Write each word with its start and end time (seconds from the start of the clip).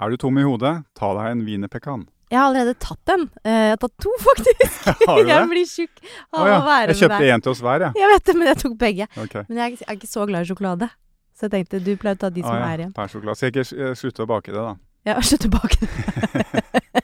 Er 0.00 0.10
du 0.10 0.16
tom 0.16 0.38
i 0.40 0.44
hodet, 0.46 0.74
ta 0.96 1.10
deg 1.18 1.26
en 1.34 1.44
wienerpekan. 1.44 2.06
Jeg 2.30 2.38
har 2.38 2.46
allerede 2.52 2.76
tatt 2.78 3.10
en. 3.10 3.24
Eh, 3.44 3.50
Jeg 3.50 3.72
har 3.74 3.80
tatt 3.82 3.96
to, 4.00 4.12
faktisk. 4.28 4.76
Har 5.08 5.18
du 5.18 5.24
det? 5.26 5.32
jeg 5.34 5.48
blir 5.50 5.66
tjukk 5.66 6.00
av 6.32 6.40
oh, 6.40 6.46
ja. 6.48 6.58
å 6.60 6.64
være 6.68 6.94
Jeg 6.94 7.00
kjøpte 7.02 7.18
deg. 7.24 7.32
én 7.34 7.42
til 7.44 7.52
oss 7.52 7.60
hver, 7.66 7.84
jeg. 7.88 7.92
Jeg 8.00 8.10
vet 8.14 8.24
det, 8.30 8.34
men 8.38 8.46
jeg 8.52 8.58
tok 8.62 8.76
begge. 8.80 9.08
Okay. 9.26 9.42
Men 9.48 9.58
jeg 9.58 9.64
er, 9.66 9.74
ikke- 9.74 9.84
jeg 9.86 9.90
er 9.90 9.98
ikke 10.00 10.10
så 10.12 10.26
glad 10.30 10.46
i 10.46 10.50
sjokolade. 10.52 10.88
Så 11.36 11.48
jeg 11.48 11.52
tenkte 11.56 11.80
du 11.84 11.90
pleier 11.96 12.16
å 12.16 12.20
ta 12.20 12.30
de 12.30 12.42
som 12.44 12.52
Ah, 12.54 12.60
ja. 12.60 12.70
er 12.74 12.78
igjen. 12.84 12.92
Per 12.96 13.08
sjokolade. 13.12 13.36
Så 13.40 13.48
jeg 13.48 13.54
ikke 13.56 13.66
eh, 13.90 13.94
slutte 13.98 14.24
å 14.24 14.30
bake 14.30 14.52
det, 14.54 14.62
da? 14.62 14.74
Ja, 15.10 15.18
slutte 15.30 15.48
å 15.50 15.54
bake 15.58 15.80
det. 15.80 16.99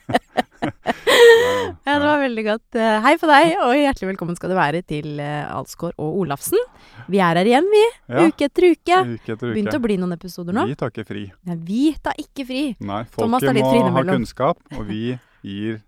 Det 1.96 2.04
var 2.04 2.18
veldig 2.20 2.42
godt. 2.44 2.76
Eh, 2.76 2.98
Hei 3.06 3.14
på 3.16 3.28
deg, 3.30 3.54
og 3.64 3.70
hjertelig 3.72 4.08
velkommen 4.10 4.36
skal 4.36 4.52
du 4.52 4.56
være 4.58 4.82
til 4.84 5.20
eh, 5.22 5.46
Alsgaard 5.48 5.96
og 6.02 6.18
Olafsen. 6.20 6.60
Vi 7.08 7.22
er 7.24 7.40
her 7.40 7.48
igjen, 7.48 7.68
vi. 7.72 7.84
Ja, 8.12 8.26
Uke 8.28 8.50
etter 8.50 8.66
uke. 8.68 8.98
uke 9.14 9.32
etter 9.32 9.54
Begynt 9.54 9.72
å 9.72 9.80
bli 9.80 9.96
noen 10.02 10.12
episoder 10.12 10.56
nå. 10.56 10.66
Vi 10.68 10.76
tar 10.76 10.92
ikke 10.92 11.06
fri. 11.08 11.24
Nei, 11.48 11.56
vi 11.64 11.86
tar 12.04 12.20
ikke 12.20 12.44
fri. 12.50 12.64
Nei, 12.84 13.00
folket 13.08 13.56
må 13.56 13.72
ha 13.96 14.04
kunnskap, 14.10 14.60
og 14.76 14.84
vi 14.90 15.16
gir 15.46 15.80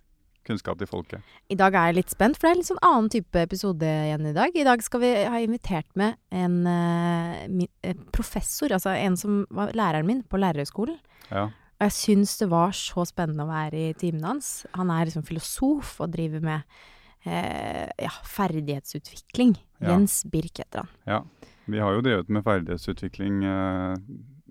kunnskap 0.49 0.81
til 0.81 0.89
folket. 0.89 1.37
I 1.53 1.61
dag 1.61 1.77
er 1.77 1.91
jeg 1.91 1.99
litt 2.01 2.17
spent, 2.17 2.39
for 2.39 2.47
det 2.47 2.55
er 2.55 2.57
en 2.57 2.63
litt 2.63 2.71
sånn 2.71 2.85
annen 2.89 3.13
type 3.13 3.45
episode 3.45 3.93
igjen 4.09 4.31
i 4.31 4.35
dag. 4.41 4.57
I 4.57 4.65
dag 4.65 4.85
skal 4.87 5.05
vi 5.05 5.13
ha 5.29 5.45
invitert 5.45 5.89
med 6.01 6.17
en 6.33 6.59
uh, 6.65 7.45
min, 7.53 7.69
uh, 7.85 7.93
professor, 8.17 8.73
altså 8.73 8.97
en 8.97 9.21
som 9.21 9.43
var 9.53 9.77
læreren 9.77 10.09
min 10.09 10.25
på 10.25 10.41
lærerhøgskolen. 10.41 10.97
Ja. 11.29 11.51
Og 11.79 11.87
jeg 11.87 11.95
syns 11.95 12.37
det 12.41 12.49
var 12.51 12.73
så 12.75 13.05
spennende 13.07 13.47
å 13.47 13.51
være 13.51 13.89
i 13.91 13.97
timen 13.99 14.25
hans. 14.27 14.67
Han 14.75 14.91
er 14.91 15.07
liksom 15.07 15.27
filosof 15.27 16.01
og 16.03 16.11
driver 16.15 16.43
med 16.43 16.79
eh, 17.23 17.87
ja, 18.03 18.15
ferdighetsutvikling. 18.27 19.55
Ja. 19.79 19.93
Jens 19.93 20.25
Birk 20.31 20.59
heter 20.65 20.85
han. 20.85 20.97
ja. 21.07 21.23
Vi 21.69 21.81
har 21.85 21.93
jo 21.93 22.01
drevet 22.01 22.31
med 22.33 22.47
ferdighetsutvikling 22.47 23.43
eh, 23.45 23.97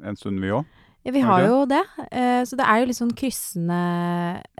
en 0.05 0.17
stund, 0.19 0.37
vi 0.37 0.51
òg. 0.53 0.67
Ja, 1.07 1.13
vi 1.15 1.23
har 1.25 1.45
jo 1.47 1.63
det. 1.69 1.81
Eh, 2.11 2.43
så 2.45 2.57
det 2.59 2.67
er 2.67 2.81
jo 2.81 2.89
litt 2.89 2.99
sånn 2.99 3.13
kryssende 3.17 3.77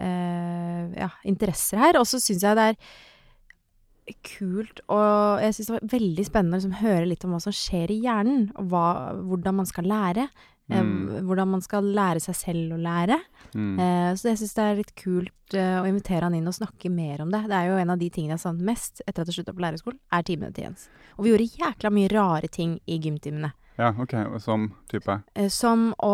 eh, 0.00 0.88
ja, 0.96 1.10
interesser 1.28 1.78
her. 1.82 2.00
Og 2.00 2.08
så 2.08 2.18
syns 2.22 2.42
jeg 2.42 2.58
det 2.58 2.70
er 2.72 4.16
kult 4.24 4.80
og 4.88 5.42
jeg 5.44 5.52
syns 5.52 5.68
det 5.68 5.74
var 5.74 5.90
veldig 5.92 6.24
spennende 6.24 6.56
å 6.56 6.60
liksom, 6.62 6.76
høre 6.80 7.08
litt 7.10 7.26
om 7.28 7.34
hva 7.36 7.42
som 7.44 7.54
skjer 7.54 7.92
i 7.92 8.00
hjernen. 8.06 8.48
Og 8.58 8.72
hva, 8.72 8.86
hvordan 9.20 9.60
man 9.60 9.68
skal 9.68 9.90
lære. 9.92 10.26
Eh, 10.70 10.82
Mm. 10.82 11.24
hvordan 11.24 11.48
man 11.48 11.60
skal 11.64 11.82
lære 11.82 12.20
seg 12.20 12.34
selv 12.36 12.74
å 12.74 12.78
lære. 12.78 13.16
Mm. 13.54 13.78
Eh, 13.80 14.10
så 14.14 14.28
jeg 14.28 14.36
syns 14.38 14.54
det 14.54 14.64
er 14.64 14.76
litt 14.76 14.94
kult 14.94 15.54
eh, 15.54 15.78
å 15.80 15.86
invitere 15.88 16.22
han 16.28 16.34
inn 16.34 16.46
og 16.46 16.52
snakke 16.52 16.90
mer 16.92 17.22
om 17.22 17.30
det. 17.30 17.46
Det 17.48 17.56
er 17.56 17.70
jo 17.70 17.78
en 17.80 17.90
av 17.90 17.98
de 17.98 18.10
tingene 18.10 18.36
jeg 18.36 18.42
savnet 18.44 18.66
mest 18.68 19.00
etter 19.06 19.22
at 19.22 19.28
jeg 19.28 19.38
slutta 19.38 19.54
på 19.56 19.64
lærerskolen, 19.64 19.98
er 20.12 20.22
timene 20.22 20.52
til 20.52 20.64
Jens. 20.64 20.88
Og 21.16 21.24
vi 21.24 21.32
gjorde 21.32 21.48
jækla 21.56 21.90
mye 21.90 22.12
rare 22.12 22.48
ting 22.52 22.78
i 22.86 22.98
gymtimene. 23.00 23.52
Ja, 23.78 23.94
OK. 23.96 24.12
Som 24.42 24.72
type? 24.90 25.22
Som 25.54 25.94
å 26.02 26.12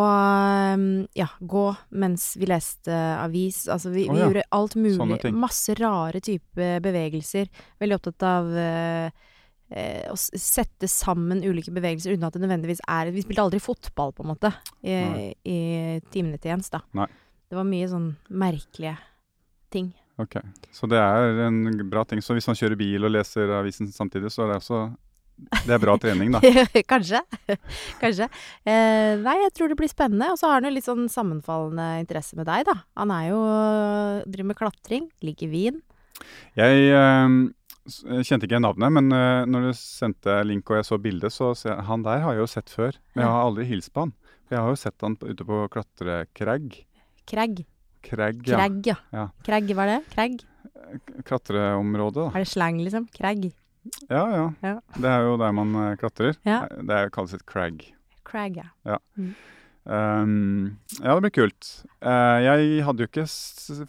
mm, 0.76 1.08
ja, 1.16 1.26
gå 1.40 1.76
mens 1.96 2.36
vi 2.36 2.46
leste 2.46 2.92
avis. 2.92 3.64
Altså 3.72 3.90
vi, 3.90 4.04
Å 4.06 4.12
vi 4.12 4.20
ja, 4.20 4.26
gjorde 4.28 4.42
alt 4.52 4.76
mulig. 4.76 5.32
Masse 5.32 5.74
rare 5.80 6.20
type 6.20 6.80
bevegelser. 6.84 7.48
Veldig 7.80 7.96
opptatt 7.96 8.22
av 8.28 8.52
eh, 8.54 9.10
eh, 9.70 10.04
å 10.10 10.16
sette 10.18 10.88
sammen 10.90 11.42
ulike 11.44 11.72
bevegelser 11.74 12.14
uten 12.14 12.26
at 12.28 12.36
det 12.36 12.44
nødvendigvis 12.44 12.82
er 12.88 13.12
Vi 13.14 13.24
spilte 13.24 13.44
aldri 13.46 13.62
fotball, 13.62 14.14
på 14.16 14.24
en 14.24 14.32
måte, 14.34 14.52
i, 14.82 15.32
i 15.44 15.58
timene 16.14 16.40
til 16.40 16.54
Jens, 16.54 16.72
da. 16.74 16.82
Nei. 16.96 17.08
Det 17.48 17.58
var 17.58 17.68
mye 17.68 17.86
sånn 17.86 18.08
merkelige 18.34 18.96
ting. 19.70 19.92
Ok. 20.20 20.38
Så 20.74 20.88
det 20.90 21.00
er 21.00 21.40
en 21.48 21.64
bra 21.90 22.04
ting. 22.06 22.22
Så 22.22 22.36
hvis 22.36 22.46
man 22.48 22.58
kjører 22.58 22.78
bil 22.78 23.06
og 23.06 23.12
leser 23.14 23.50
avisen 23.58 23.90
samtidig, 23.92 24.30
så 24.32 24.44
er 24.44 24.52
det 24.52 24.60
også 24.60 24.82
Det 25.66 25.74
er 25.74 25.80
bra 25.82 25.96
trening, 25.98 26.30
da. 26.30 26.40
Kanskje. 26.92 27.20
Kanskje. 28.02 28.28
Eh, 28.62 29.14
nei, 29.18 29.34
jeg 29.42 29.54
tror 29.56 29.72
det 29.72 29.78
blir 29.80 29.90
spennende. 29.90 30.30
Og 30.30 30.38
så 30.38 30.50
har 30.50 30.60
han 30.60 30.68
jo 30.68 30.74
litt 30.76 30.86
sånn 30.86 31.08
sammenfallende 31.10 32.04
interesse 32.04 32.38
med 32.38 32.46
deg, 32.50 32.68
da. 32.70 32.76
Han 33.00 33.10
er 33.14 33.26
jo 33.32 33.40
driver 34.30 34.50
med 34.52 34.60
klatring, 34.60 35.10
liker 35.26 35.50
vin. 35.50 35.82
Jeg 36.54 36.86
eh, 36.94 37.38
s- 37.86 38.02
kjente 38.28 38.46
ikke 38.48 38.60
navnet, 38.62 38.92
men 38.92 39.12
uh, 39.12 39.44
når 39.46 39.68
du 39.68 39.72
sendte 39.78 40.38
link 40.46 40.70
og 40.70 40.76
jeg 40.80 40.88
så 40.88 40.98
bildet, 41.00 41.32
så 41.32 41.52
ser 41.56 41.74
jeg 41.76 41.84
han 41.88 42.02
der 42.06 42.20
har 42.24 42.32
jeg 42.36 42.44
jo 42.44 42.46
sett 42.54 42.70
før. 42.72 42.96
Men 43.14 43.24
jeg 43.26 43.32
har 43.34 43.44
aldri 43.48 43.64
hilst 43.68 43.92
på 43.94 44.06
han. 44.06 44.12
Jeg 44.50 44.58
har 44.60 44.68
jo 44.74 44.76
sett 44.76 45.00
han 45.06 45.16
ute 45.22 45.44
på 45.48 45.60
klatrekrag. 45.72 46.80
Krag. 47.26 47.64
Krag, 48.04 48.42
ja. 48.46 48.56
Krag, 48.58 48.80
ja. 48.86 48.96
Ja. 49.16 49.28
Krag, 49.46 49.70
hva 49.74 49.86
er 49.86 49.94
det? 49.94 50.00
Krag? 50.12 50.40
Klatreområdet, 51.24 52.20
da. 52.20 52.30
Er 52.34 52.44
det 52.44 52.50
slang, 52.50 52.80
liksom? 52.84 53.06
Krag? 53.14 53.46
Ja, 54.08 54.24
ja. 54.32 54.44
Ja. 54.64 54.74
Det 54.96 55.10
er 55.10 55.24
jo 55.26 55.36
der 55.40 55.52
man 55.56 55.74
eh, 55.80 55.96
klatrer. 56.00 56.36
Ja. 56.46 56.62
Eh, 56.70 56.82
Det 56.88 57.00
kalles 57.14 57.34
et 57.36 57.44
crag. 57.48 57.82
Crag, 58.24 58.56
ja. 58.84 58.98
Um, 59.84 60.78
ja, 61.02 61.12
det 61.12 61.26
blir 61.26 61.34
kult. 61.34 61.68
Uh, 62.00 62.40
jeg 62.40 62.84
hadde 62.86 63.04
jo 63.04 63.10
ikke 63.10 63.26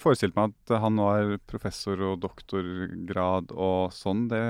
forestilt 0.01 0.35
meg 0.35 0.51
at 0.51 0.75
han 0.83 0.99
var 0.99 1.37
professor 1.47 2.01
og 2.11 2.19
doktorgrad 2.25 3.53
og 3.55 3.95
sånn. 3.95 4.25
Det 4.31 4.43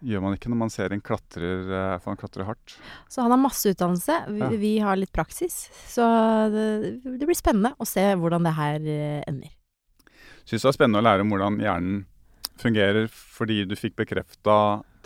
gjør 0.00 0.22
man 0.24 0.36
ikke 0.36 0.48
når 0.48 0.60
man 0.62 0.72
ser 0.72 0.94
en 0.94 1.02
klatrer, 1.04 1.66
eh, 1.68 1.96
for 2.00 2.14
han 2.14 2.20
klatrer 2.20 2.46
hardt. 2.48 2.76
Så 3.12 3.20
han 3.20 3.34
har 3.34 3.40
masse 3.40 3.68
utdannelse. 3.68 4.14
Vi, 4.32 4.40
Ja. 4.40 4.48
vi 4.48 4.70
har 4.80 4.96
litt 4.96 5.12
praksis. 5.12 5.68
Så 5.84 6.00
det, 6.48 7.02
det 7.04 7.26
blir 7.28 7.36
spennende 7.36 7.74
å 7.76 7.84
se 7.84 8.06
hvordan 8.16 8.46
det 8.48 8.54
her 8.56 8.80
eh, 8.80 9.20
ender. 9.28 9.52
Syns 10.48 10.62
det 10.64 10.70
var 10.70 10.78
spennende 10.78 11.02
å 11.02 11.04
lære 11.04 11.26
om 11.26 11.34
hvordan 11.34 11.60
hjernen 11.60 12.00
fungerer 12.60 13.10
fordi 13.12 13.66
du 13.68 13.76
fikk 13.76 13.98
bekrefta 14.00 14.56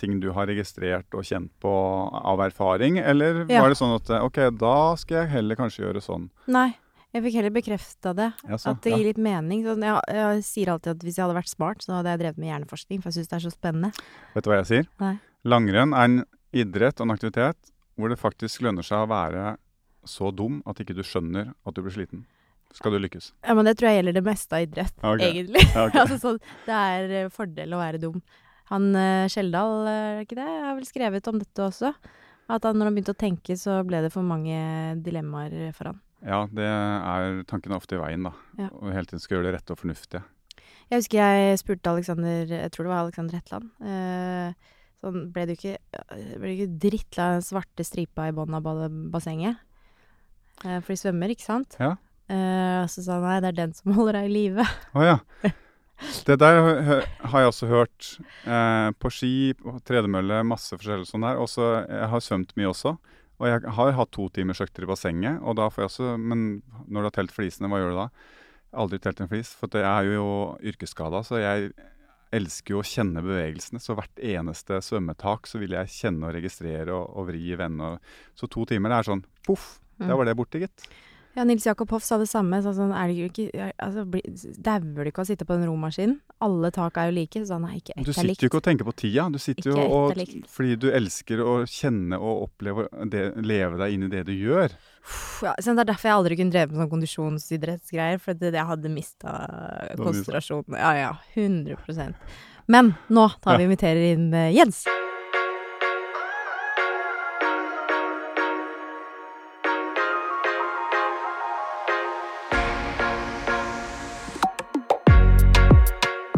ting 0.00 0.20
du 0.22 0.30
har 0.36 0.48
registrert 0.50 1.14
og 1.14 1.26
kjent 1.26 1.50
på 1.62 1.70
av 1.70 2.42
erfaring, 2.44 2.98
eller 2.98 3.44
Ja. 3.48 3.62
var 3.62 3.72
det 3.72 3.78
sånn 3.78 3.94
at 3.96 4.10
OK, 4.22 4.40
da 4.58 4.94
skal 5.00 5.22
jeg 5.22 5.34
heller 5.36 5.56
kanskje 5.56 5.84
gjøre 5.84 6.02
sånn? 6.02 6.30
Nei, 6.46 6.74
jeg 7.14 7.22
fikk 7.22 7.34
heller 7.38 7.54
bekrefta 7.54 8.14
det. 8.14 8.32
Jaså, 8.48 8.70
At 8.70 8.82
det 8.82 8.90
ja. 8.90 8.96
gir 8.98 9.06
litt 9.12 9.22
mening. 9.22 9.62
Sånn, 9.64 9.84
jeg, 9.86 10.00
jeg 10.10 10.44
sier 10.48 10.72
alltid 10.72 10.96
at 10.96 11.04
hvis 11.06 11.18
jeg 11.18 11.24
hadde 11.24 11.38
vært 11.38 11.52
smart, 11.52 11.84
så 11.84 11.94
hadde 11.94 12.10
jeg 12.10 12.22
drevet 12.24 12.40
med 12.42 12.50
hjerneforskning, 12.50 13.02
for 13.02 13.10
jeg 13.12 13.20
syns 13.20 13.30
det 13.30 13.36
er 13.38 13.44
så 13.44 13.54
spennende. 13.54 13.92
Vet 14.34 14.44
du 14.44 14.50
hva 14.50 14.58
jeg 14.62 14.70
sier? 14.72 14.88
Nei. 14.98 15.14
Langrenn 15.44 15.94
er 15.94 16.08
en 16.08 16.18
idrett 16.54 16.98
og 16.98 17.06
en 17.06 17.14
aktivitet 17.14 17.70
hvor 17.94 18.10
det 18.10 18.18
faktisk 18.18 18.64
lønner 18.66 18.82
seg 18.86 19.04
å 19.04 19.10
være 19.10 19.56
så 20.04 20.30
dum 20.34 20.60
at 20.68 20.80
ikke 20.82 20.96
du 20.96 21.04
skjønner 21.06 21.52
at 21.54 21.76
du 21.76 21.82
blir 21.84 21.94
sliten. 21.94 22.24
Skal 22.74 22.96
du 22.96 22.98
lykkes. 22.98 23.30
Ja, 23.46 23.54
men 23.54 23.68
det 23.68 23.76
tror 23.78 23.92
jeg 23.92 24.00
gjelder 24.00 24.16
det 24.16 24.24
meste 24.26 24.56
av 24.56 24.64
idrett, 24.64 24.94
okay. 24.98 25.28
egentlig. 25.28 25.62
Ja, 25.70 25.84
ok. 25.86 25.98
altså, 26.02 26.32
det 26.66 26.78
er 26.78 27.12
eh, 27.20 27.28
fordel 27.30 27.76
å 27.76 27.78
være 27.78 28.00
dum. 28.02 28.16
Han 28.72 28.90
Skjeldal, 29.28 29.74
eh, 29.86 29.94
er 29.94 30.18
det 30.20 30.26
ikke 30.28 30.38
det, 30.40 30.48
har 30.64 30.74
vel 30.78 30.86
skrevet 30.88 31.28
om 31.28 31.38
dette 31.42 31.66
også. 31.66 31.94
At 32.48 32.64
han, 32.68 32.76
når 32.76 32.90
han 32.90 32.94
begynte 32.98 33.14
å 33.14 33.20
tenke, 33.24 33.56
så 33.56 33.78
ble 33.88 34.02
det 34.04 34.12
for 34.12 34.22
mange 34.26 34.56
dilemmaer 35.04 35.72
for 35.76 35.90
han. 35.92 36.00
Ja, 36.24 36.42
det 36.48 36.64
er 36.64 37.42
tankene 37.48 37.76
ofte 37.76 37.96
i 37.96 38.00
veien, 38.00 38.24
da. 38.28 38.32
Ja. 38.60 38.68
Og 38.80 38.92
hele 38.92 39.04
tiden 39.08 39.20
skal 39.20 39.38
gjøre 39.38 39.50
det 39.50 39.54
rette 39.58 39.72
og 39.76 39.80
fornuftige. 39.80 40.22
Jeg 40.92 41.00
husker 41.00 41.20
jeg 41.20 41.58
spurte 41.60 41.92
Alexander, 41.92 42.44
jeg 42.48 42.70
tror 42.72 42.84
det 42.86 42.92
var 42.92 43.02
Alexander 43.04 43.36
Hetland. 43.40 43.70
eh, 43.84 44.72
sånn, 45.04 45.32
ble 45.32 45.46
du 45.48 45.52
ikke, 45.56 45.76
ble 46.40 46.48
du 46.48 46.52
ikke 46.54 46.78
drittlei 46.84 47.24
av 47.28 47.34
den 47.38 47.44
svarte 47.48 47.84
stripa 47.84 48.28
i 48.28 48.32
bånn 48.36 48.56
av 48.56 48.62
ba- 48.64 48.88
bassenget? 49.12 49.56
Eh, 50.64 50.80
for 50.80 50.92
de 50.92 51.00
svømmer, 51.00 51.32
ikke 51.32 51.44
sant? 51.48 51.76
Ja. 51.80 51.94
Eh, 52.28 52.82
og 52.84 52.88
så 52.92 53.02
sa 53.04 53.18
han 53.20 53.24
nei, 53.28 53.40
det 53.44 53.48
er 53.52 53.58
den 53.66 53.72
som 53.76 53.92
holder 53.96 54.20
deg 54.20 54.30
i 54.30 54.34
live. 54.36 54.64
Oh, 54.94 55.04
ja. 55.04 55.18
Det 56.26 56.36
der 56.40 56.58
har 57.30 57.40
jeg 57.40 57.50
også 57.50 57.68
hørt. 57.70 58.08
Eh, 58.46 58.90
på 58.98 59.10
ski, 59.12 59.32
på 59.58 59.76
tredemølle, 59.86 60.42
masse 60.46 60.74
forskjellig 60.76 61.06
sånn 61.08 61.24
der. 61.26 61.40
Også, 61.40 61.68
jeg 61.88 62.08
har 62.10 62.24
svømt 62.24 62.54
mye 62.58 62.70
også. 62.72 62.96
Og 63.42 63.48
jeg 63.50 63.74
har 63.76 63.92
hatt 63.98 64.12
to 64.14 64.28
timers 64.34 64.60
økter 64.62 64.84
i 64.86 64.90
bassenget. 64.90 65.40
Og 65.42 65.56
da 65.58 65.68
får 65.70 65.84
jeg 65.84 65.90
også 65.92 66.12
Men 66.20 66.44
når 66.86 67.00
du 67.00 67.08
har 67.08 67.16
telt 67.18 67.34
flisene, 67.34 67.68
hva 67.70 67.80
gjør 67.82 67.94
du 67.94 67.98
da? 68.02 68.08
Aldri 68.84 68.98
telt 68.98 69.20
en 69.22 69.30
flis. 69.30 69.52
For 69.58 69.68
jeg 69.70 69.86
er 69.86 70.12
jo 70.16 70.26
yrkesskada, 70.62 71.22
så 71.26 71.38
jeg 71.42 71.72
elsker 72.34 72.74
jo 72.74 72.80
å 72.82 72.86
kjenne 72.88 73.22
bevegelsene. 73.22 73.78
Så 73.82 73.94
hvert 73.94 74.18
eneste 74.18 74.80
svømmetak 74.82 75.46
så 75.46 75.60
vil 75.62 75.76
jeg 75.76 75.92
kjenne 75.94 76.26
og 76.26 76.34
registrere 76.34 76.90
og, 76.94 77.06
og 77.14 77.28
vri 77.30 77.42
i 77.52 77.58
vende. 77.58 77.96
Så 78.34 78.50
to 78.50 78.64
timer 78.66 78.90
det 78.90 78.98
er 79.00 79.10
sånn 79.12 79.24
poff, 79.46 79.78
Mm. 79.94 80.08
der 80.08 80.16
var 80.18 80.26
det 80.26 80.32
borte, 80.34 80.58
gitt. 80.58 80.88
Ja, 81.34 81.42
Nils 81.44 81.66
Jakob 81.66 81.90
Hoff 81.90 82.04
sa 82.06 82.14
det 82.20 82.28
samme. 82.30 82.60
Sa 82.62 82.70
sånn, 82.76 82.92
er 82.94 83.10
det 83.10 83.26
ikke, 83.26 83.70
altså, 83.82 84.04
Dauer 84.62 85.02
du 85.02 85.10
ikke 85.10 85.22
av 85.22 85.26
å 85.26 85.30
sitte 85.32 85.46
på 85.48 85.56
en 85.56 85.66
romaskin? 85.66 86.14
Alle 86.44 86.70
tak 86.74 87.00
er 87.00 87.10
jo 87.10 87.16
like. 87.16 87.42
Så 87.42 87.56
han 87.56 87.66
nei, 87.66 87.80
ikke 87.80 87.96
Du 87.96 88.12
ett 88.12 88.12
er 88.12 88.28
sitter 88.28 88.46
jo 88.46 88.50
ikke 88.52 88.60
og 88.60 88.66
tenker 88.68 88.86
på 88.86 88.94
tida. 89.02 89.26
Du 89.34 89.40
sitter 89.42 89.72
Ikke 89.72 89.74
jo 89.74 89.98
og, 89.98 90.22
fordi 90.54 90.78
du 90.78 90.88
elsker 90.94 91.42
å 91.42 91.56
kjenne 91.66 92.20
og 92.20 92.46
oppleve 92.46 92.86
det, 93.10 93.26
leve 93.42 93.80
deg 93.82 93.96
inn 93.96 94.06
i 94.06 94.12
det 94.14 94.22
du 94.30 94.34
gjør. 94.36 94.76
Ja, 95.44 95.56
så 95.58 95.74
det 95.74 95.82
er 95.82 95.90
derfor 95.90 96.10
jeg 96.10 96.18
aldri 96.20 96.38
kunne 96.38 96.54
drevet 96.54 96.72
med 96.72 96.84
sånn 96.84 96.92
kondisjonsidrettsgreier. 96.94 98.22
For 98.22 98.38
det, 98.38 98.54
jeg 98.54 98.70
hadde 98.70 98.94
mista 98.94 99.34
konsentrasjonen. 99.98 100.78
Ja 100.78 100.94
ja, 101.00 101.14
100% 101.34 102.14
Men 102.70 102.94
nå 103.12 103.26
tar 103.42 103.58
vi 103.58 103.66
inviterer 103.66 104.14
inn 104.14 104.30
eh, 104.32 104.52
Jens. 104.54 104.84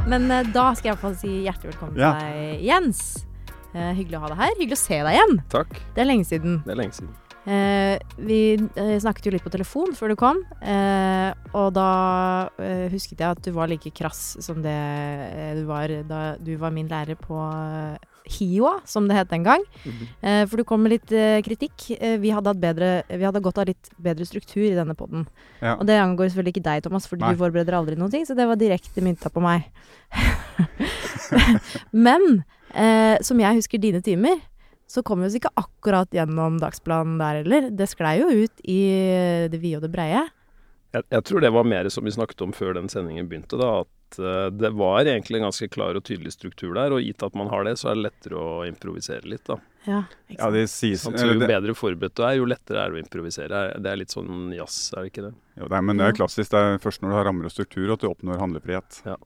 Men 0.07 0.29
uh, 0.31 0.43
da 0.55 0.69
skal 0.79 0.91
jeg 0.91 0.95
iallfall 0.95 1.17
si 1.19 1.33
hjertelig 1.47 1.73
velkommen 1.75 1.99
Ja. 2.01 2.13
til 2.15 2.27
deg, 2.31 2.65
Jens. 2.69 3.01
Uh, 3.75 3.91
hyggelig 3.99 4.19
å 4.21 4.25
ha 4.25 4.29
deg 4.33 4.39
her. 4.45 4.53
Hyggelig 4.61 4.79
å 4.79 4.83
se 4.87 4.99
deg 5.03 5.17
igjen. 5.19 5.39
Takk. 5.53 5.81
Det 5.97 6.05
er 6.05 6.09
lenge 6.13 6.29
siden. 6.29 6.61
Det 6.65 6.73
er 6.77 6.79
lenge 6.85 6.95
siden. 7.01 7.15
Eh, 7.47 7.99
vi 8.19 8.41
eh, 8.59 8.97
snakket 8.99 9.29
jo 9.29 9.33
litt 9.37 9.45
på 9.45 9.53
telefon 9.55 9.93
før 9.95 10.11
du 10.11 10.17
kom, 10.19 10.41
eh, 10.67 11.31
og 11.55 11.69
da 11.77 11.91
eh, 12.59 12.89
husket 12.91 13.23
jeg 13.23 13.37
at 13.37 13.43
du 13.45 13.53
var 13.55 13.71
like 13.71 13.93
krass 13.95 14.35
som 14.43 14.59
det 14.65 14.75
eh, 14.75 15.53
du 15.55 15.63
var 15.69 15.93
da 16.09 16.23
du 16.43 16.57
var 16.59 16.75
min 16.75 16.91
lærer 16.91 17.15
på 17.21 17.39
eh, 17.39 18.17
HiOA, 18.27 18.81
som 18.85 19.07
det 19.07 19.15
het 19.15 19.31
den 19.31 19.45
gang. 19.47 19.63
Eh, 19.87 20.43
for 20.51 20.59
du 20.59 20.65
kom 20.67 20.83
med 20.83 20.97
litt 20.97 21.13
eh, 21.15 21.39
kritikk. 21.47 21.93
Eh, 21.95 22.17
vi, 22.19 22.33
hadde 22.35 22.51
hatt 22.51 22.63
bedre, 22.63 22.91
vi 23.07 23.23
hadde 23.23 23.43
godt 23.45 23.61
av 23.63 23.69
litt 23.71 23.93
bedre 24.03 24.27
struktur 24.27 24.65
i 24.67 24.75
denne 24.75 24.97
poden. 24.99 25.29
Ja. 25.61 25.77
Og 25.77 25.87
det 25.87 26.01
angår 26.03 26.33
selvfølgelig 26.33 26.57
ikke 26.57 26.67
deg, 26.67 26.83
Thomas, 26.83 27.07
Nei. 27.13 27.31
du 27.31 27.41
forbereder 27.45 27.79
aldri 27.79 27.95
noen 27.99 28.11
ting, 28.11 28.27
så 28.27 28.35
det 28.35 28.49
var 28.51 28.59
direkte 28.59 29.05
mynta 29.05 29.31
på 29.31 29.45
meg. 29.45 29.71
Men 32.07 32.43
eh, 32.75 33.23
som 33.23 33.39
jeg 33.39 33.63
husker 33.63 33.83
dine 33.83 34.03
timer, 34.03 34.43
så 34.87 35.03
kom 35.03 35.23
vi 35.23 35.29
oss 35.31 35.37
ikke 35.39 35.55
akkurat 35.59 36.13
gjennom 36.15 36.61
dagsplanen 36.63 37.19
der 37.19 37.43
heller. 37.43 37.69
Det 37.75 37.89
sklei 37.91 38.21
jo 38.21 38.31
ut 38.31 38.63
i 38.63 38.81
det 39.51 39.61
vide 39.63 39.81
og 39.81 39.87
det 39.87 39.93
breie. 39.95 40.27
Jeg, 40.95 41.05
jeg 41.13 41.25
tror 41.29 41.43
det 41.43 41.53
var 41.53 41.67
mer 41.69 41.89
som 41.93 42.07
vi 42.07 42.15
snakket 42.15 42.43
om 42.47 42.55
før 42.57 42.77
den 42.79 42.89
sendingen 42.93 43.29
begynte, 43.29 43.59
da. 43.61 43.83
At 43.83 44.19
uh, 44.23 44.47
det 44.55 44.71
var 44.79 45.03
egentlig 45.03 45.41
en 45.41 45.49
ganske 45.49 45.69
klar 45.75 45.99
og 45.99 46.05
tydelig 46.07 46.37
struktur 46.37 46.77
der. 46.79 46.95
Og 46.95 47.03
gitt 47.03 47.25
at 47.27 47.37
man 47.39 47.51
har 47.53 47.67
det, 47.67 47.77
så 47.81 47.91
er 47.91 47.99
det 47.99 48.07
lettere 48.07 48.41
å 48.41 48.65
improvisere 48.69 49.27
litt, 49.29 49.45
da. 49.49 49.59
Ja, 49.87 50.01
ikke 50.27 50.41
Ja, 50.41 50.51
det 50.55 50.65
sies 50.73 51.05
Sånn, 51.05 51.15
så 51.19 51.29
jo 51.29 51.39
det, 51.39 51.47
bedre 51.47 51.75
forberedt 51.79 52.17
du 52.19 52.25
er, 52.27 52.39
jo 52.41 52.49
lettere 52.51 52.83
er 52.83 52.95
det 52.95 52.99
å 52.99 53.05
improvisere. 53.05 53.63
Det 53.83 53.93
er 53.93 54.01
litt 54.01 54.15
sånn 54.15 54.51
jazz, 54.57 54.81
er 54.95 55.05
det 55.05 55.13
ikke 55.13 55.29
det? 55.29 55.33
jo, 55.61 55.69
det 55.69 55.79
er, 55.79 55.87
Men 55.91 56.01
det 56.03 56.11
er 56.11 56.21
klassisk. 56.23 56.51
Det 56.55 56.63
er 56.63 56.83
først 56.83 57.03
når 57.03 57.13
du 57.13 57.19
har 57.19 57.29
rammer 57.31 57.51
og 57.51 57.55
struktur 57.55 57.95
at 57.95 58.03
du 58.03 58.09
oppnår 58.11 58.43
handlefrihet. 58.43 59.03
Ja. 59.07 59.19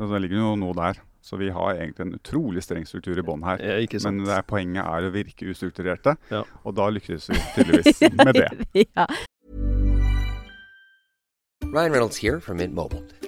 Og 0.00 0.12
det 0.12 0.22
ligger 0.24 0.44
jo 0.44 0.56
noe 0.60 0.76
der. 0.78 1.02
Så 1.22 1.36
vi 1.36 1.50
har 1.52 1.74
egentlig 1.74 2.06
en 2.06 2.14
utrolig 2.16 2.62
streng 2.64 2.86
struktur 2.88 3.18
i 3.20 3.22
bånn 3.26 3.42
her. 3.44 3.60
Ja, 3.60 3.76
ikke 3.84 4.00
sant? 4.00 4.16
Men 4.22 4.26
det 4.30 4.38
er, 4.38 4.46
poenget 4.48 4.84
er 4.86 5.04
å 5.08 5.12
virke 5.12 5.50
ustrukturerte, 5.52 6.16
Ja. 6.32 6.42
og 6.64 6.74
da 6.78 6.88
lykkes 6.88 7.28
vi 7.28 7.40
tydeligvis 7.58 8.00
med 8.16 8.34
det. 8.40 8.86
ja. 8.96 9.06
Ryan 11.70 11.92
Reynolds 11.92 12.18
her 12.24 12.40
fra 12.40 12.54
Mint 12.56 12.74
Mobile. 12.74 13.19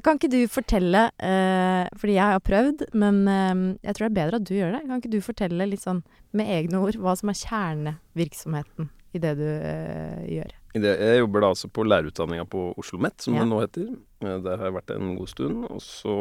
Kan 0.00 0.16
ikke 0.16 0.30
du 0.32 0.38
fortelle, 0.48 1.10
eh, 1.20 1.84
fordi 2.00 2.14
jeg 2.16 2.24
har 2.24 2.40
prøvd, 2.40 2.86
men 2.96 3.18
eh, 3.28 3.76
jeg 3.84 3.94
tror 3.94 4.06
det 4.08 4.10
er 4.12 4.18
bedre 4.22 4.38
at 4.40 4.46
du 4.48 4.54
gjør 4.56 4.72
det. 4.78 4.82
Kan 4.88 5.02
ikke 5.02 5.12
du 5.12 5.20
fortelle 5.20 5.66
litt 5.68 5.82
sånn 5.84 6.00
med 6.32 6.48
egne 6.48 6.80
ord 6.80 6.96
hva 6.96 7.12
som 7.18 7.28
er 7.28 7.36
kjernevirksomheten 7.36 8.88
i 9.12 9.20
det 9.20 9.34
du 9.36 9.44
eh, 9.44 10.22
gjør? 10.38 10.54
I 10.72 10.80
det, 10.80 10.94
jeg 10.96 11.18
jobber 11.20 11.44
da 11.44 11.50
altså 11.52 11.68
på 11.68 11.84
lærerutdanninga 11.84 12.46
på 12.48 12.62
Oslo 12.70 12.96
OsloMet, 12.96 13.20
som 13.20 13.34
Ja. 13.36 13.42
det 13.44 13.50
nå 13.50 13.60
heter. 13.60 13.90
Eh, 14.24 14.38
Der 14.40 14.56
har 14.56 14.64
jeg 14.70 14.76
vært 14.78 14.94
en 14.96 15.16
god 15.18 15.28
stund. 15.28 15.66
Og 15.68 15.82
så, 15.84 16.16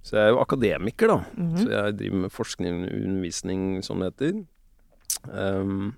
så 0.00 0.16
jeg 0.16 0.24
er 0.24 0.32
jo 0.32 0.40
akademiker, 0.40 1.06
da. 1.12 1.18
Mhm. 1.36 1.56
Så 1.60 1.68
jeg 1.68 1.98
driver 1.98 2.16
med 2.24 2.32
forskning 2.32 2.82
og 2.88 2.96
undervisning, 3.04 3.84
som 3.84 4.00
det 4.00 4.12
heter. 4.14 4.44
Um, 5.28 5.94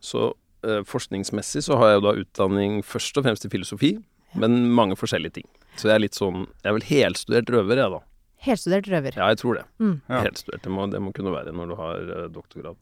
så 0.00 0.34
eh, 0.64 0.82
forskningsmessig 0.84 1.64
så 1.64 1.76
har 1.76 1.88
jeg 1.92 2.00
jo 2.02 2.06
da 2.06 2.12
utdanning 2.20 2.82
først 2.84 3.16
og 3.16 3.24
fremst 3.24 3.44
i 3.44 3.50
filosofi, 3.52 3.96
men 4.36 4.68
mange 4.72 4.96
forskjellige 4.96 5.40
ting. 5.40 5.48
Så 5.78 5.88
jeg 5.88 5.94
er 5.94 6.02
litt 6.02 6.16
sånn 6.18 6.42
Jeg 6.44 6.68
er 6.68 6.74
vel 6.76 6.88
helstudert 6.88 7.52
røver, 7.54 7.80
jeg, 7.80 7.94
da. 7.94 8.00
Helstudert 8.42 8.90
røver. 8.90 9.16
Ja, 9.16 9.30
jeg 9.30 9.38
tror 9.40 9.58
det. 9.60 9.64
Mm. 9.78 9.96
Ja. 10.08 10.20
Helstudert. 10.26 10.62
Det 10.64 10.74
må, 10.74 10.86
det 10.90 11.00
må 11.02 11.12
kunne 11.16 11.34
være 11.34 11.54
når 11.54 11.72
du 11.72 11.74
har 11.78 12.10
uh, 12.10 12.28
doktorgrad. 12.32 12.78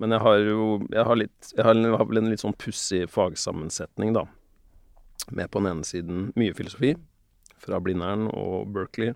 Men 0.00 0.16
jeg 0.16 0.24
har 0.24 0.38
jo 0.40 0.68
Jeg 0.88 1.04
har, 1.06 1.18
litt, 1.20 1.50
jeg 1.52 1.66
har, 1.66 1.76
jeg 1.76 1.98
har 2.00 2.08
vel 2.08 2.22
en 2.22 2.30
litt 2.32 2.42
sånn 2.42 2.56
pussig 2.58 3.04
fagsammensetning, 3.12 4.14
da. 4.16 4.26
Med 5.30 5.52
på 5.52 5.60
den 5.62 5.70
ene 5.70 5.86
siden 5.86 6.30
mye 6.38 6.54
filosofi 6.56 6.96
fra 7.62 7.78
Blindern 7.78 8.26
og 8.32 8.72
Berkeley, 8.74 9.12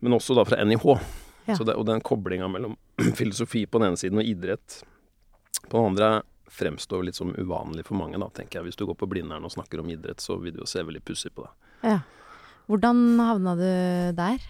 men 0.00 0.16
også 0.16 0.32
da 0.38 0.46
fra 0.48 0.62
NIH. 0.64 0.86
Ja. 1.44 1.56
Så 1.58 1.66
det, 1.68 1.74
og 1.76 1.84
den 1.88 2.00
koblinga 2.00 2.48
mellom 2.48 2.78
filosofi 3.18 3.66
på 3.66 3.82
den 3.82 3.90
ene 3.90 4.00
siden 4.00 4.22
og 4.22 4.28
idrett 4.30 4.78
på 5.66 5.76
den 5.76 5.90
andre 5.90 6.22
fremstår 6.50 7.04
litt 7.04 7.18
som 7.18 7.34
uvanlig 7.36 7.84
for 7.86 7.98
mange, 7.98 8.18
da, 8.18 8.30
tenker 8.34 8.58
jeg. 8.58 8.70
Hvis 8.70 8.80
du 8.80 8.86
går 8.88 8.96
på 8.98 9.10
Blindern 9.10 9.44
og 9.46 9.52
snakker 9.52 9.82
om 9.82 9.90
idrett, 9.92 10.22
så 10.22 10.38
vil 10.40 10.56
du 10.56 10.64
jo 10.64 10.70
se 10.70 10.82
veldig 10.86 11.02
pussig 11.04 11.34
på 11.36 11.44
det. 11.44 11.52
Ja. 11.84 11.98
Hvordan 12.70 13.18
havna 13.18 13.56
du 13.58 13.70
der? 14.14 14.42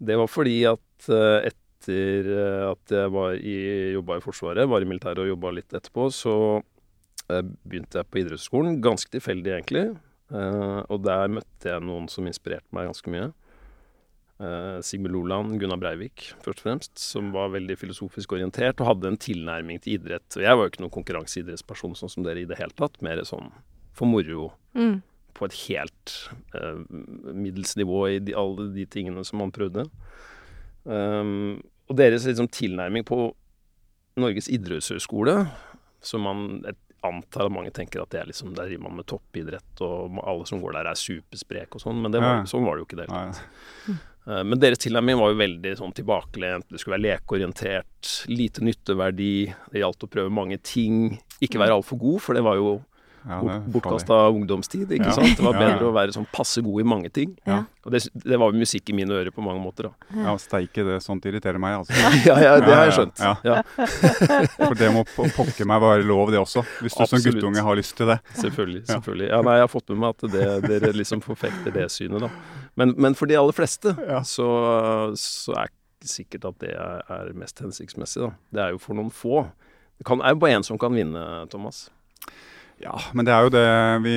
Det 0.00 0.16
var 0.16 0.30
fordi 0.32 0.56
at 0.68 1.08
eh, 1.12 1.50
etter 1.50 2.30
eh, 2.32 2.62
at 2.70 2.94
jeg 2.96 3.12
var 3.12 3.36
i, 3.36 3.56
jobba 3.92 4.16
i 4.16 4.24
Forsvaret, 4.24 4.68
var 4.70 4.80
i 4.80 4.88
militæret 4.88 5.20
og 5.20 5.28
jobba 5.28 5.52
litt 5.58 5.76
etterpå, 5.76 6.08
så 6.14 6.34
eh, 7.28 7.44
begynte 7.44 8.00
jeg 8.00 8.08
på 8.08 8.22
idrettshøyskolen. 8.22 8.80
Ganske 8.84 9.12
tilfeldig, 9.12 9.58
egentlig. 9.58 9.86
Og 10.34 11.02
der 11.04 11.28
møtte 11.30 11.68
jeg 11.68 11.84
noen 11.84 12.08
som 12.10 12.26
inspirerte 12.26 12.72
meg 12.74 12.88
ganske 12.88 13.10
mye. 13.12 13.26
Sigmund 14.82 15.12
Loland, 15.14 15.52
Gunnar 15.60 15.78
Breivik, 15.78 16.24
først 16.42 16.62
og 16.62 16.64
fremst, 16.64 16.94
som 16.98 17.28
var 17.36 17.52
veldig 17.52 17.76
filosofisk 17.78 18.32
orientert 18.34 18.80
og 18.82 18.88
hadde 18.88 19.12
en 19.12 19.20
tilnærming 19.20 19.78
til 19.84 20.00
idrett. 20.00 20.26
Og 20.34 20.42
jeg 20.42 20.56
var 20.58 20.64
jo 20.64 20.72
ikke 20.72 20.82
noen 20.82 20.94
konkurranseidrettsperson 20.96 21.94
sånn 22.00 22.10
som 22.16 22.26
dere 22.26 22.42
i 22.42 22.48
det 22.50 22.58
hele 22.58 22.74
tatt, 22.74 22.98
mer 23.04 23.22
sånn 23.28 23.52
for 23.94 24.10
moro 24.10 24.48
Mm. 24.74 25.04
På 25.34 25.48
et 25.48 25.56
helt 25.66 26.14
eh, 26.54 26.78
middels 27.34 27.74
nivå 27.80 28.04
i 28.12 28.18
de, 28.22 28.34
alle 28.38 28.68
de 28.74 28.86
tingene 28.86 29.24
som 29.26 29.40
man 29.42 29.52
prøvde. 29.54 29.86
Um, 30.84 31.60
og 31.88 31.96
deres 31.98 32.26
liksom, 32.28 32.48
tilnærming 32.52 33.04
på 33.08 33.18
Norges 34.20 34.48
idrettshøgskole, 34.52 35.38
som 36.04 36.22
man 36.26 36.44
et, 36.70 36.78
antar 37.04 37.48
at 37.48 37.52
mange 37.52 37.72
tenker 37.74 38.00
at 38.04 38.12
det 38.14 38.20
er 38.22 38.28
liksom, 38.30 38.54
der 38.56 38.68
driver 38.70 38.86
man 38.86 38.98
med 39.00 39.08
toppidrett, 39.10 39.80
og 39.84 40.20
alle 40.24 40.46
som 40.48 40.62
går 40.62 40.76
der 40.78 40.88
er 40.92 40.96
supersprek 40.96 41.74
og 41.76 41.82
sånn, 41.82 41.98
men 42.00 42.14
det 42.14 42.22
var, 42.22 42.38
Ja. 42.40 42.46
sånn 42.48 42.64
var 42.64 42.76
det 42.78 42.84
jo 42.84 42.88
ikke 42.88 43.00
det. 43.02 43.08
hele 43.10 43.34
tatt. 43.34 44.10
Men 44.24 44.56
deres 44.56 44.80
tilnærming 44.80 45.18
var 45.20 45.34
jo 45.34 45.36
veldig 45.36 45.72
sånn 45.76 45.92
tilbakelent. 45.92 46.64
Det 46.72 46.80
skulle 46.80 46.96
være 46.96 47.18
lekeorientert, 47.18 48.12
lite 48.32 48.62
nytteverdi. 48.64 49.52
Det 49.74 49.82
gjaldt 49.82 50.06
å 50.06 50.08
prøve 50.08 50.32
mange 50.32 50.56
ting. 50.64 51.18
Ikke 51.44 51.60
være 51.60 51.76
altfor 51.76 52.00
god, 52.00 52.22
for 52.24 52.32
det 52.38 52.40
var 52.46 52.56
jo 52.56 52.70
Ja, 53.24 53.38
bort, 53.40 53.68
bortkasta 53.72 54.16
ungdomstid, 54.30 54.90
ikke 54.92 55.06
Ja. 55.06 55.12
sant. 55.16 55.36
Det 55.36 55.44
var 55.44 55.54
Ja, 55.54 55.60
ja. 55.60 55.66
bedre 55.78 55.86
å 55.88 55.92
være 55.96 56.12
sånn 56.12 56.26
passe 56.32 56.60
god 56.62 56.80
i 56.80 56.84
mange 56.84 57.08
ting. 57.12 57.36
Ja. 57.46 57.64
Og 57.84 57.92
det, 57.92 58.02
det 58.24 58.38
var 58.38 58.52
musikk 58.52 58.90
i 58.90 58.92
mine 58.96 59.10
ører 59.16 59.30
på 59.32 59.42
mange 59.44 59.60
måter, 59.64 59.88
da. 59.88 59.92
Ja, 60.24 60.34
steike, 60.36 60.84
det 60.84 60.98
sånt 61.04 61.24
irriterer 61.24 61.58
meg, 61.60 61.78
altså. 61.80 61.92
Ja, 62.28 62.36
ja, 62.40 62.54
det 62.60 62.74
har 62.74 62.84
jeg 62.90 62.96
skjønt. 62.98 63.18
Ja, 63.20 63.36
Ja, 63.44 63.62
For 64.68 64.74
det 64.74 64.90
må 64.92 65.04
po- 65.14 65.28
pokker 65.36 65.64
meg 65.68 65.80
være 65.80 66.04
lov, 66.04 66.30
det 66.32 66.38
også. 66.40 66.64
Hvis 66.84 66.96
du 66.96 67.06
som 67.06 67.18
guttunge 67.24 67.62
har 67.64 67.76
lyst 67.76 67.96
til 67.96 68.06
det. 68.12 68.18
selvfølgelig. 68.34 68.84
Selvfølgelig. 68.88 69.28
Ja, 69.30 69.40
nei, 69.42 69.54
jeg 69.58 69.66
har 69.68 69.72
fått 69.72 69.88
med 69.94 69.98
meg 70.04 70.08
at 70.14 70.30
det, 70.32 70.48
dere 70.68 70.92
liksom 70.96 71.20
forfekter 71.24 71.72
det 71.72 71.88
synet, 71.92 72.20
da. 72.20 72.30
Men, 72.76 72.94
men 72.98 73.14
for 73.14 73.26
de 73.30 73.36
aller 73.40 73.52
fleste 73.56 73.96
Ja. 74.08 74.20
så, 74.26 74.48
så 75.16 75.52
er 75.56 75.68
ikke 75.72 76.08
sikkert 76.12 76.44
at 76.50 76.58
det 76.60 76.72
er, 76.76 77.02
er 77.08 77.32
mest 77.38 77.60
hensiktsmessig, 77.64 78.20
da. 78.26 78.32
Det 78.52 78.60
er 78.66 78.74
jo 78.76 78.78
for 78.82 78.94
noen 78.98 79.10
få. 79.14 79.46
Det 79.98 80.04
kan, 80.08 80.20
er 80.20 80.34
jo 80.34 80.40
bare 80.42 80.56
én 80.58 80.64
som 80.66 80.76
kan 80.80 80.92
vinne, 80.92 81.22
Thomas. 81.52 81.86
Ja, 82.82 82.96
men 83.14 83.26
det 83.26 83.32
er 83.34 83.46
jo 83.46 83.52
det 83.54 83.68
vi, 84.04 84.16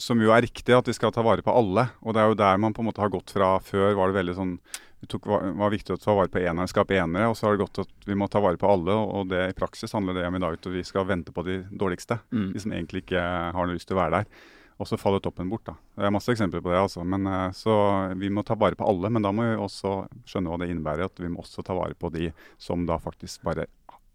som 0.00 0.20
jo 0.22 0.32
er 0.34 0.44
riktig, 0.46 0.72
at 0.72 0.88
vi 0.88 0.94
skal 0.96 1.12
ta 1.14 1.24
vare 1.24 1.44
på 1.44 1.52
alle. 1.52 1.88
Og 2.02 2.16
det 2.16 2.22
er 2.22 2.32
jo 2.32 2.38
der 2.40 2.60
man 2.60 2.74
på 2.74 2.82
en 2.82 2.88
måte 2.88 3.02
har 3.04 3.12
gått 3.12 3.34
fra 3.34 3.58
før. 3.62 3.92
var 3.98 4.10
det 4.10 4.20
veldig 4.22 4.36
sånn 4.38 4.56
det 5.04 5.10
tok, 5.12 5.26
var, 5.28 5.68
viktig 5.72 5.92
å 5.92 6.00
ta 6.00 6.14
vare 6.16 6.32
på 6.32 6.40
enere, 6.40 6.70
skape 6.70 6.96
enere. 6.96 7.28
Og 7.28 7.36
så 7.36 7.46
har 7.46 7.54
det 7.54 7.64
gått 7.66 7.82
at 7.84 8.08
vi 8.08 8.16
må 8.16 8.28
ta 8.32 8.40
vare 8.40 8.60
på 8.60 8.70
alle. 8.70 8.96
Og, 8.96 9.12
og 9.20 9.30
det 9.32 9.42
i 9.50 9.56
praksis 9.56 9.92
handler 9.92 10.16
det 10.16 10.26
om 10.28 10.38
i 10.38 10.42
dag 10.42 10.56
at 10.56 10.68
vi 10.72 10.84
skal 10.86 11.06
vente 11.08 11.34
på 11.34 11.44
de 11.46 11.60
dårligste. 11.70 12.18
Mm. 12.32 12.50
De 12.54 12.64
som 12.64 12.72
egentlig 12.72 13.04
ikke 13.04 13.20
har 13.20 13.68
noe 13.68 13.76
lyst 13.76 13.90
til 13.90 13.98
å 13.98 14.00
være 14.00 14.22
der. 14.22 14.50
Og 14.80 14.88
så 14.90 14.98
faller 14.98 15.20
toppen 15.22 15.50
bort, 15.52 15.68
da. 15.68 15.76
Det 15.94 16.08
er 16.08 16.14
masse 16.14 16.32
eksempler 16.32 16.62
på 16.64 16.72
det, 16.72 16.80
altså. 16.80 17.04
Men, 17.06 17.28
eh, 17.30 17.50
så 17.54 17.74
vi 18.18 18.32
må 18.32 18.42
ta 18.42 18.56
vare 18.58 18.78
på 18.80 18.88
alle. 18.88 19.12
Men 19.12 19.22
da 19.22 19.30
må 19.34 19.46
vi 19.46 19.60
også 19.60 19.96
skjønne 20.26 20.50
hva 20.50 20.62
det 20.62 20.72
innebærer. 20.72 21.12
At 21.12 21.20
vi 21.20 21.30
må 21.30 21.44
også 21.44 21.62
ta 21.66 21.76
vare 21.76 21.94
på 21.98 22.10
de 22.14 22.32
som 22.58 22.88
da 22.88 22.98
faktisk 23.02 23.44
bare 23.46 23.68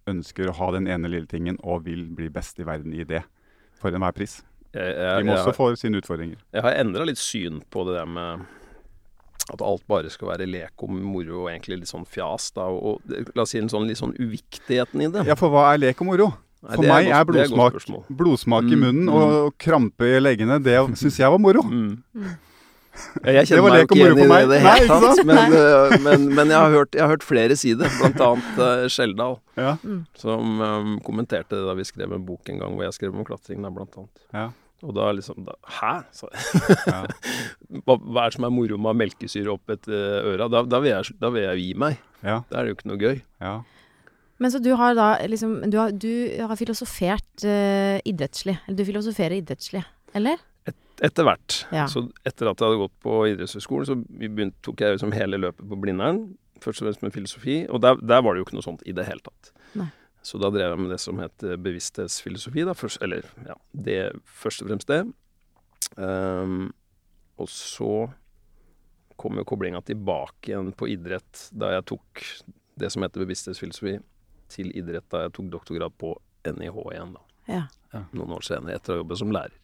ønsker 0.10 0.50
å 0.50 0.58
ha 0.58 0.72
den 0.74 0.90
ene 0.90 1.12
lille 1.12 1.30
tingen 1.30 1.60
og 1.62 1.86
vil 1.86 2.08
bli 2.18 2.32
best 2.34 2.60
i 2.60 2.66
verden 2.68 2.96
i 2.98 3.06
det. 3.08 3.22
For 3.80 3.96
enhver 3.96 4.16
pris. 4.16 4.40
Jeg, 4.74 4.94
De 4.94 5.02
jeg, 5.02 5.26
må 5.26 5.34
jeg, 5.34 5.42
også 5.42 5.56
få 5.58 5.68
sine 5.80 5.98
utfordringer. 5.98 6.38
jeg 6.54 6.62
har 6.62 6.76
endra 6.78 7.06
litt 7.08 7.18
syn 7.18 7.62
på 7.74 7.88
det 7.88 7.96
der 7.98 8.10
med 8.10 8.44
at 9.50 9.64
alt 9.66 9.82
bare 9.90 10.12
skal 10.14 10.30
være 10.30 10.46
lek 10.46 10.84
og 10.86 10.92
moro 10.94 11.46
og 11.46 11.48
egentlig 11.50 11.80
litt 11.82 11.90
sånn 11.90 12.06
fjas, 12.06 12.52
da. 12.54 12.68
Og, 12.70 13.00
og 13.02 13.34
la 13.34 13.46
oss 13.46 13.56
si 13.56 13.62
en 13.62 13.72
sånn 13.72 13.88
litt 13.90 13.98
sånn 13.98 14.14
uviktigheten 14.20 15.02
i 15.02 15.10
det. 15.10 15.24
Ja, 15.26 15.38
for 15.40 15.50
hva 15.54 15.72
er 15.72 15.82
lek 15.82 16.04
og 16.04 16.12
moro? 16.12 16.28
Nei, 16.60 16.76
For 16.76 16.84
er 16.84 16.92
meg 16.92 17.10
er 17.16 17.26
blodsmak, 17.26 17.80
er 17.80 18.20
blodsmak, 18.20 18.68
i 18.68 18.76
Mm, 18.76 18.82
munnen 18.84 19.08
mm. 19.08 19.16
og, 19.16 19.36
og 19.48 19.58
krampe 19.64 20.10
i 20.12 20.20
leggene, 20.20 20.60
det 20.62 20.76
syns 21.00 21.18
jeg 21.22 21.32
var 21.32 21.40
moro. 21.42 21.64
Mm. 21.64 22.34
Ja, 23.24 23.34
Jeg 23.40 23.50
kjenner 23.50 23.66
meg 23.66 23.80
jo 23.82 23.88
ikke 23.88 23.98
igjen 23.98 24.20
i 24.20 24.28
det 24.30 24.40
det 24.52 24.60
Nei, 24.64 24.74
hele 24.80 25.00
tatt. 25.04 25.22
Men, 25.30 25.56
øh, 25.60 25.96
men, 26.06 26.26
men 26.38 26.54
jeg, 26.54 26.58
har 26.60 26.74
hørt, 26.74 26.96
jeg 26.98 27.04
har 27.06 27.12
hørt 27.14 27.26
flere 27.26 27.58
si 27.60 27.74
det, 27.80 27.90
annet 28.06 28.60
uh, 28.62 28.86
Skjeldal, 28.92 29.38
Ja. 29.60 29.76
som 30.20 30.62
um, 30.64 30.96
kommenterte 31.06 31.58
det 31.58 31.66
da 31.68 31.76
vi 31.78 31.86
skrev 31.88 32.14
en 32.16 32.26
bok 32.28 32.50
en 32.54 32.60
gang 32.62 32.76
hvor 32.78 32.86
jeg 32.88 32.98
skrev 33.00 33.16
om 33.16 33.26
klatring, 33.28 33.64
da, 33.66 33.72
blant 33.74 33.98
annet. 34.00 34.26
Ja. 34.36 34.50
Og 34.86 34.94
da 34.96 35.10
liksom 35.12 35.42
da, 35.44 35.58
Hæ? 35.80 35.94
sa 36.16 36.30
jeg. 36.32 36.78
Ja. 36.88 37.02
hva, 37.84 37.98
hva 38.00 38.24
er 38.24 38.32
det 38.32 38.38
som 38.38 38.48
er 38.48 38.54
moro 38.56 38.78
med 38.80 38.88
å 38.88 38.94
ha 38.94 39.00
melkesyre 39.02 39.52
opp 39.52 39.74
etter 39.76 40.30
øra? 40.32 40.48
Da, 40.52 40.64
da, 40.64 40.80
vil 40.84 40.94
jeg, 40.94 41.18
da 41.20 41.34
vil 41.36 41.44
jeg 41.50 41.66
gi 41.66 41.74
meg. 41.84 42.00
Ja. 42.24 42.38
Da 42.48 42.62
er 42.62 42.68
det 42.68 42.72
jo 42.72 42.78
ikke 42.80 42.92
noe 42.94 43.02
gøy. 43.04 43.20
ja. 43.44 43.58
Men 44.40 44.54
så 44.54 44.62
du 44.64 44.70
har 44.80 44.94
da 44.96 45.18
liksom 45.28 45.58
Du 45.68 45.76
har, 45.76 45.92
du 45.92 46.08
har 46.48 46.56
filosofert 46.56 47.44
uh, 47.44 47.98
idrettslig. 48.08 48.54
Eller 48.70 48.78
du 48.80 48.86
filosoferer 48.88 49.36
idrettslig, 49.42 49.82
eller? 50.16 50.40
Etter 51.06 51.28
hvert. 51.28 51.62
Ja. 51.72 51.86
Så 51.92 52.08
etter 52.28 52.50
at 52.50 52.60
jeg 52.60 52.68
hadde 52.68 52.82
gått 52.82 52.96
på 53.04 53.22
idrettshøyskolen, 53.32 53.88
så 53.88 53.96
begynt, 54.20 54.58
tok 54.66 54.84
jeg 54.84 54.98
liksom 54.98 55.14
hele 55.16 55.40
løpet 55.40 55.64
på 55.72 55.80
Blindern. 55.80 56.26
Først 56.60 56.84
og 56.84 56.90
fremst 56.90 57.06
med 57.06 57.16
filosofi. 57.16 57.62
Og 57.72 57.82
der, 57.84 58.00
der 58.04 58.24
var 58.26 58.36
det 58.36 58.42
jo 58.42 58.48
ikke 58.50 58.58
noe 58.58 58.66
sånt 58.66 58.84
i 58.90 58.96
det 58.96 59.08
hele 59.08 59.24
tatt. 59.24 59.54
Nei. 59.80 59.88
Så 60.22 60.40
da 60.42 60.50
drev 60.52 60.74
jeg 60.74 60.82
med 60.84 60.92
det 60.92 61.00
som 61.00 61.20
het 61.24 61.46
eh, 61.48 61.56
bevissthetsfilosofi. 61.56 62.66
Da. 62.68 62.76
Først, 62.76 63.00
eller 63.06 63.28
ja, 63.48 63.56
det 63.72 64.00
først 64.28 64.66
og 64.66 64.72
fremst 64.72 64.92
det. 64.92 65.04
Um, 65.96 66.74
og 67.40 67.48
så 67.50 67.94
kom 69.20 69.40
jo 69.40 69.48
koblinga 69.48 69.82
tilbake 69.88 70.52
igjen 70.52 70.74
på 70.76 70.90
idrett 70.92 71.48
da 71.56 71.74
jeg 71.74 71.88
tok 71.92 72.24
det 72.80 72.92
som 72.94 73.04
heter 73.04 73.24
bevissthetsfilosofi, 73.26 73.98
til 74.52 74.70
idrett 74.80 75.08
da 75.12 75.26
jeg 75.26 75.34
tok 75.36 75.50
doktorgrad 75.56 75.96
på 76.00 76.14
NIH 76.48 76.78
igjen, 76.94 77.16
da. 77.16 77.26
Ja. 77.50 77.64
Noen 78.16 78.38
år 78.38 78.46
senere, 78.46 78.78
etter 78.78 78.94
å 78.94 78.98
ha 78.98 79.02
jobbet 79.02 79.20
som 79.20 79.34
lærer. 79.36 79.56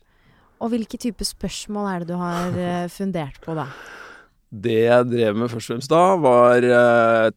Og 0.63 0.71
hvilke 0.71 0.99
type 1.01 1.25
spørsmål 1.27 1.89
er 1.91 2.03
det 2.03 2.09
du 2.13 2.19
har 2.19 2.59
eh, 2.59 2.85
fundert 2.91 3.39
på 3.43 3.55
da? 3.57 3.67
Det 4.55 4.77
jeg 4.85 5.09
drev 5.09 5.35
med 5.35 5.51
først 5.51 5.67
og 5.67 5.75
fremst 5.75 5.91
da, 5.91 6.03
var 6.21 6.67
eh, 6.69 7.31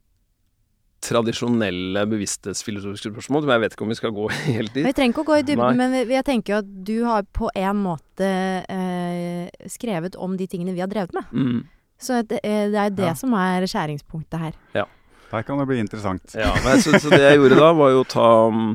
tradisjonelle 1.02 2.04
bevissthetsfilosofiske 2.10 3.10
spørsmål. 3.12 3.46
Men 3.46 3.56
jeg 3.56 3.64
vet 3.64 3.74
ikke 3.76 3.86
om 3.88 3.94
vi 3.94 3.98
skal 3.98 4.14
gå 4.14 4.28
helt 4.52 4.74
dit. 4.74 4.84
Vi 4.86 4.94
trenger 4.94 5.16
ikke 5.16 5.24
å 5.24 5.30
gå 5.32 5.40
i 5.40 5.46
dybden, 5.48 5.80
Nei. 5.80 5.88
men 5.88 6.14
jeg 6.14 6.26
tenker 6.28 6.54
jo 6.54 6.60
at 6.62 6.70
du 6.92 6.94
har 7.08 7.26
på 7.34 7.50
en 7.58 7.82
måte 7.82 8.30
eh, 8.68 9.66
skrevet 9.70 10.18
om 10.18 10.38
de 10.38 10.46
tingene 10.50 10.76
vi 10.76 10.84
har 10.84 10.90
drevet 10.90 11.16
med. 11.16 11.34
Mm. 11.34 11.66
Så 11.98 12.22
det 12.30 12.38
er, 12.46 12.70
det 12.70 12.78
er 12.84 12.94
det 12.94 13.10
Ja. 13.10 13.16
som 13.18 13.34
er 13.34 13.66
skjæringspunktet 13.66 14.38
her. 14.38 14.86
Der 15.28 15.42
kan 15.44 15.58
det 15.58 15.66
bli 15.68 15.78
interessant. 15.82 16.34
Ja, 16.34 16.54
men 16.64 16.80
så, 16.80 16.94
så 16.96 17.10
det 17.12 17.20
jeg 17.20 17.36
gjorde 17.36 17.58
da, 17.58 17.72
var 17.76 17.90
jo 17.92 18.00
å 18.00 18.08
ta 18.08 18.28
um, 18.48 18.68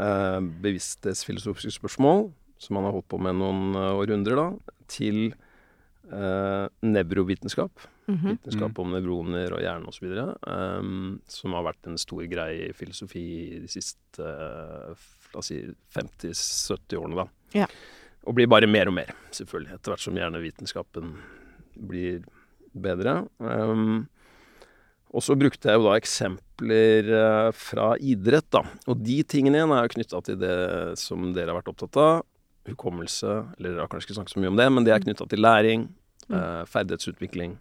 eh, 0.00 0.38
bevissthetsfilosofiske 0.64 1.74
spørsmål, 1.74 2.30
som 2.58 2.78
han 2.78 2.88
har 2.88 2.96
holdt 2.96 3.10
på 3.12 3.20
med 3.22 3.36
noen 3.38 3.76
eh, 3.76 3.98
århundrer, 4.00 4.40
da, 4.40 4.76
til 4.90 5.20
eh, 6.12 6.64
nevrovitenskap. 6.86 7.86
Mhm. 8.06 8.36
Vitenskap 8.36 8.78
om 8.78 8.94
nevroner 8.94 9.54
og 9.56 9.62
hjerne 9.64 9.90
osv. 9.90 10.06
Um, 10.46 11.18
som 11.30 11.56
har 11.58 11.66
vært 11.66 11.90
en 11.90 11.98
stor 11.98 12.22
greie 12.30 12.70
i 12.70 12.76
filosofi 12.76 13.26
de 13.64 13.70
siste 13.70 14.22
eh, 14.22 15.06
la 15.34 15.42
oss 15.42 15.50
si 15.50 15.60
50-70 15.96 17.00
årene. 17.00 17.24
da. 17.24 17.62
Ja. 17.62 17.70
Og 18.26 18.34
blir 18.38 18.50
bare 18.50 18.68
mer 18.70 18.90
og 18.90 18.96
mer, 18.96 19.12
selvfølgelig, 19.34 19.76
etter 19.76 19.92
hvert 19.92 20.02
som 20.02 20.18
hjernevitenskapen 20.18 21.16
blir 21.76 22.22
bedre. 22.76 23.20
Um, 23.38 24.06
og 25.14 25.22
så 25.22 25.36
brukte 25.38 25.70
jeg 25.70 25.78
jo 25.78 25.86
da 25.86 25.96
eksempler 25.96 27.10
eh, 27.18 27.50
fra 27.56 27.92
idrett, 28.02 28.48
da. 28.52 28.64
Og 28.90 28.98
de 29.00 29.20
tingene 29.28 29.60
igjen 29.60 29.74
er 29.74 29.86
jo 29.86 29.92
knytta 29.94 30.22
til 30.26 30.40
det 30.40 30.56
som 31.00 31.30
dere 31.36 31.52
har 31.52 31.60
vært 31.60 31.70
opptatt 31.72 32.00
av. 32.02 32.24
Hukommelse, 32.66 33.36
eller 33.56 33.80
jeg 33.80 33.90
kanskje 33.92 34.08
ikke 34.08 34.18
snakket 34.18 34.34
så 34.34 34.42
mye 34.42 34.52
om 34.52 34.58
det, 34.60 34.66
men 34.72 34.86
det 34.86 34.94
er 34.94 35.04
knytta 35.04 35.26
til 35.30 35.42
læring, 35.42 35.86
eh, 36.30 36.62
ferdighetsutvikling. 36.70 37.56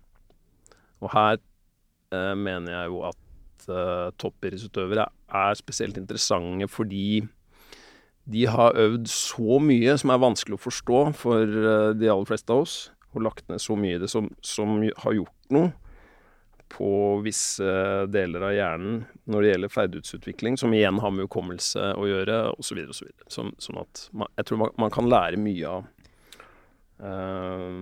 Og 1.03 1.11
her 1.13 1.37
eh, 2.11 2.33
mener 2.37 2.71
jeg 2.71 2.91
jo 2.93 3.01
at 3.11 3.69
eh, 3.69 4.11
toppidrettsutøvere 4.21 5.07
er 5.29 5.57
spesielt 5.59 5.97
interessante 5.97 6.67
fordi 6.71 7.25
de 8.25 8.47
har 8.49 8.77
øvd 8.81 9.07
så 9.11 9.59
mye 9.61 9.97
som 10.01 10.09
er 10.09 10.21
vanskelig 10.21 10.57
å 10.57 10.65
forstå 10.65 11.01
for 11.19 11.43
eh, 11.45 11.93
de 11.97 12.09
aller 12.09 12.29
fleste 12.29 12.53
av 12.53 12.65
oss, 12.65 12.77
og 13.13 13.23
lagt 13.27 13.45
ned 13.49 13.61
så 13.61 13.77
mye 13.79 13.99
i 13.99 14.01
det 14.01 14.09
som, 14.11 14.31
som 14.43 14.79
har 14.81 15.19
gjort 15.19 15.53
noe 15.53 15.71
på 16.75 16.91
visse 17.23 17.65
deler 18.11 18.43
av 18.49 18.53
hjernen 18.55 19.03
når 19.31 19.41
det 19.41 19.51
gjelder 19.51 19.71
ferdighetsutvikling, 19.71 20.57
som 20.59 20.73
igjen 20.75 20.99
har 20.99 21.13
med 21.15 21.29
hukommelse 21.29 21.93
å 21.95 22.07
gjøre, 22.09 22.39
osv. 22.59 22.81
osv. 22.91 23.11
Så 23.31 23.45
sånn 23.63 23.79
at 23.79 24.07
man, 24.11 24.31
jeg 24.35 24.49
tror 24.49 24.59
man, 24.65 24.73
man 24.83 24.91
kan 24.93 25.07
lære 25.09 25.39
mye 25.39 25.69
av 25.71 25.85
uh, 26.99 27.79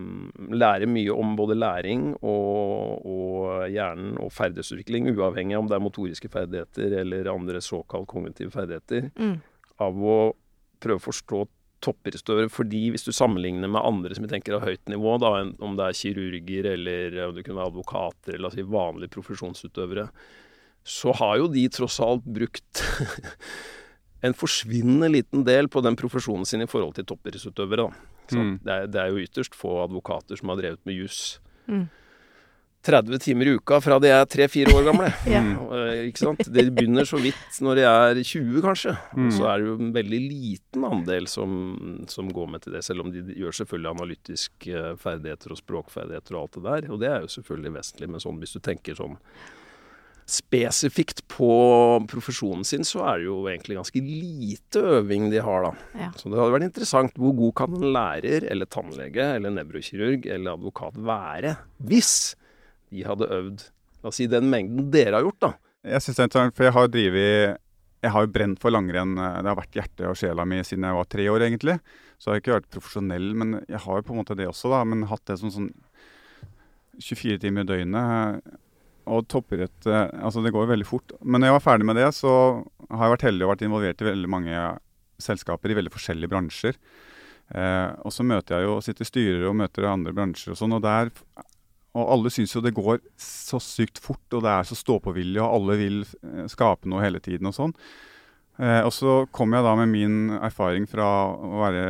Lære 0.54 0.90
mye 0.90 1.16
om 1.16 1.34
både 1.40 1.58
læring 1.58 2.12
og, 2.22 3.10
og 3.10 3.66
hjernen 3.74 4.16
og 4.22 4.32
ferdighetsutvikling, 4.34 5.10
uavhengig 5.16 5.58
av 5.58 5.66
om 5.66 5.72
det 5.72 5.78
er 5.80 5.86
motoriske 5.88 6.32
ferdigheter 6.34 6.98
eller 7.02 7.34
andre 7.34 7.62
såkalt 7.66 8.10
kognitive 8.14 8.54
ferdigheter, 8.54 9.10
Mm. 9.18 9.36
av 9.82 10.06
å 10.06 10.18
prøve 10.84 11.02
å 11.02 11.08
forstå 11.08 11.46
toppidrettsutøvere. 11.84 12.52
Fordi 12.54 12.86
hvis 12.94 13.06
du 13.08 13.12
sammenligner 13.16 13.72
med 13.72 13.84
andre 13.84 14.16
som 14.16 14.26
vi 14.26 14.32
tenker 14.32 14.58
har 14.58 14.66
høyt 14.68 14.92
nivå, 14.92 15.18
da, 15.22 15.36
om 15.64 15.78
det 15.80 15.90
er 15.90 16.00
kirurger 16.00 16.72
eller 16.74 17.20
om 17.28 17.38
det 17.38 17.46
kunne 17.46 17.60
være 17.60 17.74
advokater 17.74 18.38
eller 18.38 18.50
altså 18.50 18.68
vanlige 18.74 19.14
profesjonsutøvere, 19.14 20.08
så 20.84 21.14
har 21.16 21.38
jo 21.40 21.48
de 21.52 21.64
tross 21.72 22.00
alt 22.04 22.26
brukt 22.28 22.84
en 24.26 24.36
forsvinnende 24.36 25.12
liten 25.12 25.46
del 25.48 25.70
på 25.72 25.84
den 25.84 25.98
profesjonen 26.00 26.48
sin 26.48 26.64
i 26.64 26.70
forhold 26.70 26.96
til 26.98 27.08
toppidrettsutøvere. 27.08 27.90
Mm. 28.32 28.56
Det, 28.64 28.72
er, 28.74 28.88
det 28.92 29.02
er 29.02 29.12
jo 29.12 29.24
ytterst 29.24 29.56
få 29.58 29.82
advokater 29.84 30.40
som 30.40 30.52
har 30.52 30.62
drevet 30.62 30.84
med 30.88 31.00
juss. 31.02 31.22
Mm. 31.68 31.88
30 32.84 33.22
timer 33.24 33.48
i 33.48 33.54
uka 33.58 33.80
fra 33.84 33.96
de 34.04 34.10
er 34.12 34.26
3-4 34.28 34.74
år 34.76 34.88
gamle. 34.90 35.10
Ja. 35.34 35.40
Eh, 35.40 36.10
Ikke 36.10 36.26
sant? 36.26 36.44
De 36.52 36.66
begynner 36.68 37.08
så 37.08 37.20
vidt 37.24 37.60
når 37.64 37.80
de 37.80 37.86
er 37.88 38.20
20, 38.20 38.60
kanskje. 38.66 38.96
Mm. 39.16 39.32
Så 39.32 39.48
er 39.48 39.62
det 39.62 39.70
jo 39.70 39.78
en 39.80 39.94
veldig 39.96 40.20
liten 40.26 40.86
andel 40.90 41.30
som, 41.32 41.56
som 42.12 42.30
går 42.34 42.52
med 42.54 42.66
til 42.66 42.76
det, 42.76 42.84
selv 42.86 43.06
om 43.06 43.12
de 43.14 43.24
gjør 43.40 43.56
selvfølgelig 43.64 43.94
analytiske 43.96 44.86
ferdigheter 45.02 45.56
og 45.56 45.62
språkferdigheter 45.64 46.36
og 46.38 46.44
alt 46.44 46.60
det 46.60 46.66
der. 46.68 46.92
Og 46.92 47.04
det 47.04 47.12
er 47.14 47.26
jo 47.26 47.34
selvfølgelig 47.40 47.76
vesentlig, 47.80 48.12
men 48.12 48.26
sånn, 48.28 48.40
hvis 48.44 48.58
du 48.58 48.64
tenker 48.68 49.00
sånn 49.00 49.20
spesifikt 50.30 51.20
på 51.28 51.48
profesjonen 52.08 52.64
sin, 52.68 52.86
så 52.88 53.02
er 53.12 53.20
det 53.20 53.26
jo 53.28 53.42
egentlig 53.52 53.76
ganske 53.80 54.04
lite 54.04 54.84
øving 55.00 55.28
de 55.34 55.42
har, 55.44 55.66
da. 55.68 55.74
Ja. 56.00 56.12
Så 56.16 56.32
det 56.32 56.40
hadde 56.40 56.56
vært 56.56 56.68
interessant. 56.70 57.18
Hvor 57.20 57.36
god 57.40 57.56
kan 57.60 57.76
en 57.76 57.90
lærer 57.96 58.48
eller 58.52 58.70
tannlege 58.72 59.34
eller 59.38 59.52
nevrokirurg 59.58 60.28
eller 60.28 60.56
advokat 60.56 60.96
være 61.04 61.58
hvis 61.84 62.14
de 62.94 63.04
hadde 63.10 63.28
øvd 63.34 63.66
La 64.04 64.12
oss 64.12 64.18
si 64.20 64.26
den 64.28 64.50
mengden 64.52 64.90
dere 64.92 65.16
har 65.16 65.24
gjort, 65.24 65.40
da. 65.40 65.50
Jeg 65.88 66.04
synes 66.04 66.18
det 66.18 66.24
er 66.24 66.28
interessant, 66.28 66.56
for 66.58 66.68
jeg 66.68 66.74
har 66.76 66.90
drevet 66.92 67.58
Jeg 68.04 68.12
har 68.12 68.26
jo 68.26 68.32
brent 68.36 68.60
for 68.60 68.72
langrenn. 68.76 69.14
eh, 69.18 69.38
Det 69.42 69.48
har 69.52 69.56
vært 69.62 69.78
hjertet 69.78 70.08
og 70.10 70.18
sjela 70.20 70.44
mi 70.46 70.58
siden 70.68 70.84
jeg 70.84 70.98
var 70.98 71.08
tre 71.08 71.28
år, 71.32 71.46
egentlig. 71.48 71.78
Så 72.20 72.28
jeg 72.28 72.34
har 72.36 72.42
ikke 72.42 72.58
vært 72.58 72.74
profesjonell, 72.76 73.30
men 73.40 73.54
jeg 73.68 73.80
har 73.86 74.02
jo 74.02 74.04
på 74.10 74.12
en 74.16 74.20
måte 74.20 74.36
det 74.36 74.48
også, 74.50 74.70
da. 74.74 74.82
Men 74.84 75.06
hatt 75.08 75.24
det 75.32 75.38
som 75.40 75.52
sånn 75.56 75.70
24 77.00 77.40
timer 77.42 77.64
i 77.64 77.70
døgnet. 77.72 78.42
Og 79.08 79.26
toppidrett 79.32 79.88
eh, 79.88 80.12
Altså, 80.24 80.44
det 80.44 80.52
går 80.56 80.68
jo 80.68 80.74
veldig 80.74 80.88
fort. 80.88 81.16
Men 81.24 81.42
når 81.42 81.50
jeg 81.52 81.58
var 81.58 81.66
ferdig 81.70 81.88
med 81.90 82.00
det, 82.00 82.10
så 82.16 82.34
har 82.92 83.08
jeg 83.08 83.16
vært 83.18 83.28
heldig 83.30 83.48
og 83.48 83.54
vært 83.56 83.66
involvert 83.68 84.04
i 84.04 84.10
veldig 84.12 84.30
mange 84.32 84.60
selskaper 85.24 85.72
i 85.72 85.80
veldig 85.80 85.94
forskjellige 85.96 86.32
bransjer. 86.32 86.78
Eh, 87.56 87.90
og 88.04 88.12
så 88.16 88.24
møter 88.28 88.60
jeg 88.60 88.68
jo, 88.68 88.78
sitter 88.84 89.04
i 89.08 89.10
styrer 89.10 89.48
og 89.50 89.58
møter 89.60 89.88
andre 89.90 90.14
bransjer 90.16 90.56
og 90.56 90.60
sånn, 90.60 90.76
og 90.76 90.84
der 90.84 91.12
og 91.94 92.10
alle 92.16 92.32
syns 92.34 92.56
jo 92.56 92.62
det 92.64 92.74
går 92.74 93.04
så 93.22 93.60
sykt 93.62 94.02
fort, 94.02 94.26
og 94.34 94.42
det 94.46 94.50
er 94.54 94.66
så 94.66 94.78
stå-på-vilje, 94.78 95.44
og 95.44 95.60
alle 95.60 95.78
vil 95.78 96.02
eh, 96.02 96.48
skape 96.52 96.90
noe 96.90 97.04
hele 97.06 97.22
tiden 97.24 97.50
og 97.50 97.56
sånn. 97.58 97.76
Eh, 98.62 98.82
og 98.86 98.92
så 98.94 99.14
kom 99.34 99.54
jeg 99.56 99.66
da 99.66 99.72
med 99.80 99.90
min 99.90 100.18
erfaring 100.38 100.86
fra 100.90 101.08
å 101.34 101.64
være 101.64 101.86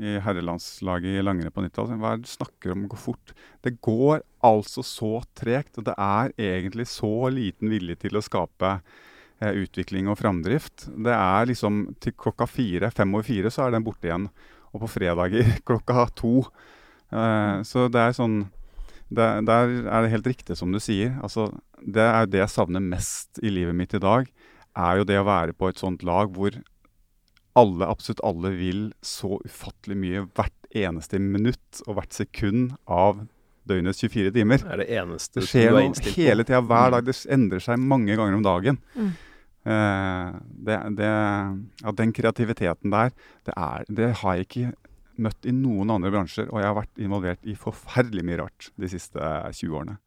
i 0.00 0.14
herrelandslaget 0.24 1.18
i 1.18 1.24
langrenn 1.24 1.52
på 1.52 1.64
90-tallet. 1.66 2.00
Hva 2.00 2.12
er 2.12 2.20
det 2.20 2.28
du 2.28 2.32
snakker 2.32 2.72
om 2.72 2.86
å 2.86 2.92
gå 2.94 3.00
fort? 3.00 3.34
Det 3.64 3.74
går 3.84 4.22
altså 4.48 4.84
så 4.86 5.18
tregt, 5.36 5.76
og 5.76 5.88
det 5.88 5.96
er 5.96 6.32
egentlig 6.36 6.88
så 6.88 7.12
liten 7.32 7.72
vilje 7.72 7.98
til 8.04 8.16
å 8.16 8.24
skape 8.24 8.78
eh, 8.78 9.52
utvikling 9.64 10.08
og 10.08 10.20
framdrift. 10.20 10.90
Det 10.92 11.12
er 11.12 11.48
liksom 11.52 11.86
til 12.04 12.16
klokka 12.16 12.48
fire, 12.48 12.92
fem 12.92 13.12
over 13.12 13.28
fire, 13.28 13.52
så 13.52 13.66
er 13.66 13.76
den 13.76 13.84
borte 13.84 14.08
igjen. 14.08 14.30
Og 14.72 14.84
på 14.84 14.92
fredager 14.96 15.56
klokka 15.68 16.08
to. 16.16 16.38
Eh, 17.12 17.60
så 17.68 17.88
det 17.92 18.04
er 18.06 18.16
sånn 18.16 18.42
der, 19.10 19.40
der 19.46 19.70
er 19.88 20.04
det 20.04 20.10
helt 20.12 20.26
riktig 20.28 20.56
som 20.58 20.72
du 20.74 20.80
sier. 20.82 21.14
Altså, 21.24 21.48
det 21.80 22.02
er 22.04 22.24
jo 22.24 22.32
det 22.34 22.42
jeg 22.42 22.52
savner 22.52 22.82
mest 22.84 23.40
i 23.42 23.52
livet 23.52 23.76
mitt 23.78 23.94
i 23.96 24.02
dag. 24.02 24.28
Er 24.78 25.00
jo 25.00 25.06
det 25.08 25.16
å 25.20 25.26
være 25.26 25.54
på 25.56 25.70
et 25.70 25.80
sånt 25.80 26.04
lag 26.06 26.30
hvor 26.36 26.58
alle, 27.58 27.88
absolutt 27.88 28.20
alle, 28.26 28.52
vil 28.54 28.82
så 29.02 29.38
ufattelig 29.42 29.96
mye 29.98 30.26
hvert 30.36 30.54
eneste 30.76 31.18
minutt 31.18 31.80
og 31.88 31.96
hvert 31.98 32.14
sekund 32.14 32.76
av 32.86 33.24
døgnets 33.68 34.00
24 34.04 34.30
timer. 34.36 34.62
Det 34.62 34.74
er 34.76 34.82
det 34.82 34.90
eneste 35.00 35.40
Det 35.40 35.48
skjer 35.48 35.72
du 35.72 35.78
er 35.80 35.88
noe 35.88 36.12
hele 36.14 36.44
tida, 36.46 36.60
hver 36.64 36.88
Mm. 36.88 36.92
dag. 36.94 37.08
Det 37.08 37.16
endrer 37.34 37.64
seg 37.64 37.80
mange 37.80 38.16
ganger 38.16 38.36
om 38.36 38.44
dagen. 38.46 38.78
Mm. 38.94 39.10
Uh, 39.68 40.38
det, 40.64 40.76
det, 40.96 41.08
ja, 41.82 41.92
den 41.92 42.12
kreativiteten 42.16 42.92
der, 42.94 43.10
det, 43.44 43.52
er, 43.56 43.84
det 43.90 44.12
har 44.22 44.36
jeg 44.38 44.46
ikke 44.46 44.70
møtt 45.22 45.48
i 45.48 45.54
noen 45.54 45.90
andre 45.94 46.12
bransjer, 46.14 46.50
og 46.52 46.60
jeg 46.62 46.68
har 46.70 46.76
vært 46.78 47.02
involvert 47.02 47.48
i 47.48 47.56
forferdelig 47.58 48.24
mye 48.26 48.40
rart 48.42 48.70
de 48.78 48.90
siste 48.90 49.18
20 49.18 49.80
årene. 49.80 49.98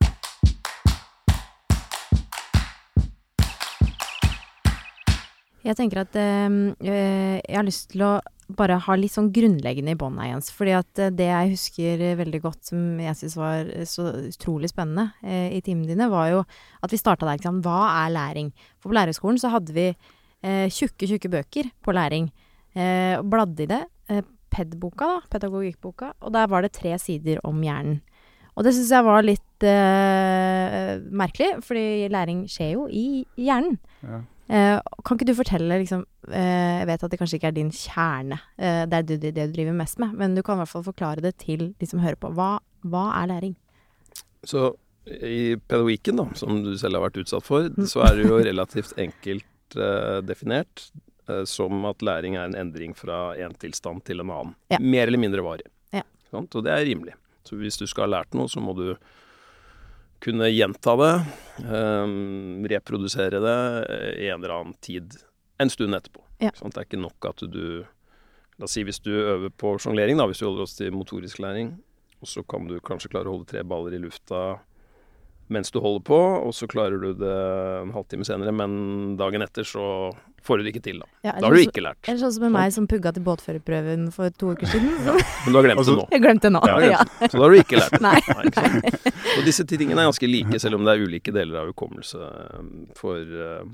Jeg 5.62 5.78
tenker 5.78 6.02
at 6.02 6.16
eh, 6.18 6.50
jeg 6.82 7.58
har 7.58 7.68
lyst 7.68 7.92
til 7.92 8.02
å 8.08 8.16
bare 8.58 8.80
ha 8.84 8.96
litt 8.98 9.14
sånn 9.14 9.30
grunnleggende 9.34 9.94
i 9.94 10.00
bånn 10.00 10.18
her, 10.20 10.32
Jens. 10.34 10.50
Fordi 10.56 10.74
at 10.76 11.02
eh, 11.02 11.12
det 11.14 11.28
jeg 11.30 11.52
husker 11.54 12.02
eh, 12.08 12.18
veldig 12.20 12.42
godt, 12.44 12.64
som 12.72 13.00
jeg 13.02 13.18
syns 13.20 13.38
var 13.40 13.70
så 13.88 14.08
utrolig 14.26 14.72
spennende 14.72 15.12
eh, 15.22 15.54
i 15.58 15.62
timene 15.66 15.94
dine, 15.94 16.10
var 16.12 16.32
jo 16.32 16.42
at 16.44 16.94
vi 16.94 17.00
starta 17.00 17.28
der. 17.28 17.40
Ikke? 17.40 17.54
Hva 17.64 17.80
er 18.04 18.16
læring? 18.16 18.52
For 18.80 18.92
på 18.92 18.98
lærerskolen 18.98 19.40
så 19.42 19.54
hadde 19.54 19.76
vi 19.76 19.88
eh, 19.92 20.68
tjukke, 20.74 21.10
tjukke 21.14 21.32
bøker 21.32 21.72
på 21.84 21.96
læring. 21.96 22.32
Eh, 22.74 23.22
bladde 23.22 23.66
i 23.66 23.72
det. 23.72 23.82
Eh, 24.10 24.24
PED-boka, 24.52 25.08
da. 25.08 25.22
Pedagogikkboka. 25.32 26.14
Og 26.22 26.34
der 26.36 26.50
var 26.52 26.66
det 26.66 26.74
tre 26.78 26.98
sider 27.02 27.42
om 27.48 27.62
hjernen. 27.66 28.02
Og 28.52 28.66
det 28.68 28.74
syns 28.76 28.92
jeg 28.92 29.08
var 29.08 29.24
litt 29.24 29.64
uh, 29.64 31.00
merkelig, 31.16 31.62
fordi 31.64 32.10
læring 32.12 32.44
skjer 32.52 32.74
jo 32.76 32.84
i, 32.92 33.24
hjernen. 33.40 33.78
Ja. 34.04 34.20
Uh, 34.52 35.00
kan 35.08 35.16
ikke 35.16 35.30
du 35.30 35.38
fortelle, 35.38 35.78
liksom 35.80 36.02
uh, 36.04 36.36
Jeg 36.36 36.90
vet 36.90 37.06
at 37.08 37.14
det 37.14 37.20
kanskje 37.22 37.40
ikke 37.40 37.52
er 37.54 37.56
din 37.56 37.72
kjerne, 37.72 38.42
det 38.60 38.98
er 38.98 39.06
det, 39.08 39.20
det 39.24 39.32
du 39.38 39.56
driver 39.56 39.78
mest 39.78 40.02
med, 40.04 40.18
men 40.20 40.36
du 40.36 40.44
kan 40.44 40.60
i 40.60 40.64
hvert 40.66 40.74
fall 40.74 40.84
forklare 40.84 41.24
det 41.24 41.38
til 41.40 41.70
de 41.80 41.88
som 41.88 42.04
hører 42.04 42.20
på. 42.20 42.34
Hva, 42.36 42.58
hva 42.84 43.06
er 43.22 43.32
læring? 43.32 43.56
Så 44.44 44.74
i 45.08 45.56
pedagogikken, 45.56 46.20
da, 46.20 46.28
som 46.36 46.60
du 46.66 46.74
selv 46.78 47.00
har 47.00 47.08
vært 47.08 47.22
utsatt 47.24 47.48
for, 47.48 47.72
så 47.88 48.04
er 48.10 48.20
det 48.20 48.28
jo 48.28 48.42
relativt 48.44 48.92
enkelt 49.00 49.48
definert 50.28 50.90
som 51.50 51.86
at 51.90 52.04
læring 52.06 52.38
er 52.38 52.50
en 52.50 52.58
endring 52.58 52.96
fra 52.98 53.32
en 53.40 53.56
tilstand 53.62 54.04
til 54.08 54.24
en 54.24 54.32
annen. 54.32 54.56
Ja. 54.74 54.80
Mer 54.82 55.08
eller 55.08 55.22
mindre 55.22 55.44
varig. 55.46 55.68
Ja. 55.96 56.04
Og 56.34 56.62
det 56.64 56.74
er 56.74 56.86
rimelig. 56.88 57.18
Så 57.48 57.58
hvis 57.60 57.80
du 57.82 57.88
skal 57.90 58.08
ha 58.08 58.18
lært 58.20 58.38
noe, 58.38 58.50
så 58.52 58.62
må 58.64 58.76
du 58.78 58.94
kunne 60.22 60.52
gjenta 60.52 60.94
det, 61.02 61.14
um, 61.66 62.62
reprodusere 62.70 63.40
det 63.42 63.60
eh, 63.90 64.12
i 64.22 64.28
en 64.30 64.38
eller 64.38 64.54
annen 64.54 64.76
tid 64.86 65.16
en 65.62 65.72
stund 65.74 65.98
etterpå. 65.98 66.22
Ja. 66.44 66.52
Det 66.54 66.78
er 66.78 66.86
ikke 66.86 67.02
nok 67.02 67.32
at 67.32 67.44
du 67.50 67.84
La 68.60 68.68
oss 68.68 68.76
si 68.76 68.84
hvis 68.86 69.00
du 69.02 69.10
øver 69.10 69.50
på 69.50 69.72
sjonglering, 69.82 70.20
hvis 70.30 70.38
du 70.38 70.46
holder 70.46 70.68
oss 70.68 70.76
til 70.78 70.92
motorisk 70.94 71.40
læring, 71.42 71.72
og 72.22 72.30
så 72.30 72.44
kan 72.46 72.68
du 72.70 72.76
kanskje 72.86 73.10
klare 73.10 73.32
å 73.32 73.34
holde 73.34 73.48
tre 73.50 73.64
baller 73.66 73.96
i 73.98 74.02
lufta 74.04 74.60
mens 75.52 75.72
du 75.74 75.80
holder 75.84 76.04
på, 76.08 76.18
og 76.48 76.54
så 76.56 76.68
klarer 76.72 77.02
du 77.02 77.12
det 77.20 77.32
en 77.82 77.92
halvtime 77.96 78.26
senere, 78.28 78.54
men 78.56 79.18
dagen 79.20 79.44
etter 79.44 79.68
så 79.68 79.84
får 80.42 80.58
du 80.58 80.64
det 80.66 80.72
ikke 80.74 80.84
til, 80.88 81.02
da. 81.04 81.08
Ja, 81.28 81.34
Da 81.38 81.50
har 81.50 81.54
du 81.54 81.62
ikke 81.62 81.84
lært. 81.86 82.00
Eller 82.08 82.22
sånn 82.24 82.34
som 82.34 82.46
med 82.48 82.54
meg 82.56 82.72
som 82.74 82.88
pugga 82.90 83.12
til 83.14 83.24
båtførerprøven 83.28 84.08
for 84.16 84.34
to 84.42 84.54
uker 84.56 84.72
siden. 84.72 84.90
Så 85.06 85.14
Men 85.46 85.54
du 85.54 85.60
har 85.60 85.68
glemt 85.68 85.86
det 85.86 85.98
nå. 86.00 86.06
jeg 86.16 86.24
glemte 86.24 86.48
det 86.50 86.54
nå. 86.56 86.62
Ja, 86.72 86.80
Ja. 86.96 87.04
Så 87.28 87.36
da 87.38 87.44
har 87.44 87.54
du 87.54 87.60
ikke 87.60 87.78
lært 87.82 87.98
det. 87.98 88.02
Nei. 88.08 88.18
ikke 88.50 88.66
sant? 88.66 89.12
Og 89.38 89.46
disse 89.46 89.68
tingene 89.70 90.00
er 90.02 90.10
ganske 90.10 90.30
like, 90.32 90.62
selv 90.64 90.80
om 90.80 90.88
det 90.88 90.96
er 90.96 91.06
ulike 91.06 91.36
deler 91.36 91.62
av 91.62 91.70
hukommelse 91.74 92.24
eh, 92.26 92.72
for 92.98 93.36
eh, 93.46 93.68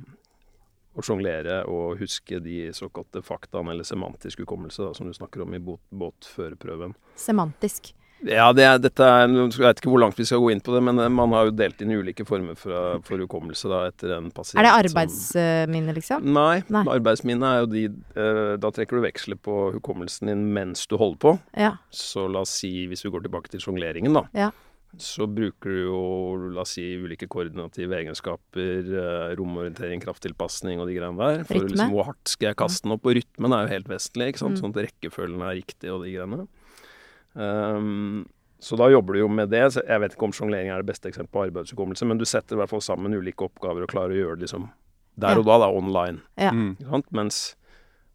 å 0.97 1.05
sjonglere 1.05 1.61
og 1.69 2.01
huske 2.01 2.41
de 2.43 2.71
såkalte 2.75 3.21
faktaene, 3.23 3.71
eller 3.75 3.85
semantisk 3.87 4.41
hukommelse, 4.43 4.81
da, 4.89 4.91
som 4.97 5.07
du 5.07 5.13
snakker 5.15 5.45
om 5.45 5.53
i 5.55 5.61
båtførerprøven. 5.61 6.97
Semantisk. 7.21 7.93
Ja, 8.25 8.47
det 8.55 8.63
er, 8.65 8.79
dette 8.81 9.05
er, 9.05 9.27
jeg 9.29 9.61
vet 9.61 9.81
ikke 9.81 9.91
hvor 9.91 10.01
langt 10.01 10.17
vi 10.17 10.25
skal 10.25 10.41
gå 10.41 10.49
inn 10.53 10.61
på 10.63 10.73
det, 10.73 10.81
men 10.87 10.97
eh, 11.03 11.09
man 11.13 11.35
har 11.37 11.49
jo 11.49 11.55
delt 11.57 11.81
inn 11.83 11.93
ulike 11.93 12.25
former 12.25 12.57
for, 12.57 12.97
for 13.05 13.21
hukommelse 13.21 13.69
da, 13.69 13.83
etter 13.91 14.15
en 14.17 14.31
pasient. 14.33 14.57
Er 14.57 14.65
det 14.65 14.75
arbeidsminne, 14.87 15.93
liksom? 15.97 16.25
Nei, 16.33 16.63
Nei. 16.73 16.85
arbeidsminne 16.97 17.51
er 17.53 17.61
jo 17.61 17.69
de 17.71 17.83
eh, 17.87 18.53
Da 18.61 18.71
trekker 18.73 18.97
du 18.97 19.05
veksler 19.05 19.37
på 19.37 19.67
hukommelsen 19.77 20.31
din 20.31 20.47
mens 20.55 20.87
du 20.89 20.97
holder 20.97 21.21
på. 21.21 21.35
Ja. 21.57 21.75
Så 21.93 22.25
la 22.31 22.41
oss 22.45 22.55
si, 22.63 22.71
hvis 22.89 23.05
vi 23.05 23.13
går 23.13 23.27
tilbake 23.27 23.53
til 23.53 23.61
sjongleringen, 23.63 24.17
da. 24.17 24.25
Ja. 24.37 24.49
Så 24.97 25.27
bruker 25.29 25.69
du 25.69 25.81
jo, 25.83 26.01
la 26.55 26.63
oss 26.63 26.73
si, 26.77 26.85
ulike 26.97 27.27
koordinative 27.29 27.99
egenskaper, 27.99 28.87
eh, 28.97 29.33
romorientering, 29.37 30.01
krafttilpasning 30.01 30.81
og 30.81 30.89
de 30.89 30.97
greiene 30.97 31.19
der. 31.21 31.43
For 31.45 31.59
Rytme. 31.59 31.75
liksom 31.75 31.93
hvor 31.93 32.09
hardt 32.09 32.33
skal 32.33 32.49
jeg 32.49 32.59
kaste 32.63 32.87
den 32.87 32.95
opp? 32.97 33.05
Og 33.05 33.19
rytmen 33.19 33.53
er 33.53 33.67
jo 33.67 33.75
helt 33.75 33.91
vesentlig, 33.91 34.31
ikke 34.33 34.41
sant. 34.47 34.57
Mm. 34.57 34.63
Sånn 34.63 34.73
at 34.73 34.87
rekkefølgen 34.87 35.43
er 35.45 35.59
riktig 35.59 35.93
og 35.93 36.01
de 36.07 36.15
greiene. 36.15 36.47
Ehm, 37.37 38.25
så 38.59 38.77
da 38.79 38.87
jobber 38.89 39.13
du 39.13 39.19
jo 39.21 39.27
med 39.29 39.51
det. 39.53 39.61
Jeg 39.77 40.01
vet 40.01 40.15
ikke 40.15 40.25
om 40.27 40.33
sjonglering 40.33 40.71
er 40.73 40.81
det 40.81 40.89
beste 40.89 41.09
eksempelet 41.11 41.33
på 41.35 41.43
arbeidshukommelse, 41.45 42.07
men 42.09 42.17
du 42.17 42.25
setter 42.25 42.57
i 42.57 42.61
hvert 42.61 42.71
fall 42.71 42.81
sammen 42.81 43.13
ulike 43.13 43.45
oppgaver 43.45 43.85
og 43.85 43.91
klarer 43.91 44.15
å 44.15 44.21
gjøre 44.23 44.39
det 44.39 44.47
liksom 44.47 44.69
der 45.17 45.33
Ja. 45.33 45.39
og 45.39 45.45
da, 45.45 45.57
da, 45.65 45.69
online. 45.73 46.21
Ja. 46.37 46.51
Mm. 46.51 46.75
Ikke 46.77 46.89
sant? 46.89 47.11
Mens 47.11 47.55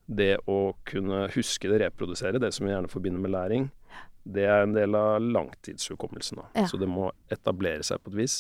det 0.09 0.37
å 0.47 0.75
kunne 0.85 1.29
huske 1.35 1.71
det, 1.71 1.81
reprodusere, 1.83 2.41
det 2.43 2.53
som 2.55 2.67
vi 2.67 2.73
gjerne 2.73 2.91
forbinder 2.91 3.23
med 3.23 3.31
læring, 3.35 3.71
det 4.25 4.45
er 4.47 4.63
en 4.63 4.75
del 4.75 4.95
av 4.95 5.21
langtidshukommelsen. 5.23 6.39
Da. 6.39 6.45
Ja. 6.63 6.67
Så 6.71 6.79
det 6.79 6.89
må 6.91 7.11
etablere 7.31 7.83
seg 7.83 8.03
på 8.03 8.13
et 8.13 8.21
vis. 8.21 8.37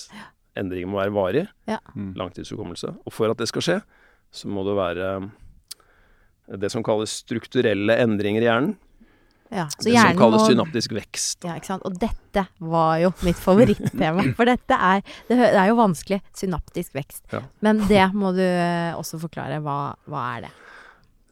Endringen 0.59 0.91
må 0.93 1.01
være 1.01 1.15
varig. 1.15 1.49
Ja. 1.67 1.79
Mm. 1.97 2.13
Langtidshukommelse. 2.19 2.97
Og 3.07 3.13
for 3.13 3.31
at 3.31 3.39
det 3.39 3.49
skal 3.51 3.63
skje, 3.67 3.79
så 4.31 4.49
må 4.49 4.63
det 4.67 4.77
være 4.79 5.31
det 6.59 6.71
som 6.71 6.83
kalles 6.87 7.15
strukturelle 7.25 7.97
endringer 8.03 8.43
i 8.43 8.49
hjernen. 8.51 8.77
Ja. 9.53 9.67
Så 9.69 9.85
det 9.87 9.97
som 9.99 10.19
kalles 10.19 10.47
synaptisk 10.49 10.95
vekst. 10.97 11.45
Ja, 11.45 11.59
ikke 11.61 11.71
sant. 11.75 11.85
Og 11.89 11.99
dette 12.01 12.47
var 12.59 12.97
jo 13.03 13.13
mitt 13.27 13.41
favorittema. 13.41 14.25
For 14.39 14.49
dette 14.49 14.79
er 14.79 15.05
Det 15.29 15.39
er 15.51 15.69
jo 15.69 15.79
vanskelig. 15.81 16.23
Synaptisk 16.39 16.97
vekst. 16.97 17.25
Ja. 17.35 17.45
Men 17.65 17.85
det 17.91 18.09
må 18.17 18.33
du 18.37 18.43
eh, 18.45 18.97
også 18.97 19.21
forklare. 19.23 19.61
Hva, 19.65 19.95
hva 20.09 20.27
er 20.37 20.49
det? 20.49 20.53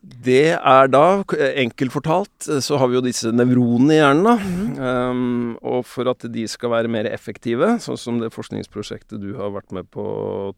Det 0.01 0.55
er 0.57 0.87
da, 0.89 1.21
enkelt 1.61 1.93
fortalt, 1.93 2.47
så 2.65 2.79
har 2.81 2.89
vi 2.89 2.97
jo 2.97 3.03
disse 3.05 3.29
nevronene 3.37 3.93
i 3.93 3.99
hjernen. 3.99 4.25
da. 4.25 4.35
Mm. 4.41 4.71
Um, 4.81 5.51
og 5.61 5.85
for 5.85 6.09
at 6.09 6.25
de 6.33 6.47
skal 6.49 6.73
være 6.73 6.89
mer 6.93 7.09
effektive, 7.11 7.75
sånn 7.85 8.01
som 8.01 8.21
det 8.23 8.33
forskningsprosjektet 8.33 9.21
du 9.21 9.35
har 9.37 9.53
vært 9.53 9.75
med 9.77 9.91
på, 9.93 10.05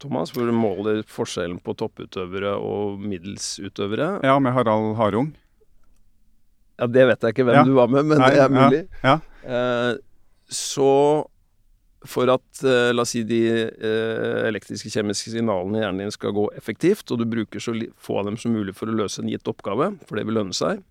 Thomas, 0.02 0.30
hvor 0.30 0.46
du 0.46 0.54
måler 0.54 1.02
forskjellen 1.10 1.58
på 1.58 1.74
topputøvere 1.74 2.54
og 2.54 3.02
middelsutøvere. 3.02 4.20
Ja, 4.22 4.38
med 4.38 4.54
Harald 4.54 4.94
Harung. 5.00 5.32
Ja, 6.82 6.86
Det 6.90 7.04
vet 7.12 7.22
jeg 7.28 7.34
ikke 7.36 7.44
hvem 7.46 7.60
Ja. 7.60 7.64
du 7.68 7.74
var 7.78 7.86
med, 7.92 8.04
men 8.10 8.18
Nei, 8.18 8.30
det 8.34 8.42
er 8.42 8.50
mulig. 8.50 8.82
Ja. 9.04 9.18
Ja. 9.46 9.94
så 10.50 10.88
for 12.04 12.26
at 12.32 12.62
eh, 12.66 12.90
la 12.90 13.04
oss 13.04 13.12
si 13.14 13.22
de 13.22 13.38
eh, 13.62 14.38
elektriske 14.48 14.90
kjemiske 14.90 15.30
signalene 15.30 15.78
i 15.78 15.82
hjernen 15.84 16.02
din 16.02 16.10
skal 16.14 16.34
gå 16.34 16.48
effektivt, 16.58 17.06
og 17.14 17.20
du 17.20 17.26
bruker 17.30 17.62
så 17.62 17.74
få 18.02 18.16
av 18.18 18.26
dem 18.26 18.38
som 18.42 18.50
mulig 18.56 18.74
for 18.74 18.90
å 18.90 18.96
løse 18.98 19.22
en 19.22 19.30
gitt 19.30 19.46
oppgave, 19.46 19.92
for 20.08 20.18
det 20.18 20.24
vil 20.26 20.34
lønne 20.40 20.56
seg, 20.56 20.82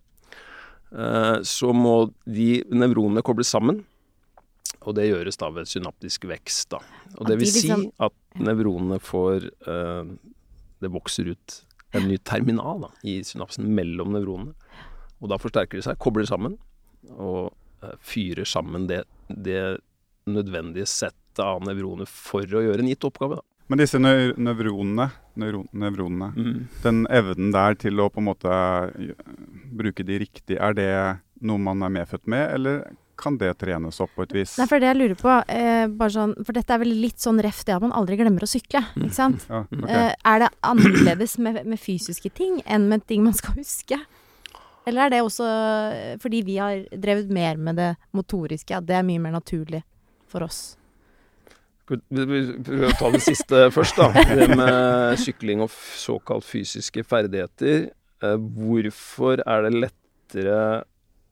eh, 0.95 1.41
så 1.43 1.73
må 1.75 1.97
de 2.25 2.61
nevronene 2.71 3.23
kobles 3.27 3.51
sammen. 3.51 3.83
Og 4.87 4.95
det 4.97 5.09
gjøres 5.11 5.35
da 5.37 5.49
ved 5.53 5.67
synaptisk 5.69 6.23
vekst. 6.31 6.69
da. 6.71 6.79
Og 7.19 7.27
det 7.27 7.37
vil 7.41 7.51
si 7.51 7.67
liksom- 7.67 7.91
at 7.99 8.13
nevronene 8.39 8.99
får 9.03 9.49
eh, 9.67 10.05
Det 10.81 10.89
vokser 10.89 11.27
ut 11.29 11.61
en 11.93 12.07
ny 12.07 12.17
terminal 12.17 12.79
da, 12.81 12.87
i 13.03 13.19
synapsen 13.21 13.67
mellom 13.67 14.13
nevronene. 14.15 14.55
Og 15.21 15.29
da 15.29 15.37
forsterker 15.41 15.77
de 15.79 15.85
seg, 15.85 15.99
kobler 16.01 16.25
sammen, 16.29 16.57
og 17.17 17.51
eh, 17.85 17.95
fyrer 18.01 18.47
sammen 18.49 18.87
det, 18.89 19.03
det 19.29 19.79
nødvendige 20.29 20.87
settet 20.89 21.39
av 21.41 21.61
nevroner 21.63 22.09
for 22.09 22.43
å 22.43 22.63
gjøre 22.65 22.83
en 22.83 22.89
gitt 22.91 23.05
oppgave. 23.07 23.37
Da. 23.39 23.45
Men 23.71 23.79
disse 23.79 23.99
nevronene, 24.01 25.05
nevronene 25.39 26.31
Mm. 26.35 26.67
den 26.83 27.05
evnen 27.07 27.51
der 27.53 27.77
til 27.79 28.01
å 28.03 28.09
på 28.11 28.19
en 28.19 28.27
måte 28.27 28.49
eh, 28.51 29.13
bruke 29.71 30.03
de 30.03 30.17
riktig, 30.25 30.57
er 30.59 30.73
det 30.75 30.89
noe 31.41 31.57
man 31.57 31.81
er 31.83 31.93
medfødt 32.01 32.27
med, 32.27 32.49
eller 32.57 32.83
kan 33.21 33.37
det 33.37 33.53
trenes 33.61 33.99
opp 34.01 34.11
på 34.17 34.23
et 34.25 34.33
vis? 34.33 34.57
Nei, 34.57 34.65
for 34.67 34.81
det 34.81 34.89
jeg 34.89 34.97
lurer 34.97 35.15
på 35.19 35.33
eh, 35.53 35.85
bare 35.87 36.13
sånn, 36.13 36.33
For 36.43 36.57
dette 36.57 36.73
er 36.73 36.81
vel 36.81 36.93
litt 37.03 37.21
sånn 37.21 37.39
ref 37.43 37.61
det 37.67 37.75
at 37.75 37.83
man 37.85 37.93
aldri 37.93 38.17
glemmer 38.19 38.43
å 38.43 38.49
sykle, 38.49 38.81
ikke 38.97 39.13
sant? 39.13 39.45
Ja, 39.49 39.61
okay. 39.69 40.07
Eh, 40.09 40.15
er 40.33 40.43
det 40.43 40.49
annerledes 40.67 41.37
med, 41.37 41.61
med 41.69 41.79
fysiske 41.79 42.31
ting 42.33 42.59
enn 42.65 42.89
med 42.89 43.05
ting 43.07 43.23
man 43.23 43.37
skal 43.37 43.55
huske? 43.59 43.99
Eller 44.87 45.05
er 45.05 45.09
det 45.13 45.21
også 45.21 45.45
fordi 46.21 46.41
vi 46.47 46.55
har 46.57 46.85
drevet 46.97 47.29
mer 47.29 47.57
med 47.57 47.75
det 47.77 47.89
motoriske, 48.17 48.73
at 48.75 48.85
det 48.89 48.95
er 48.97 49.03
mye 49.05 49.21
mer 49.21 49.35
naturlig 49.35 49.83
for 50.31 50.41
oss? 50.47 50.77
Vi 51.91 51.97
prøver 52.63 52.87
å 52.87 52.95
ta 52.97 53.09
det 53.11 53.19
siste 53.25 53.65
først, 53.75 53.97
da. 53.99 54.11
Det 54.37 54.47
med 54.55 55.17
sykling 55.19 55.61
og 55.65 55.69
såkalt 55.99 56.45
fysiske 56.47 57.03
ferdigheter. 57.03 57.89
Eh, 58.23 58.37
hvorfor 58.37 59.41
er 59.45 59.65
det 59.67 59.73
lettere 59.81 60.83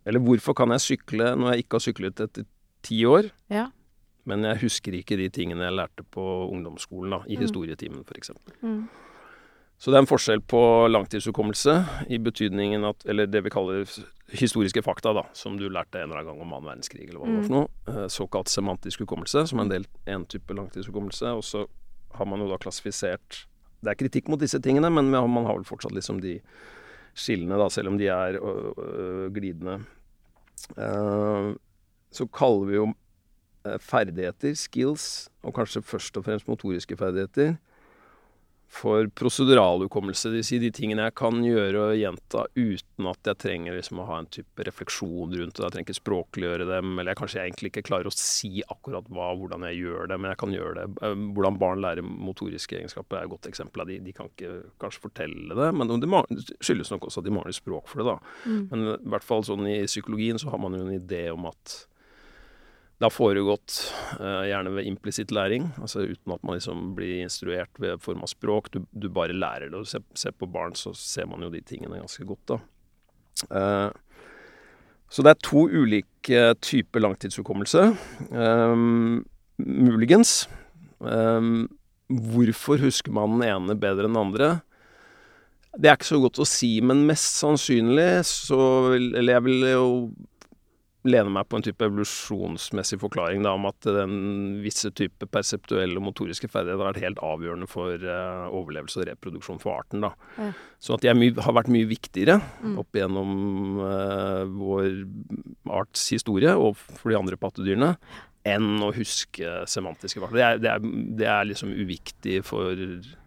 Eller 0.09 0.19
hvorfor 0.25 0.55
kan 0.57 0.71
jeg 0.73 0.81
sykle 0.81 1.35
når 1.37 1.53
jeg 1.53 1.63
ikke 1.63 1.77
har 1.77 1.83
syklet 1.85 2.21
etter 2.25 2.45
ti 2.83 3.01
år, 3.05 3.27
Ja. 3.51 3.67
men 4.25 4.43
jeg 4.47 4.57
husker 4.63 4.93
ikke 4.95 5.17
de 5.19 5.27
tingene 5.29 5.63
jeg 5.67 5.75
lærte 5.75 6.03
på 6.11 6.23
ungdomsskolen, 6.49 7.11
da, 7.11 7.19
i 7.27 7.35
Mm. 7.35 7.41
historietimen 7.43 8.03
f.eks. 8.07 8.31
Mm. 8.63 8.87
Så 9.79 9.91
det 9.91 9.97
er 9.97 10.03
en 10.03 10.09
forskjell 10.09 10.41
på 10.43 10.61
langtidshukommelse 10.91 11.75
i 12.11 12.17
betydningen 12.19 12.83
at 12.89 13.05
Eller 13.07 13.29
det 13.31 13.45
vi 13.45 13.51
kaller 13.53 13.85
historiske 14.29 14.83
fakta, 14.83 15.13
da, 15.15 15.23
som 15.33 15.55
du 15.57 15.69
lærte 15.71 15.97
en 15.97 16.09
eller 16.09 16.19
annen 16.19 16.33
gang 16.33 16.41
om 16.43 16.51
annen 16.53 16.67
verdenskrig, 16.67 17.07
eller 17.07 17.21
hva 17.21 17.29
det 17.29 17.37
var 17.37 17.47
for 17.47 17.55
noe. 17.55 17.69
Eh, 17.87 18.07
Såkalt 18.13 18.51
semantisk 18.51 19.01
hukommelse, 19.05 19.47
som 19.49 19.59
er 19.59 19.65
en 19.65 19.71
del 19.71 19.87
en 20.05 20.25
type 20.29 20.53
langtidshukommelse. 20.53 21.31
Og 21.39 21.45
så 21.47 21.63
har 22.19 22.27
man 22.29 22.43
jo 22.43 22.49
da 22.51 22.59
klassifisert 22.61 23.45
Det 23.79 23.93
er 23.93 23.95
kritikk 23.95 24.27
mot 24.27 24.39
disse 24.39 24.59
tingene, 24.59 24.89
men 24.91 25.07
man 25.09 25.29
man 25.31 25.45
har 25.45 25.55
vel 25.55 25.63
fortsatt 25.63 25.95
liksom 25.95 26.19
de 26.19 26.41
skillene, 27.15 27.55
da, 27.57 27.69
selv 27.69 27.87
om 27.87 27.97
de 27.97 28.09
er 28.11 28.35
øh, 28.35 28.73
øh, 28.75 29.33
glidende. 29.33 29.79
Uh, 30.75 31.55
så 32.11 32.25
kaller 32.27 32.65
vi 32.65 32.75
jo 32.75 32.87
eh, 33.65 33.79
ferdigheter, 33.79 34.53
skills, 34.53 35.29
og 35.43 35.53
kanskje 35.53 35.81
først 35.81 36.17
og 36.17 36.25
fremst 36.25 36.47
motoriske 36.47 36.97
ferdigheter, 36.97 37.55
for 38.69 39.07
proseduralhukommelse. 39.17 40.29
Det 40.29 40.39
vil 40.39 40.45
si 40.45 40.59
de 40.61 40.69
tingene 40.73 41.07
jeg 41.07 41.15
kan 41.17 41.39
gjøre 41.41 41.81
og 41.87 41.95
gjenta 41.97 42.43
uten 42.53 43.07
at 43.09 43.29
jeg 43.31 43.39
trenger 43.41 43.73
liksom 43.75 44.01
å 44.03 44.05
ha 44.05 44.19
en 44.21 44.29
type 44.29 44.65
refleksjon 44.67 45.33
rundt 45.33 45.57
det. 45.57 45.63
Jeg 45.65 45.73
trenger 45.73 45.87
ikke 45.87 45.97
språkliggjøre 45.97 46.67
dem, 46.69 46.91
eller 46.93 47.11
jeg 47.11 47.19
kanskje 47.23 47.41
egentlig 47.41 47.71
ikke 47.73 47.85
klarer 47.89 48.11
å 48.11 48.13
si 48.13 48.61
akkurat 48.69 49.09
hva, 49.09 49.31
hvordan 49.39 49.65
jeg 49.71 49.81
gjør 49.81 50.11
det, 50.13 50.19
men 50.21 50.31
jeg 50.31 50.41
kan 50.43 50.53
gjøre 50.53 50.75
det. 50.77 50.87
Eh, 51.01 51.17
Hvordan 51.39 51.59
barn 51.61 51.81
lærer 51.83 52.05
motoriske 52.05 52.77
egenskaper 52.77 53.17
er 53.19 53.27
et 53.27 53.33
godt 53.33 53.49
eksempel 53.49 53.85
de. 53.89 53.99
De 54.05 54.13
kan 54.15 54.29
ikke 54.29 54.53
kanskje 54.81 55.05
fortelle 55.07 55.57
det, 55.57 55.69
men 55.73 55.89
det 55.89 56.09
skyldes 56.61 56.93
nok 56.93 57.09
også 57.09 57.23
at 57.23 57.29
de 57.29 57.33
mangler 57.33 57.57
språk 57.57 57.89
for 57.89 58.03
det, 58.03 58.13
da. 58.13 58.17
Men 58.69 58.87
i 58.93 58.97
hvert 59.15 59.25
fall 59.25 59.45
sånn 59.47 59.65
i 59.69 59.79
psykologien 59.89 60.37
så 60.41 60.53
har 60.53 60.61
man 60.61 60.77
jo 60.77 60.85
en 60.85 60.93
idé 60.99 61.25
om 61.33 61.49
at 61.49 61.79
det 62.99 63.07
har 63.07 63.15
foregått 63.15 63.77
eh, 64.19 64.49
gjerne 64.49 64.73
ved 64.75 64.87
implisitt 64.89 65.31
læring, 65.31 65.69
altså 65.79 66.03
uten 66.03 66.33
at 66.35 66.41
man 66.43 66.57
liksom 66.57 66.89
blir 66.97 67.21
instruert 67.23 67.79
ved 67.79 68.01
form 68.03 68.25
av 68.25 68.31
språk. 68.31 68.67
Du, 68.73 68.81
du 68.91 69.07
bare 69.07 69.35
lærer 69.35 69.69
det. 69.69 69.79
og 69.79 69.87
Se, 69.87 70.01
ser, 70.19 70.35
på 70.35 70.49
barn, 70.51 70.75
så 70.75 70.91
ser 70.99 71.29
man 71.31 71.45
jo 71.45 71.51
de 71.53 71.63
tingene 71.63 72.01
ganske 72.01 72.27
godt, 72.27 72.43
da. 72.51 72.59
Eh, 73.55 74.25
så 75.09 75.23
det 75.23 75.31
er 75.31 75.47
to 75.47 75.63
ulike 75.71 76.41
typer 76.61 77.01
langtidshukommelse. 77.01 77.87
Um, 78.29 79.23
muligens. 79.57 80.43
Hvorfor 80.99 82.83
husker 82.83 83.15
man 83.15 83.39
den 83.39 83.47
ene 83.47 83.77
bedre 83.79 84.05
enn 84.05 84.13
den 84.13 84.21
andre? 84.21 84.49
Det 85.73 85.89
er 85.89 85.97
ikke 85.97 86.11
så 86.11 86.19
godt 86.21 86.37
å 86.43 86.45
si, 86.45 86.75
men 86.85 87.07
mest 87.09 87.39
sannsynlig 87.41 88.21
så 88.27 88.59
vil 88.91 89.09
Eller 89.17 89.39
jeg 89.39 89.45
vil 89.47 89.65
jo 89.71 89.89
lene 91.09 91.31
meg 91.33 91.47
på 91.49 91.57
en 91.59 91.65
type 91.65 91.85
evolusjonsmessig 91.85 92.99
forklaring 93.01 93.43
da, 93.45 93.55
om 93.57 93.65
at 93.69 93.87
den 93.87 94.13
visse 94.63 94.91
type 94.95 95.27
perseptuelle 95.33 95.97
og 95.99 96.05
motoriske 96.07 96.49
ferdigheter 96.51 96.83
har 96.83 96.93
vært 96.93 97.03
helt 97.03 97.21
avgjørende 97.25 97.67
for 97.69 98.05
uh, 98.05 98.47
overlevelse 98.55 99.01
og 99.01 99.09
reproduksjon 99.09 99.61
for 99.63 99.75
arten. 99.81 100.05
da. 100.05 100.13
Ja. 100.37 100.51
Så 100.79 100.95
at 100.95 101.03
de 101.03 101.11
er 101.11 101.17
mye, 101.19 101.35
har 101.43 101.55
vært 101.57 101.71
mye 101.73 101.89
viktigere 101.89 102.39
opp 102.79 102.95
igjennom 102.95 103.81
uh, 103.81 104.45
vår 104.47 104.89
arts 105.81 106.07
historie 106.13 106.53
og 106.55 106.77
for 106.79 107.11
de 107.11 107.19
andre 107.19 107.39
pattedyrene 107.39 107.95
enn 108.47 108.79
å 108.85 108.93
huske 108.95 109.65
semantiske 109.67 110.21
fakta. 110.23 110.37
Det 110.37 110.45
er, 110.45 110.61
det 110.63 110.93
det 111.19 111.27
er 111.27 111.49
liksom 111.49 111.73
uviktig 111.75 112.39
for 112.47 112.71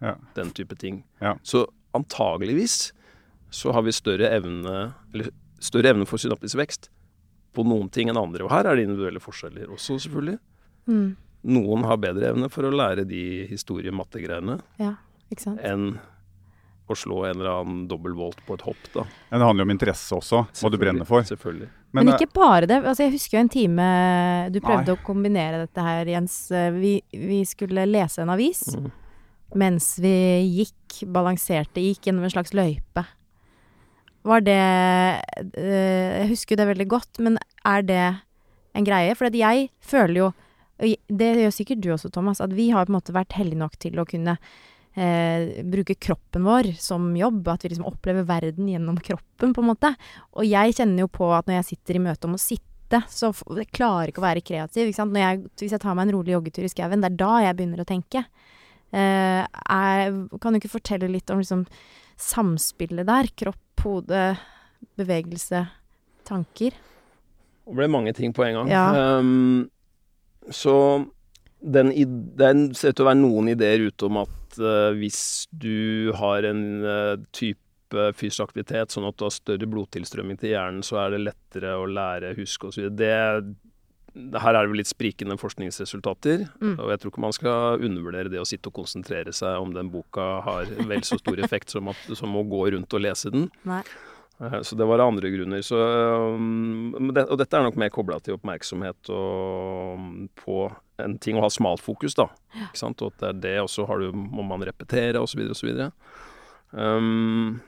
Ja. 0.01 0.15
den 0.35 0.49
type 0.57 0.75
ting. 0.81 1.03
Ja. 1.21 1.35
Så 1.45 1.67
antageligvis 1.93 2.91
så 3.53 3.71
har 3.75 3.85
vi 3.85 3.93
større 3.93 4.31
evne, 4.33 4.93
eller 5.13 5.29
større 5.61 5.93
evne 5.93 6.07
for 6.09 6.17
synaptisk 6.17 6.57
vekst 6.57 6.89
på 7.53 7.65
noen 7.67 7.89
ting 7.93 8.09
enn 8.09 8.17
andre. 8.19 8.45
Og 8.45 8.51
her 8.53 8.65
er 8.69 8.75
det 8.79 8.87
individuelle 8.87 9.21
forskjeller 9.23 9.69
også, 9.73 9.99
selvfølgelig. 10.05 10.39
Mm. 10.89 11.15
Noen 11.53 11.83
har 11.87 11.99
bedre 11.99 12.31
evne 12.31 12.49
for 12.51 12.63
å 12.67 12.71
lære 12.71 13.03
de 13.07 13.21
historiemattegreiene 13.49 14.57
Ja, 14.79 14.93
enn 15.59 15.97
å 16.87 16.95
slå 16.99 17.21
en 17.29 17.39
eller 17.39 17.49
annen 17.61 17.83
dobbeltvolt 17.87 18.41
på 18.47 18.57
et 18.57 18.63
hopp, 18.67 18.83
da. 18.93 19.05
Men 19.29 19.39
det 19.39 19.47
handler 19.47 19.63
jo 19.63 19.67
om 19.69 19.73
interesse 19.73 20.17
også, 20.17 20.41
hva 20.59 20.71
du 20.71 20.77
brenner 20.81 21.07
for. 21.07 21.23
Selvfølgelig. 21.27 21.69
Men, 21.93 22.05
Men, 22.07 22.15
ikke 22.17 22.33
bare 22.33 22.67
det. 22.67 22.79
Altså, 22.83 23.05
jeg 23.05 23.13
husker 23.13 23.37
jo 23.37 23.41
en 23.43 23.51
time 23.53 23.85
Du 24.51 24.57
prøvde 24.65 24.89
Nei. 24.91 24.95
å 24.97 25.05
kombinere 25.05 25.59
dette 25.61 25.83
her, 25.85 26.09
Jens. 26.09 26.35
Vi, 26.79 26.95
vi 27.13 27.39
skulle 27.45 27.85
lese 27.87 28.23
en 28.25 28.33
avis 28.33 28.63
Mm. 28.75 28.89
mens 29.55 29.99
vi 30.01 30.11
gikk, 30.63 31.03
balanserte, 31.13 31.77
gikk 31.77 32.07
gjennom 32.09 32.23
en 32.25 32.33
slags 32.33 32.51
løype. 32.57 33.03
Var 34.23 34.43
det 34.45 34.59
eh, 35.59 36.21
Jeg 36.23 36.29
husker 36.31 36.55
jo 36.55 36.61
det 36.61 36.69
veldig 36.71 36.89
godt, 36.91 37.21
men 37.23 37.39
er 37.67 37.87
det 37.87 38.03
en 38.73 38.87
greie? 38.87 39.15
For 39.19 39.29
at 39.29 39.37
jeg 39.37 39.69
føler 39.83 40.19
jo 40.21 40.29
Det 40.79 41.31
gjør 41.43 41.53
sikkert 41.53 41.83
du 41.83 41.91
også, 41.93 42.11
Thomas, 42.11 42.41
at 42.43 42.53
vi 42.55 42.69
har 42.73 42.87
på 42.87 42.93
en 42.93 42.99
måte 42.99 43.15
vært 43.15 43.35
heldige 43.37 43.61
nok 43.61 43.75
til 43.79 43.99
å 44.01 44.07
kunne 44.09 44.37
eh, 44.97 45.63
bruke 45.63 45.95
kroppen 45.95 46.43
vår 46.47 46.73
som 46.81 47.11
jobb. 47.17 47.47
At 47.53 47.63
vi 47.63 47.73
liksom 47.73 47.87
opplever 47.87 48.25
verden 48.27 48.69
gjennom 48.71 48.99
kroppen, 48.99 49.53
på 49.53 49.63
en 49.63 49.69
måte. 49.69 49.93
Og 50.33 50.47
jeg 50.47 50.75
kjenner 50.79 51.05
jo 51.05 51.11
på 51.13 51.29
at 51.35 51.47
når 51.47 51.61
jeg 51.61 51.69
sitter 51.73 51.99
i 51.99 52.03
møte 52.07 52.29
om 52.29 52.37
å 52.37 52.41
sitte, 52.41 52.99
så 53.09 53.31
jeg 53.57 53.71
klarer 53.73 54.11
ikke 54.11 54.21
å 54.21 54.27
være 54.27 54.45
kreativ. 54.45 54.91
Jeg, 54.91 55.45
hvis 55.61 55.71
jeg 55.71 55.81
tar 55.81 55.95
meg 55.97 56.07
en 56.07 56.17
rolig 56.17 56.35
joggetur 56.35 56.67
i 56.67 56.73
skauen, 56.73 57.01
det 57.01 57.13
er 57.13 57.21
da 57.21 57.33
jeg 57.47 57.57
begynner 57.57 57.85
å 57.85 57.89
tenke. 57.89 58.25
Eh, 58.93 59.41
jeg, 59.41 60.15
kan 60.41 60.53
du 60.53 60.59
ikke 60.59 60.75
fortelle 60.75 61.09
litt 61.09 61.31
om 61.33 61.41
liksom, 61.41 61.65
samspillet 62.21 63.07
der? 63.09 63.31
Kropp, 63.39 63.62
hode, 63.81 64.21
bevegelse, 64.99 65.65
tanker? 66.27 66.75
Det 67.63 67.75
ble 67.77 67.87
mange 67.91 68.13
ting 68.13 68.33
på 68.35 68.45
en 68.45 68.59
gang. 68.59 68.71
Ja. 68.71 69.17
Um, 69.19 69.69
så 70.51 70.75
den, 71.63 71.91
den 72.37 72.69
ser 72.75 72.91
ut 72.91 72.99
til 72.99 73.05
å 73.05 73.09
være 73.09 73.21
noen 73.21 73.51
ideer 73.53 73.87
ute 73.87 74.09
om 74.09 74.19
at 74.25 74.59
uh, 74.59 74.91
hvis 74.97 75.47
du 75.51 76.11
har 76.19 76.43
en 76.49 76.63
uh, 76.83 77.15
type 77.35 77.59
fysisk 78.17 78.49
aktivitet, 78.49 78.91
sånn 78.91 79.05
at 79.07 79.17
du 79.19 79.27
har 79.27 79.33
større 79.33 79.69
blodtilstrømming 79.69 80.39
til 80.41 80.55
hjernen, 80.55 80.81
så 80.85 81.03
er 81.03 81.13
det 81.13 81.25
lettere 81.27 81.75
å 81.77 81.85
lære, 81.87 82.33
huske 82.39 82.71
osv. 82.71 82.89
Det 82.97 83.13
her 84.13 84.53
er 84.53 84.61
det 84.61 84.69
vel 84.71 84.77
litt 84.83 84.91
sprikende 84.91 85.37
forskningsresultater, 85.41 86.47
Mm. 86.61 86.75
og 86.79 86.89
jeg 86.91 86.99
tror 87.01 87.11
ikke 87.11 87.21
man 87.25 87.33
skal 87.33 87.81
undervurdere 87.81 88.29
det 88.29 88.39
å 88.41 88.45
sitte 88.45 88.67
og 88.69 88.73
konsentrere 88.77 89.33
seg 89.33 89.57
om 89.59 89.73
den 89.73 89.89
boka 89.89 90.41
har 90.45 90.65
vel 90.65 91.01
så 91.01 91.17
stor 91.17 91.39
effekt 91.41 91.69
som, 91.73 91.87
at, 91.89 91.97
som 92.15 92.35
å 92.37 92.43
gå 92.47 92.71
rundt 92.75 92.93
og 92.93 93.01
lese 93.01 93.31
den. 93.33 93.49
Nei. 93.65 93.81
Eh, 94.41 94.59
Så 94.61 94.75
det 94.77 94.85
var 94.89 94.99
andre 94.99 95.29
grunner. 95.33 95.61
Så, 95.61 95.77
det, 97.13 97.25
og 97.29 97.37
dette 97.37 97.57
er 97.57 97.63
nok 97.63 97.75
mer 97.77 97.89
kobla 97.93 98.19
til 98.21 98.35
oppmerksomhet 98.37 99.09
og, 99.13 99.97
um, 99.97 100.29
på 100.35 100.71
en 101.01 101.17
ting 101.17 101.37
å 101.37 101.41
ha 101.45 101.49
smalt 101.49 101.81
fokus, 101.81 102.13
da. 102.17 102.27
Ikke 102.69 102.77
sant? 102.81 103.01
Og 103.01 103.13
at 103.13 103.19
det 103.19 103.29
er 103.29 103.41
det, 103.41 103.57
og 103.63 103.69
så 103.69 103.85
har 103.89 103.97
du, 104.01 104.11
må 104.13 104.43
man 104.45 104.61
repetere, 104.65 105.21
osv., 105.21 105.41
osv. 105.53 105.69
Um, 106.71 107.61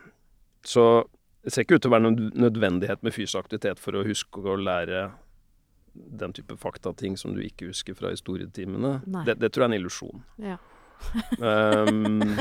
så 0.65 1.05
det 1.45 1.53
ser 1.53 1.65
ikke 1.65 1.77
ut 1.77 1.84
til 1.86 1.91
å 1.91 1.95
være 1.95 2.05
noen 2.08 2.31
nødvendighet 2.41 3.03
med 3.05 3.13
fysisk 3.13 3.38
aktivitet 3.43 3.81
for 3.81 3.93
å 3.99 4.05
huske 4.05 4.41
å 4.41 4.55
lære 4.58 5.12
den 5.95 6.34
type 6.34 6.58
faktating 6.58 7.17
som 7.17 7.34
du 7.36 7.41
ikke 7.41 7.67
husker 7.71 7.95
fra 7.95 8.10
historietimene. 8.13 8.97
Det, 9.25 9.38
det 9.39 9.51
tror 9.53 9.65
jeg 9.65 9.69
er 9.69 9.73
en 9.73 9.79
illusjon. 9.81 10.23
Ja. 10.38 10.58
Um, 11.39 12.38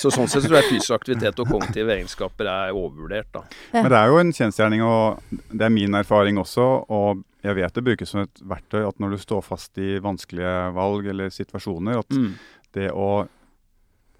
så 0.00 0.10
sånn 0.10 0.26
sett 0.30 0.42
så 0.42 0.48
tror 0.48 0.58
jeg 0.60 0.70
fysisk 0.72 0.94
aktivitet 0.96 1.38
og 1.42 1.50
kognitive 1.50 1.94
egenskaper 1.94 2.48
er 2.50 2.72
overvurdert, 2.74 3.28
da. 3.34 3.42
Men 3.76 3.88
det 3.92 3.98
er 4.00 4.10
jo 4.10 4.18
en 4.22 4.32
kjensgjerning, 4.34 4.82
og 4.86 5.36
det 5.52 5.66
er 5.68 5.74
min 5.74 5.94
erfaring 5.98 6.40
også, 6.42 6.66
og 6.92 7.22
jeg 7.42 7.56
vet 7.58 7.74
det 7.78 7.84
brukes 7.86 8.12
som 8.14 8.24
et 8.24 8.42
verktøy 8.50 8.82
at 8.86 8.98
når 9.02 9.14
du 9.16 9.22
står 9.22 9.44
fast 9.46 9.78
i 9.82 9.96
vanskelige 10.02 10.56
valg 10.76 11.06
eller 11.14 11.32
situasjoner, 11.34 12.02
at 12.02 12.10
Mm. 12.18 12.34
det 12.74 12.90
å, 12.92 13.08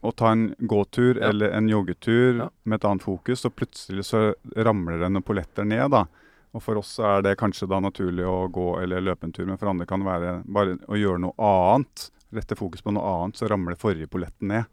å 0.03 0.11
ta 0.17 0.33
en 0.33 0.49
gåtur 0.59 1.19
Ja. 1.21 1.29
eller 1.31 1.51
en 1.55 1.69
joggetur 1.69 2.39
Ja. 2.45 2.49
med 2.65 2.81
et 2.81 2.85
annet 2.89 3.03
fokus, 3.03 3.43
så 3.45 3.51
plutselig 3.51 4.05
så 4.07 4.35
ramler 4.57 4.99
det 4.99 5.11
noen 5.13 5.23
polletter 5.23 5.65
ned, 5.65 5.91
da. 5.91 6.07
Og 6.53 6.63
for 6.63 6.77
oss 6.77 6.99
er 7.01 7.23
det 7.25 7.39
kanskje 7.41 7.69
da 7.71 7.79
naturlig 7.81 8.27
å 8.29 8.51
gå 8.53 8.67
eller 8.83 9.01
løpe 9.01 9.25
en 9.25 9.33
tur, 9.33 9.47
men 9.49 9.57
for 9.61 9.71
andre 9.71 9.87
kan 9.89 10.03
det 10.03 10.09
være 10.11 10.33
bare 10.45 10.77
å 10.85 10.99
gjøre 11.01 11.23
noe 11.25 11.35
annet. 11.49 12.11
Rette 12.33 12.57
fokus 12.57 12.85
på 12.85 12.93
noe 12.93 13.05
annet, 13.05 13.41
så 13.41 13.49
ramler 13.49 13.77
forrige 13.81 14.09
polletten 14.13 14.49
ned. 14.53 14.65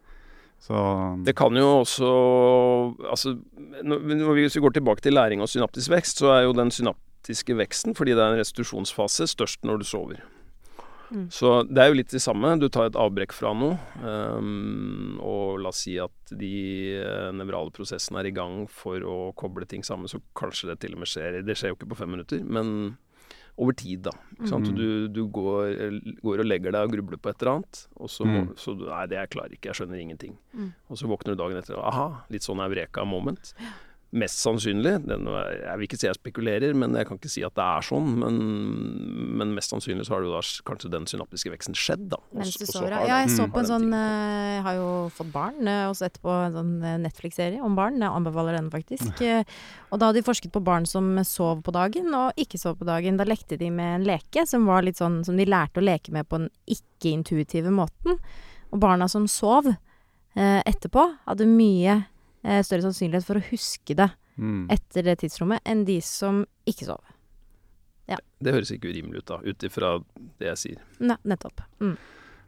Så 0.60 0.76
Det 1.24 1.36
kan 1.40 1.56
jo 1.56 1.80
også 1.86 2.08
Altså, 3.10 3.40
når 3.84 4.00
vi- 4.04 4.44
hvis 4.44 4.56
vi 4.56 4.62
går 4.62 4.74
tilbake 4.74 5.02
til 5.02 5.14
læring 5.14 5.42
og 5.42 5.48
synaptisk 5.48 5.90
vekst, 5.90 6.18
så 6.20 6.36
er 6.36 6.44
jo 6.44 6.54
den 6.54 6.70
synaptiske 6.70 7.56
veksten, 7.56 7.96
fordi 7.96 8.12
det 8.12 8.20
er 8.20 8.34
en 8.34 8.40
restitusjonsfase, 8.40 9.28
størst 9.28 9.64
når 9.64 9.80
du 9.80 9.86
sover. 9.86 10.20
Mm. 11.10 11.26
Så 11.34 11.52
det 11.66 11.82
er 11.84 11.90
jo 11.90 11.98
litt 11.98 12.14
det 12.14 12.22
samme. 12.22 12.52
Du 12.62 12.68
tar 12.70 12.90
et 12.90 12.98
avbrekk 13.00 13.34
fra 13.34 13.54
noe, 13.58 13.78
um, 14.04 15.18
og 15.26 15.60
la 15.64 15.72
oss 15.74 15.84
si 15.86 15.96
at 16.02 16.34
de 16.38 16.54
eh, 17.02 17.30
nevrale 17.34 17.74
prosessene 17.74 18.22
er 18.22 18.30
i 18.30 18.36
gang 18.36 18.64
for 18.70 19.02
å 19.02 19.20
koble 19.40 19.66
ting 19.70 19.86
sammen, 19.86 20.10
så 20.12 20.22
kanskje 20.38 20.70
det 20.72 20.80
til 20.84 20.94
og 20.94 21.02
med 21.04 21.10
skjer 21.10 21.40
Det 21.46 21.58
skjer 21.58 21.74
jo 21.74 21.80
ikke 21.80 21.90
på 21.94 21.98
fem 22.04 22.14
minutter, 22.14 22.44
men 22.46 22.98
over 23.60 23.74
tid, 23.76 24.06
da. 24.08 24.14
Mm. 24.40 24.70
Du, 24.72 25.08
du 25.12 25.26
går, 25.36 26.00
går 26.24 26.44
og 26.46 26.48
legger 26.48 26.72
deg 26.72 26.86
og 26.88 26.94
grubler 26.94 27.20
på 27.20 27.32
et 27.34 27.42
eller 27.42 27.58
annet, 27.58 27.82
og 28.00 28.08
så, 28.14 28.24
må, 28.24 28.46
Mm. 28.46 28.54
så 28.56 28.76
Nei, 28.80 29.02
det 29.12 29.18
jeg 29.18 29.32
klarer 29.34 29.56
ikke, 29.58 29.68
jeg 29.68 29.80
skjønner 29.82 30.00
ingenting. 30.00 30.38
Mm. 30.54 30.70
Og 30.88 31.02
så 31.02 31.10
våkner 31.12 31.36
du 31.36 31.42
dagen 31.42 31.60
etter 31.60 31.76
aha, 31.82 32.06
litt 32.32 32.46
sånn 32.48 32.62
eureka 32.64 33.04
moment. 33.04 33.52
Mest 34.10 34.40
sannsynlig, 34.42 34.96
den, 35.06 35.28
jeg 35.30 35.78
vil 35.78 35.86
ikke 35.86 35.98
si 36.02 36.08
jeg 36.08 36.18
spekulerer, 36.18 36.72
men 36.74 36.96
jeg 36.98 37.06
kan 37.06 37.20
ikke 37.20 37.30
si 37.30 37.44
at 37.46 37.54
det 37.54 37.62
er 37.62 37.86
sånn, 37.86 38.16
men, 38.24 38.40
men 39.38 39.52
mest 39.54 39.70
sannsynlig 39.70 40.08
så 40.08 40.16
har 40.16 40.26
da 40.26 40.42
kanskje 40.66 40.90
den 40.90 41.06
synaptiske 41.10 41.52
veksten 41.54 41.78
skjedd, 41.78 42.08
da. 42.10 42.18
Mens 42.34 42.58
du 42.58 42.66
sover, 42.66 42.96
ja. 42.96 43.20
Jeg 43.22 43.36
så 43.36 43.46
på 43.54 43.62
en 43.62 43.70
sånn 43.70 43.86
eh, 43.94 44.56
Jeg 44.56 44.64
har 44.66 44.80
jo 44.80 44.90
fått 45.14 45.30
barn, 45.36 45.62
eh, 45.70 45.86
og 45.92 45.94
sett 46.00 46.18
på 46.24 46.34
en 46.34 46.58
sånn 46.58 46.74
eh, 46.82 46.98
Netflix-serie 47.06 47.62
om 47.62 47.78
barn. 47.78 48.02
Jeg 48.02 48.10
anbefaler 48.10 48.58
den 48.58 48.74
faktisk. 48.74 49.22
Og 49.90 50.02
da 50.02 50.10
hadde 50.10 50.18
de 50.18 50.26
forsket 50.26 50.54
på 50.58 50.64
barn 50.66 50.90
som 50.90 51.12
sov 51.28 51.62
på 51.66 51.74
dagen 51.76 52.10
og 52.18 52.42
ikke 52.42 52.58
sov 52.62 52.80
på 52.82 52.90
dagen. 52.90 53.18
Da 53.20 53.30
lekte 53.30 53.60
de 53.62 53.70
med 53.74 54.00
en 54.00 54.10
leke 54.10 54.46
som 54.50 54.66
var 54.70 54.86
litt 54.86 54.98
sånn 54.98 55.22
som 55.28 55.38
de 55.38 55.46
lærte 55.46 55.82
å 55.82 55.86
leke 55.86 56.14
med 56.16 56.26
på 56.30 56.42
den 56.42 56.50
ikke-intuitive 56.66 57.74
måten. 57.74 58.18
Og 58.74 58.82
barna 58.82 59.06
som 59.12 59.30
sov 59.30 59.70
eh, 59.70 60.62
etterpå, 60.66 61.06
hadde 61.30 61.50
mye 61.50 62.02
større 62.40 62.86
sannsynlighet 62.88 63.26
for 63.28 63.40
å 63.40 63.46
huske 63.50 63.96
det 64.00 64.10
mm. 64.40 64.66
etter 64.72 65.08
det 65.10 65.20
tidsrommet 65.24 65.64
enn 65.68 65.86
de 65.88 66.00
som 66.06 66.44
ikke 66.70 66.88
sov. 66.88 67.02
Ja. 68.10 68.18
Det 68.42 68.56
høres 68.56 68.72
ikke 68.74 68.90
urimelig 68.90 69.22
ut, 69.22 69.30
da, 69.30 69.40
ut 69.44 69.68
ifra 69.68 69.94
det 70.42 70.50
jeg 70.54 70.62
sier. 70.64 70.84
Ne 71.04 71.20
nettopp. 71.28 71.62
Mm. 71.84 71.96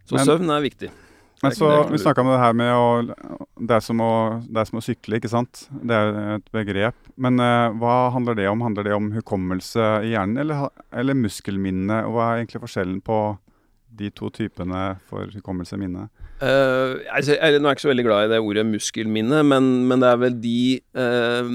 Så 0.08 0.17
Men- 0.17 0.30
søvn 0.30 0.54
er 0.56 0.63
viktig. 0.63 0.91
Men 1.41 1.56
så, 1.58 1.69
det. 1.69 1.91
Vi 1.91 1.97
snakka 1.97 2.21
om 2.21 2.27
det 2.30 2.38
her 2.38 2.54
med 2.54 2.69
å 2.69 2.88
det 3.65 3.73
er, 3.73 3.82
som 3.82 4.01
å 4.04 4.41
det 4.45 4.60
er 4.62 4.67
som 4.69 4.77
å 4.77 4.84
sykle, 4.86 5.17
ikke 5.17 5.32
sant? 5.32 5.63
Det 5.73 5.95
er 5.97 6.19
et 6.36 6.51
begrep. 6.54 6.97
Men 7.17 7.41
uh, 7.41 7.73
hva 7.82 8.12
handler 8.13 8.38
det 8.38 8.45
om? 8.49 8.62
Handler 8.62 8.86
det 8.86 8.93
om 8.93 9.10
hukommelse 9.15 9.88
i 10.06 10.12
hjernen, 10.13 10.38
eller, 10.43 10.69
eller 10.93 11.17
muskelminne? 11.17 12.04
Og 12.06 12.13
hva 12.13 12.27
er 12.27 12.43
egentlig 12.43 12.62
forskjellen 12.62 13.01
på 13.06 13.17
de 13.97 14.12
to 14.15 14.30
typene 14.34 14.84
for 15.10 15.32
hukommelse 15.36 15.75
og 15.77 15.84
minne? 15.84 16.06
Uh, 16.41 17.01
altså, 17.13 17.36
jeg, 17.36 17.60
nå 17.60 17.67
er 17.67 17.73
jeg 17.73 17.80
ikke 17.80 17.88
så 17.88 17.91
veldig 17.91 18.08
glad 18.08 18.27
i 18.27 18.32
det 18.32 18.39
ordet 18.41 18.65
muskelminne, 18.69 19.43
men, 19.45 19.73
men 19.89 20.01
det 20.01 20.10
er 20.10 20.23
vel 20.23 20.39
de 20.41 20.62
uh, 20.97 21.51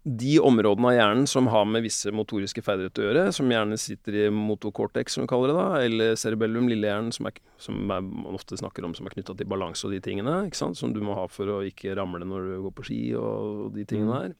de 0.00 0.38
områdene 0.40 0.88
av 0.88 0.94
hjernen 0.96 1.26
som 1.28 1.48
har 1.52 1.66
med 1.68 1.84
visse 1.84 2.08
motoriske 2.14 2.62
ferdigheter 2.64 3.02
å 3.02 3.08
gjøre, 3.08 3.24
som 3.36 3.50
gjerne 3.52 3.76
sitter 3.80 4.16
i 4.16 4.28
motocortex, 4.32 5.16
som 5.16 5.26
vi 5.26 5.30
kaller 5.30 5.52
det 5.52 5.56
da, 5.58 5.66
eller 5.84 6.14
cerebellum, 6.16 6.70
lillehjernen, 6.72 7.10
som, 7.12 7.28
er, 7.28 7.36
som 7.60 7.82
er, 7.84 8.06
man 8.06 8.38
ofte 8.38 8.56
snakker 8.56 8.86
om 8.86 8.94
som 8.96 9.08
er 9.08 9.16
knytta 9.16 9.36
til 9.36 9.50
balanse 9.50 9.84
og 9.86 9.92
de 9.92 10.00
tingene, 10.04 10.38
ikke 10.48 10.60
sant, 10.62 10.80
som 10.80 10.94
du 10.94 11.02
må 11.04 11.18
ha 11.18 11.26
for 11.28 11.52
å 11.52 11.60
ikke 11.68 11.92
ramle 11.98 12.24
når 12.24 12.48
du 12.48 12.54
går 12.64 12.74
på 12.78 12.86
ski 12.88 13.02
og 13.20 13.76
de 13.76 13.84
tingene 13.90 14.22
der. 14.24 14.34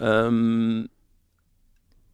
Um, 0.00 0.88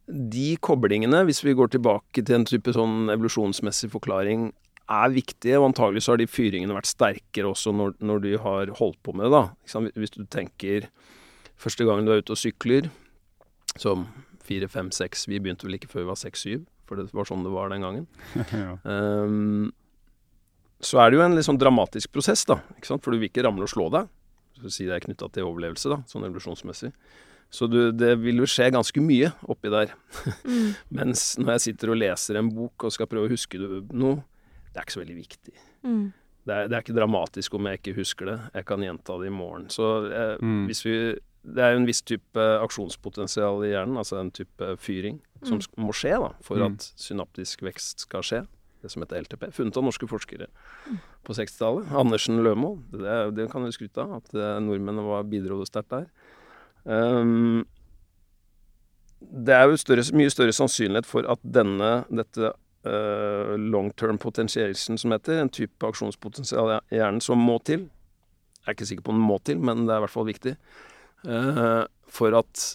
de 0.07 0.55
koblingene, 0.63 1.23
hvis 1.27 1.43
vi 1.43 1.55
går 1.57 1.73
tilbake 1.73 2.23
til 2.23 2.39
en 2.39 2.47
type 2.47 2.71
sånn 2.75 3.11
evolusjonsmessig 3.11 3.89
forklaring, 3.91 4.51
er 4.87 5.11
viktige, 5.11 5.57
og 5.59 5.73
antagelig 5.73 6.05
så 6.05 6.13
har 6.13 6.21
de 6.21 6.29
fyringene 6.31 6.75
vært 6.75 6.87
sterkere 6.87 7.49
også 7.49 7.73
når, 7.75 7.97
når 7.99 8.21
du 8.23 8.29
har 8.39 8.71
holdt 8.79 9.01
på 9.03 9.11
med 9.17 9.27
det. 9.27 9.33
da. 9.35 9.89
Hvis 9.99 10.15
du 10.15 10.23
tenker 10.31 10.87
første 11.59 11.87
gangen 11.87 12.07
du 12.07 12.13
er 12.13 12.23
ute 12.23 12.35
og 12.35 12.39
sykler, 12.39 12.87
som 13.77 14.07
fire, 14.47 14.69
fem, 14.71 14.87
seks 14.95 15.27
Vi 15.27 15.41
begynte 15.43 15.67
vel 15.67 15.75
ikke 15.77 15.91
før 15.91 16.05
vi 16.05 16.11
var 16.13 16.19
seks-syv, 16.21 16.63
for 16.87 16.99
det 16.99 17.11
var 17.11 17.27
sånn 17.27 17.43
det 17.43 17.51
var 17.51 17.73
den 17.73 17.83
gangen. 17.83 18.07
ja. 18.55 18.77
um, 18.87 19.73
så 20.79 21.01
er 21.01 21.11
det 21.11 21.19
jo 21.19 21.25
en 21.25 21.35
litt 21.35 21.47
sånn 21.47 21.59
dramatisk 21.59 22.13
prosess, 22.15 22.45
da. 22.47 22.61
Ikke 22.77 22.93
sant? 22.93 23.03
For 23.03 23.11
du 23.11 23.19
vil 23.19 23.31
ikke 23.31 23.43
ramle 23.43 23.67
og 23.67 23.73
slå 23.73 23.89
deg. 23.91 24.07
Så 24.61 24.71
si 24.73 24.87
det 24.87 24.95
er 24.95 25.03
knytta 25.03 25.27
til 25.33 25.49
overlevelse, 25.49 25.91
da, 25.91 25.99
sånn 26.09 26.25
evolusjonsmessig. 26.29 26.93
Så 27.49 27.67
du, 27.71 27.91
det 27.95 28.17
vil 28.19 28.41
jo 28.41 28.47
skje 28.49 28.69
ganske 28.75 29.01
mye 29.01 29.29
oppi 29.47 29.69
der. 29.71 29.93
Mm. 30.43 30.71
Mens 30.99 31.29
når 31.39 31.53
jeg 31.55 31.65
sitter 31.69 31.93
og 31.93 31.99
leser 32.01 32.39
en 32.41 32.49
bok 32.53 32.87
og 32.87 32.91
skal 32.95 33.07
prøve 33.07 33.29
å 33.29 33.31
huske 33.31 33.59
noe, 33.61 34.19
det 34.73 34.81
er 34.81 34.85
ikke 34.85 34.97
så 34.97 35.03
veldig 35.03 35.15
viktig. 35.21 35.53
Mm. 35.87 36.01
Det 36.47 36.55
er, 36.55 36.67
det 36.71 36.75
er 36.77 36.83
ikke 36.83 36.95
dramatisk 36.95 37.55
om 37.57 37.65
jeg 37.67 37.79
ikke 37.81 37.95
husker 37.97 38.29
det. 38.29 38.37
Jeg 38.55 38.67
kan 38.69 38.83
gjenta 38.83 39.17
det 39.19 39.27
i 39.31 39.33
morgen. 39.35 39.65
Så 39.73 39.87
jeg, 40.11 40.37
Mm. 40.43 40.65
hvis 40.69 40.85
vi 40.85 40.97
Det 41.47 41.63
er 41.63 41.71
jo 41.71 41.77
en 41.79 41.85
viss 41.87 42.01
type 42.03 42.35
aksjonspotensial 42.35 43.61
i 43.63 43.69
hjernen, 43.71 43.95
altså 43.95 44.17
en 44.19 44.31
type 44.35 44.65
fyring, 44.83 45.21
som 45.47 45.61
mm. 45.61 45.77
må 45.79 45.93
skje 45.95 46.17
da, 46.19 46.33
for 46.43 46.57
Mm. 46.59 46.73
at 46.75 46.91
synaptisk 46.99 47.61
vekst 47.63 48.03
skal 48.03 48.21
skje. 48.21 48.41
Det 48.81 48.91
som 48.91 49.01
heter 49.01 49.23
LTP. 49.23 49.47
Funnet 49.55 49.77
av 49.77 49.83
norske 49.87 50.05
forskere 50.07 50.47
på 51.25 51.33
60-tallet. 51.33 51.87
Andersen 51.91 52.43
Lømo. 52.43 52.75
Det, 52.91 53.35
det 53.35 53.47
kan 53.49 53.63
vi 53.63 53.71
skryte 53.71 54.03
av, 54.03 54.17
at 54.19 54.35
eh, 54.35 54.59
nordmennene 54.59 55.23
bidro 55.29 55.63
sterkt 55.65 55.89
der. 55.89 56.05
Ehm, 56.87 57.65
det 59.19 59.53
er 59.53 59.67
jo 59.67 59.77
større, 59.79 60.05
mye 60.15 60.31
større 60.31 60.55
sannsynlighet 60.55 61.07
for 61.09 61.27
at 61.29 61.41
denne, 61.43 61.91
dette 62.13 62.51
eh, 62.87 63.53
long 63.59 63.91
term 63.99 64.19
potentiation, 64.21 64.97
som 64.97 65.13
heter, 65.15 65.41
en 65.41 65.51
type 65.53 65.87
aksjonspotensial 65.87 66.77
i 66.77 66.99
hjernen 66.99 67.21
som 67.23 67.41
må 67.41 67.57
til. 67.67 67.87
Jeg 68.61 68.71
er 68.71 68.77
ikke 68.77 68.89
sikker 68.89 69.07
på 69.07 69.15
om 69.15 69.19
den 69.19 69.27
må 69.27 69.39
til, 69.43 69.59
men 69.59 69.85
det 69.87 69.95
er 69.95 70.01
i 70.01 70.05
hvert 70.05 70.15
fall 70.15 70.29
viktig. 70.29 70.57
eh, 71.27 71.83
for 72.07 72.37
at 72.37 72.67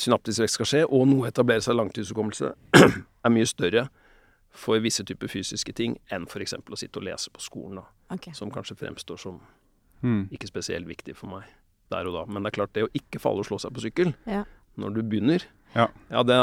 synaptisk 0.00 0.40
vekst 0.44 0.58
skal 0.58 0.68
skje, 0.68 0.82
og 0.86 1.08
noe 1.08 1.28
etableres 1.28 1.68
av 1.68 1.78
langtidshukommelse, 1.80 2.52
er 3.24 3.32
mye 3.32 3.48
større 3.48 3.88
for 4.50 4.82
visse 4.82 5.04
typer 5.06 5.30
fysiske 5.30 5.72
ting 5.72 5.96
enn 6.10 6.26
f.eks. 6.26 6.54
å 6.58 6.78
sitte 6.78 6.98
og 6.98 7.06
lese 7.06 7.30
på 7.30 7.42
skolen, 7.42 7.80
da, 7.80 8.14
okay. 8.14 8.34
som 8.34 8.50
kanskje 8.50 8.78
fremstår 8.84 9.18
som 9.20 9.40
Mm. 10.00 10.30
ikke 10.32 10.48
spesielt 10.48 10.88
viktig 10.88 11.12
for 11.12 11.28
meg 11.28 11.42
der 11.90 12.06
og 12.10 12.14
da. 12.14 12.24
Men 12.32 12.42
det 12.44 12.52
er 12.52 12.58
klart, 12.62 12.72
det 12.74 12.84
å 12.88 12.92
ikke 12.94 13.20
falle 13.22 13.42
og 13.44 13.46
slå 13.50 13.58
seg 13.60 13.72
på 13.76 13.82
sykkel 13.84 14.14
Ja. 14.26 14.44
når 14.78 14.94
du 14.94 15.02
begynner, 15.02 15.42
Ja. 15.74 15.86
det, 16.26 16.36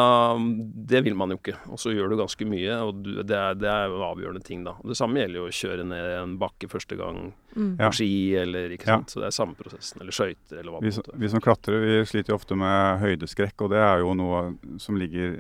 det 0.88 1.02
vil 1.04 1.16
man 1.20 1.30
jo 1.34 1.36
ikke. 1.38 1.58
Og 1.68 1.78
så 1.82 1.92
gjør 1.92 2.10
du 2.10 2.16
ganske 2.16 2.46
mye, 2.48 2.78
og 2.80 3.02
du, 3.04 3.10
det, 3.24 3.36
er, 3.36 3.58
det 3.60 3.68
er 3.68 3.90
avgjørende 3.92 4.44
ting, 4.44 4.62
da. 4.64 4.72
Og 4.80 4.88
det 4.88 4.96
samme 4.96 5.20
gjelder 5.20 5.42
jo 5.42 5.48
å 5.50 5.56
kjøre 5.58 5.84
ned 5.90 6.12
en 6.22 6.38
bakke 6.40 6.70
første 6.72 6.96
gang 7.00 7.34
Mm. 7.58 7.72
På 7.80 7.88
ski, 7.92 8.36
eller 8.38 8.70
ikke 8.70 8.86
Ja. 8.86 8.98
Så 9.10 9.18
det 9.20 9.26
er 9.32 9.34
samme 9.34 9.56
prosessen. 9.58 10.00
Eller 10.00 10.12
skøyter, 10.14 10.60
eller 10.60 10.72
hva 10.76 10.80
Vi, 10.80 10.88
det 10.88 10.94
som- 10.94 11.02
måtte 11.02 11.14
være. 11.16 11.20
vi 11.24 11.30
som 11.34 11.42
klatrer, 11.42 11.80
vi 11.82 12.06
sliter 12.06 12.30
jo 12.30 12.36
ofte 12.38 12.56
med 12.56 13.00
høydeskrekk, 13.02 13.62
og 13.66 13.70
det 13.72 13.80
er 13.82 13.98
jo 14.04 14.14
noe 14.14 14.58
som 14.78 14.96
ligger 14.96 15.40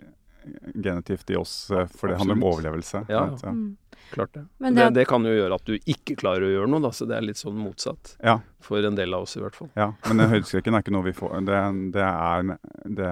genetivt 0.81 1.29
i 1.29 1.35
oss, 1.37 1.69
eh, 1.71 1.85
for 1.85 2.07
det 2.09 2.17
handler 2.17 2.33
om 2.39 2.43
overlevelse. 2.43 3.05
Ja, 3.07 3.35
sant? 3.37 3.53
Mm. 3.55 3.77
Klart 4.12 4.31
det. 4.33 4.45
Men 4.60 4.75
det, 4.75 4.83
det- 4.86 4.93
det 5.01 5.07
kan 5.07 5.23
jo 5.25 5.31
gjøre 5.36 5.55
at 5.55 5.65
du 5.65 5.73
ikke 5.77 6.15
klarer 6.15 6.45
å 6.47 6.51
gjøre 6.53 6.69
noe, 6.71 6.79
da. 6.81 6.89
Så 6.95 7.07
det 7.07 7.17
er 7.17 7.21
litt 7.25 7.36
sånn 7.41 7.57
motsatt. 7.60 8.15
Ja, 8.23 8.39
For 8.62 8.79
en 8.86 8.95
del 8.95 9.13
av 9.13 9.23
oss, 9.27 9.36
i 9.38 9.41
hvert 9.41 9.55
fall. 9.55 9.69
ja. 9.75 9.93
Men 10.07 10.19
høydeskrekken 10.31 10.73
er 10.77 10.81
ikke 10.86 10.93
noe 10.95 11.03
vi 11.03 11.13
får 11.17 11.36
Det, 11.45 11.91
det, 11.93 12.03
er, 12.07 12.57
det 12.86 13.12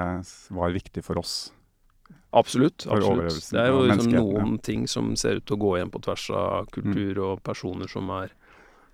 var 0.55 0.71
viktig 0.71 1.03
for 1.03 1.19
oss. 1.19 1.51
Absolutt. 2.35 2.83
For 2.83 2.97
absolutt. 2.97 3.51
Det 3.51 3.59
er 3.61 3.69
jo 3.71 3.83
liksom 3.87 4.11
noen 4.11 4.57
ting 4.61 4.87
som 4.91 5.13
ser 5.15 5.37
ut 5.39 5.45
til 5.47 5.55
å 5.55 5.59
gå 5.61 5.75
igjen 5.77 5.91
på 5.93 6.01
tvers 6.03 6.29
av 6.35 6.65
kultur 6.75 7.19
og 7.23 7.43
personer 7.43 7.87
som 7.91 8.09
er 8.11 8.31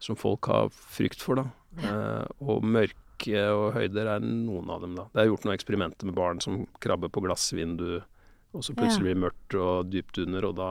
som 0.01 0.15
folk 0.17 0.45
har 0.49 0.69
frykt 0.73 1.21
for, 1.21 1.35
da. 1.37 1.43
Eh, 1.77 2.25
og 2.41 2.63
mørke 2.65 3.41
og 3.53 3.75
høyder 3.75 4.07
er 4.15 4.23
noen 4.25 4.69
av 4.73 4.81
dem, 4.81 4.95
da. 4.97 5.03
Det 5.13 5.21
er 5.21 5.27
gjort 5.29 5.43
noen 5.45 5.53
eksperimenter 5.57 6.05
med 6.09 6.15
barn 6.17 6.39
som 6.41 6.63
krabber 6.81 7.09
på 7.13 7.21
glassvindu, 7.21 8.01
og 8.53 8.63
så 8.65 8.73
plutselig 8.73 9.03
blir 9.05 9.13
det 9.13 9.21
mørkt 9.21 9.57
og 9.61 9.91
dypt 9.93 10.17
under, 10.25 10.47
og 10.49 10.55
da 10.57 10.69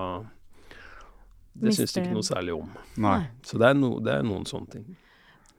Det 1.53 1.75
syns 1.75 1.93
de 1.95 2.03
ikke 2.05 2.15
noe 2.17 2.27
særlig 2.27 2.55
om. 2.55 2.69
Nei. 3.03 3.21
Så 3.47 3.59
det 3.61 3.71
er, 3.73 3.79
no, 3.79 3.97
det 4.05 4.13
er 4.15 4.27
noen 4.27 4.47
sånne 4.49 4.75
ting. 4.77 4.85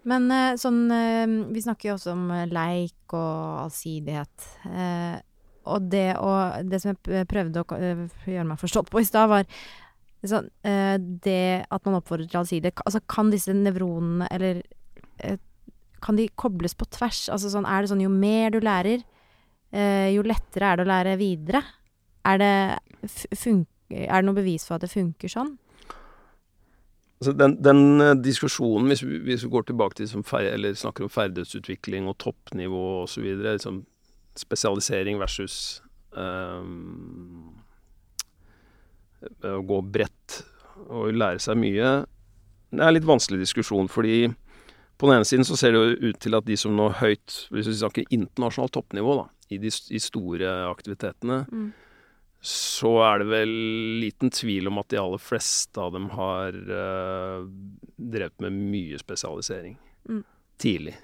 Men 0.07 0.31
eh, 0.33 0.55
sånn 0.57 0.79
eh, 0.89 1.33
Vi 1.53 1.61
snakker 1.61 1.91
jo 1.91 1.97
også 1.97 2.15
om 2.15 2.23
eh, 2.33 2.47
leik 2.49 3.13
og 3.13 3.67
allsidighet. 3.67 4.47
Eh, 4.71 5.19
og 5.69 5.91
det 5.93 6.07
og 6.17 6.65
Det 6.71 6.79
som 6.81 6.95
jeg 6.95 7.27
prøvde 7.29 7.61
å 7.61 7.79
gjøre 8.25 8.47
meg 8.49 8.61
forstått 8.61 8.89
på 8.89 9.03
i 9.03 9.05
stad, 9.05 9.29
var 9.29 9.45
så, 10.25 10.43
eh, 10.65 10.97
det 10.97 11.65
at 11.69 11.85
man 11.85 11.97
oppfordrer 11.97 12.29
til 12.29 12.41
allsidighet 12.41 12.81
Altså, 12.85 13.01
kan 13.09 13.31
disse 13.33 13.53
nevronene, 13.57 14.27
eller 14.31 14.63
Kan 16.01 16.17
de 16.17 16.27
kobles 16.33 16.73
på 16.77 16.87
tvers? 16.89 17.27
Altså 17.29 17.51
sånn, 17.53 17.67
er 17.69 17.81
det 17.83 17.91
sånn 17.91 18.01
jo 18.01 18.09
mer 18.09 18.49
du 18.53 18.59
lærer, 18.61 19.03
eh, 19.69 20.09
jo 20.15 20.25
lettere 20.25 20.71
er 20.71 20.77
det 20.77 20.85
å 20.85 20.91
lære 20.91 21.17
videre? 21.21 21.61
Er 22.25 22.41
det 22.41 22.53
fun 23.37 23.67
Er 23.91 24.21
det 24.21 24.25
noe 24.25 24.37
bevis 24.37 24.65
for 24.65 24.77
at 24.77 24.85
det 24.85 24.93
funker 24.93 25.29
sånn? 25.29 25.57
Altså 27.21 27.35
den, 27.37 27.53
den 27.61 28.01
eh, 28.01 28.15
diskusjonen, 28.17 28.87
hvis 28.89 29.03
vi, 29.05 29.19
hvis 29.21 29.43
vi 29.45 29.51
går 29.53 29.67
tilbake 29.69 29.99
til 29.99 30.07
som 30.09 30.23
fer, 30.25 30.47
eller 30.55 30.73
snakker 30.73 31.05
om 31.05 31.11
ferdighetsutvikling 31.13 32.07
og 32.09 32.17
toppnivå 32.23 32.85
osv., 33.03 33.27
liksom 33.45 33.83
spesialisering 34.41 35.19
versus 35.21 35.83
um, 36.17 37.51
å 39.45 39.59
gå 39.69 39.77
bredt 39.93 40.39
og 40.87 41.11
lære 41.13 41.43
seg 41.43 41.59
mye, 41.61 41.91
det 42.71 42.79
er 42.79 42.87
en 42.87 42.95
litt 42.95 43.05
vanskelig 43.05 43.43
diskusjon, 43.43 43.91
fordi 43.91 44.31
på 44.97 45.05
den 45.05 45.19
ene 45.19 45.27
siden 45.27 45.45
så 45.45 45.59
ser 45.59 45.75
det 45.75 45.81
jo 45.83 46.09
ut 46.09 46.19
til 46.23 46.37
at 46.39 46.47
de 46.47 46.57
som 46.57 46.73
nå 46.73 46.89
høyt, 47.03 47.37
hvis 47.53 47.69
vi 47.69 47.77
snakker 47.83 48.09
internasjonalt 48.17 48.73
toppnivå, 48.79 49.19
da, 49.19 49.27
i 49.53 49.61
de 49.61 49.69
i 49.69 50.01
store 50.01 50.57
aktivitetene, 50.71 51.43
Mm. 51.51 51.71
Så 52.41 52.95
er 53.05 53.21
det 53.21 53.27
vel 53.29 53.51
liten 54.01 54.31
tvil 54.33 54.71
om 54.71 54.79
at 54.81 54.89
de 54.89 54.97
aller 54.97 55.21
fleste 55.21 55.77
av 55.77 55.91
dem 55.93 56.09
har 56.15 56.55
uh, 56.57 57.45
drevet 58.01 58.41
med 58.41 58.57
mye 58.73 58.97
spesialisering 59.01 59.77
Mm. 60.09 60.23
tidlig. 60.57 60.95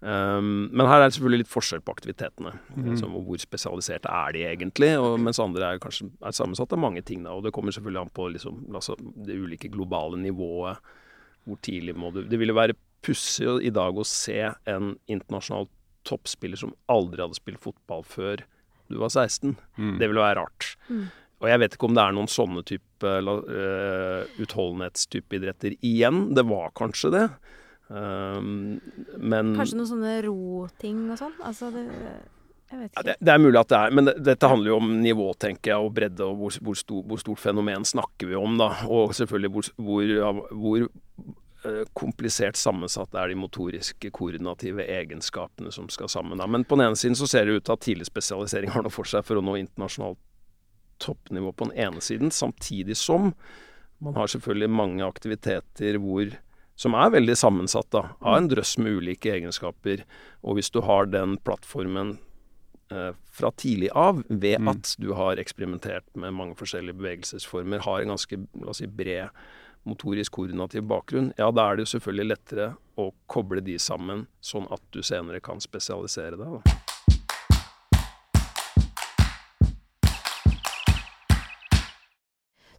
Um, 0.00 0.68
men 0.72 0.86
her 0.88 1.00
er 1.00 1.08
det 1.08 1.14
selvfølgelig 1.16 1.42
litt 1.42 1.52
forskjell 1.52 1.80
på 1.84 1.92
aktivitetene. 1.92 2.52
Mm. 2.76 2.86
Liksom, 2.90 3.14
hvor 3.24 3.40
spesialiserte 3.40 4.12
er 4.12 4.32
de 4.36 4.44
egentlig? 4.48 4.90
Og, 5.00 5.18
mens 5.20 5.40
andre 5.40 5.74
er 5.74 5.80
kanskje 5.80 6.10
er 6.24 6.36
sammensatt 6.36 6.72
av 6.72 6.80
mange 6.80 7.02
ting. 7.04 7.24
Da, 7.24 7.32
og 7.36 7.44
det 7.44 7.52
kommer 7.56 7.72
selvfølgelig 7.72 8.02
an 8.02 8.12
på 8.16 8.28
liksom, 8.32 8.62
altså, 8.76 8.96
det 9.00 9.36
ulike 9.40 9.72
globale 9.72 10.20
nivået. 10.20 10.80
Hvor 11.48 11.56
tidlig 11.64 11.96
må 11.96 12.12
du 12.12 12.22
Det 12.28 12.38
ville 12.38 12.56
være 12.56 12.76
pussig 13.00 13.48
i 13.64 13.72
dag 13.72 13.96
å 13.96 14.04
se 14.04 14.52
en 14.68 14.94
internasjonal 15.08 15.68
toppspiller 16.04 16.60
som 16.60 16.74
aldri 16.88 17.24
hadde 17.24 17.36
spilt 17.40 17.60
fotball 17.60 18.04
før 18.04 18.44
du 18.90 18.98
var 19.00 19.12
16. 19.12 19.54
Mm. 19.78 19.96
Det 20.00 20.10
ville 20.10 20.22
være 20.22 20.38
rart. 20.42 20.74
Mm. 20.90 21.08
Og 21.40 21.48
jeg 21.48 21.60
vet 21.62 21.76
ikke 21.76 21.88
om 21.88 21.96
det 21.96 22.02
er 22.04 22.16
noen 22.16 22.28
sånne 22.28 22.62
type 22.68 23.14
uh, 23.24 24.42
utholdenhetstype 24.42 25.38
idretter 25.38 25.76
igjen. 25.80 26.26
Det 26.36 26.44
var 26.48 26.74
kanskje 26.76 27.12
det. 27.14 27.24
Um, 27.90 28.76
men 29.18 29.54
Kanskje 29.56 29.80
noen 29.80 29.88
sånne 29.88 30.18
roting 30.28 31.08
og 31.10 31.16
sånn? 31.18 31.32
Altså, 31.42 31.72
det 31.74 31.88
Jeg 32.70 32.78
vet 32.78 32.92
ja, 32.94 33.02
det, 33.08 33.16
det 33.18 33.32
er 33.32 33.40
mulig 33.42 33.58
at 33.58 33.72
det 33.72 33.78
er, 33.80 33.94
men 33.98 34.06
det, 34.06 34.14
dette 34.28 34.50
handler 34.52 34.70
jo 34.70 34.76
om 34.78 34.92
nivå, 35.02 35.26
tenker 35.42 35.72
jeg, 35.72 35.86
og 35.88 35.96
bredde, 35.96 36.22
og 36.22 36.36
hvor, 36.38 36.58
hvor, 36.68 36.78
stor, 36.78 37.00
hvor 37.10 37.18
stort 37.18 37.42
fenomen 37.42 37.88
snakker 37.88 38.30
vi 38.30 38.38
om, 38.38 38.54
da. 38.60 38.68
Og 38.86 39.16
selvfølgelig 39.18 39.50
hvor, 39.56 39.72
hvor, 39.88 40.12
hvor 40.60 40.84
komplisert 41.92 42.56
sammensatt 42.56 43.14
er 43.18 43.28
de 43.28 43.36
motoriske, 43.36 44.10
koordinative 44.16 44.86
egenskapene 44.88 45.72
som 45.74 45.90
skal 45.92 46.08
sammen. 46.08 46.40
Men 46.40 46.64
på 46.64 46.78
den 46.78 46.86
ene 46.88 46.96
siden 46.96 47.18
så 47.18 47.28
ser 47.28 47.44
det 47.44 47.58
ut 47.58 47.66
til 47.68 47.76
at 47.76 47.84
tidlig 47.84 48.08
spesialisering 48.08 48.72
har 48.72 48.86
noe 48.86 48.94
for 48.94 49.08
seg 49.08 49.26
for 49.28 49.40
å 49.40 49.44
nå 49.44 49.58
internasjonalt 49.60 50.20
toppnivå 51.00 51.52
på 51.56 51.68
den 51.68 51.76
ene 51.88 52.00
siden, 52.04 52.32
samtidig 52.32 52.96
som 52.96 53.34
man 54.00 54.16
har 54.16 54.30
selvfølgelig 54.32 54.70
mange 54.72 55.04
aktiviteter 55.04 55.98
hvor 56.00 56.32
som 56.80 56.96
er 56.96 57.12
veldig 57.12 57.36
sammensatt 57.36 57.90
da, 57.92 58.06
av 58.24 58.38
en 58.38 58.48
drøss 58.48 58.78
med 58.80 59.02
ulike 59.02 59.34
egenskaper. 59.34 60.06
Og 60.40 60.56
hvis 60.56 60.72
du 60.72 60.80
har 60.86 61.10
den 61.12 61.34
plattformen 61.44 62.14
eh, 62.88 63.10
fra 63.36 63.50
tidlig 63.60 63.90
av, 63.92 64.22
ved 64.28 64.64
at 64.72 64.94
du 65.02 65.10
har 65.18 65.40
eksperimentert 65.40 66.06
med 66.16 66.32
mange 66.38 66.56
forskjellige 66.56 66.96
bevegelsesformer, 66.96 67.84
har 67.84 68.00
en 68.00 68.14
ganske 68.14 68.40
la 68.62 68.72
oss 68.72 68.80
si, 68.80 68.88
bred 68.88 69.28
motorisk 69.88 70.36
koordinativ 70.36 70.84
bakgrunn, 70.88 71.32
ja, 71.38 71.48
da 71.54 71.66
er 71.66 71.78
det 71.78 71.86
jo 71.86 71.92
selvfølgelig 71.94 72.28
lettere 72.28 72.68
å 73.00 73.10
koble 73.30 73.62
de 73.64 73.78
sammen, 73.80 74.26
sånn 74.44 74.68
at 74.72 74.82
du 74.92 75.00
senere 75.06 75.40
kan 75.44 75.60
spesialisere 75.62 76.36
deg. 76.40 76.60
Da. 76.60 76.80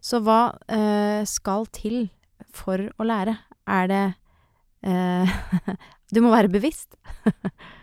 Så 0.02 0.18
hva 0.22 0.52
eh, 0.70 1.22
skal 1.30 1.68
til 1.72 2.10
for 2.52 2.90
å 2.98 3.06
lære? 3.06 3.36
Er 3.70 3.86
det 3.90 4.04
eh, 4.84 5.36
Du 6.12 6.20
må 6.20 6.32
være 6.34 6.50
bevisst. 6.52 6.98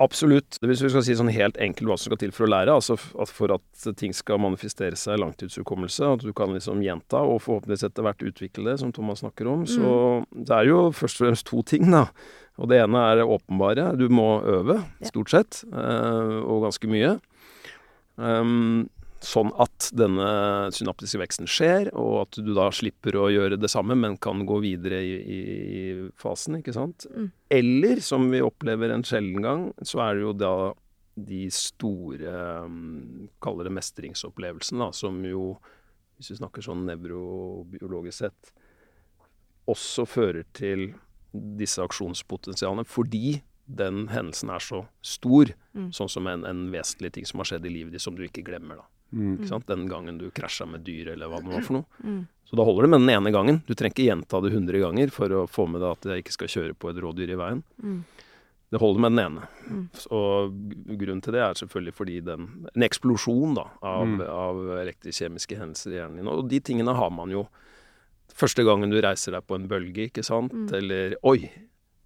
Absolutt. 0.00 0.58
Hvis 0.62 0.82
vi 0.82 0.90
skal 0.92 1.04
si 1.06 1.14
sånn 1.18 1.30
helt 1.32 1.58
enkelt 1.62 1.90
hva 1.90 1.96
som 1.98 2.10
skal 2.10 2.20
til 2.22 2.32
for 2.34 2.46
å 2.46 2.50
lære, 2.50 2.74
altså 2.74 2.96
at 2.96 3.32
for 3.32 3.54
at 3.54 3.86
ting 4.00 4.14
skal 4.16 4.40
manifestere 4.42 4.98
seg 4.98 5.18
i 5.18 5.22
langtidshukommelse, 5.22 6.12
at 6.16 6.24
du 6.26 6.32
kan 6.36 6.52
liksom 6.54 6.82
gjenta 6.84 7.22
og 7.22 7.42
forhåpentligvis 7.44 7.86
etter 7.88 8.06
hvert 8.06 8.26
utvikle 8.30 8.66
det, 8.70 8.76
som 8.82 8.92
Thomas 8.94 9.22
snakker 9.22 9.50
om, 9.50 9.64
så 9.68 9.94
det 10.34 10.54
er 10.56 10.70
jo 10.70 10.82
først 10.96 11.20
og 11.20 11.26
fremst 11.26 11.48
to 11.50 11.62
ting, 11.66 11.88
da. 11.94 12.08
Og 12.58 12.70
det 12.70 12.80
ene 12.82 13.02
er 13.12 13.22
åpenbare. 13.22 13.92
Du 13.98 14.08
må 14.10 14.40
øve, 14.42 14.80
stort 15.06 15.30
sett, 15.30 15.60
eh, 15.70 16.38
og 16.42 16.64
ganske 16.66 16.90
mye. 16.90 17.18
Um, 18.18 18.88
sånn 19.24 19.50
at 19.58 19.88
denne 19.98 20.28
synaptiske 20.74 21.18
veksten 21.20 21.48
skjer, 21.50 21.90
og 21.98 22.20
at 22.22 22.38
du 22.44 22.52
da 22.54 22.68
slipper 22.74 23.16
å 23.18 23.28
gjøre 23.32 23.58
det 23.58 23.70
samme, 23.72 23.96
men 23.98 24.16
kan 24.22 24.44
gå 24.46 24.60
videre 24.62 25.00
i, 25.02 25.14
i, 25.18 25.40
fasen, 26.20 26.60
ikke 26.60 26.74
sant. 26.76 27.08
Mm. 27.10 27.30
Eller, 27.58 28.02
som 28.04 28.28
vi 28.30 28.42
opplever 28.44 28.94
en 28.94 29.02
sjelden 29.06 29.42
gang, 29.42 29.64
så 29.82 30.04
er 30.06 30.18
det 30.18 30.26
jo 30.26 30.36
da 30.38 30.54
de 31.18 31.42
store, 31.50 32.36
um, 32.62 33.26
kaller 33.42 33.66
det 33.66 33.74
mestringsopplevelsene, 33.74 34.86
da, 34.86 34.92
som 34.94 35.18
jo, 35.26 35.56
hvis 36.18 36.30
vi 36.34 36.38
snakker 36.38 36.62
sånn 36.62 36.86
nevrobiologisk 36.86 38.20
sett, 38.22 38.52
også 39.68 40.06
fører 40.08 40.46
til 40.56 40.92
disse 41.58 41.82
aksjonspotensialene, 41.82 42.86
fordi 42.88 43.40
den 43.68 44.06
hendelsen 44.08 44.54
er 44.54 44.62
så 44.64 44.86
stor, 45.04 45.50
Mm. 45.74 45.90
sånn 45.92 46.08
som 46.08 46.26
en, 46.26 46.44
en 46.48 46.70
vesentlig 46.72 47.12
ting 47.12 47.26
som 47.28 47.38
har 47.42 47.50
skjedd 47.50 47.66
i 47.66 47.74
livet 47.74 47.92
ditt, 47.92 48.02
som 48.02 48.16
du 48.16 48.22
ikke 48.24 48.42
glemmer. 48.46 48.80
da. 48.80 48.86
Mm. 49.12 49.46
Den 49.66 49.86
gangen 49.88 50.18
du 50.20 50.30
krasja 50.30 50.66
med 50.68 50.82
dyr, 50.84 51.14
eller 51.14 51.30
hva 51.30 51.40
det 51.40 51.52
var 51.54 51.62
for 51.64 51.78
noe. 51.78 51.86
Mm. 52.04 52.26
Så 52.44 52.56
da 52.56 52.64
holder 52.64 52.82
det 52.86 52.90
med 52.94 53.00
den 53.06 53.12
ene 53.16 53.32
gangen. 53.32 53.62
Du 53.66 53.74
trenger 53.74 53.94
ikke 53.96 54.08
gjenta 54.08 54.40
det 54.44 54.52
100 54.52 54.80
ganger 54.80 55.10
for 55.12 55.28
å 55.36 55.46
få 55.48 55.66
med 55.68 55.80
deg 55.84 55.90
at 55.96 56.08
jeg 56.10 56.24
ikke 56.24 56.36
skal 56.36 56.48
kjøre 56.54 56.74
på 56.76 56.90
et 56.90 57.00
rådyr 57.04 57.32
i 57.32 57.38
veien. 57.40 57.62
Mm. 57.82 58.02
Det 58.68 58.80
holder 58.82 59.00
med 59.00 59.14
den 59.16 59.22
ene. 59.24 59.46
Mm. 59.68 59.84
Og 60.12 60.58
grunnen 61.00 61.22
til 61.24 61.32
det 61.32 61.40
er 61.40 61.54
selvfølgelig 61.56 61.94
fordi 61.96 62.18
den, 62.24 62.48
en 62.74 62.84
eksplosjon 62.84 63.54
da, 63.56 63.64
av, 63.80 64.04
Mm. 64.06 64.20
av 64.28 64.60
elektrisk-kjemiske 64.84 65.56
hendelser 65.56 65.92
i 65.92 65.98
hjernen 66.02 66.16
din. 66.20 66.28
Og 66.28 66.48
de 66.48 66.60
tingene 66.60 66.94
har 66.96 67.10
man 67.10 67.30
jo 67.32 67.46
første 68.38 68.64
gangen 68.64 68.90
du 68.92 69.00
reiser 69.00 69.32
deg 69.32 69.46
på 69.48 69.56
en 69.56 69.68
bølge, 69.68 70.10
ikke 70.10 70.24
sant? 70.24 70.52
Mm. 70.52 70.68
Eller 70.76 71.16
oi, 71.24 71.50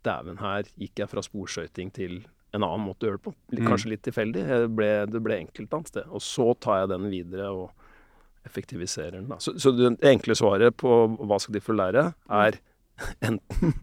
dæven, 0.06 0.38
her 0.38 0.62
gikk 0.78 1.02
jeg 1.02 1.10
fra 1.10 1.22
sporskøyting 1.22 1.90
til 1.92 2.22
en 2.52 2.64
annen 2.66 2.84
måte 2.84 3.06
å 3.06 3.10
gjøre 3.10 3.20
det 3.20 3.24
på. 3.24 3.34
Mm. 3.54 3.62
Kanskje 3.66 3.92
litt 3.94 4.02
tilfeldig. 4.06 4.42
Ble, 4.76 4.90
det 5.08 5.22
ble 5.24 5.38
enkelt 5.44 5.66
et 5.66 5.78
annet 5.78 5.92
sted. 5.92 6.10
Og 6.12 6.24
så 6.24 6.50
tar 6.60 6.82
jeg 6.82 6.92
den 6.92 7.08
videre 7.12 7.48
og 7.54 7.70
effektiviserer 8.46 9.16
den. 9.20 9.30
Da. 9.30 9.38
Så, 9.40 9.54
så 9.62 9.72
det 9.76 9.94
enkle 10.10 10.36
svaret 10.38 10.76
på 10.80 10.92
hva 11.20 11.38
skal 11.40 11.56
de 11.56 11.64
få 11.64 11.76
lære, 11.78 12.10
er 12.42 12.58
enten 13.28 13.74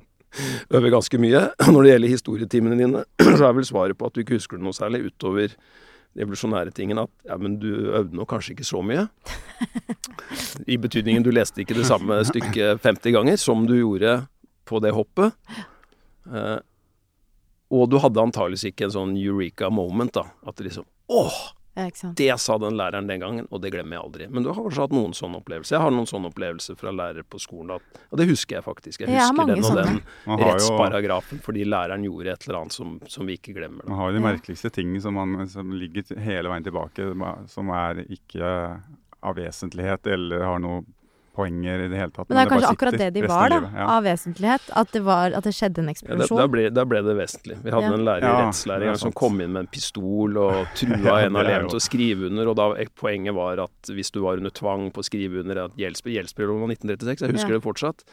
øve 0.69 0.91
ganske 0.93 1.21
mye. 1.21 1.47
Når 1.69 1.81
det 1.81 1.93
gjelder 1.93 2.13
historietimene 2.13 2.79
dine, 2.79 3.05
så 3.37 3.49
er 3.49 3.55
vel 3.57 3.67
svaret 3.67 3.97
på 3.97 4.09
at 4.09 4.15
du 4.15 4.23
ikke 4.23 4.37
husker 4.37 4.59
det 4.59 4.67
noe 4.67 4.77
særlig 4.77 5.07
utover 5.09 5.55
de 6.17 6.23
evolusjonære 6.25 6.73
tingene 6.73 7.03
at 7.05 7.11
ja, 7.29 7.35
men 7.37 7.59
du 7.61 7.69
øvde 7.69 8.17
nå 8.17 8.25
kanskje 8.29 8.55
ikke 8.55 8.65
så 8.65 8.81
mye. 8.85 9.05
I 10.65 10.79
betydningen 10.81 11.25
du 11.25 11.29
leste 11.33 11.61
ikke 11.61 11.77
det 11.77 11.85
samme 11.89 12.17
stykket 12.25 12.81
50 12.81 13.13
ganger 13.13 13.37
som 13.41 13.67
du 13.69 13.75
gjorde 13.77 14.15
på 14.69 14.81
det 14.81 14.93
hoppet. 14.95 15.37
Og 17.69 17.87
du 17.91 17.99
hadde 18.01 18.21
antageligvis 18.21 18.65
ikke 18.71 18.87
en 18.87 18.95
sånn 18.97 19.15
eureka 19.19 19.69
moment, 19.69 20.13
da. 20.17 20.25
At 20.47 20.57
det 20.57 20.69
liksom 20.71 20.87
Åh! 21.09 21.39
Ja. 21.79 22.09
Det 22.15 22.33
sa 22.41 22.57
den 22.59 22.75
læreren 22.75 23.07
den 23.07 23.21
gangen, 23.21 23.45
og 23.55 23.61
det 23.63 23.69
glemmer 23.71 23.95
jeg 23.95 24.03
aldri. 24.03 24.25
Men 24.27 24.43
du 24.43 24.49
har 24.51 24.57
kanskje 24.57 24.81
hatt 24.83 24.95
noen 24.95 25.13
sånne 25.15 25.39
opplevelser. 25.39 25.77
Jeg 25.77 25.83
har 25.85 25.93
noen 25.95 26.09
sånne 26.09 26.27
opplevelser 26.27 26.75
fra 26.75 26.91
lærere 26.91 27.23
på 27.23 27.39
skolen. 27.39 27.77
At, 27.77 28.01
og 28.09 28.19
det 28.19 28.25
husker 28.27 28.57
jeg 28.57 28.65
faktisk. 28.65 29.05
Jeg 29.05 29.13
Jeg 29.13 29.21
husker 29.21 29.37
mange 29.37 29.55
den 29.55 29.63
og 29.63 29.69
sånne. 29.69 29.85
den 30.25 30.43
rettsparagrafen 30.43 31.39
fordi 31.45 31.63
læreren 31.69 32.03
gjorde 32.03 32.33
et 32.33 32.47
eller 32.47 32.59
annet 32.59 32.75
som, 32.75 32.97
som 33.07 33.29
vi 33.29 33.37
ikke 33.39 33.55
glemmer. 33.55 33.85
Da. 33.85 33.93
man 33.93 34.01
har 34.01 34.11
jo 34.11 34.17
de 34.17 34.25
merkeligste 34.25 34.73
tingene 34.75 35.01
som, 35.05 35.15
man, 35.15 35.47
som 35.47 35.71
ligger 35.71 36.11
hele 36.19 36.51
veien 36.51 36.67
tilbake, 36.67 37.07
som 37.53 37.71
er 37.71 38.03
ikke 38.09 38.51
av 39.19 39.39
vesentlighet 39.39 40.07
eller 40.17 40.43
har 40.49 40.59
noe 40.63 40.83
poenger 41.39 41.85
i 41.85 41.89
det 41.91 41.97
hele 42.03 42.11
tatt. 42.15 42.27
Men 42.29 42.37
det 42.37 42.43
er 42.45 42.51
kanskje 42.53 42.71
akkurat 42.75 42.97
det 43.01 43.09
de 43.17 43.23
var, 43.31 43.49
da. 43.55 43.59
Ja. 43.73 43.87
Av 43.95 44.03
vesentlighet. 44.05 44.69
At 44.83 44.91
det, 44.95 45.01
var, 45.07 45.33
at 45.39 45.47
det 45.47 45.53
skjedde 45.57 45.79
en 45.81 45.87
Ja, 45.87 45.93
det, 45.93 45.95
eksplosjon. 45.97 46.41
da, 46.43 46.47
ble, 46.55 46.65
da 46.75 46.85
ble 46.91 47.01
det 47.07 47.15
vesentlig. 47.17 47.57
Vi 47.63 47.71
hadde 47.73 47.89
Ja. 47.89 47.93
en 47.97 48.05
lærer 48.07 48.27
i 48.27 48.29
Ja, 48.29 48.39
rettslære 48.45 48.95
som 49.01 49.11
kom 49.15 49.39
inn 49.41 49.53
med 49.55 49.65
en 49.65 49.71
pistol 49.73 50.37
og 50.43 50.67
trua 50.79 50.99
Ja, 51.05 51.17
en 51.25 51.35
av 51.39 51.45
elevene 51.47 51.69
til 51.73 51.79
å 51.79 51.85
skrive 51.87 52.27
under. 52.29 52.51
Og 52.53 52.59
da 52.59 52.67
eh, 52.81 52.91
poenget 52.99 53.33
var 53.39 53.63
at 53.65 53.93
hvis 53.95 54.11
du 54.11 54.19
var 54.27 54.37
under 54.41 54.51
tvang 54.51 54.89
på 54.91 54.99
å 55.01 55.07
skrive 55.09 55.41
under 55.45 55.65
at 55.65 55.79
gjeldsbrev 55.79 56.17
Gjeldsbrevloven 56.19 56.61
var 56.67 56.75
1936, 56.75 57.25
jeg 57.25 57.37
husker 57.39 57.55
Ja. 57.55 57.57
det 57.59 57.65
fortsatt. 57.65 58.03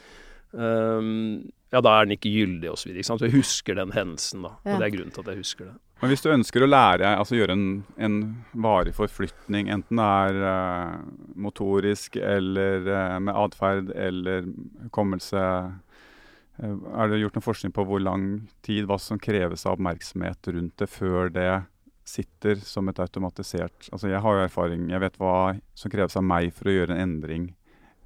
Um, 0.53 1.51
ja, 1.73 1.81
da 1.83 1.97
er 1.99 2.05
den 2.07 2.15
ikke 2.15 2.31
gyldig 2.31 2.69
osv. 2.71 2.93
Så 3.03 3.17
jeg 3.19 3.33
husker 3.35 3.75
den 3.75 3.91
hendelsen, 3.91 4.45
da. 4.47 4.53
Ja. 4.63 4.73
Og 4.75 4.79
det 4.81 4.87
er 4.87 4.93
grunnen 4.95 5.13
til 5.13 5.25
at 5.25 5.31
jeg 5.33 5.41
husker 5.43 5.65
det. 5.71 5.75
Men 5.97 6.11
hvis 6.11 6.21
du 6.21 6.29
ønsker 6.29 6.61
å 6.61 6.69
lære, 6.69 7.09
altså 7.17 7.39
gjøre 7.39 7.55
en, 7.57 7.69
en 7.97 8.17
varig 8.61 8.93
forflytning, 8.93 9.71
enten 9.73 9.97
det 9.97 10.05
er 10.05 10.41
uh, 10.43 10.99
motorisk 11.41 12.19
eller 12.21 12.85
uh, 12.85 13.15
med 13.23 13.33
atferd 13.33 13.89
eller 13.95 14.45
hukommelse 14.83 15.41
eh, 15.41 16.75
Er 16.93 17.09
det 17.09 17.21
gjort 17.23 17.39
noen 17.39 17.47
forskning 17.47 17.73
på 17.73 17.87
hvor 17.89 18.03
lang 18.03 18.27
tid, 18.65 18.85
hva 18.85 18.99
som 19.01 19.17
kreves 19.21 19.65
av 19.65 19.79
oppmerksomhet 19.79 20.51
rundt 20.53 20.77
det 20.77 20.89
før 20.91 21.33
det 21.33 21.49
sitter 22.07 22.61
som 22.61 22.87
et 22.87 23.01
automatisert 23.03 23.89
Altså 23.89 24.13
jeg 24.13 24.21
har 24.23 24.37
jo 24.37 24.45
erfaring, 24.45 24.91
jeg 24.93 25.01
vet 25.01 25.17
hva 25.21 25.57
som 25.73 25.93
kreves 25.93 26.17
av 26.19 26.29
meg 26.29 26.53
for 26.53 26.69
å 26.69 26.77
gjøre 26.77 26.93
en 26.93 27.03
endring 27.07 27.49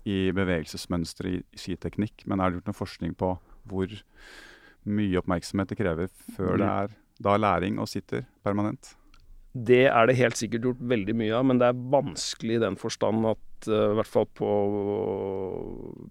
i 0.07 0.31
bevegelsesmønsteret 0.33 1.35
i, 1.35 1.43
i 1.43 1.59
skiteknikk, 1.59 2.23
men 2.25 2.39
er 2.39 2.49
det 2.49 2.61
gjort 2.61 2.71
noen 2.71 2.81
forskning 2.81 3.19
på 3.19 3.35
hvor 3.69 3.99
mye 4.87 5.19
oppmerksomhet 5.19 5.69
det 5.69 5.77
krever 5.83 6.09
før 6.37 6.55
det 6.57 6.71
er 6.71 7.00
da 7.21 7.37
læring 7.39 7.79
og 7.81 7.89
sitter 7.91 8.25
permanent? 8.45 8.95
Det 9.51 9.83
er 9.89 10.07
det 10.07 10.15
helt 10.15 10.39
sikkert 10.39 10.67
gjort 10.69 10.83
veldig 10.93 11.15
mye 11.19 11.35
av, 11.35 11.47
men 11.47 11.59
det 11.59 11.67
er 11.67 11.79
vanskelig 11.91 12.55
i 12.55 12.63
den 12.63 12.77
forstand 12.79 13.25
at 13.33 13.67
uh, 13.67 13.91
i 13.91 13.95
hvert 13.99 14.11
fall 14.11 14.27
på, 14.39 14.51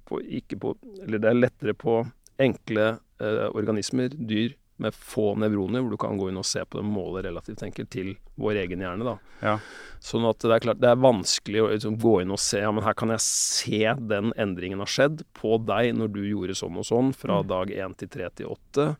på 0.04 0.20
Ikke 0.40 0.58
på 0.60 0.74
Eller 1.00 1.22
det 1.22 1.30
er 1.30 1.38
lettere 1.38 1.74
på 1.74 2.02
enkle 2.40 2.92
uh, 3.20 3.46
organismer, 3.56 4.12
dyr 4.12 4.56
med 4.80 4.96
få 4.96 5.34
nevroner, 5.36 5.82
hvor 5.84 5.92
du 5.92 6.00
kan 6.00 6.16
gå 6.16 6.30
inn 6.30 6.40
og 6.40 6.46
se 6.48 6.62
på 6.64 6.80
dem 6.80 6.88
og 6.88 6.96
måle 6.96 7.24
relativt 7.26 7.60
enkelt 7.66 7.90
til 7.92 8.14
vår 8.40 8.62
egen 8.62 8.80
hjerne. 8.80 9.04
da. 9.04 9.16
Ja. 9.44 9.54
Sånn 10.00 10.24
at 10.28 10.40
det 10.40 10.54
er 10.56 10.64
klart, 10.64 10.80
det 10.80 10.88
er 10.88 11.02
vanskelig 11.04 11.60
å 11.60 11.68
liksom, 11.68 11.98
gå 12.00 12.14
inn 12.22 12.32
og 12.32 12.40
se 12.40 12.62
ja, 12.62 12.72
men 12.72 12.86
her 12.86 12.96
kan 12.96 13.12
jeg 13.12 13.24
se 13.26 13.94
den 14.00 14.32
endringen 14.40 14.80
har 14.80 14.88
skjedd 14.88 15.24
på 15.36 15.58
deg 15.68 15.92
når 16.00 16.14
du 16.16 16.22
gjorde 16.24 16.56
sånn 16.62 16.80
og 16.80 16.88
sånn 16.88 17.12
fra 17.16 17.42
dag 17.44 17.72
1 17.76 17.98
til 18.00 18.12
3 18.16 18.30
til 18.40 18.54
8. 18.56 18.92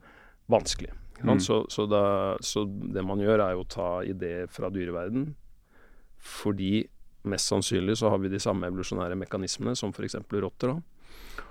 Vanskelig. 0.52 0.92
Mm. 1.24 1.40
Så, 1.40 1.66
så, 1.68 1.86
da, 1.90 2.02
så 2.40 2.64
det 2.66 3.04
man 3.04 3.18
gjør, 3.20 3.42
er 3.44 3.52
jo 3.56 3.64
å 3.64 3.68
ta 3.68 3.88
ideer 4.08 4.46
fra 4.48 4.70
dyreverden. 4.72 5.34
Fordi 6.20 6.86
mest 7.28 7.50
sannsynlig 7.52 7.98
så 8.00 8.08
har 8.12 8.18
vi 8.22 8.28
de 8.32 8.38
samme 8.40 8.66
evolusjonære 8.70 9.16
mekanismene 9.20 9.76
som 9.76 9.92
f.eks. 9.92 10.16
rotter. 10.32 10.74
da. 10.74 11.44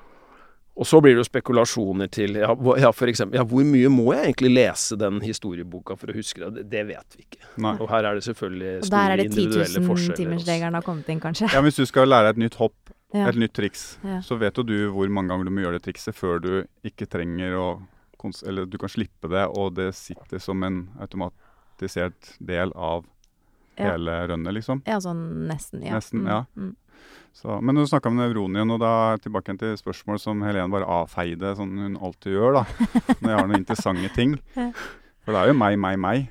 Og 0.80 0.88
så 0.88 1.02
blir 1.04 1.12
det 1.18 1.20
jo 1.20 1.28
spekulasjoner 1.28 2.08
til 2.08 2.38
ja, 2.40 2.54
ja, 2.80 2.90
for 2.96 3.12
eksempel, 3.12 3.36
ja, 3.36 3.44
hvor 3.44 3.66
mye 3.68 3.90
må 3.92 4.14
jeg 4.16 4.30
egentlig 4.30 4.52
lese 4.56 4.96
den 4.96 5.18
historieboka 5.20 5.98
for 6.00 6.08
å 6.08 6.16
huske 6.16 6.40
det? 6.40 6.52
Det, 6.56 6.64
det 6.72 6.84
vet 6.94 7.18
vi 7.18 7.26
ikke. 7.26 7.42
Nei. 7.66 7.74
Og 7.84 7.90
her 7.92 8.08
er 8.08 8.16
det 8.16 8.24
selvfølgelig 8.30 8.72
Og 8.86 8.94
der 8.94 9.12
er 9.12 9.20
det 9.20 9.26
10 9.34 9.50
000 9.50 9.90
forskjeller. 9.90 9.90
også. 9.98 10.16
timersregelen 10.22 10.78
har 10.80 10.86
kommet 10.88 11.10
inn, 11.12 11.20
kanskje. 11.20 11.50
Ja, 11.52 11.62
Hvis 11.66 11.82
du 11.82 11.86
skal 11.90 12.08
lære 12.08 12.32
et 12.36 12.40
nytt 12.40 12.56
hopp, 12.62 12.78
Ja. 13.12 13.26
et 13.28 13.36
nytt 13.42 13.54
triks, 13.58 13.98
Ja. 14.06 14.20
så 14.22 14.38
vet 14.40 14.56
jo 14.56 14.64
du 14.64 14.92
hvor 14.94 15.10
mange 15.10 15.30
ganger 15.34 15.46
du 15.46 15.52
må 15.52 15.62
gjøre 15.66 15.80
det 15.82 15.84
trikset 15.90 16.14
før 16.16 16.40
du 16.40 16.52
ikke 16.86 17.08
trenger 17.10 17.56
å 17.58 17.68
Eller 18.48 18.66
du 18.70 18.78
kan 18.78 18.90
slippe 18.92 19.30
det, 19.32 19.46
og 19.58 19.74
det 19.78 19.92
sitter 19.96 20.40
som 20.44 20.64
en 20.68 20.82
automatisert 21.00 22.34
del 22.40 22.72
av 22.76 23.06
Ja. 23.80 23.94
hele 23.94 24.12
rønnet, 24.28 24.54
liksom. 24.58 24.82
Ja, 24.86 24.98
sånn 25.00 25.48
nesten. 25.48 25.82
Ja. 25.86 25.96
Nesten, 25.96 26.20
Mm, 26.26 26.28
ja. 26.28 26.46
Mm. 26.58 26.76
Så, 27.34 27.62
men 27.64 27.76
du 27.76 27.86
snakka 27.88 28.10
om 28.10 28.18
nevronien, 28.18 28.70
og 28.74 28.80
da 28.82 29.16
tilbake 29.24 29.54
til 29.58 29.78
spørsmål 29.78 30.20
som 30.20 30.42
Helene 30.42 30.70
bare 30.70 30.84
avfeide, 30.86 31.56
som 31.56 31.70
hun 31.78 31.96
alltid 31.96 32.34
gjør, 32.36 32.54
da. 32.60 32.64
Når 33.22 33.30
jeg 33.30 33.38
har 33.40 33.48
noen 33.48 33.60
interessante 33.62 34.10
ting. 34.16 34.34
For 35.24 35.32
det 35.32 35.40
er 35.44 35.48
jo 35.48 35.54
meg, 35.54 35.78
meg, 35.80 36.00
meg. 36.00 36.28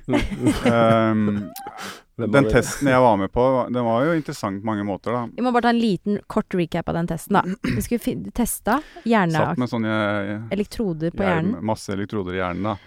um, 0.69 1.49
Den 2.27 2.47
testen 2.51 2.87
jeg 2.91 2.99
var 3.01 3.17
med 3.17 3.31
på, 3.31 3.43
den 3.71 3.85
var 3.87 4.05
jo 4.05 4.13
interessant 4.17 4.59
på 4.61 4.67
mange 4.67 4.83
måter, 4.87 5.15
da. 5.15 5.21
Vi 5.37 5.41
må 5.45 5.51
bare 5.55 5.69
ta 5.69 5.73
en 5.73 5.79
liten 5.79 6.19
kort 6.27 6.53
recap 6.59 6.89
av 6.91 6.97
den 6.99 7.07
testen, 7.07 7.37
da. 7.39 7.43
Vi 7.63 7.81
skulle 7.85 7.99
fi- 8.03 8.31
testa 8.35 8.81
hjerne... 9.07 9.37
Satt 9.39 9.57
med 9.61 9.71
sånne 9.71 9.93
eh, 9.95 10.47
Elektroder 10.57 11.11
på 11.15 11.23
hjern- 11.23 11.53
hjernen. 11.53 11.65
masse 11.71 11.93
elektroder 11.95 12.35
i 12.35 12.41
hjernen, 12.41 12.63
da. 12.73 12.77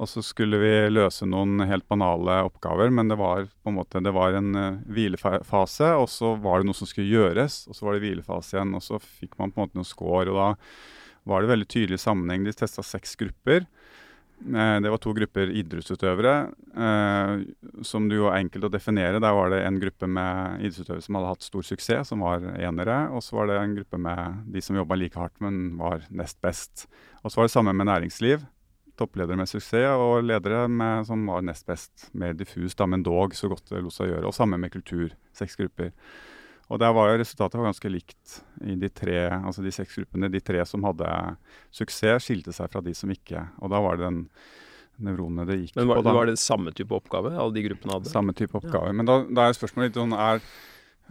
Og 0.00 0.08
så 0.08 0.22
skulle 0.24 0.56
vi 0.56 0.72
løse 0.88 1.26
noen 1.28 1.60
helt 1.68 1.84
banale 1.92 2.38
oppgaver, 2.48 2.88
men 2.90 3.10
det 3.12 3.18
var 3.20 3.42
på 3.44 3.68
en 3.68 3.76
måte 3.76 4.00
Det 4.00 4.14
var 4.16 4.32
en 4.32 4.54
uh, 4.56 4.78
hvilefase, 4.88 5.90
og 6.00 6.08
så 6.08 6.30
var 6.40 6.62
det 6.62 6.70
noe 6.70 6.78
som 6.78 6.88
skulle 6.88 7.10
gjøres, 7.12 7.66
og 7.68 7.76
så 7.76 7.84
var 7.84 7.98
det 7.98 8.06
hvilefase 8.06 8.56
igjen, 8.56 8.72
og 8.78 8.82
så 8.86 8.96
fikk 8.96 9.36
man 9.36 9.52
på 9.52 9.60
en 9.60 9.66
måte 9.68 9.76
noen 9.76 9.88
score, 9.90 10.24
og 10.32 10.38
da 10.40 10.48
var 11.28 11.44
det 11.44 11.50
veldig 11.52 11.68
tydelig 11.68 11.98
sammenheng. 12.00 12.46
De 12.48 12.54
testa 12.56 12.80
seks 12.82 13.12
grupper. 13.20 13.66
Eh, 14.40 14.80
Det 14.80 14.90
var 14.90 14.98
to 14.98 15.12
grupper 15.12 15.50
idrettsutøvere, 15.52 16.34
eh, 16.76 17.82
som 17.84 18.08
det 18.08 18.16
jo 18.16 18.28
er 18.30 18.38
enkelt 18.40 18.64
å 18.64 18.70
definere. 18.72 19.20
Der 19.20 19.34
var 19.36 19.50
det 19.50 19.64
en 19.66 19.80
gruppe 19.80 20.08
med 20.08 20.60
idrettsutøvere 20.64 21.02
som 21.04 21.14
hadde 21.18 21.28
hatt 21.28 21.42
stor 21.42 21.62
suksess, 21.62 22.08
som 22.08 22.20
var 22.24 22.40
enere. 22.56 23.10
Og 23.12 23.20
så 23.22 23.36
var 23.36 23.46
det 23.50 23.58
en 23.60 23.76
gruppe 23.76 23.98
med 24.00 24.52
de 24.52 24.60
som 24.60 24.76
jobba 24.76 24.96
like 24.96 25.14
hardt, 25.20 25.36
men 25.40 25.76
var 25.76 26.06
nest 26.10 26.40
best. 26.40 26.86
Og 27.22 27.30
så 27.30 27.36
var 27.36 27.44
det 27.44 27.52
samme 27.52 27.74
med 27.76 27.86
næringsliv. 27.86 28.46
Toppledere 28.96 29.36
med 29.36 29.48
suksess 29.48 29.96
og 29.96 30.24
ledere 30.24 30.68
med, 30.68 31.06
som 31.06 31.24
var 31.26 31.42
nest 31.42 31.66
best. 31.66 32.10
Mer 32.14 32.32
diffus, 32.32 32.74
da, 32.74 32.86
men 32.86 33.02
dog 33.02 33.32
så 33.34 33.48
godt 33.48 33.68
det 33.68 33.82
lot 33.84 33.92
seg 33.92 34.08
gjøre. 34.08 34.26
Og 34.26 34.34
samme 34.36 34.58
med 34.60 34.72
kultur. 34.72 35.10
Seks 35.36 35.56
grupper. 35.56 35.92
Og 36.70 36.78
der 36.78 36.94
var 36.94 37.10
jo 37.10 37.18
resultatet 37.18 37.58
var 37.58 37.66
ganske 37.66 37.90
likt 37.90 38.40
i 38.62 38.76
de 38.78 38.88
tre, 38.94 39.18
altså 39.34 39.64
de 39.64 39.72
seks 39.74 39.96
gruppene. 39.98 40.30
De 40.30 40.40
tre 40.44 40.62
som 40.68 40.84
hadde 40.86 41.08
suksess, 41.74 42.28
skilte 42.28 42.54
seg 42.54 42.70
fra 42.70 42.82
de 42.84 42.94
som 42.94 43.10
ikke. 43.10 43.42
Og 43.58 43.72
da 43.72 43.80
var 43.82 43.98
det 43.98 44.06
den 44.06 44.20
nevronene 45.00 45.46
det 45.48 45.56
gikk 45.62 45.78
Men 45.80 45.88
var, 45.90 46.00
på. 46.00 46.04
da. 46.06 46.14
var 46.14 46.28
det 46.30 46.36
samme 46.40 46.72
type 46.76 46.94
oppgave 46.94 47.32
alle 47.32 47.56
de 47.56 47.64
gruppene 47.66 47.96
hadde? 47.96 48.12
Samme 48.12 48.36
type 48.36 48.54
oppgave. 48.58 48.92
Men 48.96 49.08
da, 49.08 49.18
da 49.26 49.48
er 49.48 49.56
spørsmålet 49.58 49.90
litt 49.90 49.98
sånn 49.98 50.14
er 50.14 50.42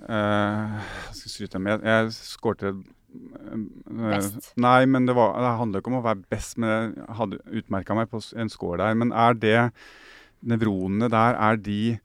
uh, 0.05 0.79
skal 1.17 1.33
skryte 1.35 1.61
med 1.63 1.85
Jeg 1.89 2.11
skårte 2.15 2.71
eh, 2.71 3.63
Best. 3.99 4.51
Nei, 4.61 4.83
men 4.87 5.09
det, 5.09 5.17
var, 5.17 5.35
det 5.41 5.55
handler 5.59 5.83
ikke 5.83 5.91
om 5.91 5.99
å 6.01 6.05
være 6.05 6.23
best, 6.31 6.59
men 6.61 6.93
jeg 6.93 7.17
hadde 7.19 7.41
utmerka 7.61 7.97
meg 7.97 8.11
på 8.13 8.21
en 8.39 8.53
score 8.53 8.79
der. 8.79 8.95
Men 8.99 9.11
er 9.11 9.35
det 9.35 9.57
Nevronene 10.39 11.09
der, 11.11 11.35
er 11.35 11.57
de 11.59 11.97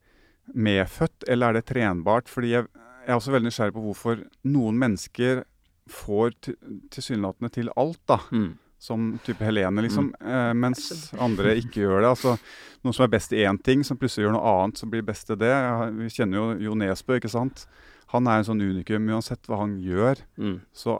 medfødt, 0.58 1.28
eller 1.30 1.52
er 1.52 1.60
det 1.60 1.68
trenbart? 1.68 2.26
Fordi 2.26 2.56
jeg, 2.56 2.66
jeg 3.04 3.12
er 3.12 3.18
også 3.20 3.32
veldig 3.34 3.48
nysgjerrig 3.50 3.74
på 3.76 3.84
hvorfor 3.84 4.22
noen 4.44 4.78
mennesker 4.80 5.44
får 5.88 6.32
til- 6.42 6.56
tilsynelatende 6.90 7.50
til 7.52 7.68
alt, 7.76 8.00
da 8.08 8.16
Mm. 8.32 8.54
som 8.78 9.18
type 9.24 9.40
Helene, 9.44 9.82
liksom, 9.82 10.12
eh, 10.20 10.52
mens 10.54 11.12
andre 11.18 11.54
ikke 11.60 11.80
gjør 11.84 12.00
det. 12.00 12.10
Altså, 12.10 12.38
noen 12.84 12.94
som 12.94 13.04
er 13.04 13.08
best 13.18 13.32
i 13.32 13.44
én 13.44 13.62
ting, 13.62 13.82
som 13.84 13.96
plutselig 13.96 14.26
gjør 14.26 14.32
noe 14.32 14.62
annet 14.64 14.78
som 14.78 14.90
blir 14.90 15.02
best 15.02 15.30
i 15.30 15.34
det. 15.36 15.48
Jeg 15.48 15.92
vi 15.96 16.08
kjenner 16.08 16.34
jo 16.34 16.58
Jo 16.70 16.74
Nesbø, 16.74 17.18
ikke 17.20 17.30
sant. 17.30 17.66
Han 18.08 18.26
er 18.28 18.38
en 18.38 18.44
sånn 18.44 18.60
unikum 18.62 19.08
uansett 19.10 19.42
hva 19.48 19.58
han 19.58 19.80
gjør. 19.82 20.16
Mm. 20.38 20.60
Så 20.74 20.98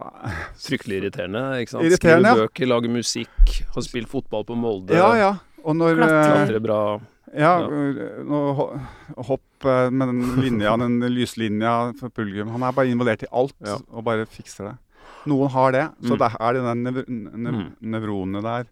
Fryktelig 0.57 1.03
irriterende. 1.03 1.61
ikke 1.61 1.69
sant? 1.71 1.85
Irriterende, 1.85 2.29
Skriver 2.29 2.37
ja. 2.37 2.47
bøker, 2.49 2.67
lager 2.67 2.91
musikk, 2.91 3.65
har 3.75 3.83
spilt 3.83 4.09
fotball 4.09 4.45
på 4.45 4.57
Molde. 4.57 4.95
Ja, 4.97 5.15
ja. 5.15 5.33
Og 5.65 5.77
når 5.77 5.97
Klatre 5.97 6.61
bra. 6.61 7.01
Ja, 7.35 7.55
ho- 7.67 8.81
hopp 9.27 9.65
eh, 9.67 9.91
med 9.91 10.09
den 10.13 10.23
linja, 10.41 10.77
den 10.79 11.01
lyslinja 11.11 11.93
for 11.99 12.09
publikum. 12.15 12.51
Han 12.55 12.63
er 12.63 12.73
bare 12.77 12.93
involvert 12.93 13.25
i 13.27 13.31
alt 13.33 13.55
Ja. 13.65 13.79
og 13.91 14.05
bare 14.05 14.27
fikser 14.27 14.71
det. 14.71 14.77
Noen 15.27 15.51
har 15.51 15.73
det, 15.73 15.85
så 16.05 16.15
Mm. 16.15 16.19
det 16.19 16.31
er 16.41 16.53
det 16.53 16.63
den 16.63 16.83
nev 16.85 17.05
nev 17.09 17.55
Mm. 17.55 17.77
nevronene 17.83 18.43
der 18.43 18.65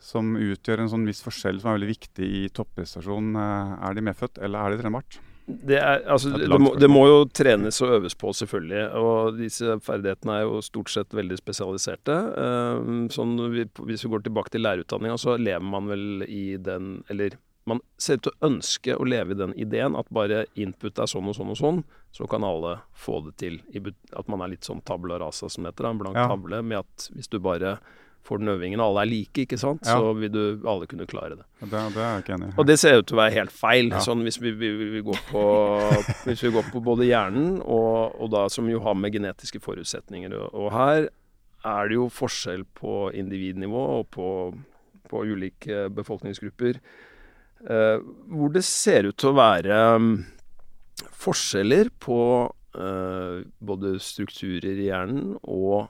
som 0.00 0.34
utgjør 0.34 0.80
en 0.80 0.88
sånn 0.88 1.06
viss 1.06 1.22
forskjell 1.22 1.60
som 1.60 1.70
er 1.70 1.78
veldig 1.78 1.94
viktig 1.96 2.26
i 2.44 2.48
topprestasjon. 2.48 3.36
Eh, 3.36 3.88
Er 3.90 3.94
de 3.94 4.00
medfødt, 4.00 4.42
eller 4.42 4.58
er 4.58 4.76
de 4.76 4.82
trenbart? 4.82 5.18
Det, 5.48 5.76
er, 5.76 6.02
altså, 6.08 6.32
Et 6.34 6.48
det, 6.48 6.58
må, 6.60 6.78
det 6.78 6.88
må 6.88 7.06
jo 7.06 7.24
trenes 7.26 7.80
og 7.82 8.00
øves 8.00 8.14
på, 8.14 8.30
selvfølgelig. 8.32 8.94
Og 8.94 9.36
disse 9.36 9.78
ferdighetene 9.82 10.38
er 10.38 10.42
jo 10.46 10.60
stort 10.62 10.88
sett 10.88 11.08
veldig 11.10 11.36
spesialiserte. 11.36 12.14
Eh, 12.14 13.08
sånn, 13.10 13.36
hvis 13.86 14.04
vi 14.04 14.08
går 14.08 14.22
tilbake 14.22 14.50
til 14.50 14.62
lærerutdanninga, 14.62 15.18
så 15.18 15.36
lever 15.38 15.60
man 15.62 15.86
vel 15.88 16.22
i 16.28 16.56
den 16.56 17.02
Eller 17.10 17.30
man 17.64 17.80
ser 17.98 18.18
ut 18.18 18.22
til 18.26 18.32
å 18.34 18.46
ønske 18.50 18.96
å 18.98 19.04
leve 19.06 19.32
i 19.36 19.38
den 19.38 19.52
ideen 19.54 19.94
at 19.98 20.08
bare 20.10 20.44
input 20.58 20.98
er 20.98 21.06
sånn 21.06 21.28
og 21.30 21.36
sånn 21.38 21.50
og 21.54 21.58
sånn, 21.60 21.82
så 22.12 22.26
kan 22.28 22.42
alle 22.44 22.80
få 22.98 23.20
det 23.28 23.36
til. 23.38 23.60
At 24.18 24.26
man 24.28 24.42
er 24.42 24.48
litt 24.56 24.66
sånn 24.66 24.82
tabla 24.84 25.18
rasa, 25.22 25.48
som 25.48 25.64
heter. 25.64 25.86
En 25.90 25.98
blank 25.98 26.16
Ja. 26.16 26.26
tavle 26.28 26.62
med 26.62 26.78
at 26.78 27.08
hvis 27.14 27.28
du 27.30 27.38
bare 27.38 27.78
får 28.24 28.38
den 28.38 28.48
øvingen, 28.52 28.78
og 28.80 28.90
alle 28.96 29.02
er 29.02 29.10
like, 29.10 29.34
ikke 29.46 29.58
sant, 29.58 29.80
Ja. 29.86 29.96
så 29.98 30.12
vil 30.14 30.30
du 30.30 30.62
alle 30.68 30.86
kunne 30.86 31.06
klare 31.06 31.36
det. 31.38 31.44
Det, 31.60 31.70
det 31.70 31.96
er 31.96 32.12
jeg 32.14 32.22
ikke 32.22 32.34
enig 32.38 32.48
i. 32.50 32.54
Og 32.58 32.66
det 32.66 32.78
ser 32.78 32.98
ut 32.98 33.06
til 33.06 33.16
å 33.16 33.22
være 33.22 33.32
helt 33.34 33.50
feil, 33.50 33.88
Ja. 33.90 33.98
sånn 33.98 34.22
hvis 34.22 34.38
vi, 34.40 34.50
vi, 34.52 34.68
vi, 34.76 34.90
vi 34.90 35.02
går 35.02 35.18
på, 35.30 35.42
hvis 36.26 36.42
vi 36.42 36.50
går 36.54 36.70
på 36.70 36.82
både 36.82 37.06
hjernen, 37.06 37.60
og, 37.64 38.14
og 38.20 38.30
da 38.30 38.48
som 38.48 38.68
jo 38.70 38.78
har 38.80 38.94
med 38.94 39.12
genetiske 39.12 39.58
forutsetninger. 39.60 40.34
Og, 40.38 40.54
og 40.54 40.70
her 40.72 41.08
er 41.64 41.88
det 41.88 41.94
jo 41.94 42.08
forskjell 42.10 42.64
på 42.74 43.10
individnivå 43.14 43.82
og 44.00 44.10
på, 44.10 44.28
på 45.10 45.24
ulike 45.26 45.88
befolkningsgrupper. 45.94 46.78
Eh, 47.62 47.98
hvor 48.26 48.50
det 48.50 48.64
ser 48.66 49.06
ut 49.06 49.16
til 49.22 49.30
å 49.30 49.38
være 49.38 49.76
mm, 50.02 50.14
forskjeller 51.14 51.92
på 52.02 52.18
eh, 52.74 53.44
både 53.62 53.92
strukturer 54.02 54.80
i 54.82 54.88
hjernen 54.88 55.36
og 55.42 55.86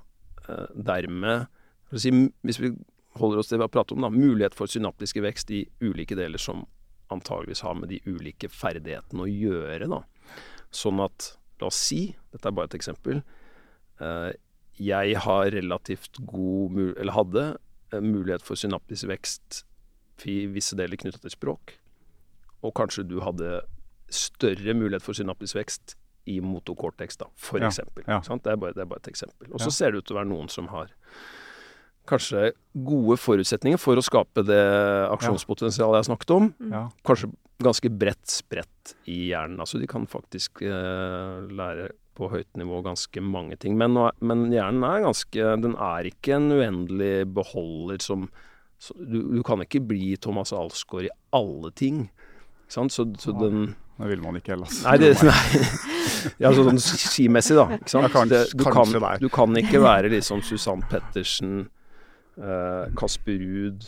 eh, 0.50 0.68
dermed 0.76 1.48
si, 1.96 2.12
Hvis 2.44 2.60
vi 2.60 2.74
holder 3.16 3.40
oss 3.40 3.48
til 3.48 3.64
har 3.64 3.72
pratet 3.72 3.96
om, 3.96 4.04
da, 4.04 4.12
mulighet 4.12 4.56
for 4.56 4.68
synaptiske 4.68 5.24
vekst 5.24 5.52
i 5.52 5.64
ulike 5.80 6.16
deler 6.18 6.40
som 6.40 6.66
antageligvis 7.12 7.64
har 7.64 7.76
med 7.76 7.92
de 7.92 8.00
ulike 8.08 8.48
ferdighetene 8.52 9.24
å 9.24 9.28
gjøre. 9.28 9.88
Da. 9.88 10.00
Sånn 10.72 11.00
at, 11.04 11.34
la 11.60 11.68
oss 11.68 11.80
si, 11.88 12.06
dette 12.32 12.48
er 12.48 12.56
bare 12.56 12.70
et 12.70 12.78
eksempel, 12.78 13.20
jeg 14.80 15.18
har 15.20 15.52
relativt 15.52 16.16
god 16.26 16.80
eller 16.96 17.14
hadde 17.14 17.44
mulighet 18.00 18.42
for 18.42 18.58
synaptisk 18.58 19.06
vekst 19.12 19.60
i 20.26 20.46
visse 20.52 20.76
deler 20.78 20.96
knyttet 21.00 21.22
til 21.24 21.30
språk, 21.34 21.74
og 22.62 22.74
kanskje 22.78 23.04
du 23.08 23.20
hadde 23.20 23.60
større 24.12 24.74
mulighet 24.76 25.02
for 25.02 25.16
synaptisk 25.16 25.56
vekst 25.56 25.96
i 26.30 26.36
motocortex, 26.44 27.16
da, 27.18 27.26
for 27.34 27.58
Ja, 27.58 27.66
eksempel. 27.72 28.04
ja. 28.06 28.20
Sant? 28.22 28.44
Det, 28.44 28.52
er 28.52 28.56
bare, 28.56 28.72
det 28.76 28.82
er 28.84 28.90
bare 28.90 29.00
et 29.02 29.08
eksempel. 29.10 29.48
Og 29.52 29.58
så 29.60 29.66
Ja. 29.66 29.70
ser 29.70 29.90
det 29.90 29.98
ut 29.98 30.06
til 30.06 30.16
å 30.16 30.20
være 30.20 30.28
noen 30.30 30.48
som 30.48 30.68
har 30.68 30.88
kanskje 32.06 32.52
gode 32.74 33.16
forutsetninger 33.22 33.78
for 33.78 33.96
å 33.98 34.02
skape 34.04 34.42
det 34.46 34.60
aksjonspotensialet 35.14 36.00
jeg 36.02 36.08
snakket 36.10 36.30
om. 36.34 36.48
Ja. 36.70 36.84
Kanskje 37.06 37.30
ganske 37.62 37.90
bredt 37.94 38.26
spredt 38.26 38.94
i 39.06 39.28
hjernen. 39.30 39.60
Altså 39.62 39.78
de 39.78 39.86
kan 39.90 40.06
faktisk 40.10 40.62
eh, 40.66 41.46
lære 41.54 41.90
på 42.18 42.28
høyt 42.28 42.50
nivå 42.58 42.82
ganske 42.84 43.22
mange 43.24 43.56
ting. 43.56 43.76
Men, 43.78 43.94
men 44.20 44.48
hjernen 44.52 44.82
er 44.84 45.04
ganske 45.06 45.46
Den 45.62 45.76
er 45.78 46.08
ikke 46.10 46.34
en 46.36 46.50
uendelig 46.52 47.14
beholder 47.32 48.02
som 48.02 48.26
du, 48.98 49.18
du 49.36 49.42
kan 49.46 49.60
ikke 49.62 49.80
bli 49.86 50.16
Thomas 50.16 50.52
Alsgaard 50.52 51.04
i 51.06 51.10
alle 51.32 51.70
ting. 51.78 52.10
Ikke 52.66 52.72
sant? 52.74 52.92
Så, 52.92 53.04
så 53.22 53.32
den 53.38 53.74
Det 53.98 54.08
vil 54.08 54.22
man 54.24 54.34
ikke 54.40 54.52
ellers. 54.56 54.80
Nei, 54.84 54.96
det, 54.98 55.12
nei. 55.28 55.62
Ja, 56.42 56.50
sånn 56.56 56.78
skimessig, 56.82 57.54
da. 57.58 57.68
Ikke 57.76 57.92
sant? 57.92 58.08
Ja, 58.08 58.10
kanskje- 58.10 58.30
det, 58.32 58.58
du, 58.58 58.64
kan, 58.64 59.18
du 59.20 59.28
kan 59.28 59.56
ikke 59.60 59.82
være 59.84 60.10
liksom 60.10 60.42
Susann 60.42 60.82
Pettersen, 60.90 61.68
eh, 62.38 62.88
Kasper 62.98 63.38
Ruud, 63.38 63.86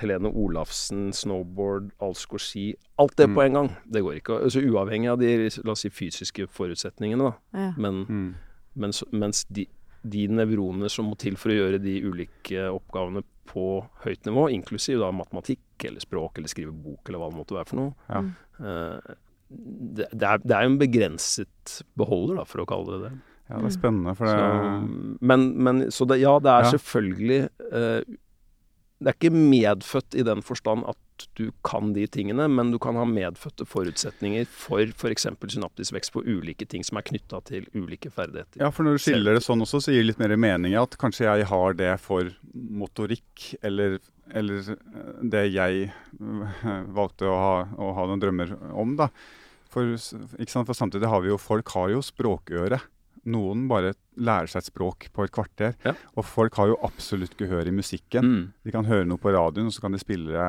Helene 0.00 0.28
Olafsen, 0.34 1.12
snowboard, 1.14 1.90
Alsgaard 2.02 2.42
ski. 2.42 2.74
Alt 2.98 3.16
det 3.16 3.28
Mm. 3.30 3.34
på 3.34 3.42
en 3.46 3.52
gang. 3.54 3.68
Det 3.90 4.02
går 4.02 4.20
ikke. 4.20 4.38
Altså, 4.44 4.60
uavhengig 4.60 5.10
av 5.10 5.18
de 5.18 5.50
la 5.64 5.72
oss 5.72 5.80
si, 5.86 5.90
fysiske 5.90 6.46
forutsetningene, 6.50 7.30
da. 7.30 7.32
Ja. 7.58 7.72
Men, 7.78 8.04
Mm. 8.06 8.34
mens, 8.76 9.02
mens 9.12 9.44
de, 9.44 9.66
de 10.04 10.26
nevronene 10.28 10.88
som 10.92 11.06
må 11.08 11.16
til 11.20 11.36
for 11.40 11.52
å 11.52 11.56
gjøre 11.56 11.78
de 11.82 11.94
ulike 12.04 12.66
oppgavene 12.70 13.22
på 13.48 13.64
høyt 14.04 14.24
nivå, 14.28 14.46
inklusiv 14.52 15.00
da 15.00 15.10
matematikk 15.16 15.84
eller 15.88 16.00
språk 16.04 16.38
eller 16.40 16.48
skrive 16.52 16.72
bok 16.72 17.08
eller 17.08 17.20
hva 17.22 17.28
det 17.32 17.38
måtte 17.40 17.56
være 17.58 17.70
for 17.72 17.80
noe, 17.80 17.94
Ja. 18.12 18.24
Eh, 18.60 19.14
det, 19.54 20.08
det, 20.10 20.24
er, 20.26 20.40
det 20.42 20.54
er 20.56 20.64
jo 20.64 20.70
en 20.72 20.80
begrenset 20.80 21.74
beholder, 22.00 22.40
da, 22.40 22.44
for 22.48 22.62
å 22.64 22.66
kalle 22.66 22.94
det 22.96 23.00
det. 23.04 23.10
ja, 23.52 23.58
det 23.60 23.68
er 23.68 23.74
spennende, 23.76 24.14
for 24.18 24.26
det 24.26 24.34
Så, 24.34 25.18
men, 25.30 25.44
men, 25.62 25.82
så 25.94 26.06
det, 26.10 26.16
ja, 26.24 26.32
det 26.42 26.50
er 26.50 26.64
Ja. 26.64 26.70
selvfølgelig 26.72 27.38
uh, 27.70 28.16
Det 29.04 29.10
er 29.12 29.18
ikke 29.18 29.34
medfødt 29.36 30.16
i 30.18 30.24
den 30.26 30.42
forstand 30.42 30.86
at 30.90 30.98
du 31.38 31.50
kan 31.66 31.92
de 31.94 32.06
tingene, 32.10 32.46
men 32.50 32.70
du 32.72 32.78
kan 32.82 32.96
ha 32.98 33.04
medfødte 33.08 33.66
forutsetninger 33.68 34.46
for 34.50 34.82
f.eks. 34.82 35.26
synaptisk 35.54 35.94
vekst 35.94 36.12
på 36.14 36.24
ulike 36.26 36.66
ting 36.70 36.84
som 36.86 36.98
er 36.98 37.06
knytta 37.06 37.40
til 37.48 37.68
ulike 37.74 38.10
ferdigheter. 38.14 38.60
Ja, 38.62 38.70
for 38.74 38.86
når 38.86 38.98
du 38.98 39.04
skiller 39.04 39.38
det 39.38 39.44
sånn 39.46 39.62
også, 39.64 39.82
så 39.84 39.94
gir 39.94 40.02
det 40.02 40.12
litt 40.12 40.22
mer 40.22 40.34
mening 40.40 40.76
at 40.78 40.96
kanskje 41.00 41.28
jeg 41.28 41.48
har 41.50 41.78
det 41.78 41.92
for 42.02 42.32
motorikk, 42.52 43.54
eller, 43.62 43.98
eller 44.34 44.74
eh, 44.74 45.14
det 45.34 45.46
jeg 45.54 45.88
eh, 45.90 46.68
valgte 46.98 47.30
å 47.30 47.38
ha, 47.38 47.54
å 47.78 47.94
ha 47.98 48.08
noen 48.10 48.24
drømmer 48.24 48.56
om, 48.72 48.98
da. 49.00 49.10
For, 49.74 49.96
for 49.98 50.76
samtidig 50.78 51.10
har 51.10 51.24
vi 51.24 51.32
jo 51.32 51.40
Folk 51.40 51.72
har 51.74 51.90
jo 51.90 52.02
språkøre. 52.04 52.78
Noen 53.30 53.66
bare 53.70 53.94
lærer 54.14 54.50
seg 54.50 54.62
et 54.62 54.70
språk 54.70 55.08
på 55.14 55.24
et 55.26 55.32
kvarter. 55.34 55.74
Ja. 55.86 55.94
Og 56.14 56.26
folk 56.28 56.58
har 56.60 56.70
jo 56.70 56.78
absolutt 56.86 57.34
gehør 57.40 57.68
i 57.68 57.74
musikken. 57.74 58.28
Mm. 58.30 58.44
De 58.66 58.74
kan 58.74 58.86
høre 58.88 59.08
noe 59.08 59.20
på 59.20 59.32
radioen, 59.34 59.70
og 59.70 59.74
så 59.74 59.84
kan 59.84 59.96
de 59.96 60.02
spille 60.02 60.48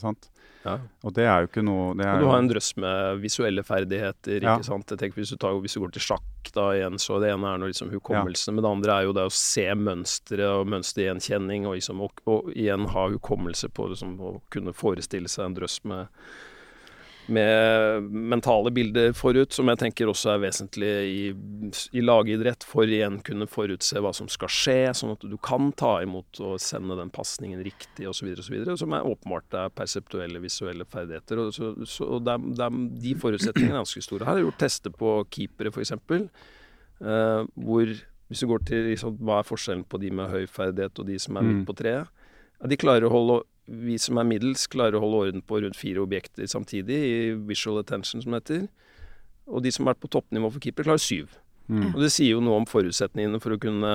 sant? 0.00 0.30
Ja. 0.64 0.74
Og 1.06 1.14
det 1.14 1.24
er 1.24 1.44
jo 1.44 1.48
ikke 1.48 1.62
noe 1.64 1.92
det 1.96 2.04
Og 2.04 2.10
er 2.10 2.22
du 2.22 2.28
har 2.28 2.42
en 2.42 2.50
drøss 2.50 2.72
med 2.82 3.22
visuelle 3.22 3.62
ferdigheter. 3.64 4.42
Ja. 4.42 4.56
ikke 4.56 4.68
sant? 4.68 4.90
Tenker 4.90 5.20
Hvis 5.20 5.32
du, 5.32 5.38
tar, 5.40 5.56
hvis 5.62 5.78
du 5.78 5.82
går 5.84 5.94
til 5.94 6.04
sjakk, 6.08 6.52
da 6.54 6.70
igjen, 6.74 6.98
så 7.00 7.20
det 7.22 7.30
ene 7.32 7.52
er 7.52 7.62
noe 7.62 7.70
liksom 7.70 7.92
hukommelse, 7.92 8.52
men 8.52 8.64
det 8.64 8.70
andre 8.70 8.94
er 8.94 9.08
jo 9.08 9.14
det 9.16 9.26
å 9.28 9.32
se 9.34 9.66
mønstre 9.76 10.46
og 10.58 10.68
mønstergjenkjenning, 10.72 11.66
og, 11.68 11.78
liksom, 11.78 12.02
og, 12.04 12.22
og 12.28 12.52
igjen 12.54 12.88
ha 12.94 13.08
hukommelse 13.14 13.70
på 13.74 13.90
liksom, 13.92 14.16
å 14.20 14.38
kunne 14.52 14.74
forestille 14.76 15.30
seg 15.30 15.50
en 15.50 15.58
drøss 15.58 15.82
med 15.88 16.08
med 17.28 18.06
mentale 18.32 18.70
bilder 18.74 19.12
forut, 19.16 19.52
som 19.52 19.68
jeg 19.68 19.80
tenker 19.82 20.08
også 20.10 20.32
er 20.32 20.42
vesentlig 20.42 20.90
i, 21.08 21.24
i 21.92 22.02
lagidrett, 22.04 22.64
for 22.66 22.88
igjen 22.88 23.18
kunne 23.26 23.48
forutse 23.50 24.00
hva 24.00 24.12
som 24.16 24.30
skal 24.32 24.52
skje, 24.52 24.76
sånn 24.96 25.12
at 25.12 25.26
du 25.28 25.36
kan 25.44 25.70
ta 25.76 25.98
imot 26.04 26.40
og 26.40 26.56
sende 26.62 26.96
den 26.98 27.12
pasningen 27.14 27.60
riktig 27.64 28.08
osv., 28.08 28.30
som 28.80 28.96
er 28.96 29.08
åpenbart 29.08 29.58
er 29.60 29.74
perseptuelle, 29.76 30.40
visuelle 30.42 30.88
ferdigheter. 30.88 31.42
Og 31.44 31.52
så, 31.56 31.72
så 31.88 32.08
og 32.16 32.24
de, 32.28 32.38
de, 32.58 32.70
de 33.04 33.16
forutsetningene 33.20 33.76
er 33.76 33.82
ganske 33.82 34.04
store. 34.04 34.24
Her 34.24 34.32
har 34.32 34.42
jeg 34.42 34.48
gjort 34.48 34.62
tester 34.64 34.96
på 35.04 35.16
keepere, 35.36 35.74
f.eks., 35.74 35.94
uh, 37.04 37.44
hvor 37.54 37.92
hvis 38.28 38.42
du 38.44 38.48
går 38.50 38.64
til 38.68 38.90
liksom, 38.90 39.20
hva 39.24 39.38
er 39.40 39.46
forskjellen 39.48 39.86
på 39.88 40.00
de 40.02 40.10
med 40.12 40.28
høy 40.32 40.48
ferdighet 40.52 40.98
og 41.00 41.06
de 41.08 41.16
som 41.20 41.36
er 41.38 41.44
Mm. 41.46 41.52
midt 41.52 41.68
på 41.68 41.76
treet, 41.78 42.10
ja, 42.58 42.68
de 42.68 42.76
klarer 42.76 43.06
å 43.08 43.12
holde 43.12 43.38
vi 43.68 43.98
som 44.00 44.18
er 44.20 44.26
middels, 44.28 44.66
klarer 44.70 44.96
å 44.96 45.02
holde 45.04 45.20
orden 45.26 45.44
på 45.44 45.60
rundt 45.62 45.78
fire 45.78 46.02
objekter 46.02 46.48
samtidig, 46.50 46.98
i 46.98 47.18
visual 47.50 47.82
attention, 47.82 48.22
som 48.24 48.34
det 48.34 48.42
heter. 48.42 48.64
Og 49.48 49.62
de 49.64 49.72
som 49.74 49.84
har 49.84 49.94
vært 49.94 50.04
på 50.06 50.12
toppnivå 50.16 50.50
for 50.54 50.64
keeper, 50.64 50.88
klarer 50.88 51.02
syv. 51.02 51.36
mm, 51.68 51.92
Og 51.94 52.00
det 52.04 52.12
sier 52.14 52.34
jo 52.36 52.44
noe 52.44 52.62
om 52.62 52.68
forutsetningene 52.68 53.40
for 53.44 53.56
å 53.56 53.60
kunne 53.60 53.92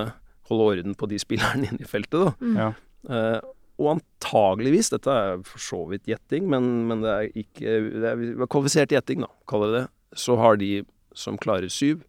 holde 0.50 0.70
orden 0.70 0.96
på 0.98 1.10
de 1.10 1.20
spillerne 1.22 1.68
inne 1.72 1.84
i 1.84 1.90
feltet, 1.90 2.30
da. 2.30 2.54
ja. 2.60 2.72
Uh, 3.04 3.42
og 3.82 3.96
antageligvis, 3.96 4.92
dette 4.94 5.12
er 5.12 5.42
for 5.48 5.62
så 5.62 5.80
vidt 5.90 6.06
gjetting, 6.08 6.46
men, 6.52 6.68
men 6.88 7.02
det 7.02 7.14
er 7.14 7.38
ikke 7.42 7.72
Det 7.90 8.12
er 8.12 8.46
kvalifisert 8.46 8.94
gjetting, 8.94 9.24
da, 9.26 9.32
kaller 9.50 9.72
jeg 9.72 9.76
det. 9.80 9.88
Så 10.22 10.36
har 10.38 10.60
de 10.62 10.70
som 11.18 11.40
klarer 11.42 11.74
syv, 11.74 12.04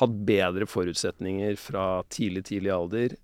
hatt 0.00 0.14
bedre 0.24 0.64
forutsetninger 0.70 1.58
fra 1.60 2.02
tidlig, 2.12 2.46
tidlig 2.48 2.72
alder 2.72 3.16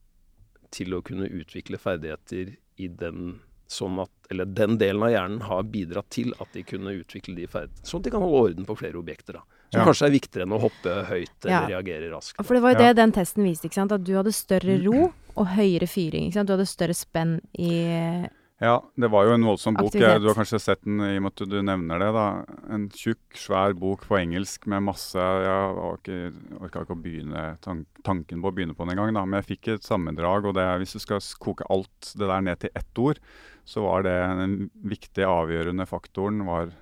til 0.75 0.97
å 0.97 1.03
kunne 1.05 1.31
utvikle 1.31 1.81
ferdigheter 1.81 2.57
i 2.79 2.89
den 2.89 3.41
sånn 3.69 3.99
at 4.03 4.11
Eller 4.31 4.45
den 4.45 4.77
delen 4.79 5.03
av 5.03 5.11
hjernen 5.11 5.41
har 5.43 5.63
bidratt 5.63 6.09
til 6.11 6.33
at 6.41 6.49
de 6.53 6.63
kunne 6.67 6.91
utvikle 7.01 7.35
de 7.37 7.47
ferdighetene. 7.47 7.87
Sånn 7.87 8.01
at 8.01 8.05
de 8.05 8.11
kan 8.11 8.21
holde 8.23 8.41
orden 8.51 8.67
på 8.67 8.75
flere 8.79 8.99
objekter, 8.99 9.35
da. 9.35 9.43
Som 9.71 9.81
Ja. 9.81 9.85
kanskje 9.87 10.07
er 10.07 10.11
viktigere 10.11 10.43
enn 10.47 10.53
å 10.57 10.61
hoppe 10.61 10.95
høyt 11.07 11.45
eller 11.45 11.51
Ja. 11.55 11.67
reagere 11.67 12.11
raskt. 12.11 12.45
For 12.45 12.55
det 12.55 12.63
var 12.63 12.73
jo 12.75 12.79
Ja. 12.81 12.89
det 12.93 12.97
den 12.97 13.13
testen 13.13 13.45
viste, 13.45 13.67
ikke 13.69 13.75
sant. 13.75 13.93
At 13.93 14.03
du 14.03 14.13
hadde 14.15 14.33
større 14.33 14.83
ro 14.85 15.13
og 15.37 15.47
høyere 15.47 15.87
fyring. 15.87 16.27
Ikke 16.27 16.35
sant? 16.35 16.47
Du 16.49 16.53
hadde 16.57 16.67
større 16.67 16.95
spenn 16.95 17.41
i 17.57 18.27
Ja, 18.57 18.79
det 18.97 19.11
var 19.13 19.27
jo 19.29 19.35
en 19.37 19.45
voldsom 19.45 19.75
bok. 19.77 19.91
Aktivitet. 19.91 20.23
Du 20.25 20.31
har 20.31 20.37
kanskje 20.39 20.59
sett 20.65 20.81
den 20.87 21.01
i 21.05 21.19
og 21.19 21.27
med 21.27 21.33
at 21.35 21.43
du 21.51 21.57
nevner 21.61 22.01
det. 22.01 22.09
da. 22.17 22.25
En 22.73 22.87
tjukk, 22.89 23.37
svær 23.37 23.75
bok 23.77 24.07
på 24.09 24.17
engelsk 24.17 24.65
med 24.73 24.87
masse 24.87 25.21
Jeg 25.21 25.75
orka 25.77 26.81
ikke 26.81 26.97
å 26.97 27.03
begynne 27.03 27.43
tanken 27.61 28.41
på 28.41 28.49
å 28.49 28.55
begynne 28.57 28.73
på 28.77 28.87
den 28.89 28.97
engang. 28.97 29.13
Men 29.29 29.43
jeg 29.43 29.51
fikk 29.51 29.69
et 29.75 29.85
sammendrag, 29.85 30.49
og 30.49 30.57
det, 30.57 30.65
er- 30.65 30.81
hvis 30.81 30.97
du 30.97 31.03
skal 31.05 31.21
koke 31.39 31.69
alt 31.69 32.15
det 32.17 32.31
der 32.33 32.41
ned 32.49 32.59
til 32.65 32.71
ett 32.75 32.99
ord, 33.05 33.21
så 33.69 33.85
var 33.85 34.09
det 34.09 34.17
den 34.41 34.71
viktige, 34.89 35.29
avgjørende 35.29 35.87
faktoren 35.87 36.45
var 36.47 36.73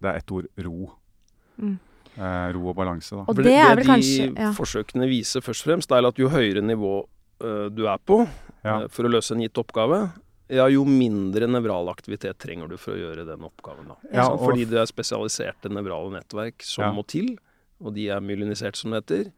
Det 0.00 0.08
er 0.08 0.16
ett 0.16 0.30
ord 0.32 0.46
ro. 0.62 0.92
Mm. 1.60 1.78
Eh, 2.16 2.48
ro 2.54 2.68
og 2.70 2.76
balanse, 2.76 3.14
da. 3.14 3.24
Og 3.28 3.36
det 3.36 3.52
er 3.52 3.74
vel 3.76 3.84
de 3.84 3.90
kanskje 3.90 4.30
ja. 4.34 4.50
forsøkene 4.56 5.06
viser 5.10 5.42
først 5.44 5.66
og 5.66 5.70
fremst, 5.72 5.90
er 5.92 6.06
at 6.06 6.18
jo 6.18 6.30
høyere 6.32 6.62
nivå 6.64 7.04
uh, 7.42 7.68
du 7.70 7.86
er 7.86 7.98
på 7.98 8.22
Ja. 8.64 8.80
uh, 8.84 8.88
for 8.88 9.04
å 9.04 9.12
løse 9.12 9.34
en 9.34 9.40
gitt 9.44 9.58
oppgave, 9.60 10.10
ja, 10.50 10.66
jo 10.68 10.84
mindre 10.84 11.46
nevral 11.50 11.88
aktivitet 11.92 12.38
trenger 12.42 12.68
du 12.68 12.76
for 12.80 12.92
å 12.96 13.00
gjøre 13.00 13.24
den 13.28 13.40
oppgaven. 13.46 13.86
Da. 13.88 13.96
Ja, 14.12 14.28
og- 14.28 14.40
Fordi 14.44 14.64
det 14.68 14.78
er 14.82 14.86
spesialiserte 14.90 15.70
nevrale 15.70 16.10
nettverk 16.18 16.62
som 16.62 16.84
Ja. 16.84 16.92
må 16.92 17.06
til, 17.06 17.36
og 17.82 17.94
de 17.94 18.08
er 18.10 18.20
myelinisert, 18.20 18.76
som 18.76 18.90
det 18.90 19.04
heter. 19.06 19.32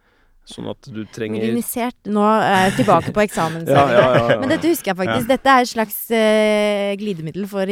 Sånn 0.45 0.67
at 0.69 0.81
du 0.91 1.05
trenger 1.05 1.39
Myelinisert 1.39 1.95
Nå 2.11 2.19
er 2.43 2.65
jeg 2.69 2.85
tilbake 2.85 3.13
på 3.15 3.23
eksamen. 3.23 3.63
Ja, 3.65 3.85
ja, 3.87 4.01
ja, 4.17 4.29
ja. 4.33 4.39
Men 4.41 4.49
dette 4.51 4.67
husker 4.67 4.91
jeg 4.91 4.97
faktisk. 4.99 5.29
Dette 5.29 5.47
er 5.47 5.61
et 5.63 5.69
slags 5.71 6.11
uh, 6.11 6.97
glidemiddel 6.99 7.47
for 7.47 7.65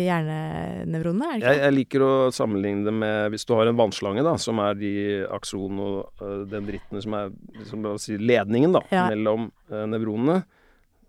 hjernenevronene, 0.00 1.26
er 1.34 1.38
det 1.38 1.44
Jeg, 1.44 1.56
ikke? 1.56 1.64
jeg 1.66 1.74
liker 1.76 2.04
å 2.06 2.12
sammenligne 2.32 2.84
det 2.88 2.94
med 2.96 3.32
hvis 3.34 3.44
du 3.44 3.52
har 3.58 3.68
en 3.70 3.76
vannslange, 3.76 4.24
da, 4.24 4.36
som 4.40 4.58
er 4.64 4.74
de 4.80 4.92
akson 5.36 5.78
og 5.84 6.08
den 6.20 6.48
dendrittene 6.64 7.02
som 7.04 7.14
er 7.18 7.30
liksom, 7.58 7.86
si, 8.00 8.16
ledningen 8.16 8.72
da, 8.76 8.80
Ja. 8.90 9.08
mellom 9.12 9.50
uh, 9.70 9.84
nevronene. 9.86 10.44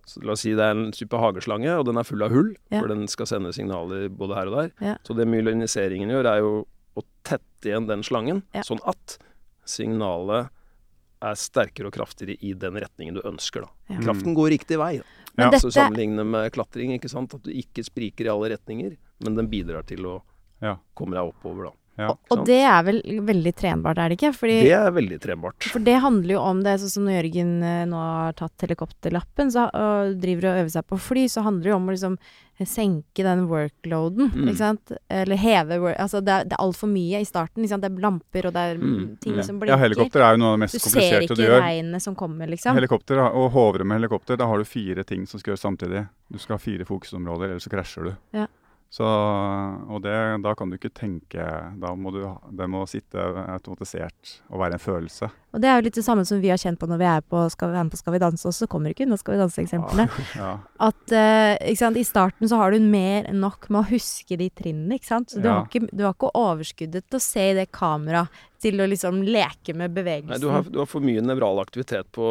Så 0.06 0.24
la 0.26 0.32
oss 0.34 0.42
si 0.42 0.52
det 0.58 0.60
er 0.66 0.72
en 0.72 0.92
type 0.92 1.14
hageslange, 1.18 1.70
og 1.80 1.86
den 1.86 1.98
er 1.98 2.04
full 2.04 2.22
av 2.24 2.32
hull, 2.32 2.56
Ja. 2.72 2.80
for 2.82 2.88
den 2.88 3.08
skal 3.08 3.26
sende 3.28 3.54
signaler 3.54 4.10
både 4.10 4.36
her 4.36 4.48
og 4.48 4.56
der. 4.58 4.72
Ja. 4.82 4.96
Så 5.04 5.16
det 5.16 5.28
myeliniseringen 5.28 6.10
gjør, 6.10 6.26
er 6.26 6.40
jo 6.40 6.68
å 6.98 7.04
tette 7.24 7.70
igjen 7.70 7.88
den 7.88 8.02
slangen, 8.04 8.44
Ja. 8.54 8.62
sånn 8.62 8.80
at 8.86 9.18
signalet 9.66 10.50
er 11.22 11.38
sterkere 11.38 11.88
og 11.92 11.94
kraftigere 11.94 12.38
i 12.42 12.54
den 12.58 12.74
retningen 12.82 13.14
du 13.20 13.22
ønsker. 13.22 13.62
da. 13.62 13.70
Ja. 13.94 14.00
Kraften 14.02 14.34
går 14.36 14.50
riktig 14.58 14.78
vei. 14.82 14.98
Da. 14.98 15.04
Men 15.38 15.52
Ja. 15.54 15.60
Så 15.60 15.72
sammenligne 15.72 16.26
med 16.26 16.52
klatring, 16.52 16.98
ikke 17.00 17.10
sant? 17.10 17.34
at 17.34 17.44
du 17.44 17.52
ikke 17.52 17.84
spriker 17.86 18.26
i 18.26 18.28
alle 18.28 18.50
retninger, 18.58 18.98
men 19.24 19.36
den 19.36 19.48
bidrar 19.48 19.86
til 19.86 20.00
å 20.00 20.22
Ja. 20.62 20.78
komme 20.96 21.12
deg 21.14 21.32
oppover, 21.34 21.66
da. 21.66 21.72
Ja. 22.02 22.10
Og, 22.16 22.20
og 22.36 22.46
det 22.50 22.60
er 22.66 22.84
vel 22.90 23.02
veldig 23.32 23.54
trenbart, 23.62 23.98
er 24.02 24.10
det 24.14 24.18
ikke? 24.20 24.34
Fordi, 24.42 24.60
Det 24.66 24.76
er 24.78 24.92
veldig 24.98 25.20
trenbart. 25.24 25.70
for 25.72 25.80
det 25.86 25.98
handler 26.04 26.36
jo 26.38 26.44
om 26.52 26.62
det, 26.66 26.78
sånn 26.82 26.96
som 26.98 27.06
når 27.08 27.20
Jørgen 27.22 27.52
eh, 27.64 27.86
nå 27.92 28.00
har 28.02 28.34
tatt 28.42 28.66
helikopterlappen 28.68 29.52
så, 29.54 29.68
og 29.74 30.16
driver 30.22 30.52
og 30.52 30.62
øver 30.66 30.72
seg 30.78 30.88
på 30.90 31.00
fly, 31.00 31.28
så 31.32 31.44
handler 31.46 31.64
det 31.70 31.74
jo 31.76 31.80
om 31.82 31.90
å 31.92 31.96
liksom 31.96 32.18
senke 32.62 33.24
den 33.26 33.48
workloaden, 33.50 34.28
Mm. 34.36 34.50
ikke 34.52 34.58
sant? 34.60 34.92
Eller 35.10 35.36
heve 35.42 35.80
work... 35.82 35.98
Altså 35.98 36.20
det 36.22 36.30
er, 36.30 36.44
det 36.46 36.54
er 36.54 36.62
altfor 36.62 36.92
mye 36.92 37.22
i 37.24 37.26
starten, 37.26 37.64
ikke 37.64 37.72
sant? 37.74 37.82
Det 37.82 37.90
er 37.90 38.04
lamper, 38.04 38.46
og 38.46 38.54
det 38.54 38.62
er 38.62 38.78
Mm. 38.78 39.18
ting 39.20 39.36
Ja. 39.40 39.42
som 39.42 39.60
ja, 39.66 39.78
helikopter 39.82 40.22
er 40.22 40.36
jo 40.36 40.38
noe 40.44 40.52
av 40.54 40.60
det 40.60 40.62
mest 40.68 40.74
du 40.76 40.80
kompliserte 40.80 41.26
gjør. 41.26 41.28
du 41.28 41.36
ser 41.42 41.58
ikke 41.58 41.64
regnet 41.66 42.02
som 42.06 42.16
kommer, 42.16 42.48
liksom. 42.48 42.76
Helikopter, 42.78 43.18
og 43.34 43.52
Hovre 43.52 43.84
med 43.84 43.98
helikopter, 44.02 44.38
da 44.38 44.46
har 44.46 44.58
du 44.60 44.64
fire 44.64 45.04
ting 45.04 45.26
som 45.26 45.40
skal 45.40 45.56
gjøres 45.56 45.66
samtidig. 45.66 46.08
Du 46.32 46.38
skal 46.38 46.54
ha 46.58 46.60
fire 46.60 46.86
fokusområder, 46.86 47.50
ellers 47.50 47.66
så 47.66 47.72
krasjer 47.74 48.04
du. 48.12 48.16
Ja. 48.38 48.46
Så, 48.92 49.08
og 49.08 50.02
det, 50.04 50.14
da 50.44 50.52
kan 50.58 50.68
du 50.68 50.76
ikke 50.76 50.92
tenke 50.92 51.44
Da 51.80 51.94
må 51.96 52.12
du, 52.12 52.26
det 52.52 52.66
må 52.68 52.82
sitte 52.92 53.24
automatisert 53.24 54.34
og 54.50 54.60
være 54.60 54.76
en 54.76 54.84
følelse. 54.84 55.30
Og 55.52 55.62
det 55.62 55.68
er 55.68 55.80
jo 55.80 55.86
litt 55.88 55.98
det 56.00 56.06
samme 56.06 56.24
som 56.28 56.40
vi 56.44 56.52
har 56.52 56.60
kjent 56.62 56.80
på 56.80 56.88
når 56.88 57.00
vi 57.02 57.08
er 57.12 57.24
på 57.28 57.42
Skal 57.52 57.72
vi 57.72 57.76
være 57.76 57.88
med 57.88 57.96
på 57.96 58.00
Skal 58.00 58.14
vi 58.16 58.22
danse 58.24 58.48
også, 58.48 58.66
så 58.66 58.70
kommer 58.72 58.94
ikke 58.94 59.04
unna 59.08 59.18
Skal 59.20 59.36
vi 59.36 59.42
danse-eksemplene. 59.42 60.06
Ja. 60.40 60.52
At 60.90 61.14
uh, 61.14 61.56
ikke 61.68 61.82
sant, 61.84 62.00
i 62.00 62.06
starten 62.08 62.50
så 62.50 62.58
har 62.62 62.72
du 62.74 62.80
mer 62.82 63.28
enn 63.30 63.42
nok 63.44 63.68
med 63.70 63.84
å 63.84 63.90
huske 63.92 64.38
de 64.40 64.48
trinnene, 64.50 64.98
ikke 64.98 65.12
sant. 65.12 65.30
Så 65.34 65.42
du, 65.42 65.50
Ja. 65.50 65.60
har 65.60 65.68
ikke, 65.68 65.90
du 65.92 66.06
har 66.08 66.16
ikke 66.16 66.32
overskuddet 66.40 67.06
til 67.10 67.20
å 67.20 67.22
se 67.22 67.52
i 67.52 67.58
det 67.60 67.68
kameraet 67.76 68.48
til 68.62 68.78
å 68.78 68.86
liksom 68.86 69.24
leke 69.26 69.74
med 69.74 69.90
Nei, 69.90 69.96
bevegelsen. 69.96 70.42
du, 70.42 70.48
har, 70.54 70.66
du 70.70 70.78
har 70.82 70.90
for 70.90 71.02
mye 71.02 71.22
nevral 71.26 71.58
aktivitet 71.64 72.12
på, 72.14 72.26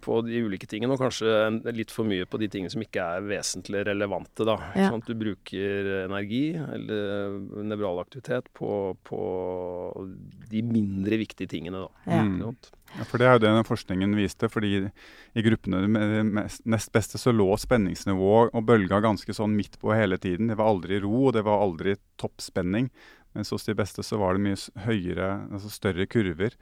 på 0.00 0.20
de 0.24 0.40
ulike 0.46 0.68
tingene, 0.68 0.94
og 0.96 1.02
kanskje 1.02 1.72
litt 1.76 1.92
for 1.92 2.08
mye 2.08 2.24
på 2.28 2.40
de 2.40 2.48
tingene 2.52 2.72
som 2.72 2.84
ikke 2.84 3.04
er 3.16 3.26
vesentlig 3.28 3.82
relevante. 3.88 4.46
Da. 4.48 4.56
Ja. 4.76 4.88
Sånn 4.92 5.04
du 5.04 5.12
bruker 5.20 5.90
energi 6.06 6.44
eller 6.56 7.36
nevral 7.68 8.00
aktivitet 8.00 8.48
på, 8.56 8.70
på 9.04 9.20
de 10.48 10.62
mindre 10.64 11.20
viktige 11.20 11.50
tingene. 11.52 11.84
Da. 11.84 12.12
Ja. 12.16 12.24
Sant? 12.56 12.72
Ja, 12.96 13.04
for 13.04 13.20
det 13.20 13.26
er 13.26 13.34
jo 13.36 13.42
det 13.42 13.52
den 13.52 13.66
forskningen 13.66 14.16
viste. 14.16 14.48
fordi 14.48 14.88
i 15.34 15.42
gruppene 15.42 15.86
med 15.88 16.14
de 16.14 16.48
nest 16.64 16.92
beste 16.92 17.18
så 17.18 17.32
lå 17.32 17.56
spenningsnivået 17.56 18.54
og 18.54 18.64
bølga 18.64 19.00
ganske 19.00 19.32
sånn 19.34 19.56
midt 19.56 19.78
på 19.80 19.92
hele 19.92 20.16
tiden. 20.18 20.48
Det 20.48 20.56
var 20.56 20.70
aldri 20.70 21.00
ro, 21.00 21.26
og 21.28 21.34
det 21.34 21.44
var 21.44 21.62
aldri 21.62 21.96
toppspenning. 22.16 22.90
Mens 23.34 23.50
hos 23.50 23.66
de 23.66 23.74
beste 23.74 24.02
så 24.02 24.16
var 24.16 24.34
det 24.34 24.46
mye 24.46 24.86
høyere, 24.86 25.48
altså 25.52 25.68
større 25.70 26.06
kurver. 26.06 26.56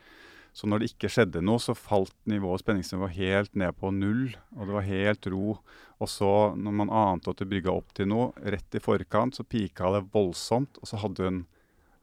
Så 0.54 0.66
når 0.66 0.80
det 0.80 0.92
ikke 0.92 1.10
skjedde 1.10 1.42
noe, 1.42 1.58
så 1.58 1.74
falt 1.74 2.14
nivået 2.30 2.62
spenningsnivået 2.62 3.16
helt 3.18 3.54
ned 3.58 3.74
på 3.78 3.90
null. 3.90 4.36
Og 4.54 4.66
det 4.66 4.74
var 4.74 4.86
helt 4.86 5.26
ro. 5.30 5.56
Og 6.02 6.10
så, 6.10 6.54
når 6.54 6.76
man 6.82 6.90
ante 6.90 7.30
at 7.30 7.42
det 7.42 7.50
brygga 7.50 7.74
opp 7.74 7.94
til 7.94 8.10
noe, 8.10 8.32
rett 8.38 8.74
i 8.74 8.82
forkant, 8.82 9.34
så 9.34 9.46
pika 9.46 9.90
det 9.94 10.06
voldsomt. 10.14 10.78
Og 10.82 10.90
så 10.90 10.98
hadde 11.02 11.26
du 11.26 11.42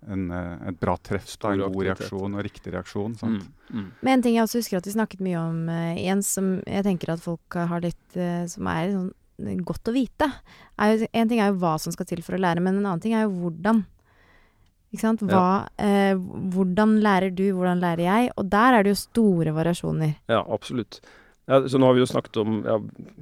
en, 0.08 0.32
eh, 0.32 0.68
et 0.70 0.80
bra 0.80 0.96
treff, 0.98 1.38
da, 1.38 1.52
en 1.52 1.60
god 1.60 1.68
aktivitet. 1.70 2.00
reaksjon 2.02 2.36
og 2.36 2.44
riktig 2.46 2.74
reaksjon. 2.74 3.16
Sant? 3.20 3.48
Mm. 3.70 3.80
Mm. 3.80 3.88
Men 4.02 4.14
en 4.14 4.26
ting 4.26 4.36
jeg 4.36 4.44
også 4.48 4.62
husker 4.62 4.80
at 4.80 4.90
vi 4.90 4.96
snakket 4.96 5.24
mye 5.24 5.40
om, 5.40 5.64
uh, 5.70 5.96
Jens, 6.00 6.34
som 6.38 6.52
jeg 6.66 6.86
tenker 6.88 7.14
at 7.14 7.24
folk 7.24 7.58
har 7.58 7.84
litt 7.84 8.18
uh, 8.18 8.44
Som 8.50 8.68
er 8.72 8.92
sånn 8.92 9.10
eh, 9.46 9.64
godt 9.66 9.92
å 9.92 9.96
vite. 9.96 10.28
Er 10.82 10.94
jo, 10.94 11.10
en 11.14 11.32
ting 11.32 11.42
er 11.42 11.52
jo 11.52 11.60
hva 11.62 11.78
som 11.82 11.94
skal 11.94 12.10
til 12.10 12.24
for 12.26 12.38
å 12.38 12.42
lære, 12.42 12.64
men 12.64 12.80
en 12.80 12.86
annen 12.86 13.04
ting 13.04 13.16
er 13.18 13.28
jo 13.28 13.34
hvordan. 13.38 13.86
Ikke 14.92 15.06
sant? 15.06 15.24
Hva, 15.24 15.70
eh, 15.80 16.18
hvordan 16.52 16.98
lærer 17.04 17.32
du, 17.32 17.46
hvordan 17.56 17.80
lærer 17.80 18.04
jeg? 18.04 18.32
Og 18.36 18.50
der 18.52 18.76
er 18.76 18.84
det 18.84 18.92
jo 18.92 19.00
store 19.00 19.54
variasjoner. 19.56 20.18
Ja, 20.28 20.42
absolutt. 20.44 21.00
Ja, 21.52 21.58
så 21.68 21.80
nå 21.82 21.90
har 21.90 21.98
vi 21.98 22.00
jo 22.00 22.08
snakket 22.08 22.38
om 22.40 22.62
ja, 22.64 22.78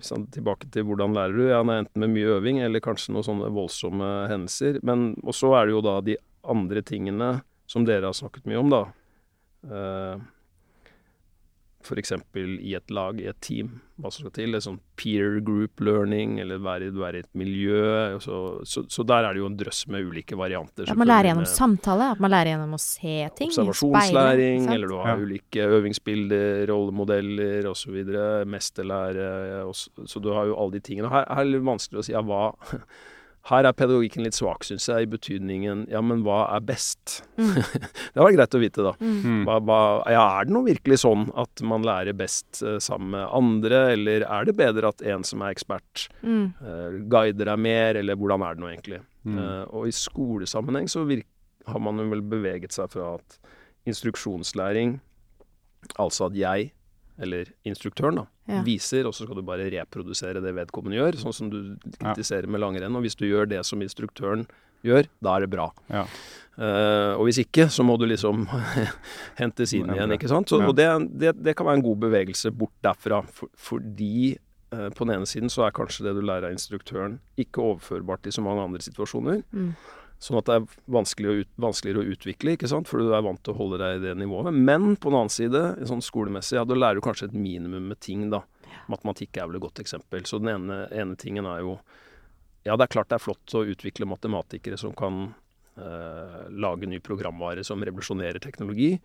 sånn, 0.05 0.27
Tilbake 0.29 0.67
til 0.69 0.83
hvordan 0.85 1.15
lærer 1.17 1.33
du. 1.33 1.45
Ja, 1.49 1.63
enten 1.63 2.03
med 2.03 2.11
mye 2.13 2.35
øving 2.35 2.59
eller 2.61 2.83
kanskje 2.83 3.15
noen 3.15 3.25
sånne 3.25 3.49
voldsomme 3.55 4.09
hendelser. 4.29 4.77
Men 4.85 5.15
også 5.25 5.55
er 5.57 5.65
det 5.65 5.73
jo 5.73 5.85
da 5.87 5.95
de 6.05 6.17
andre 6.53 6.83
tingene 6.85 7.31
som 7.69 7.87
dere 7.89 8.11
har 8.11 8.17
snakket 8.17 8.45
mye 8.49 8.61
om, 8.61 8.69
da. 8.69 8.83
Eh, 9.65 10.27
f.eks. 11.83 12.11
i 12.35 12.73
et 12.75 12.91
lag, 12.91 13.19
i 13.21 13.27
et 13.31 13.37
team, 13.41 13.79
hva 13.99 14.09
som 14.11 14.25
skal 14.25 14.33
til. 14.35 14.51
Det 14.51 14.59
er 14.59 14.63
sånn 14.65 14.79
peer 14.99 15.37
group 15.45 15.79
learning, 15.83 16.37
eller 16.43 16.59
være, 16.63 16.89
er 17.07 17.17
i 17.17 17.21
et 17.23 17.29
miljø. 17.39 18.19
Så, 18.23 18.39
så, 18.67 18.83
så 18.91 19.05
der 19.07 19.27
er 19.27 19.33
det 19.37 19.39
jo 19.43 19.47
en 19.47 19.55
drøss 19.59 19.85
med 19.91 20.07
ulike 20.09 20.35
varianter. 20.39 20.89
At 20.91 20.99
man 20.99 21.07
lærer 21.07 21.31
gjennom 21.31 21.47
samtale, 21.49 22.09
at 22.15 22.23
man 22.23 22.33
lærer 22.35 22.53
gjennom 22.53 22.75
å 22.75 22.81
se 22.83 23.15
ting. 23.39 23.51
Observasjonslæring, 23.53 24.65
speil, 24.67 24.75
eller 24.75 24.91
du 24.91 24.97
har 24.99 25.13
Ja. 25.13 25.23
ulike 25.23 25.69
øvingsbilder, 25.79 26.65
rollemodeller 26.71 27.69
osv. 27.71 28.01
Mesterlære. 28.49 29.29
Så 29.73 29.89
så 30.05 30.19
du 30.23 30.29
har 30.35 30.45
jo 30.51 30.57
alle 30.59 30.77
de 30.77 30.83
tingene. 30.91 31.09
Her, 31.11 31.25
her 31.29 31.41
er 31.41 31.47
det 31.47 31.55
litt 31.57 31.67
vanskelig 31.71 32.01
å 32.03 32.05
si 32.05 32.13
ja, 32.15 32.21
hva 32.25 32.51
Her 33.49 33.65
er 33.65 33.73
pedagogikken 33.73 34.21
litt 34.25 34.37
svak, 34.37 34.61
syns 34.67 34.85
jeg, 34.89 35.07
i 35.07 35.09
betydningen 35.09 35.87
ja, 35.89 36.01
men 36.05 36.21
hva 36.25 36.43
er 36.53 36.61
best? 36.61 37.23
Mm. 37.39 37.55
det 38.13 38.21
var 38.21 38.35
greit 38.35 38.57
å 38.57 38.61
vite, 38.61 38.85
da. 38.85 38.93
Mm. 39.01 39.43
Hva, 39.47 39.57
hva, 39.65 39.79
ja, 40.13 40.25
er 40.37 40.45
det 40.49 40.53
nå 40.53 40.61
virkelig 40.67 40.99
sånn 41.01 41.27
at 41.39 41.63
man 41.65 41.87
lærer 41.87 42.13
best 42.17 42.61
uh, 42.61 42.77
sammen 42.83 43.15
med 43.15 43.25
andre, 43.39 43.81
eller 43.95 44.27
er 44.27 44.45
det 44.45 44.57
bedre 44.59 44.91
at 44.93 45.01
en 45.01 45.25
som 45.27 45.41
er 45.45 45.55
ekspert, 45.55 46.07
Mm. 46.19 46.51
uh, 46.61 46.99
guider 47.09 47.49
deg 47.49 47.61
mer, 47.63 47.97
eller 47.99 48.17
hvordan 48.19 48.43
er 48.45 48.55
det 48.57 48.61
nå 48.63 48.69
egentlig? 48.69 49.01
Mm. 49.27 49.37
Eh, 49.37 49.63
og 49.75 49.87
i 49.89 49.91
skolesammenheng 49.93 50.87
så 50.91 51.03
virk, 51.07 51.27
har 51.67 51.81
man 51.83 51.99
jo 51.99 52.05
vel 52.11 52.21
beveget 52.25 52.73
seg 52.73 52.87
fra 52.93 53.15
at 53.17 53.35
instruksjonslæring, 53.89 54.99
altså 55.99 56.29
at 56.29 56.37
jeg, 56.39 56.69
eller 57.21 57.51
instruktøren, 57.67 58.15
da, 58.21 58.25
Ja. 58.49 58.61
viser, 58.63 59.05
og 59.05 59.13
så 59.13 59.25
skal 59.25 59.35
du 59.35 59.43
bare 59.45 59.69
reprodusere 59.69 60.41
det 60.41 60.53
vedkommende 60.55 60.97
gjør, 60.97 61.19
sånn 61.21 61.33
som 61.35 61.49
du 61.51 61.75
kritiserer 61.99 62.47
med 62.47 62.61
langrenn. 62.61 62.95
Og 62.95 63.03
hvis 63.03 63.15
du 63.19 63.25
gjør 63.27 63.47
det 63.49 63.65
som 63.65 63.81
instruktøren 63.81 64.45
gjør, 64.83 65.07
da 65.21 65.35
er 65.35 65.41
det 65.45 65.49
bra. 65.51 65.69
Ja. 65.91 66.05
Uh, 66.59 67.15
og 67.19 67.25
hvis 67.27 67.37
ikke, 67.45 67.69
så 67.71 67.83
må 67.87 67.97
du 67.99 68.05
liksom 68.07 68.47
hentes 69.39 69.73
inn 69.77 69.89
igjen, 69.93 70.11
ikke 70.15 70.27
sant. 70.31 70.49
Så, 70.51 70.59
Ja. 70.59 70.67
Og 70.67 70.75
det, 70.75 70.87
det, 71.19 71.33
det 71.43 71.55
kan 71.55 71.67
være 71.67 71.79
en 71.79 71.85
god 71.85 71.99
bevegelse 72.07 72.51
bort 72.55 72.73
derfra, 72.83 73.21
for, 73.27 73.47
fordi 73.55 74.33
eh, 74.71 74.89
på 74.95 75.05
den 75.07 75.15
ene 75.15 75.29
siden 75.29 75.49
så 75.51 75.65
er 75.67 75.71
kanskje 75.75 76.03
det 76.07 76.15
du 76.17 76.21
lærer 76.25 76.49
av 76.49 76.55
instruktøren 76.55 77.19
ikke 77.39 77.63
overførbart 77.63 78.27
i 78.27 78.33
så 78.35 78.43
mange 78.43 78.63
andre 78.65 78.83
situasjoner. 78.83 79.43
Mm. 79.51 79.71
Sånn 80.19 80.41
at 80.41 80.49
det 80.49 80.55
er 80.57 80.65
vanskeligere 80.91 81.31
å 81.31 81.43
ut, 81.45 81.49
vanskeligere 81.63 82.01
å 82.03 82.13
utvikle, 82.13 82.57
ikke 82.57 82.67
sant? 82.67 82.89
for 82.91 82.99
du 82.99 83.13
er 83.15 83.23
vant 83.23 83.39
til 83.43 83.53
å 83.53 83.59
holde 83.59 83.79
deg 83.79 83.97
i 83.97 84.01
det 84.03 84.17
nivået. 84.19 84.51
Men 84.51 84.91
på 84.99 85.11
den 85.11 85.19
annen 85.21 85.31
side, 85.31 85.61
sånn 85.87 86.03
skolemessig, 86.03 86.57
ja, 86.57 86.65
da 86.67 86.75
lærer 86.75 86.99
du 86.99 87.05
kanskje 87.05 87.29
et 87.29 87.37
minimum 87.39 87.87
med 87.93 88.01
ting, 88.03 88.27
da. 88.33 88.43
Matematikk 88.91 89.39
er 89.39 89.47
vel 89.47 89.59
et 89.59 89.63
godt 89.63 89.79
eksempel. 89.79 90.25
Så 90.27 90.41
den 90.41 90.51
ene, 90.51 90.81
ene 90.91 91.15
tingen 91.19 91.47
er 91.47 91.63
jo 91.63 91.79
Ja, 92.67 92.75
det 92.75 92.89
er 92.89 92.91
klart 92.91 93.07
det 93.09 93.15
er 93.15 93.23
flott 93.23 93.53
å 93.55 93.63
utvikle 93.71 94.05
matematikere 94.09 94.75
som 94.77 94.91
kan 94.93 95.29
eh, 95.79 96.41
lage 96.51 96.89
ny 96.91 96.99
programvare 96.99 97.63
som 97.63 97.79
revolusjonerer 97.79 98.43
teknologi. 98.43 98.97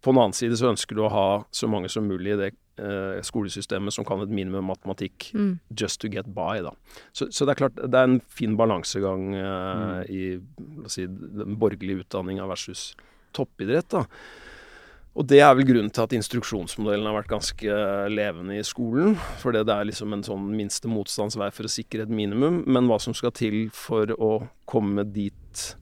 På 0.00 0.14
den 0.14 0.22
annen 0.22 0.36
side 0.36 0.56
så 0.56 0.70
ønsker 0.72 0.96
du 0.96 1.04
å 1.04 1.12
ha 1.12 1.28
så 1.52 1.68
mange 1.68 1.90
som 1.92 2.08
mulig 2.08 2.32
i 2.32 2.38
det 2.40 2.50
eh, 2.78 3.20
skolesystemet 3.26 3.92
som 3.92 4.04
kan 4.04 4.20
et 4.22 4.28
minimum 4.30 4.64
matematikk 4.70 5.30
Mm. 5.34 5.58
just 5.76 6.00
to 6.00 6.08
get 6.08 6.26
by, 6.34 6.60
da. 6.62 6.70
Så, 7.12 7.30
så 7.30 7.44
det 7.44 7.54
er 7.56 7.60
klart, 7.66 7.74
det 7.76 7.94
er 7.94 8.04
en 8.04 8.20
fin 8.28 8.56
balansegang 8.56 9.34
eh, 9.34 10.04
i 10.10 10.22
la 10.38 10.84
oss 10.86 10.94
si, 10.98 11.06
den 11.06 11.56
borgerlige 11.56 12.04
utdanninga 12.04 12.46
versus 12.48 12.94
toppidrett, 13.32 13.88
da. 13.90 14.04
Og 15.18 15.26
det 15.26 15.40
er 15.42 15.54
vel 15.58 15.66
grunnen 15.66 15.90
til 15.90 16.04
at 16.06 16.12
instruksjonsmodellen 16.14 17.04
har 17.08 17.16
vært 17.18 17.32
ganske 17.32 17.78
levende 18.14 18.54
i 18.60 18.62
skolen. 18.62 19.16
For 19.42 19.50
det 19.50 19.64
er 19.68 19.88
liksom 19.88 20.14
en 20.14 20.22
sånn 20.22 20.44
minste 20.54 20.86
motstandsvei 20.88 21.48
for 21.50 21.66
å 21.66 21.72
sikre 21.72 22.04
et 22.06 22.12
minimum. 22.14 22.60
Men 22.70 22.86
hva 22.86 23.00
som 23.02 23.12
skal 23.18 23.32
til 23.34 23.64
for 23.74 24.06
å 24.14 24.30
komme 24.70 25.02
dit 25.10 25.74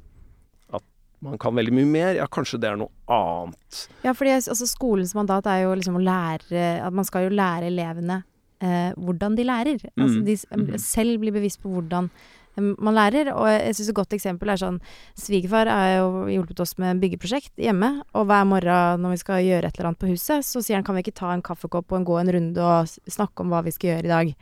man 1.21 1.37
kan 1.39 1.55
veldig 1.55 1.73
mye 1.75 1.87
mer, 1.87 2.14
ja, 2.14 2.27
kanskje 2.27 2.61
det 2.61 2.69
er 2.71 2.77
noe 2.77 2.91
annet. 3.09 3.89
Ja, 4.05 4.12
fordi 4.14 4.31
altså, 4.37 4.66
skolens 4.71 5.14
mandat 5.14 5.47
er 5.47 5.64
jo 5.64 5.75
liksom 5.75 5.97
å 5.99 6.03
lære 6.05 6.83
At 6.87 6.93
man 6.93 7.05
skal 7.05 7.29
jo 7.29 7.37
lære 7.37 7.66
elevene 7.73 8.23
eh, 8.61 8.93
hvordan 8.99 9.37
de 9.37 9.45
lærer. 9.45 9.79
Altså, 9.97 10.19
Mm. 10.21 10.25
de 10.27 10.33
s- 10.33 10.47
Mhm. 10.51 10.79
selv 10.81 11.21
blir 11.21 11.33
bevisst 11.33 11.61
på 11.62 11.71
hvordan 11.71 12.11
man 12.57 12.95
lærer. 12.95 13.33
Og 13.37 13.47
jeg 13.47 13.75
syns 13.75 13.89
et 13.89 13.95
godt 13.95 14.11
eksempel 14.11 14.51
er 14.51 14.57
sånn 14.57 14.81
Svigerfar 15.14 15.69
har 15.69 15.99
jo 15.99 16.27
hjulpet 16.27 16.59
oss 16.61 16.77
med 16.79 17.01
byggeprosjekt 17.01 17.55
hjemme. 17.57 18.03
Og 18.14 18.27
hver 18.27 18.45
morgen 18.47 19.01
når 19.01 19.11
vi 19.11 19.16
skal 19.16 19.43
gjøre 19.45 19.64
et 19.64 19.79
eller 19.79 19.91
annet 19.91 19.99
på 20.01 20.09
huset, 20.11 20.43
så 20.43 20.59
sier 20.61 20.75
han 20.75 20.83
kan 20.85 20.97
vi 20.97 21.03
ikke 21.03 21.14
ta 21.14 21.31
en 21.33 21.43
kaffekopp 21.43 21.93
og 21.93 22.05
gå 22.05 22.19
en 22.21 22.33
runde 22.35 22.59
og 22.59 22.87
snakke 23.09 23.41
om 23.41 23.51
hva 23.51 23.62
vi 23.62 23.71
skal 23.71 23.91
gjøre 23.91 24.05
i 24.05 24.09
dag. 24.09 24.35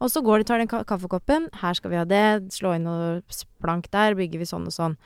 Og 0.00 0.08
så 0.08 0.22
går 0.22 0.38
de 0.38 0.44
tar 0.44 0.58
den 0.58 0.68
kaffekoppen. 0.68 1.48
Her 1.60 1.74
skal 1.74 1.90
vi 1.90 1.96
ha 1.96 2.04
det. 2.04 2.48
Slå 2.50 2.74
inn 2.74 2.84
noe 2.84 3.20
plank 3.60 3.90
der. 3.90 4.14
Bygger 4.14 4.38
vi 4.38 4.44
sånn 4.46 4.64
og 4.64 4.72
sånn. 4.72 4.96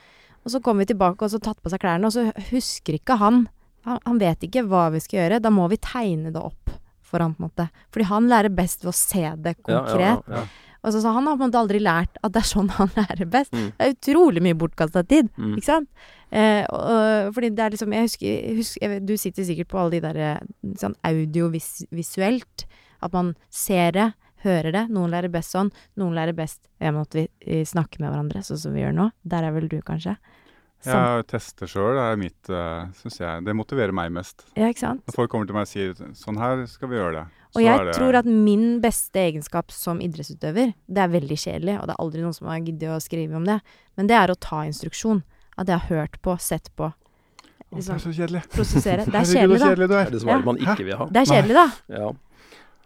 Og 0.45 0.51
så 0.51 0.61
kommer 0.61 0.82
vi 0.84 0.90
tilbake 0.93 1.22
og 1.26 1.30
så 1.30 1.38
tatt 1.43 1.61
på 1.62 1.70
seg 1.70 1.82
klærne, 1.82 2.09
og 2.09 2.14
så 2.14 2.28
husker 2.51 2.99
ikke 2.99 3.18
han 3.20 3.45
han, 3.86 3.99
han 4.07 4.18
vet 4.22 4.45
ikke 4.47 4.62
hva 4.70 4.88
vi 4.95 5.01
skal 5.03 5.18
gjøre. 5.24 5.40
Da 5.43 5.51
må 5.51 5.64
vi 5.70 5.78
tegne 5.82 6.30
det 6.30 6.38
opp 6.38 6.70
for 7.03 7.18
han, 7.22 7.32
på 7.34 7.43
en 7.43 7.49
måte. 7.51 7.64
Fordi 7.93 8.05
han 8.12 8.28
lærer 8.30 8.53
best 8.55 8.84
ved 8.84 8.93
å 8.93 8.95
se 8.95 9.24
det 9.43 9.57
konkret. 9.66 10.22
Ja, 10.30 10.36
ja, 10.38 10.43
Og 10.82 10.95
så, 10.95 11.01
så 11.03 11.11
han 11.14 11.26
har 11.26 11.34
på 11.36 11.43
en 11.43 11.51
måte 11.51 11.59
aldri 11.61 11.80
lært 11.82 12.14
at 12.22 12.30
det 12.32 12.40
er 12.45 12.47
sånn 12.49 12.70
han 12.78 12.93
lærer 13.01 13.26
best. 13.30 13.51
Mm. 13.55 13.72
Det 13.74 13.88
er 13.88 13.97
utrolig 13.97 14.43
mye 14.47 14.59
bortkasta 14.62 15.03
tid, 15.11 15.28
Mm. 15.34 15.57
ikke 15.59 15.66
sant? 15.66 15.90
Eh, 16.30 16.62
og, 16.70 16.78
og, 16.95 17.34
fordi 17.36 17.51
det 17.53 17.61
er 17.66 17.74
liksom 17.74 17.93
Jeg 17.93 18.07
husker, 18.07 18.28
jeg 18.30 18.55
husker 18.57 18.84
jeg, 18.95 19.01
Du 19.05 19.11
sitter 19.20 19.45
sikkert 19.45 19.68
på 19.68 19.80
alle 19.82 19.99
de 19.99 20.01
der 20.07 20.20
eh, 20.30 20.47
sånn 20.80 20.95
audiovisuelt. 21.05 22.66
At 23.03 23.12
man 23.12 23.34
ser 23.51 23.90
det, 23.99 24.09
hører 24.45 24.72
det. 24.74 24.84
Noen 24.93 25.11
lærer 25.12 25.32
best 25.32 25.55
sånn, 25.55 25.70
noen 26.01 26.14
lærer 26.18 26.36
best 26.36 26.66
ved 26.80 27.01
at 27.01 27.14
vi, 27.18 27.26
snakker 27.68 28.01
med 28.03 28.11
hverandre, 28.12 28.43
sånn 28.47 28.59
som 28.59 28.72
vi 28.76 28.82
gjør 28.84 28.95
nå. 28.97 29.11
Der 29.24 29.45
er 29.49 29.53
vel 29.55 29.68
du, 29.70 29.78
kanskje? 29.86 30.16
Som. 30.82 30.99
Jeg 30.99 31.26
tester 31.30 31.70
sjøl, 31.70 31.93
det 31.95 32.03
er 32.11 32.16
mitt 32.18 32.49
uh, 32.51 32.88
Syns 32.99 33.20
jeg. 33.20 33.45
Det 33.47 33.53
motiverer 33.55 33.95
meg 33.95 34.09
mest. 34.11 34.43
ja, 34.59 34.66
ikke 34.66 34.82
sant? 34.82 35.05
Når 35.07 35.14
folk 35.14 35.30
kommer 35.30 35.47
til 35.47 35.55
meg 35.55 35.68
og 35.68 35.70
sier 35.70 35.93
sånn 36.18 36.40
her 36.43 36.64
skal 36.66 36.90
vi 36.90 36.99
gjøre 36.99 37.20
det. 37.20 37.26
Og 37.55 37.62
jeg 37.62 37.93
tror 37.95 38.16
at 38.18 38.26
min 38.26 38.80
beste 38.82 39.20
egenskap 39.20 39.70
som 39.70 40.01
idrettsutøver, 40.03 40.72
det 40.88 41.03
er 41.05 41.12
veldig 41.12 41.36
kjedelig, 41.38 41.76
og 41.78 41.86
det 41.86 41.95
er 41.95 42.03
aldri 42.03 42.24
noen 42.24 42.34
som 42.34 42.49
har 42.51 42.59
giddet 42.64 42.90
å 42.90 42.99
skrive 43.05 43.36
om 43.38 43.45
det, 43.47 43.61
men 44.01 44.09
det 44.11 44.16
er 44.18 44.32
å 44.32 44.38
ta 44.40 44.64
instruksjon. 44.66 45.22
At 45.61 45.68
jeg 45.68 45.78
har 45.84 45.88
hørt 45.93 46.16
på, 46.24 46.34
sett 46.40 46.70
på, 46.80 46.88
Å, 46.88 46.95
det 47.70 47.76
liksom 47.78 47.95
er 47.95 48.03
så 48.03 48.12
kjedelig. 48.16 48.40
prosessere. 48.57 49.05
Det 49.07 49.20
er 49.20 49.28
kjedelig, 49.28 49.59
da. 49.62 49.68
Det 49.76 49.97
er. 50.01 50.11
det 50.11 50.20
som 50.24 50.28
Ja. 50.32 50.38
man 50.45 50.59
ikke 50.64 50.84
vil 50.88 50.97
ha. 50.97 51.07
Det 51.12 51.20
er 51.22 51.28
kjedelig, 51.30 51.55
da. 51.61 51.66
Ja. 51.93 52.11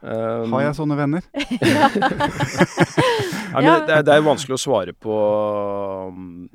Um, 0.01 0.53
Har 0.53 0.67
jeg 0.67 0.77
sånne 0.77 0.97
venner? 0.99 1.25
Nei, 3.53 3.63
men 3.63 3.87
det, 3.87 3.95
er, 3.97 4.03
det 4.07 4.15
er 4.15 4.25
vanskelig 4.27 4.59
å 4.59 4.61
svare 4.61 4.93
på 4.93 5.17
um, 6.13 6.49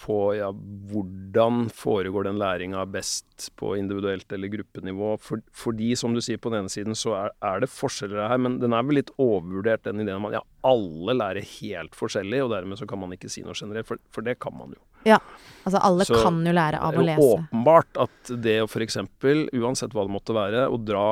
på 0.00 0.34
ja, 0.34 0.48
hvordan 0.90 1.66
foregår 1.74 2.24
den 2.24 2.38
læringa 2.40 2.84
best 2.88 3.50
på 3.60 3.74
individuelt 3.76 4.32
eller 4.32 4.48
gruppenivå. 4.48 5.16
For, 5.20 5.42
fordi, 5.52 5.92
som 5.96 6.14
du 6.16 6.22
sier, 6.24 6.40
på 6.40 6.52
den 6.52 6.64
ene 6.64 6.72
siden 6.72 6.96
så 6.96 7.14
er, 7.18 7.34
er 7.44 7.64
det 7.64 7.70
forskjeller 7.72 8.30
her, 8.32 8.40
men 8.40 8.58
den 8.62 8.76
er 8.76 8.86
vel 8.86 9.00
litt 9.00 9.12
overvurdert, 9.20 9.84
den 9.84 10.00
ideen 10.00 10.20
om 10.20 10.30
at 10.30 10.38
ja, 10.38 10.44
alle 10.66 11.16
lærer 11.18 11.46
helt 11.58 11.96
forskjellig, 11.98 12.42
og 12.44 12.54
dermed 12.54 12.80
så 12.80 12.88
kan 12.88 13.02
man 13.02 13.12
ikke 13.16 13.30
si 13.32 13.44
noe 13.44 13.56
generelt, 13.56 13.88
for, 13.88 14.00
for 14.14 14.26
det 14.26 14.38
kan 14.40 14.56
man 14.56 14.72
jo. 14.76 14.80
Ja, 15.08 15.20
Altså, 15.60 15.80
alle 15.84 16.04
Så 16.08 16.16
kan 16.22 16.38
jo 16.44 16.52
lære 16.56 16.78
av 16.80 16.96
å 16.96 17.02
lese. 17.04 17.16
Det 17.16 17.20
er 17.20 17.20
jo 17.20 17.32
lese. 17.36 17.42
åpenbart 17.44 17.98
at 18.00 18.30
det 18.44 18.54
å 18.64 18.68
f.eks., 18.68 18.96
uansett 19.60 19.92
hva 19.92 20.06
det 20.06 20.14
måtte 20.14 20.36
være, 20.36 20.62
å 20.72 20.78
dra 20.80 21.04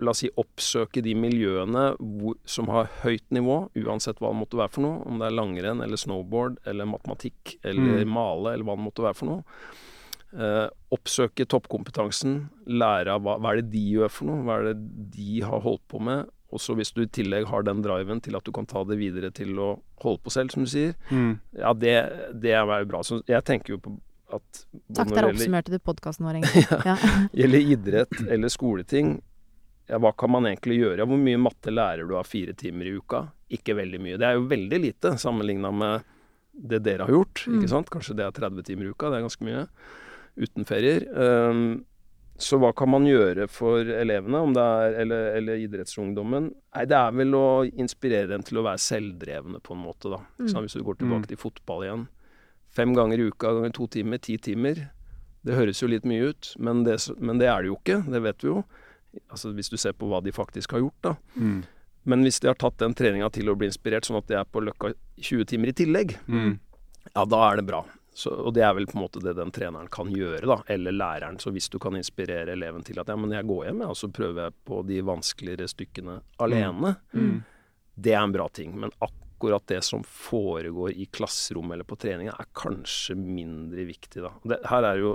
la 0.00 0.10
oss 0.10 0.22
si 0.24 0.30
oppsøke 0.40 1.02
de 1.04 1.12
miljøene 1.14 1.96
hvor, 2.00 2.36
som 2.48 2.68
har 2.72 2.88
høyt 3.02 3.26
nivå, 3.30 3.58
uansett 3.84 4.18
hva 4.22 4.30
det 4.32 4.38
måtte 4.40 4.56
være 4.56 4.72
for 4.72 4.86
noe, 4.86 5.02
om 5.06 5.18
det 5.20 5.26
er 5.28 5.34
langrenn 5.36 5.82
eller 5.84 5.96
snowboard 6.00 6.56
eller 6.66 6.88
matematikk 6.88 7.58
eller 7.62 8.04
Mm. 8.04 8.08
male 8.14 8.54
eller 8.54 8.64
hva 8.64 8.76
det 8.78 8.84
måtte 8.86 9.04
være 9.04 9.14
for 9.20 9.26
noe. 9.26 9.44
Eh, 10.36 10.68
oppsøke 10.92 11.46
toppkompetansen, 11.48 12.48
lære 12.66 13.12
av 13.14 13.22
hva, 13.24 13.36
hva 13.40 13.52
er 13.52 13.60
det 13.62 13.70
de 13.72 13.84
gjør 13.94 14.10
for 14.12 14.28
noe, 14.28 14.42
hva 14.44 14.56
er 14.60 14.72
det 14.72 15.12
de 15.14 15.40
har 15.46 15.60
holdt 15.64 15.84
på 15.92 16.00
med. 16.02 16.26
Og 16.52 16.60
så 16.62 16.74
hvis 16.78 16.92
du 16.94 17.02
i 17.02 17.06
tillegg 17.10 17.46
har 17.50 17.62
den 17.66 17.80
driven 17.82 18.20
til 18.22 18.36
at 18.38 18.44
du 18.46 18.52
kan 18.54 18.66
ta 18.70 18.82
det 18.86 18.96
videre 19.00 19.30
til 19.34 19.54
å 19.58 19.68
holde 20.02 20.22
på 20.24 20.30
selv, 20.32 20.50
som 20.54 20.64
du 20.64 20.70
sier, 20.70 20.94
Mm. 21.10 21.38
ja, 21.58 21.72
det, 21.74 21.94
det 22.40 22.52
er 22.54 22.64
jo 22.64 22.84
bra. 22.90 23.00
Så 23.02 23.20
jeg 23.26 23.44
tenker 23.44 23.74
jo 23.76 23.78
på 23.78 23.96
at 24.32 24.64
Takk, 24.94 25.08
der 25.14 25.28
oppsummerte 25.30 25.70
du 25.70 25.78
podkasten 25.78 26.26
vår, 26.26 26.40
egentlig. 26.40 26.66
Ja. 26.90 26.96
gjelder 27.32 27.70
idrett 27.76 28.20
eller 28.28 28.48
skoleting, 28.48 29.20
ja, 29.86 29.98
hva 30.02 30.12
kan 30.18 30.32
man 30.34 30.48
egentlig 30.48 30.80
gjøre? 30.80 31.06
Hvor 31.06 31.20
mye 31.20 31.40
matte 31.40 31.72
lærer 31.72 32.08
du 32.08 32.16
av 32.18 32.26
fire 32.26 32.56
timer 32.58 32.88
i 32.88 32.96
uka? 32.98 33.26
Ikke 33.54 33.76
veldig 33.78 34.00
mye. 34.02 34.18
Det 34.18 34.26
er 34.26 34.38
jo 34.38 34.48
veldig 34.50 34.80
lite 34.82 35.14
sammenligna 35.22 35.70
med 35.70 36.06
det 36.56 36.80
dere 36.86 37.06
har 37.06 37.12
gjort. 37.12 37.44
Mm. 37.46 37.58
ikke 37.58 37.70
sant? 37.70 37.92
Kanskje 37.92 38.16
det 38.18 38.24
er 38.26 38.34
30 38.34 38.66
timer 38.66 38.88
i 38.88 38.94
uka, 38.94 39.12
det 39.12 39.20
er 39.20 39.26
ganske 39.28 39.46
mye. 39.46 39.66
Uten 40.36 40.66
ferier. 40.68 41.06
Um, 41.12 41.84
så 42.36 42.58
hva 42.60 42.72
kan 42.76 42.90
man 42.92 43.06
gjøre 43.08 43.46
for 43.48 43.80
elevene, 43.80 44.40
om 44.44 44.52
det 44.56 44.64
er, 44.64 44.96
eller, 45.04 45.28
eller 45.38 45.62
idrettsungdommen? 45.64 46.50
Nei, 46.76 46.84
det 46.88 46.98
er 46.98 47.14
vel 47.16 47.36
å 47.38 47.46
inspirere 47.68 48.28
dem 48.34 48.44
til 48.44 48.60
å 48.60 48.66
være 48.66 48.82
selvdrevne, 48.82 49.62
på 49.64 49.76
en 49.76 49.84
måte, 49.86 50.10
da. 50.12 50.20
Mm. 50.40 50.50
Sånn, 50.50 50.66
hvis 50.66 50.76
du 50.76 50.84
går 50.84 50.98
tilbake 51.00 51.30
til 51.30 51.40
fotball 51.40 51.86
igjen. 51.86 52.04
Fem 52.76 52.92
ganger 52.96 53.22
i 53.22 53.30
uka 53.30 53.54
ganger 53.56 53.72
to 53.78 53.88
timer, 53.94 54.20
ti 54.20 54.36
timer. 54.42 54.82
Det 55.46 55.56
høres 55.56 55.80
jo 55.80 55.88
litt 55.88 56.04
mye 56.08 56.32
ut, 56.34 56.50
men 56.60 56.82
det, 56.84 56.98
men 57.16 57.40
det 57.40 57.48
er 57.48 57.64
det 57.64 57.70
jo 57.70 57.78
ikke. 57.78 58.02
Det 58.10 58.20
vet 58.26 58.44
vi 58.44 58.52
jo. 58.52 58.58
Altså 59.30 59.52
Hvis 59.56 59.70
du 59.72 59.76
ser 59.76 59.92
på 59.96 60.08
hva 60.10 60.22
de 60.22 60.32
faktisk 60.32 60.72
har 60.76 60.80
gjort, 60.84 61.00
da. 61.02 61.16
Mm. 61.36 61.64
Men 62.06 62.22
hvis 62.22 62.38
de 62.40 62.46
har 62.48 62.54
tatt 62.54 62.78
den 62.78 62.94
treninga 62.94 63.28
til 63.34 63.48
å 63.50 63.56
bli 63.58 63.66
inspirert, 63.66 64.06
sånn 64.06 64.18
at 64.20 64.28
de 64.30 64.36
er 64.38 64.44
på 64.46 64.60
Løkka 64.62 64.92
20 65.18 65.44
timer 65.50 65.72
i 65.72 65.72
tillegg, 65.72 66.16
Mm. 66.28 66.58
ja, 67.14 67.24
da 67.24 67.40
er 67.50 67.56
det 67.56 67.66
bra. 67.66 67.84
Så, 68.16 68.30
og 68.32 68.54
det 68.54 68.62
er 68.64 68.72
vel 68.72 68.86
på 68.86 68.96
en 68.96 69.02
måte 69.02 69.20
det 69.20 69.34
den 69.36 69.50
treneren 69.52 69.90
kan 69.92 70.08
gjøre, 70.08 70.46
da. 70.48 70.62
Eller 70.72 70.92
læreren. 70.94 71.36
Så 71.42 71.50
hvis 71.52 71.68
du 71.68 71.78
kan 71.78 71.92
inspirere 71.98 72.54
eleven 72.54 72.82
til 72.86 72.98
at 72.98 73.08
ja, 73.08 73.16
men 73.16 73.30
jeg 73.34 73.44
går 73.44 73.66
hjem, 73.66 73.82
og 73.90 73.96
så 73.98 74.08
prøver 74.08 74.46
jeg 74.46 74.54
på 74.64 74.78
de 74.88 75.00
vanskeligere 75.04 75.68
stykkene 75.68 76.20
alene. 76.40 76.94
Mm. 77.12 77.42
Det 77.96 78.14
er 78.14 78.22
en 78.22 78.32
bra 78.32 78.46
ting. 78.48 78.72
Men 78.80 78.94
akkurat 79.04 79.66
det 79.68 79.82
som 79.84 80.00
foregår 80.06 80.94
i 80.96 81.04
klasserommet 81.12 81.74
eller 81.76 81.84
på 81.84 81.98
treninga, 82.00 82.32
er 82.40 82.48
kanskje 82.56 83.18
mindre 83.18 83.84
viktig, 83.84 84.22
da. 84.24 84.30
Det, 84.48 84.62
her 84.70 84.88
er 84.94 85.02
jo 85.02 85.12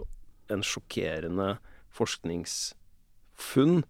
en 0.54 0.62
sjokkerende 0.62 1.56
forskningsfunn 3.41 3.83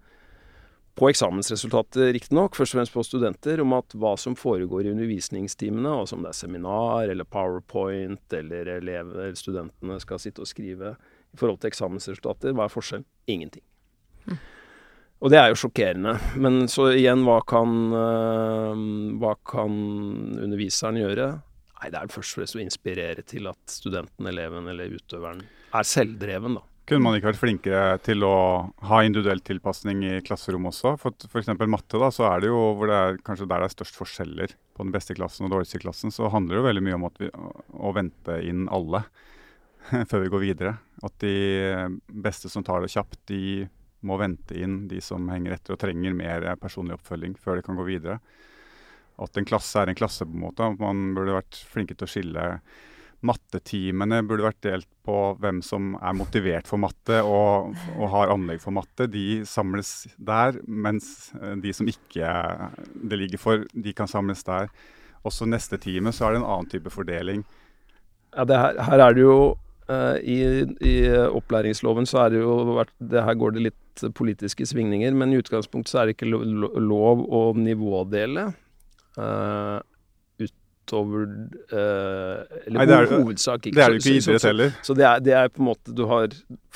på 0.92 1.08
eksamensresultatet, 1.08 2.12
riktignok, 2.14 2.56
først 2.56 2.76
og 2.76 2.82
fremst 2.82 2.94
på 2.94 3.04
studenter, 3.08 3.62
om 3.64 3.74
at 3.78 3.94
hva 3.96 4.12
som 4.20 4.36
foregår 4.36 4.86
i 4.86 4.92
undervisningstimene, 4.92 5.88
altså 6.02 6.18
om 6.18 6.26
det 6.26 6.34
er 6.34 6.40
seminar 6.42 7.12
eller 7.14 7.28
powerpoint 7.32 8.36
eller 8.36 8.74
elever, 8.76 9.32
studentene 9.40 10.00
skal 10.04 10.20
sitte 10.20 10.44
og 10.44 10.50
skrive 10.52 10.96
i 11.32 11.40
forhold 11.40 11.62
til 11.62 11.72
eksamensresultater, 11.72 12.52
hva 12.52 12.68
er 12.68 12.74
forskjellen? 12.74 13.08
Ingenting. 13.32 13.64
Og 15.22 15.32
det 15.32 15.40
er 15.40 15.52
jo 15.52 15.60
sjokkerende. 15.62 16.18
Men 16.42 16.66
så 16.72 16.90
igjen, 16.92 17.24
hva 17.24 17.40
kan, 17.48 17.78
øh, 17.94 18.84
hva 19.22 19.36
kan 19.48 19.72
underviseren 20.42 21.00
gjøre? 21.00 21.30
Nei, 21.78 21.90
det 21.94 22.02
er 22.02 22.12
først 22.14 22.36
og 22.36 22.42
fremst 22.42 22.58
å 22.58 22.64
inspirere 22.66 23.24
til 23.26 23.48
at 23.50 23.62
studenten, 23.70 24.28
eleven 24.28 24.68
eller 24.70 24.92
utøveren 24.98 25.46
er 25.72 25.88
selvdreven, 25.88 26.60
da. 26.60 26.66
Kunne 26.92 27.06
man 27.06 27.16
ikke 27.16 27.30
vært 27.30 27.40
flinkere 27.40 28.00
til 28.04 28.26
å 28.28 28.36
ha 28.84 28.98
individuell 29.08 29.40
tilpasning 29.48 30.02
i 30.04 30.16
klasserommet 30.28 30.74
også? 30.74 30.98
For 31.00 31.16
f.eks. 31.24 31.48
matte, 31.64 31.96
da, 31.96 32.10
så 32.12 32.26
er 32.28 32.42
det 32.44 32.50
jo 32.50 32.58
hvor 32.76 32.92
det 32.92 32.98
er, 32.98 33.20
kanskje 33.24 33.48
der 33.48 33.64
det 33.64 33.70
er 33.70 33.74
størst 33.78 33.96
forskjeller 33.96 34.56
på 34.76 34.84
den 34.84 34.92
beste 34.92 35.16
klassen 35.16 35.48
og 35.48 35.54
dårligste 35.54 35.80
klassen, 35.80 36.12
så 36.12 36.28
handler 36.34 36.58
det 36.58 36.60
jo 36.60 36.66
veldig 36.66 36.84
mye 36.84 36.98
om 36.98 37.08
vi, 37.16 37.30
å 37.32 37.94
vente 37.96 38.36
inn 38.44 38.68
alle 38.76 39.06
før 40.12 40.26
vi 40.26 40.34
går 40.36 40.44
videre. 40.44 40.76
At 41.08 41.16
de 41.24 41.32
beste 42.28 42.52
som 42.52 42.68
tar 42.68 42.84
det 42.84 42.92
kjapt, 42.92 43.22
de 43.32 43.70
må 44.04 44.20
vente 44.20 44.60
inn 44.60 44.82
de 44.92 45.00
som 45.00 45.32
henger 45.32 45.56
etter 45.56 45.78
og 45.78 45.80
trenger 45.86 46.20
mer 46.20 46.50
personlig 46.60 47.00
oppfølging 47.00 47.40
før 47.40 47.62
de 47.62 47.68
kan 47.70 47.80
gå 47.80 47.88
videre. 47.88 48.20
At 49.24 49.40
en 49.40 49.48
klasse 49.48 49.80
er 49.80 49.88
en 49.88 50.02
klasse, 50.04 50.28
på 50.28 50.36
en 50.36 50.44
måte. 50.44 50.74
Man 50.84 51.14
burde 51.16 51.40
vært 51.40 51.64
flinke 51.72 51.96
til 51.96 52.10
å 52.10 52.12
skille 52.18 52.50
Mattetimene 53.22 54.22
burde 54.26 54.48
vært 54.48 54.62
delt 54.66 54.88
på 55.06 55.16
hvem 55.42 55.60
som 55.66 55.92
er 56.02 56.16
motivert 56.18 56.70
for 56.70 56.82
matte 56.82 57.20
og, 57.22 57.76
og 57.98 58.08
har 58.14 58.32
anlegg 58.34 58.62
for 58.64 58.74
matte. 58.74 59.06
De 59.14 59.44
samles 59.46 59.92
der, 60.18 60.58
mens 60.66 61.32
eh, 61.38 61.54
de 61.62 61.74
som 61.78 61.90
ikke 61.90 62.32
det 63.12 63.20
ligger 63.22 63.42
for, 63.42 63.66
de 63.74 63.94
kan 63.98 64.10
samles 64.10 64.42
der. 64.48 64.72
Også 65.22 65.46
neste 65.46 65.78
time 65.78 66.10
så 66.14 66.26
er 66.28 66.34
det 66.34 66.42
en 66.42 66.48
annen 66.50 66.70
type 66.72 66.90
fordeling. 66.90 67.44
Ja, 68.34 68.46
her, 68.48 68.80
her 68.88 69.04
er 69.06 69.14
det 69.14 69.22
jo 69.26 69.36
uh, 69.92 70.18
i, 70.24 70.38
I 70.82 70.94
opplæringsloven 71.28 72.08
så 72.10 72.24
er 72.24 72.34
det 72.34 72.40
jo 72.42 72.56
vært 72.80 72.94
det 73.12 73.22
Her 73.28 73.38
går 73.38 73.54
det 73.58 73.66
litt 73.68 74.04
politiske 74.18 74.66
svingninger, 74.66 75.14
men 75.14 75.34
i 75.36 75.38
utgangspunktet 75.42 75.92
så 75.94 76.00
er 76.02 76.10
det 76.10 76.16
ikke 76.16 76.30
lo- 76.32 76.42
lo- 76.64 76.74
lov 76.82 77.22
å 77.28 77.42
nivådele. 77.60 78.48
Utover 80.92 81.24
eh, 81.72 82.66
Eller 82.68 82.78
Nei, 82.82 82.86
det 82.86 82.96
er- 82.98 83.12
hovedsak 83.24 83.66
ikke. 83.66 83.76
Det 83.76 83.84
er 83.84 83.90
jo 83.96 84.00
ikke 84.02 84.16
idrett 84.20 84.44
heller. 84.44 84.70
så- 84.70 84.84
så- 84.92 84.96
det 84.98 85.06
er, 85.06 85.20
det 85.20 85.34
er 85.34 85.48
på 85.50 85.60
en 85.62 85.66
måte 85.72 85.96
du 85.96 86.06
har 86.08 86.28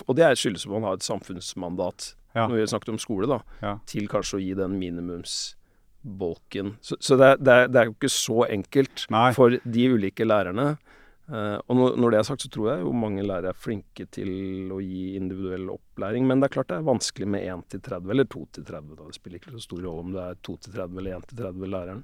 Og 0.08 0.16
det 0.16 0.24
er 0.26 0.36
skyldes 0.36 0.66
at 0.66 0.72
man 0.72 0.84
har 0.84 0.94
et 0.94 1.04
samfunnsmandat. 1.04 2.16
Ja. 2.36 2.48
Når 2.48 2.56
vi 2.56 2.66
snakket 2.68 2.90
om 2.90 2.98
skole, 3.00 3.28
da. 3.28 3.40
Ja. 3.62 3.78
Til 3.86 4.08
kanskje 4.08 4.36
å 4.36 4.42
gi 4.44 4.54
den 4.54 4.80
minimumsbolken. 4.80 6.76
Så, 6.82 6.98
så 7.00 7.18
det, 7.18 7.38
det, 7.44 7.54
er, 7.54 7.68
det 7.72 7.76
er 7.80 7.86
jo 7.90 7.94
ikke 7.96 8.12
så 8.12 8.46
enkelt 8.52 9.06
Nei. 9.14 9.32
for 9.34 9.50
de 9.64 9.86
ulike 9.94 10.26
lærerne. 10.28 10.78
Uh, 11.26 11.58
og 11.68 11.74
når, 11.80 11.96
når 11.98 12.12
det 12.12 12.18
er 12.20 12.24
sagt, 12.28 12.44
så 12.46 12.50
tror 12.54 12.68
jeg 12.76 12.84
jo 12.84 12.92
mange 12.94 13.24
lærere 13.26 13.50
er 13.50 13.58
flinke 13.58 14.06
til 14.14 14.70
å 14.76 14.78
gi 14.84 15.16
individuell 15.18 15.72
opplæring. 15.74 16.28
Men 16.28 16.40
det 16.44 16.52
er 16.52 16.54
klart 16.60 16.68
det 16.70 16.78
er 16.78 16.86
vanskelig 16.86 17.28
med 17.28 17.42
1 17.48 17.64
til 17.74 17.80
30, 17.88 18.12
eller 18.14 18.28
2 18.30 18.44
til 18.54 18.64
30. 18.68 18.96
Da. 19.00 19.04
Det 19.10 19.16
spiller 19.18 19.40
ikke 19.40 19.56
så 19.56 19.64
stor 19.66 19.80
rolle 19.88 20.04
om 20.06 20.12
det 20.14 20.22
er 20.22 20.36
2 20.46 20.58
til 20.68 20.74
30 20.76 21.00
eller 21.02 21.16
1 21.18 21.28
til 21.32 21.38
30 21.42 21.72
læreren. 21.74 22.04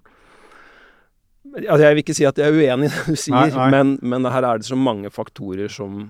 Altså, 1.42 1.82
jeg 1.84 1.96
vil 1.96 2.04
ikke 2.04 2.14
si 2.18 2.26
at 2.30 2.38
jeg 2.38 2.52
er 2.52 2.58
uenig 2.58 2.88
i 2.88 2.92
det 2.94 3.06
du 3.08 3.16
sier, 3.18 3.34
Nei, 3.36 3.50
nei. 3.56 3.70
Men, 3.74 3.94
men 4.14 4.28
her 4.30 4.46
er 4.46 4.60
det 4.62 4.68
så 4.70 4.78
mange 4.78 5.10
faktorer 5.14 5.72
som, 5.74 6.04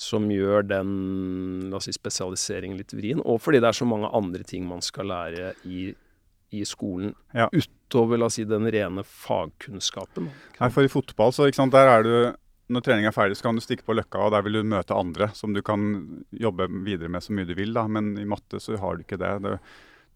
som 0.00 0.28
gjør 0.30 0.62
den 0.70 0.92
si, 1.82 1.92
spesialiseringen 1.96 2.78
litt 2.78 2.94
vrien. 2.94 3.20
Og 3.26 3.40
fordi 3.42 3.58
det 3.60 3.72
er 3.72 3.78
så 3.80 3.88
mange 3.90 4.10
andre 4.16 4.46
ting 4.46 4.68
man 4.70 4.84
skal 4.86 5.10
lære 5.10 5.50
i, 5.66 5.88
i 6.54 6.62
skolen 6.68 7.12
Ja. 7.34 7.48
utover 7.50 8.22
si, 8.30 8.46
den 8.48 8.70
rene 8.70 9.02
fagkunnskapen. 9.04 10.30
Nei, 10.60 10.70
for 10.70 10.86
i 10.86 10.92
fotball, 10.92 11.34
så 11.34 11.50
sant, 11.54 11.74
der 11.74 11.90
er 11.90 12.06
du 12.06 12.14
Når 12.70 12.84
trening 12.86 13.06
er 13.08 13.10
ferdig, 13.10 13.34
så 13.34 13.48
kan 13.48 13.56
du 13.58 13.60
stikke 13.64 13.82
på 13.82 13.96
Løkka, 13.98 14.20
og 14.22 14.30
der 14.30 14.44
vil 14.46 14.60
du 14.60 14.62
møte 14.70 14.94
andre 14.94 15.26
som 15.34 15.50
du 15.50 15.58
kan 15.66 15.88
jobbe 16.30 16.68
videre 16.86 17.10
med 17.10 17.24
så 17.26 17.34
mye 17.34 17.48
du 17.48 17.56
vil, 17.58 17.72
da. 17.74 17.88
Men 17.90 18.12
i 18.14 18.22
matte 18.30 18.60
så 18.62 18.78
har 18.78 18.94
du 18.94 19.02
ikke 19.02 19.18
det. 19.18 19.32
det 19.42 19.56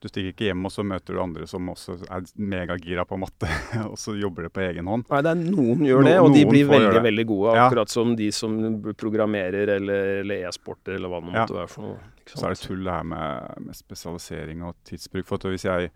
du 0.02 0.08
stikker 0.10 0.32
ikke 0.34 0.48
hjem, 0.50 0.64
og 0.68 0.72
så 0.74 0.82
møter 0.84 1.14
du 1.16 1.20
andre 1.22 1.46
som 1.48 1.68
også 1.72 1.94
er 2.12 2.26
megagira 2.36 3.06
på 3.08 3.16
matte, 3.22 3.48
og 3.90 3.94
så 4.00 4.12
jobber 4.20 4.48
det 4.48 4.52
på 4.52 4.60
egen 4.66 4.86
hånd. 4.90 5.06
Nei, 5.08 5.20
det 5.24 5.30
er 5.32 5.40
noen 5.46 5.84
gjør 5.86 6.04
det, 6.04 6.16
No- 6.18 6.26
og 6.26 6.34
de 6.36 6.42
blir 6.50 6.66
veldig, 6.68 7.00
veldig 7.06 7.26
gode. 7.30 7.54
Ja. 7.56 7.68
Akkurat 7.70 7.88
som 7.94 8.12
de 8.18 8.28
som 8.36 8.58
programmerer 9.00 9.76
eller, 9.78 10.10
eller 10.24 10.44
e-sporter 10.50 10.98
eller 10.98 11.08
hva 11.08 11.22
det 11.22 11.30
måtte 11.30 11.46
Ja. 11.54 11.60
være 11.62 11.72
for 11.72 11.88
noe. 11.88 12.10
Så 12.26 12.44
er 12.48 12.54
det 12.54 12.60
tull 12.64 12.84
det 12.84 12.92
her 12.92 13.04
med, 13.04 13.64
med 13.66 13.76
spesialisering 13.76 14.62
og 14.64 14.76
tidsbruk. 14.88 15.26
For 15.28 15.36
hvis 15.52 15.64
jeg, 15.68 15.90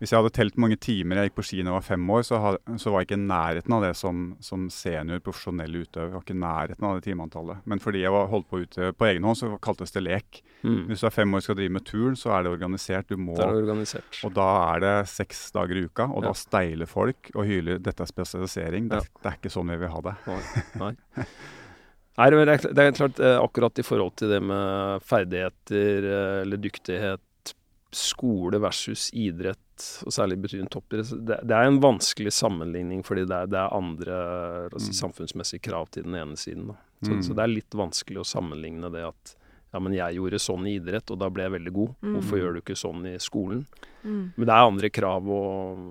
hvis 0.00 0.12
jeg 0.12 0.18
hadde 0.20 0.32
telt 0.36 0.58
mange 0.60 0.76
timer 0.76 1.16
jeg 1.20 1.30
gikk 1.30 1.36
på 1.38 1.44
ski 1.48 1.60
da 1.62 1.70
jeg 1.70 1.76
var 1.78 1.86
fem 1.86 2.10
år, 2.12 2.24
så, 2.28 2.40
had, 2.44 2.58
så 2.80 2.92
var 2.92 3.00
jeg 3.00 3.08
ikke 3.10 3.20
i 3.20 3.26
nærheten 3.28 3.76
av 3.78 3.84
det 3.86 3.92
som, 3.96 4.24
som 4.44 4.66
senior 4.72 5.20
profesjonell 5.24 5.78
utøver. 5.84 6.10
Jeg 6.10 6.16
var 6.18 6.24
ikke 6.26 6.36
i 6.36 6.42
nærheten 6.42 6.88
av 6.88 6.98
det 6.98 7.06
timeantallet. 7.08 7.62
Men 7.64 7.80
fordi 7.80 8.02
jeg 8.04 8.12
var 8.12 8.28
holdt 8.32 8.48
på 8.52 8.60
ute 8.66 8.92
på 8.96 9.08
egen 9.08 9.24
hånd, 9.28 9.40
så 9.40 9.52
kaltes 9.64 9.92
det 9.96 10.04
lek. 10.04 10.42
Mm. 10.64 10.86
Hvis 10.88 11.00
du 11.00 11.06
er 11.06 11.10
fem 11.10 11.32
år 11.34 11.36
og 11.36 11.42
skal 11.42 11.56
drive 11.58 11.72
med 11.74 11.84
turn, 11.84 12.14
så 12.14 12.30
er 12.38 12.42
det 12.44 12.52
organisert. 12.52 13.08
Du 13.08 13.16
må 13.16 13.34
Det 13.36 13.44
er 13.44 13.56
organisert. 13.62 14.20
Og 14.24 14.32
da 14.34 14.74
er 14.74 14.80
det 14.80 15.08
seks 15.08 15.50
dager 15.52 15.76
i 15.80 15.84
uka, 15.88 16.04
og 16.04 16.22
Ja. 16.22 16.28
da 16.28 16.32
steiler 16.34 16.86
folk 16.86 17.30
og 17.34 17.44
hyler 17.46 17.78
'dette 17.78 18.00
er 18.00 18.06
spesialisering'. 18.06 18.88
Det, 18.88 19.02
Ja. 19.02 19.20
det 19.22 19.26
er 19.32 19.36
ikke 19.38 19.50
sånn 19.50 19.68
vi 19.70 19.76
vil 19.76 19.88
ha 19.88 20.00
det. 20.00 20.14
Nei. 20.26 20.42
Nei. 20.76 21.26
Nei, 22.18 22.28
det 22.30 22.48
er, 22.48 22.72
det 22.74 22.94
klart, 22.94 23.18
eh, 23.20 23.38
akkurat 23.40 23.78
i 23.78 23.82
forhold 23.82 24.14
til 24.16 24.28
det 24.28 24.42
med 24.42 25.00
ferdigheter 25.02 26.04
eh, 26.04 26.42
eller 26.42 26.56
dyktighet, 26.58 27.20
skole 27.90 28.58
versus 28.60 29.10
idrett, 29.12 29.58
og 30.06 30.12
særlig 30.12 30.40
betydning 30.40 30.68
toppidrett, 30.70 31.10
det, 31.26 31.38
det 31.46 31.56
er 31.56 31.64
en 31.68 31.80
vanskelig 31.80 32.32
sammenligning, 32.32 33.02
fordi 33.04 33.26
det 33.28 33.36
er, 33.36 33.46
det 33.52 33.58
er 33.58 33.74
andre 33.76 34.68
altså, 34.70 34.92
Mm. 34.92 35.00
samfunnsmessige 35.12 35.60
krav 35.62 35.90
til 35.90 36.04
den 36.04 36.14
ene 36.14 36.36
siden. 36.36 36.76
Så, 37.02 37.10
Mm. 37.12 37.22
så 37.22 37.34
det 37.34 37.42
er 37.44 37.48
litt 37.48 37.70
vanskelig 37.70 38.18
å 38.20 38.24
sammenligne 38.28 38.90
det 38.92 39.04
at 39.08 39.34
ja, 39.72 39.80
men 39.80 39.94
jeg 39.96 40.18
gjorde 40.18 40.40
sånn 40.42 40.66
i 40.68 40.74
idrett, 40.76 41.08
og 41.14 41.20
da 41.22 41.30
ble 41.32 41.46
jeg 41.46 41.54
veldig 41.54 41.72
god. 41.72 41.92
Mm. 42.04 42.12
Hvorfor 42.18 42.40
gjør 42.40 42.56
du 42.56 42.60
ikke 42.60 42.76
sånn 42.76 43.06
i 43.08 43.14
skolen? 43.22 43.62
Mm. 44.02 44.22
Men 44.36 44.44
det 44.44 44.52
er 44.52 44.68
andre 44.68 44.90
krav, 44.92 45.30
og, 45.32 45.86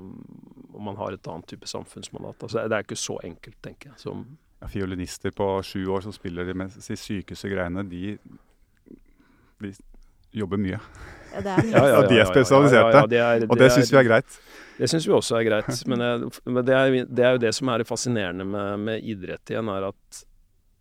og 0.69 0.83
man 0.85 0.99
har 0.99 1.17
et 1.17 1.29
annet 1.33 1.49
type 1.49 1.69
samfunnsmandat. 1.69 2.45
Altså, 2.45 2.67
det 2.69 2.77
er 2.77 2.85
ikke 2.85 2.99
så 3.01 3.17
enkelt, 3.25 3.57
tenker 3.65 3.93
jeg. 3.93 4.01
Som, 4.03 4.25
Ja, 4.61 4.69
fiolinister 4.69 5.33
på 5.33 5.47
sju 5.65 5.87
år 5.89 6.05
som 6.05 6.13
spiller 6.13 6.45
de 6.45 6.53
mest 6.53 6.77
de 6.85 6.99
sykeste 6.99 7.49
greiene, 7.49 7.81
de, 7.89 8.13
de 9.65 9.73
jobber 10.37 10.61
mye. 10.61 10.77
Ja, 11.33 11.41
det 11.41 11.55
er 11.55 11.65
mye. 11.71 11.85
Ja, 11.95 12.05
de 12.05 12.21
er 12.21 12.29
spesialiserte, 12.29 13.05
det 13.09 13.25
er, 13.25 13.49
Og 13.49 13.57
det 13.57 13.73
syns 13.73 13.89
vi 13.89 13.97
er 13.97 14.09
greit. 14.11 14.41
Det 14.77 14.89
syns 14.93 15.09
vi 15.09 15.17
også 15.17 15.41
er 15.41 15.47
greit. 15.49 15.73
Men, 15.89 16.05
det, 16.05 16.43
men 16.45 16.65
det, 16.69 16.77
er, 16.77 16.99
det 17.09 17.25
er 17.25 17.39
jo 17.39 17.45
det 17.49 17.57
som 17.57 17.73
er 17.73 17.81
det 17.81 17.89
fascinerende 17.89 18.45
med, 18.45 18.85
med 18.85 19.09
idrett 19.09 19.49
igjen, 19.49 19.73
er 19.73 19.89
at 19.89 20.25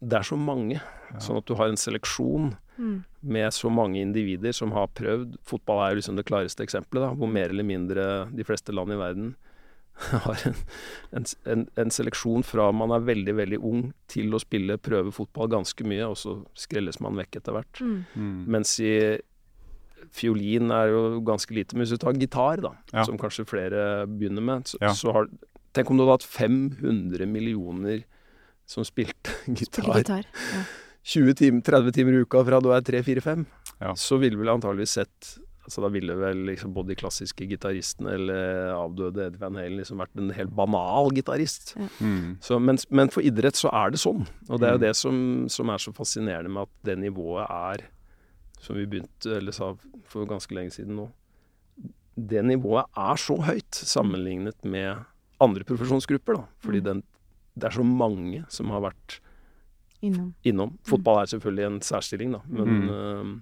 det 0.01 0.21
er 0.21 0.29
så 0.29 0.37
mange. 0.37 0.81
Sånn 1.21 1.41
at 1.41 1.49
du 1.49 1.57
har 1.57 1.73
en 1.73 1.81
seleksjon 1.81 2.53
Mm. 2.81 3.05
med 3.23 3.53
så 3.53 3.69
mange 3.71 4.01
individer 4.01 4.55
som 4.57 4.73
har 4.73 4.87
prøvd. 4.97 5.37
Fotball 5.45 5.83
er 5.85 5.93
jo 5.95 6.01
liksom 6.01 6.17
det 6.17 6.25
klareste 6.31 6.65
eksempelet, 6.65 7.03
da, 7.05 7.13
hvor 7.15 7.29
mer 7.29 7.51
eller 7.53 7.67
mindre 7.69 8.07
de 8.33 8.45
fleste 8.49 8.73
land 8.73 8.95
i 8.95 8.97
verden 8.97 9.35
har 10.25 10.39
en, 10.49 10.55
en, 11.13 11.25
en, 11.53 11.65
en 11.77 11.91
seleksjon 11.93 12.43
fra 12.47 12.71
man 12.73 12.95
er 12.97 13.03
veldig, 13.05 13.35
veldig 13.37 13.59
ung 13.61 13.83
til 14.09 14.33
å 14.33 14.41
spille, 14.41 14.79
prøve 14.81 15.13
fotball 15.13 15.51
ganske 15.53 15.85
mye, 15.85 16.07
og 16.09 16.17
så 16.17 16.39
skrelles 16.57 17.03
man 17.05 17.19
vekk 17.21 17.37
etter 17.43 17.53
hvert. 17.59 17.83
Mm. 17.85 17.99
Mm. 18.17 18.39
Mens 18.57 18.73
i 18.81 18.95
fiolin 20.17 20.73
er 20.73 20.89
jo 20.95 21.03
ganske 21.27 21.53
lite. 21.55 21.77
Men 21.77 21.85
hvis 21.85 21.93
du 21.95 22.01
tar 22.03 22.17
gitar, 22.19 22.63
da, 22.65 22.73
Ja. 22.95 23.05
som 23.05 23.19
kanskje 23.21 23.45
flere 23.47 24.07
begynner 24.09 24.43
med, 24.43 24.65
så, 24.73 24.79
Ja. 24.81 24.95
så 24.97 25.13
har 25.13 25.29
Tenk 25.73 25.89
om 25.91 25.97
du 25.99 26.03
hadde 26.03 26.17
hatt 26.19 26.25
500 26.27 27.27
millioner 27.31 28.01
som 28.67 28.83
spilte 28.83 29.31
Spiller 29.45 30.01
gitar. 30.03 30.03
gitar. 30.03 30.25
Ja. 30.57 30.63
20 31.11 31.35
timer, 31.41 31.63
30 31.67 31.95
timer 31.97 32.15
i 32.19 32.25
uka 32.25 32.43
fra 32.47 32.61
du 32.63 32.69
er 32.75 32.85
3-4-5. 32.87 33.47
Ja. 33.81 33.95
Så 33.99 34.19
ville 34.23 34.39
vel 34.39 34.53
antageligvis 34.57 34.99
sett 35.01 35.31
Altså 35.71 35.83
Da 35.85 35.89
ville 35.93 36.15
vel 36.19 36.39
liksom 36.49 36.73
både 36.75 36.89
de 36.91 36.95
klassiske 36.99 37.47
gitaristene 37.47 38.15
eller 38.17 38.71
avdøde 38.75 39.27
Eddie 39.29 39.39
Van 39.39 39.55
Halen 39.61 39.77
liksom 39.79 40.01
vært 40.01 40.17
en 40.19 40.31
helt 40.35 40.51
banal 40.57 41.11
gitarist. 41.15 41.75
Mm. 42.01 42.39
Men, 42.65 42.79
men 42.91 43.13
for 43.13 43.23
idrett 43.23 43.55
så 43.61 43.71
er 43.71 43.93
det 43.93 44.01
sånn. 44.03 44.25
Og 44.49 44.59
det 44.59 44.67
er 44.67 44.73
jo 44.75 44.81
Mm. 44.81 44.87
det 44.87 44.93
som, 44.97 45.21
som 45.53 45.71
er 45.71 45.79
så 45.85 45.93
fascinerende 45.95 46.51
med 46.51 46.63
at 46.65 46.73
det 46.89 46.97
nivået 46.99 47.47
er, 47.55 47.85
som 48.59 48.81
vi 48.81 48.87
begynte, 48.87 49.37
eller 49.37 49.53
sa 49.55 49.69
for 50.11 50.27
ganske 50.27 50.57
lenge 50.57 50.73
siden 50.75 50.97
nå, 50.97 51.07
det 52.19 52.43
nivået 52.45 52.91
er 52.97 53.17
så 53.21 53.37
høyt 53.39 53.71
sammenlignet 53.85 54.65
med 54.65 55.05
andre 55.41 55.63
profesjonsgrupper. 55.69 56.41
da. 56.41 56.45
Fordi 56.65 56.81
Mm. 56.81 56.85
den, 56.89 57.03
det 57.57 57.65
er 57.71 57.77
så 57.79 57.85
mange 57.87 58.45
som 58.49 58.71
har 58.71 58.81
vært 58.91 59.21
Innom. 60.03 60.35
innom. 60.45 60.79
Fotball 60.89 61.23
er 61.23 61.27
selvfølgelig 61.27 61.67
en 61.67 61.81
særstilling, 61.81 62.33
da. 62.33 62.41
Men, 62.49 62.69
Mm. 62.81 62.91
uh, 62.91 63.41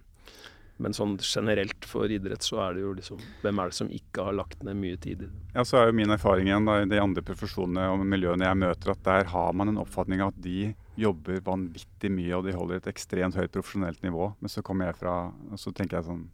men 0.80 0.92
sånn 0.94 1.16
generelt 1.18 1.84
for 1.84 2.06
idrett 2.06 2.42
så 2.46 2.60
er 2.68 2.74
det 2.74 2.82
jo 2.84 2.92
liksom 2.94 3.18
Hvem 3.42 3.58
er 3.58 3.64
det 3.70 3.74
som 3.74 3.88
ikke 3.88 4.22
har 4.24 4.32
lagt 4.32 4.62
ned 4.62 4.76
mye 4.78 4.96
tid 5.00 5.22
i 5.22 5.26
det? 5.26 5.30
Ja, 5.54 5.62
så 5.66 5.78
er 5.80 5.86
jo 5.88 5.92
min 5.98 6.10
erfaring 6.14 6.46
igjen 6.46 6.64
da, 6.66 6.76
i 6.82 6.86
de 6.86 7.00
andre 7.02 7.22
profesjonene 7.22 7.88
og 7.90 8.04
miljøene 8.06 8.46
jeg 8.46 8.56
møter, 8.62 8.90
at 8.94 9.02
der 9.02 9.24
har 9.24 9.52
man 9.52 9.68
en 9.68 9.78
oppfatning 9.82 10.20
av 10.22 10.28
at 10.28 10.40
de 10.42 10.74
jobber 10.96 11.40
vanvittig 11.40 12.10
mye 12.10 12.32
og 12.38 12.44
de 12.46 12.52
holder 12.52 12.76
et 12.76 12.86
ekstremt 12.92 13.34
høyt 13.34 13.50
profesjonelt 13.54 14.02
nivå. 14.02 14.34
Men 14.40 14.48
så 14.48 14.62
kommer 14.62 14.86
jeg 14.86 14.96
fra 14.96 15.32
Og 15.50 15.58
så 15.58 15.72
tenker 15.74 15.98
jeg 15.98 16.04
sånn 16.06 16.28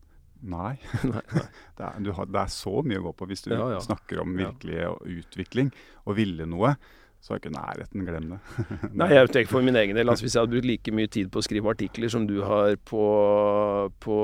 Nei. 0.45 0.77
Nei, 1.05 1.23
nei. 1.33 1.49
Det 1.79 1.85
er, 1.87 2.01
du 2.05 2.13
har, 2.13 2.27
det 2.27 2.37
er 2.43 2.53
så 2.53 2.83
mye 2.85 2.99
å 3.01 3.05
gå 3.07 3.13
på 3.17 3.27
hvis 3.31 3.45
du 3.47 3.51
Ja, 3.55 3.71
ja. 3.71 3.79
snakker 3.81 4.21
om 4.21 4.39
Ja. 4.39 4.51
utvikling 5.01 5.73
og 6.07 6.17
ville 6.17 6.45
noe. 6.45 6.77
Så 7.25 7.33
er 7.33 7.39
ikke 7.41 7.55
nærheten. 7.55 8.03
Glem 8.05 8.25
det. 8.35 8.39
Nei, 9.01 9.07
jeg 9.15 9.31
tenker 9.33 9.49
for 9.55 9.65
min 9.65 9.77
egen 9.81 9.97
del. 9.97 10.11
Altså, 10.13 10.27
hvis 10.27 10.35
jeg 10.37 10.43
hadde 10.45 10.53
brukt 10.53 10.69
like 10.69 10.93
mye 10.93 11.09
tid 11.09 11.31
på 11.33 11.41
å 11.41 11.45
skrive 11.47 11.73
artikler 11.73 12.13
som 12.13 12.27
du 12.29 12.43
har 12.45 12.77
på, 12.85 13.05
på 14.05 14.19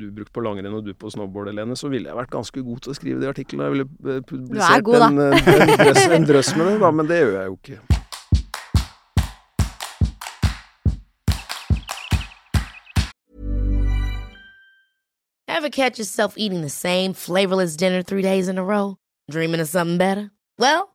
Du 0.00 0.06
brukt 0.16 0.32
på 0.32 0.44
langrenn 0.46 0.72
og 0.78 0.86
du 0.86 0.94
på 0.96 1.12
snowboard, 1.12 1.52
Helene, 1.52 1.76
så 1.76 1.92
ville 1.92 2.08
jeg 2.08 2.16
vært 2.16 2.32
ganske 2.32 2.64
god 2.64 2.80
til 2.86 2.94
å 2.94 2.96
skrive 2.96 3.20
de 3.20 3.28
artiklene. 3.28 3.68
Jeg 3.68 3.76
ville 3.76 4.16
eh, 4.16 4.24
publisert 4.24 4.88
god, 4.88 5.04
en, 5.10 5.20
eh, 5.26 5.52
en, 5.52 5.76
drøss, 5.84 6.02
en 6.16 6.28
drøss 6.32 6.54
med 6.56 6.72
det, 6.72 6.80
da, 6.80 6.92
men 6.96 7.12
det 7.12 7.20
gjør 7.20 7.36
jeg 7.36 7.52
jo 7.52 7.60
ikke. 7.60 7.80
Ever 15.58 15.68
catch 15.68 15.98
yourself 15.98 16.38
eating 16.38 16.62
the 16.62 16.72
same 16.72 17.12
flavorless 17.12 17.76
dinner 17.76 18.02
three 18.02 18.22
days 18.22 18.48
in 18.48 18.56
a 18.56 18.64
row? 18.64 18.96
Dreaming 19.30 19.60
of 19.60 19.68
something 19.68 19.98
better? 19.98 20.30
Well, 20.56 20.94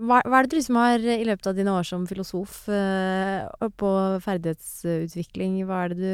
Hva, 0.00 0.22
hva 0.24 0.38
er 0.38 0.46
det 0.46 0.54
du 0.54 0.56
liksom 0.56 0.78
har 0.80 1.02
i 1.04 1.24
løpet 1.28 1.46
av 1.50 1.56
dine 1.58 1.72
år 1.76 1.84
som 1.84 2.06
filosof 2.08 2.62
eh, 2.72 3.44
og 3.60 3.74
på 3.78 3.90
ferdighetsutvikling, 4.24 5.58
hva 5.68 5.82
er 5.84 5.92
det 5.92 5.98
du 6.00 6.08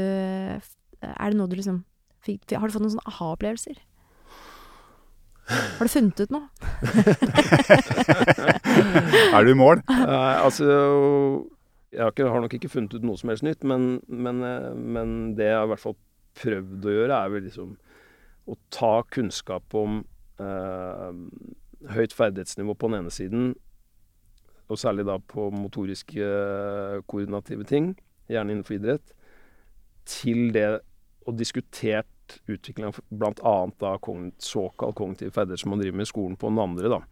Er 1.07 1.31
det 1.31 1.39
noe 1.39 1.47
du 1.47 1.55
liksom 1.55 1.85
fikk, 2.27 2.43
Har 2.59 2.67
du 2.67 2.75
fått 2.75 2.83
noen 2.83 2.97
sånne 2.97 3.11
aha-opplevelser? 3.13 3.79
Har 5.49 5.87
du 5.87 5.93
funnet 5.93 6.21
ut 6.21 6.31
noe? 6.35 6.49
er 9.39 9.47
du 9.47 9.51
i 9.55 9.57
mål? 9.57 9.81
Uh, 9.89 10.43
altså 10.43 10.67
Jeg 11.95 12.03
har, 12.03 12.11
ikke, 12.13 12.29
har 12.29 12.41
nok 12.45 12.55
ikke 12.59 12.73
funnet 12.73 12.97
ut 12.99 13.07
noe 13.07 13.17
som 13.21 13.31
helst 13.33 13.47
nytt, 13.47 13.63
men, 13.65 14.03
men, 14.11 14.43
eh, 14.45 14.75
men 14.75 15.37
det 15.39 15.49
jeg 15.49 15.57
har 15.57 15.67
i 15.71 15.73
hvert 15.73 15.87
fall 15.87 15.97
prøvd 16.39 16.85
å 16.85 16.97
gjøre, 16.99 17.23
er 17.23 17.33
vel 17.33 17.47
liksom 17.47 17.71
å 18.49 18.55
ta 18.75 18.95
kunnskap 19.09 19.75
om 19.77 20.03
uh, 20.41 21.13
høyt 21.95 22.13
ferdighetsnivå 22.17 22.73
på 22.77 22.91
den 22.91 22.99
ene 23.01 23.13
siden, 23.15 23.43
og 24.69 24.81
særlig 24.81 25.07
da 25.09 25.17
på 25.19 25.49
motoriske 25.55 26.21
eh, 26.21 27.01
koordinative 27.09 27.67
ting, 27.69 27.95
gjerne 28.29 28.55
innenfor 28.55 28.77
idrett, 28.79 29.15
til 30.09 30.49
det 30.53 30.69
og 31.29 31.37
diskutert 31.37 32.07
utviklinga 32.49 32.93
av 32.93 33.01
bl.a. 33.09 33.57
da 33.81 33.95
såkalt 34.45 34.97
kognitive 34.97 35.33
ferdigheter 35.33 35.65
som 35.65 35.73
man 35.73 35.83
driver 35.83 36.01
med 36.01 36.09
i 36.09 36.13
skolen 36.13 36.37
på 36.41 36.51
den 36.53 36.61
andre, 36.63 36.93
da. 36.93 37.03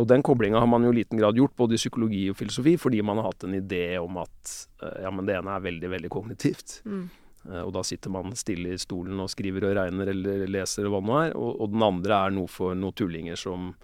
Og 0.00 0.06
den 0.08 0.22
koblinga 0.24 0.60
har 0.62 0.70
man 0.70 0.86
jo 0.86 0.92
i 0.94 1.02
liten 1.02 1.20
grad 1.20 1.36
gjort, 1.36 1.54
både 1.58 1.76
i 1.76 1.80
psykologi 1.80 2.22
og 2.32 2.38
filosofi, 2.38 2.78
fordi 2.80 3.02
man 3.04 3.20
har 3.20 3.28
hatt 3.28 3.44
en 3.44 3.58
idé 3.58 3.98
om 4.00 4.16
at 4.22 4.54
eh, 4.82 5.02
ja, 5.04 5.10
men 5.12 5.28
det 5.28 5.36
ene 5.36 5.52
er 5.52 5.66
veldig, 5.66 5.90
veldig 5.92 6.10
kognitivt. 6.12 6.78
Mm. 6.88 7.02
Eh, 7.50 7.60
Og 7.60 7.72
da 7.76 7.82
sitter 7.84 8.14
man 8.14 8.32
stille 8.38 8.72
i 8.72 8.80
stolen 8.80 9.20
og 9.20 9.30
skriver 9.32 9.68
og 9.68 9.76
regner 9.76 10.12
eller 10.14 10.46
leser 10.48 10.88
og 10.88 10.94
hva 10.94 11.02
det 11.02 11.10
nå 11.10 11.18
er. 11.20 11.34
Og, 11.36 11.50
og 11.60 11.74
den 11.74 11.86
andre 11.86 12.20
er 12.26 12.36
noe 12.38 12.50
for 12.50 12.78
noen 12.78 12.96
tullinger 12.96 13.40
som, 13.40 13.74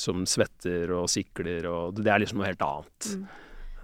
som 0.00 0.24
svetter 0.28 0.90
og 0.96 1.08
sikler 1.12 1.68
og 1.70 2.00
Det 2.00 2.10
er 2.10 2.22
liksom 2.22 2.40
noe 2.40 2.50
helt 2.50 2.64
annet. 2.66 3.10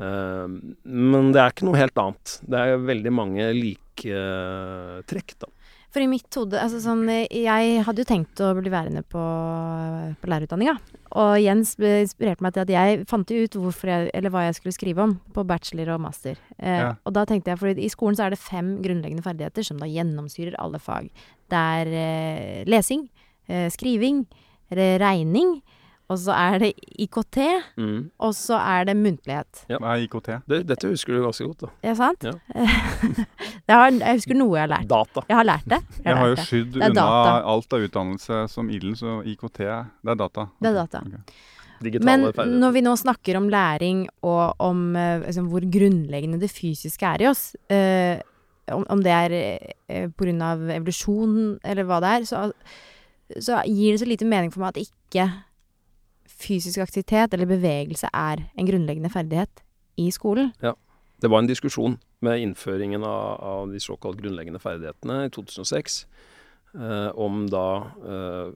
Eh, 0.01 0.47
men 0.85 1.33
det 1.35 1.43
er 1.43 1.55
ikke 1.55 1.69
noe 1.69 1.81
helt 1.81 2.03
annet. 2.03 2.39
Det 2.43 2.63
er 2.63 2.87
veldig 2.89 3.13
mange 3.15 3.51
like 3.57 4.13
uh, 4.13 5.03
trekk, 5.09 5.37
da. 5.41 5.53
For 5.97 6.05
i 6.05 6.09
mitt 6.11 6.29
hode 6.37 6.59
altså 6.61 6.77
sånn, 6.85 7.07
Jeg 7.09 7.81
hadde 7.87 8.03
jo 8.03 8.09
tenkt 8.09 8.41
å 8.45 8.51
bli 8.59 8.69
værende 8.69 9.01
på, 9.09 9.23
på 10.21 10.29
lærerutdanninga. 10.29 10.75
Og 11.17 11.39
Jens 11.41 11.71
inspirerte 11.81 12.45
meg 12.45 12.53
til 12.53 12.67
at 12.67 12.73
jeg 12.75 13.07
fant 13.09 13.31
jo 13.33 13.47
ut 13.47 13.57
jeg, 13.57 14.11
eller 14.13 14.33
hva 14.35 14.43
jeg 14.45 14.59
skulle 14.59 14.77
skrive 14.77 15.07
om 15.07 15.15
på 15.33 15.45
bachelor 15.49 15.95
og 15.95 16.03
master. 16.05 16.37
Eh, 16.59 16.83
Ja. 16.83 16.91
Og 17.09 17.15
da 17.17 17.25
tenkte 17.25 17.55
jeg, 17.55 17.59
for 17.63 17.69
i 17.73 17.89
skolen 17.89 18.19
så 18.19 18.27
er 18.27 18.35
det 18.35 18.43
fem 18.43 18.83
grunnleggende 18.85 19.25
ferdigheter 19.25 19.65
som 19.65 19.81
da 19.81 19.89
gjennomsyrer 19.89 20.59
alle 20.61 20.79
fag. 20.79 21.09
Det 21.49 21.63
er 21.81 21.95
eh, 22.03 22.65
lesing, 22.69 23.09
eh, 23.49 23.71
skriving, 23.73 24.27
regning, 24.69 25.63
og 26.07 26.19
så 26.23 26.35
er 26.39 26.59
det 26.63 26.69
IKT, 27.03 27.39
Mm. 27.77 28.11
og 28.19 28.35
så 28.35 28.59
er 28.61 28.85
det 28.87 28.95
muntlighet. 28.97 29.65
Hva 29.67 29.95
er 29.97 30.05
IKT? 30.05 30.29
Det, 30.47 30.61
dette 30.69 30.91
husker 30.93 31.17
du 31.17 31.25
ganske 31.25 31.47
godt, 31.49 31.65
da. 31.65 31.71
Det 31.83 31.97
sant? 31.99 32.23
Ja. 32.29 32.35
det 33.67 33.75
har, 33.75 33.91
jeg 33.91 34.21
husker 34.21 34.39
noe 34.39 34.55
jeg 34.55 34.63
har 34.69 34.73
lært. 34.77 34.89
Data. 34.93 35.25
Jeg 35.29 35.37
har 35.41 35.49
lært 35.49 35.67
det. 35.73 35.81
Jeg 36.05 36.17
har 36.21 36.31
jo 36.31 36.37
skydd 36.45 36.79
unna 36.79 36.93
data. 36.95 37.35
alt 37.55 37.77
av 37.77 37.87
utdannelse 37.89 38.41
som 38.53 38.71
ilden, 38.71 38.95
så 38.99 39.19
IKT 39.27 39.59
det 39.67 40.15
er 40.15 40.21
data. 40.23 40.47
Det 40.63 40.71
er 40.71 40.79
data. 40.79 41.03
Okay. 41.03 41.99
Men 42.01 42.29
ferdigheter. 42.31 42.55
når 42.63 42.73
vi 42.73 42.81
nå 42.87 42.95
snakker 42.97 43.37
om 43.37 43.51
læring 43.53 44.07
og 44.25 44.55
om 44.65 44.97
eh, 44.97 45.27
liksom, 45.27 45.51
hvor 45.53 45.61
grunnleggende 45.61 46.41
det 46.41 46.51
fysiske 46.55 47.05
er 47.05 47.25
i 47.27 47.29
oss, 47.29 47.51
eh, 47.69 48.23
om, 48.73 48.87
om 48.89 49.03
det 49.03 49.13
er 49.13 49.35
eh, 49.89 50.09
av 50.43 50.63
evolusjon 50.71 51.59
eller 51.63 51.85
hva 51.87 52.01
det 52.01 52.15
er, 52.15 52.25
så, 52.31 52.47
så 53.43 53.61
gir 53.67 53.93
det 53.93 54.01
så 54.01 54.09
lite 54.09 54.29
mening 54.29 54.55
for 54.55 54.65
meg 54.65 54.75
at 54.75 54.87
ikke 54.87 55.29
fysisk 56.37 56.83
aktivitet 56.85 57.35
eller 57.35 57.49
bevegelse 57.49 58.11
er 58.13 58.45
en 58.57 58.69
grunnleggende 58.69 59.13
ferdighet 59.13 59.65
i 60.01 60.11
skolen. 60.15 60.53
Ja. 60.63 60.75
Det 61.23 61.31
var 61.33 61.41
en 61.41 61.49
diskusjon 61.49 61.97
med 62.21 62.43
innføringen 62.45 63.05
av, 63.05 63.41
av 63.41 63.73
de 63.73 63.81
såkalt 63.81 64.21
grunnleggende 64.21 64.61
ferdighetene 64.61 65.23
i 65.27 65.33
2006. 65.33 66.03
Eh, 66.77 67.09
om 67.17 67.47
da 67.49 67.69
eh, 68.05 68.51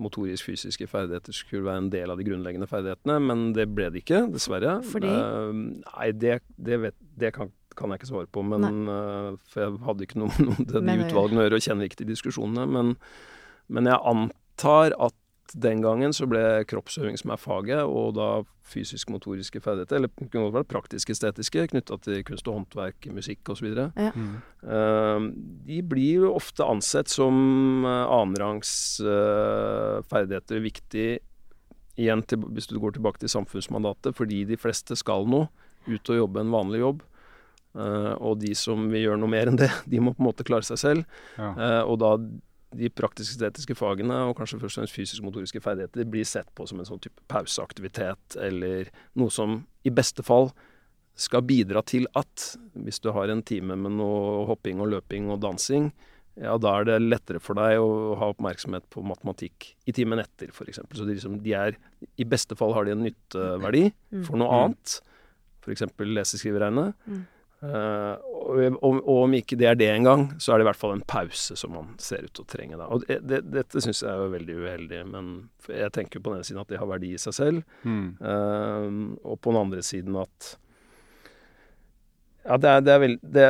motorisk-fysiske 0.00 0.88
ferdigheter 0.88 1.36
skulle 1.36 1.66
være 1.66 1.82
en 1.82 1.90
del 1.92 2.12
av 2.12 2.16
de 2.16 2.24
grunnleggende 2.24 2.68
ferdighetene. 2.70 3.18
Men 3.20 3.50
det 3.56 3.68
ble 3.74 3.90
det 3.92 4.04
ikke, 4.04 4.24
dessverre. 4.32 4.78
Fordi? 4.86 5.12
Eh, 5.12 5.60
nei, 5.82 6.08
det, 6.16 6.38
det, 6.56 6.80
vet, 6.86 6.98
det 7.20 7.34
kan, 7.36 7.52
kan 7.76 7.92
jeg 7.92 8.00
ikke 8.00 8.12
svare 8.14 8.32
på. 8.32 8.46
Men, 8.48 8.86
eh, 8.88 9.30
for 9.52 9.66
jeg 9.66 9.84
hadde 9.90 10.08
ikke 10.08 10.22
noe 10.24 10.32
med 10.48 10.72
de 10.72 10.98
utvalgene 11.04 11.44
å 11.44 11.46
gjøre, 11.48 11.60
og 11.60 11.68
kjenner 11.68 11.90
ikke 11.90 12.00
til 12.00 12.12
diskusjonene. 12.14 12.66
Men, 12.78 12.96
men 13.68 13.92
jeg 13.92 14.00
antar 14.14 14.96
at 14.96 15.20
den 15.54 15.82
gangen 15.84 16.14
så 16.16 16.26
ble 16.28 16.64
kroppsøving 16.68 17.18
som 17.20 17.32
er 17.34 17.40
faget, 17.40 17.82
og 17.84 18.16
da 18.16 18.28
fysisk-motoriske 18.66 19.60
ferdigheter, 19.62 20.00
eller 20.00 20.10
det 20.10 20.28
kunne 20.32 20.48
godt 20.48 20.56
vært 20.56 20.70
praktisk-estetiske, 20.72 21.68
knytta 21.70 21.98
til 22.02 22.24
kunst 22.26 22.48
og 22.50 22.58
håndverk, 22.58 23.06
musikk 23.14 23.52
osv. 23.54 23.68
Ja. 23.70 24.10
Mm. 24.16 24.34
Eh, 24.66 25.28
de 25.68 25.80
blir 25.86 26.26
jo 26.26 26.34
ofte 26.34 26.66
ansett 26.66 27.12
som 27.12 27.86
uh, 27.86 28.06
annenrangs 28.16 28.72
eh, 29.04 30.02
ferdigheter 30.10 30.62
viktig 30.64 31.08
igjen 31.96 32.24
til, 32.28 32.42
hvis 32.52 32.68
du 32.68 32.78
går 32.82 32.96
tilbake 32.96 33.22
til 33.22 33.32
samfunnsmandatet, 33.32 34.16
fordi 34.16 34.44
de 34.48 34.58
fleste 34.60 34.98
skal 34.98 35.28
nå 35.30 35.46
ut 35.86 36.10
og 36.10 36.18
jobbe 36.24 36.42
en 36.42 36.54
vanlig 36.54 36.82
jobb. 36.82 37.04
Uh, 37.76 38.14
og 38.24 38.38
de 38.40 38.54
som 38.56 38.86
vil 38.88 39.02
gjøre 39.04 39.20
noe 39.20 39.28
mer 39.28 39.50
enn 39.50 39.58
det, 39.60 39.68
de 39.90 40.00
må 40.00 40.14
på 40.16 40.24
en 40.24 40.30
måte 40.30 40.46
klare 40.48 40.66
seg 40.66 40.80
selv. 40.80 41.18
Ja. 41.36 41.52
Uh, 41.52 41.82
og 41.84 41.98
da 42.00 42.12
de 42.76 42.90
praktisk-estetiske 42.92 43.76
fagene, 43.78 44.16
og 44.28 44.36
kanskje 44.38 44.60
først 44.62 44.76
og 44.78 44.82
fremst 44.84 44.96
fysisk-motoriske 44.96 45.62
ferdigheter, 45.64 46.06
blir 46.12 46.26
sett 46.28 46.48
på 46.54 46.66
som 46.68 46.80
en 46.82 46.88
sånn 46.88 47.00
type 47.02 47.20
pauseaktivitet, 47.32 48.36
eller 48.42 48.90
noe 49.18 49.32
som 49.32 49.62
i 49.86 49.92
beste 49.94 50.24
fall 50.26 50.52
skal 51.16 51.40
bidra 51.48 51.80
til 51.88 52.04
at 52.18 52.50
hvis 52.76 53.00
du 53.00 53.08
har 53.16 53.30
en 53.32 53.40
time 53.42 53.76
med 53.80 53.96
noe 53.96 54.44
hopping 54.50 54.82
og 54.84 54.90
løping 54.92 55.30
og 55.32 55.40
dansing, 55.40 55.88
ja, 56.36 56.58
da 56.60 56.74
er 56.76 56.84
det 56.84 56.96
lettere 57.00 57.40
for 57.40 57.56
deg 57.56 57.78
å 57.80 58.16
ha 58.20 58.26
oppmerksomhet 58.34 58.84
på 58.92 59.00
matematikk 59.08 59.70
i 59.88 59.94
timen 59.96 60.20
etter, 60.20 60.50
f.eks. 60.52 60.82
Så 60.92 61.06
de, 61.08 61.14
liksom, 61.14 61.38
de 61.40 61.54
er 61.56 61.78
I 62.20 62.26
beste 62.28 62.52
fall 62.60 62.74
har 62.76 62.84
de 62.84 62.92
en 62.92 63.06
nytteverdi 63.06 63.86
for 64.26 64.36
noe 64.36 64.50
Mm. 64.52 64.58
annet, 64.58 64.98
f.eks. 65.64 65.86
lese, 66.04 66.36
skrive, 66.36 66.60
regne. 66.60 66.90
Eh, 67.64 68.14
og, 68.20 68.58
og, 68.82 69.12
om 69.22 69.36
ikke 69.38 69.56
det 69.58 69.68
er 69.70 69.78
det 69.78 69.88
engang, 69.94 70.28
så 70.42 70.52
er 70.52 70.58
det 70.60 70.66
i 70.66 70.68
hvert 70.70 70.80
fall 70.80 70.96
en 70.96 71.06
pause 71.08 71.56
som 71.56 71.72
man 71.76 71.94
ser 72.02 72.26
ut 72.26 72.34
til 72.36 72.44
å 72.44 72.50
trenge. 72.52 72.80
Da. 72.80 72.88
Og 72.92 73.06
det, 73.08 73.20
det, 73.28 73.40
dette 73.54 73.82
syns 73.84 74.02
jeg 74.04 74.12
er 74.12 74.34
veldig 74.34 74.58
uheldig, 74.60 75.00
men 75.12 75.32
jeg 75.72 75.94
tenker 75.96 76.20
på 76.22 76.32
den 76.32 76.42
ene 76.42 76.48
siden 76.48 76.62
at 76.62 76.72
det 76.72 76.82
har 76.82 76.90
verdi 76.90 77.14
i 77.16 77.22
seg 77.22 77.36
selv, 77.36 77.64
Mm. 77.86 78.16
uh, 78.20 78.86
og 79.26 79.40
på 79.40 79.52
den 79.52 79.60
andre 79.60 79.82
siden 79.84 80.16
at 80.20 80.52
Ja, 82.46 82.56
det 82.62 82.70
er, 82.70 82.82
det 82.84 82.92
er 82.92 83.02
veldig 83.02 83.46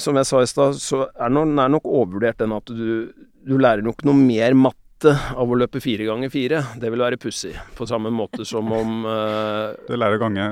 som 0.00 0.16
jeg 0.18 0.28
sa 0.28 0.42
i 0.42 0.48
stad, 0.48 0.78
så 0.80 1.06
er 1.12 1.32
den 1.32 1.58
er 1.58 1.70
nok 1.72 1.86
overvurdert 1.88 2.40
den 2.42 2.54
at 2.56 2.68
du, 2.72 3.12
du 3.46 3.56
lærer 3.58 3.84
nok 3.84 4.04
noe 4.06 4.16
mer 4.18 4.56
matte 4.58 4.82
av 5.04 5.50
å 5.50 5.56
løpe 5.58 5.80
fire 5.84 6.06
ganger 6.08 6.30
fire. 6.32 6.62
Det 6.80 6.88
vil 6.92 7.02
være 7.02 7.18
pussig. 7.20 7.52
På 7.76 7.84
samme 7.88 8.08
måte 8.14 8.46
som 8.48 8.70
om 8.72 9.04
uh, 9.08 9.74
Du 9.88 9.92
lærer 9.96 10.16
å 10.16 10.22
gange 10.22 10.46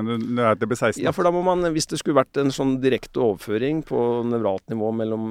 Det 0.61 0.69
blir 0.69 0.77
16. 0.77 1.01
Ja, 1.05 1.13
for 1.17 1.25
da 1.25 1.33
må 1.35 1.41
man, 1.47 1.65
hvis 1.73 1.89
det 1.89 2.01
skulle 2.03 2.19
vært 2.21 2.37
en 2.43 2.53
sånn 2.55 2.77
direkte 2.83 3.23
overføring 3.25 3.81
på 3.87 4.01
nevralt 4.29 4.67
nivå 4.73 4.91
mellom 5.01 5.25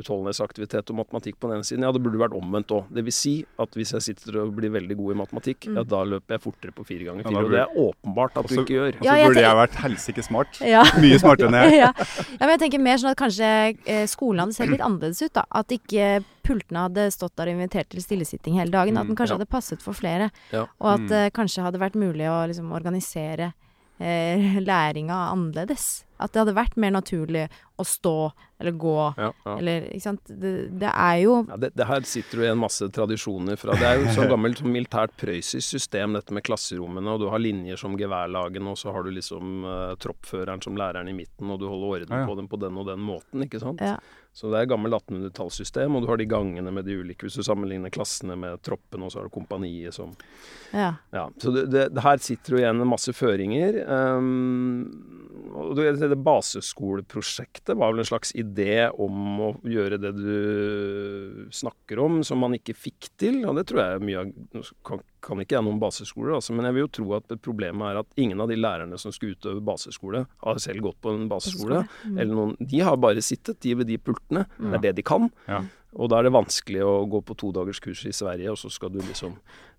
utholdenhetsaktivitet 0.00 0.90
og 0.94 1.00
matematikk 1.02 1.36
på 1.40 1.50
den 1.50 1.60
ene 1.60 1.68
siden, 1.68 1.84
ja, 1.84 1.92
det 1.92 2.02
burde 2.02 2.22
vært 2.22 2.36
omvendt 2.38 2.72
òg. 2.74 2.88
Det 2.94 3.04
vil 3.06 3.16
si 3.16 3.34
at 3.60 3.76
hvis 3.76 3.94
jeg 3.98 4.06
sitter 4.08 4.40
og 4.44 4.54
blir 4.56 4.72
veldig 4.72 4.96
god 4.98 5.14
i 5.14 5.20
matematikk, 5.20 5.68
ja, 5.74 5.84
da 5.84 6.02
løper 6.08 6.38
jeg 6.38 6.44
fortere 6.46 6.74
på 6.76 6.86
fire 6.88 7.10
ganger 7.10 7.26
Ja, 7.26 7.30
fire. 7.34 7.44
Og 7.44 7.54
det 7.54 7.62
er 7.66 7.78
åpenbart 7.84 8.40
at 8.40 8.50
du 8.50 8.56
ikke 8.62 8.78
gjør. 8.78 8.96
Og 8.96 9.04
så 9.04 9.10
Ja, 9.10 9.28
burde 9.28 9.46
jeg 9.46 9.60
vært 9.60 9.80
helsike 9.84 10.26
smart. 10.26 10.60
Ja. 10.64 10.84
Mye 11.04 11.20
smartere 11.20 11.52
enn 11.52 11.60
jeg. 11.60 11.80
ja. 11.82 11.92
ja, 12.38 12.42
men 12.44 12.54
jeg 12.56 12.64
tenker 12.64 12.84
mer 12.88 13.00
sånn 13.02 13.12
at 13.12 13.20
kanskje 13.20 13.50
eh, 13.84 14.04
skolene 14.10 14.56
ser 14.56 14.70
litt 14.72 14.84
annerledes 14.84 15.20
ut, 15.26 15.34
da. 15.36 15.46
At 15.60 15.72
ikke 15.74 16.20
pultene 16.46 16.86
hadde 16.88 17.08
stått 17.14 17.36
der 17.38 17.50
og 17.50 17.58
invitert 17.58 17.90
til 17.92 18.02
stillesitting 18.04 18.58
hele 18.58 18.74
dagen. 18.74 18.98
At 19.00 19.10
den 19.10 19.18
kanskje 19.18 19.36
ja. 19.36 19.40
hadde 19.40 19.50
passet 19.50 19.84
for 19.84 19.96
flere. 19.96 20.30
Ja. 20.54 20.66
Og 20.80 20.92
at 20.96 21.08
det 21.10 21.24
kanskje 21.36 21.64
hadde 21.66 21.82
vært 21.82 21.98
mulig 21.98 22.28
å 22.30 22.42
liksom 22.50 22.72
organisere 22.76 23.52
eh, 24.00 24.60
læringa 24.70 25.14
annerledes. 25.14 26.04
At 26.20 26.32
det 26.32 26.42
hadde 26.42 26.56
vært 26.56 26.76
mer 26.80 26.92
naturlig 26.92 27.46
å 27.80 27.84
stå 27.86 28.30
eller 28.60 28.74
gå 28.76 28.96
Ja, 29.16 29.30
ja. 29.44 29.54
eller 29.56 29.86
Ikke 29.88 30.04
sant. 30.04 30.20
Det, 30.28 30.50
det 30.82 30.90
er 30.90 31.16
jo 31.22 31.38
Ja, 31.48 31.56
det, 31.62 31.70
det 31.80 31.86
her 31.88 32.04
sitter 32.04 32.42
jo 32.42 32.44
i 32.44 32.50
en 32.50 32.60
masse 32.60 32.84
tradisjoner 32.92 33.56
fra 33.56 33.72
Det 33.80 33.86
er 33.88 33.96
jo 33.96 34.04
et 34.04 34.18
sånn 34.18 34.28
gammelt 34.28 34.60
sånn 34.60 34.74
militært 34.74 35.14
prøyssisk 35.20 35.64
system, 35.78 36.18
dette 36.18 36.36
med 36.36 36.44
klasserommene. 36.44 37.14
Og 37.14 37.24
du 37.24 37.30
har 37.32 37.40
linjer 37.40 37.80
som 37.80 37.96
geværlagene, 37.96 38.74
og 38.74 38.76
så 38.80 38.92
har 38.92 39.06
du 39.06 39.14
liksom 39.16 39.64
uh, 39.64 39.94
troppføreren 40.00 40.60
som 40.64 40.76
læreren 40.76 41.08
i 41.08 41.16
midten, 41.16 41.48
og 41.48 41.62
du 41.62 41.70
holder 41.70 41.94
orden 41.94 42.16
Ja, 42.18 42.24
ja. 42.24 42.28
på 42.28 42.36
dem 42.36 42.50
på 42.52 42.60
den 42.60 42.76
og 42.80 42.90
den 42.90 43.00
måten, 43.00 43.46
ikke 43.46 43.62
sant. 43.62 43.80
Ja. 43.80 43.96
Så 44.32 44.46
det 44.52 44.60
er 44.60 44.68
gammelt 44.70 44.94
1800-tallssystem, 44.94 45.96
og 45.96 46.04
du 46.04 46.08
har 46.08 46.20
de 46.20 46.26
gangene 46.30 46.70
med 46.72 46.86
de 46.86 46.94
ulike 47.00 47.26
Hvis 47.26 47.40
du 47.40 47.42
sammenligner 47.44 47.90
klassene 47.92 48.36
med 48.38 48.60
troppen, 48.62 49.02
og 49.02 49.10
så 49.10 49.20
har 49.20 49.26
du 49.26 49.34
kompaniet 49.34 49.96
som 49.96 50.14
Ja. 50.70 50.94
Ja, 51.10 51.24
så 51.42 51.50
det, 51.50 51.66
det, 51.72 52.04
her 52.04 52.22
sitter 52.22 52.54
jo 52.54 52.60
igjen 52.60 52.78
en 52.78 52.92
masse 52.92 53.12
føringer. 53.16 53.80
Um, 53.90 54.86
og 55.50 55.74
det, 55.76 55.96
det 55.98 56.20
baseskoleprosjektet 56.22 57.74
var 57.74 57.90
vel 57.90 58.04
en 58.04 58.10
slags 58.12 58.30
idé 58.38 58.86
om 58.94 59.42
å 59.48 59.50
gjøre 59.66 59.98
det 59.98 60.14
du 60.14 61.50
snakker 61.50 61.98
om, 61.98 62.20
som 62.26 62.38
man 62.44 62.54
ikke 62.54 62.76
fikk 62.78 63.10
til. 63.18 63.42
Og 63.50 63.58
det 63.58 63.66
tror 63.70 63.82
jeg 63.82 64.06
mye 64.06 64.22
av 64.22 64.30
Nå 64.30 64.62
kan, 64.86 65.02
kan 65.22 65.40
ikke 65.42 65.56
jeg 65.58 65.64
noen 65.66 65.80
baseskoler, 65.82 66.34
altså, 66.38 66.52
men 66.56 66.64
jeg 66.68 66.74
vil 66.76 66.84
jo 66.86 66.90
tro 66.98 67.14
at 67.18 67.34
problemet 67.42 67.82
er 67.90 67.98
at 68.02 68.06
ingen 68.20 68.40
av 68.40 68.48
de 68.48 68.56
lærerne 68.56 68.98
som 68.98 69.12
skulle 69.12 69.36
utøve 69.36 69.60
baseskole, 69.64 70.26
har 70.44 70.60
selv 70.62 70.80
gått 70.82 71.00
på 71.00 71.12
en 71.14 71.28
baseskole. 71.30 71.82
Eller 72.14 72.32
noen, 72.34 72.56
de 72.60 72.80
har 72.86 72.96
bare 72.96 73.22
sittet, 73.24 73.60
de 73.60 73.74
ved 73.74 73.86
de 73.90 73.98
pultene. 73.98 74.46
Det 74.58 74.74
er 74.80 74.84
det 74.88 74.94
de 75.00 75.02
kan. 75.02 75.28
Ja. 75.48 75.62
Og 75.98 76.06
da 76.12 76.20
er 76.20 76.28
det 76.28 76.30
vanskelig 76.36 76.84
å 76.86 76.92
gå 77.10 77.18
på 77.26 77.34
todagerskurs 77.34 78.04
i 78.06 78.12
Sverige, 78.14 78.52
og 78.52 78.58
så 78.60 78.68
skal 78.70 78.92
du 78.94 79.00
liksom 79.02 79.32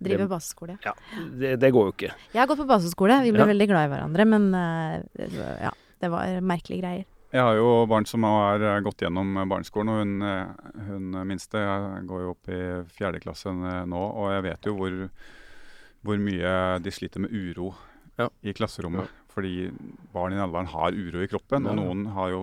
Drive 0.04 0.26
baseskole. 0.28 0.76
ja, 0.84 0.92
det, 1.40 1.54
det 1.62 1.70
går 1.72 1.86
jo 1.88 1.94
ikke. 1.96 2.10
Jeg 2.34 2.42
har 2.42 2.48
gått 2.52 2.60
på 2.60 2.68
baseskole. 2.68 3.22
Vi 3.24 3.32
ble 3.32 3.46
Ja. 3.46 3.48
veldig 3.54 3.68
glad 3.70 3.88
i 3.88 3.92
hverandre, 3.94 4.26
men 4.28 4.54
eh, 4.54 5.38
ja, 5.64 5.72
det 6.02 6.10
var 6.12 6.42
merkelige 6.42 6.82
greier. 6.84 7.06
Jeg 7.32 7.44
har 7.48 7.56
jo 7.56 7.68
barn 7.88 8.04
som 8.10 8.26
har 8.28 8.60
eh, 8.60 8.80
gått 8.84 9.06
gjennom 9.06 9.38
eh, 9.40 9.46
barneskolen, 9.48 9.92
og 9.94 10.02
hun, 10.02 10.26
eh, 10.28 10.72
hun 10.90 11.16
minste 11.30 11.62
går 12.10 12.26
jo 12.26 12.34
opp 12.34 12.50
i 12.52 12.60
fjerde 12.92 13.22
klasse 13.24 13.54
nå, 13.56 14.02
og 14.02 14.34
jeg 14.36 14.44
vet 14.50 14.68
jo 14.68 14.74
hvor, 14.76 14.98
hvor 16.04 16.20
mye 16.20 16.52
de 16.84 16.92
sliter 16.92 17.24
med 17.24 17.32
uro 17.32 17.72
Ja. 18.20 18.28
i 18.44 18.52
klasserommet. 18.54 19.08
Fordi 19.32 19.70
barn 20.12 20.34
i 20.34 20.36
den 20.36 20.44
alderen 20.44 20.68
har 20.74 20.92
uro 20.92 21.22
i 21.24 21.30
kroppen, 21.32 21.70
og 21.72 21.78
noen 21.80 22.04
har 22.18 22.34
jo 22.34 22.42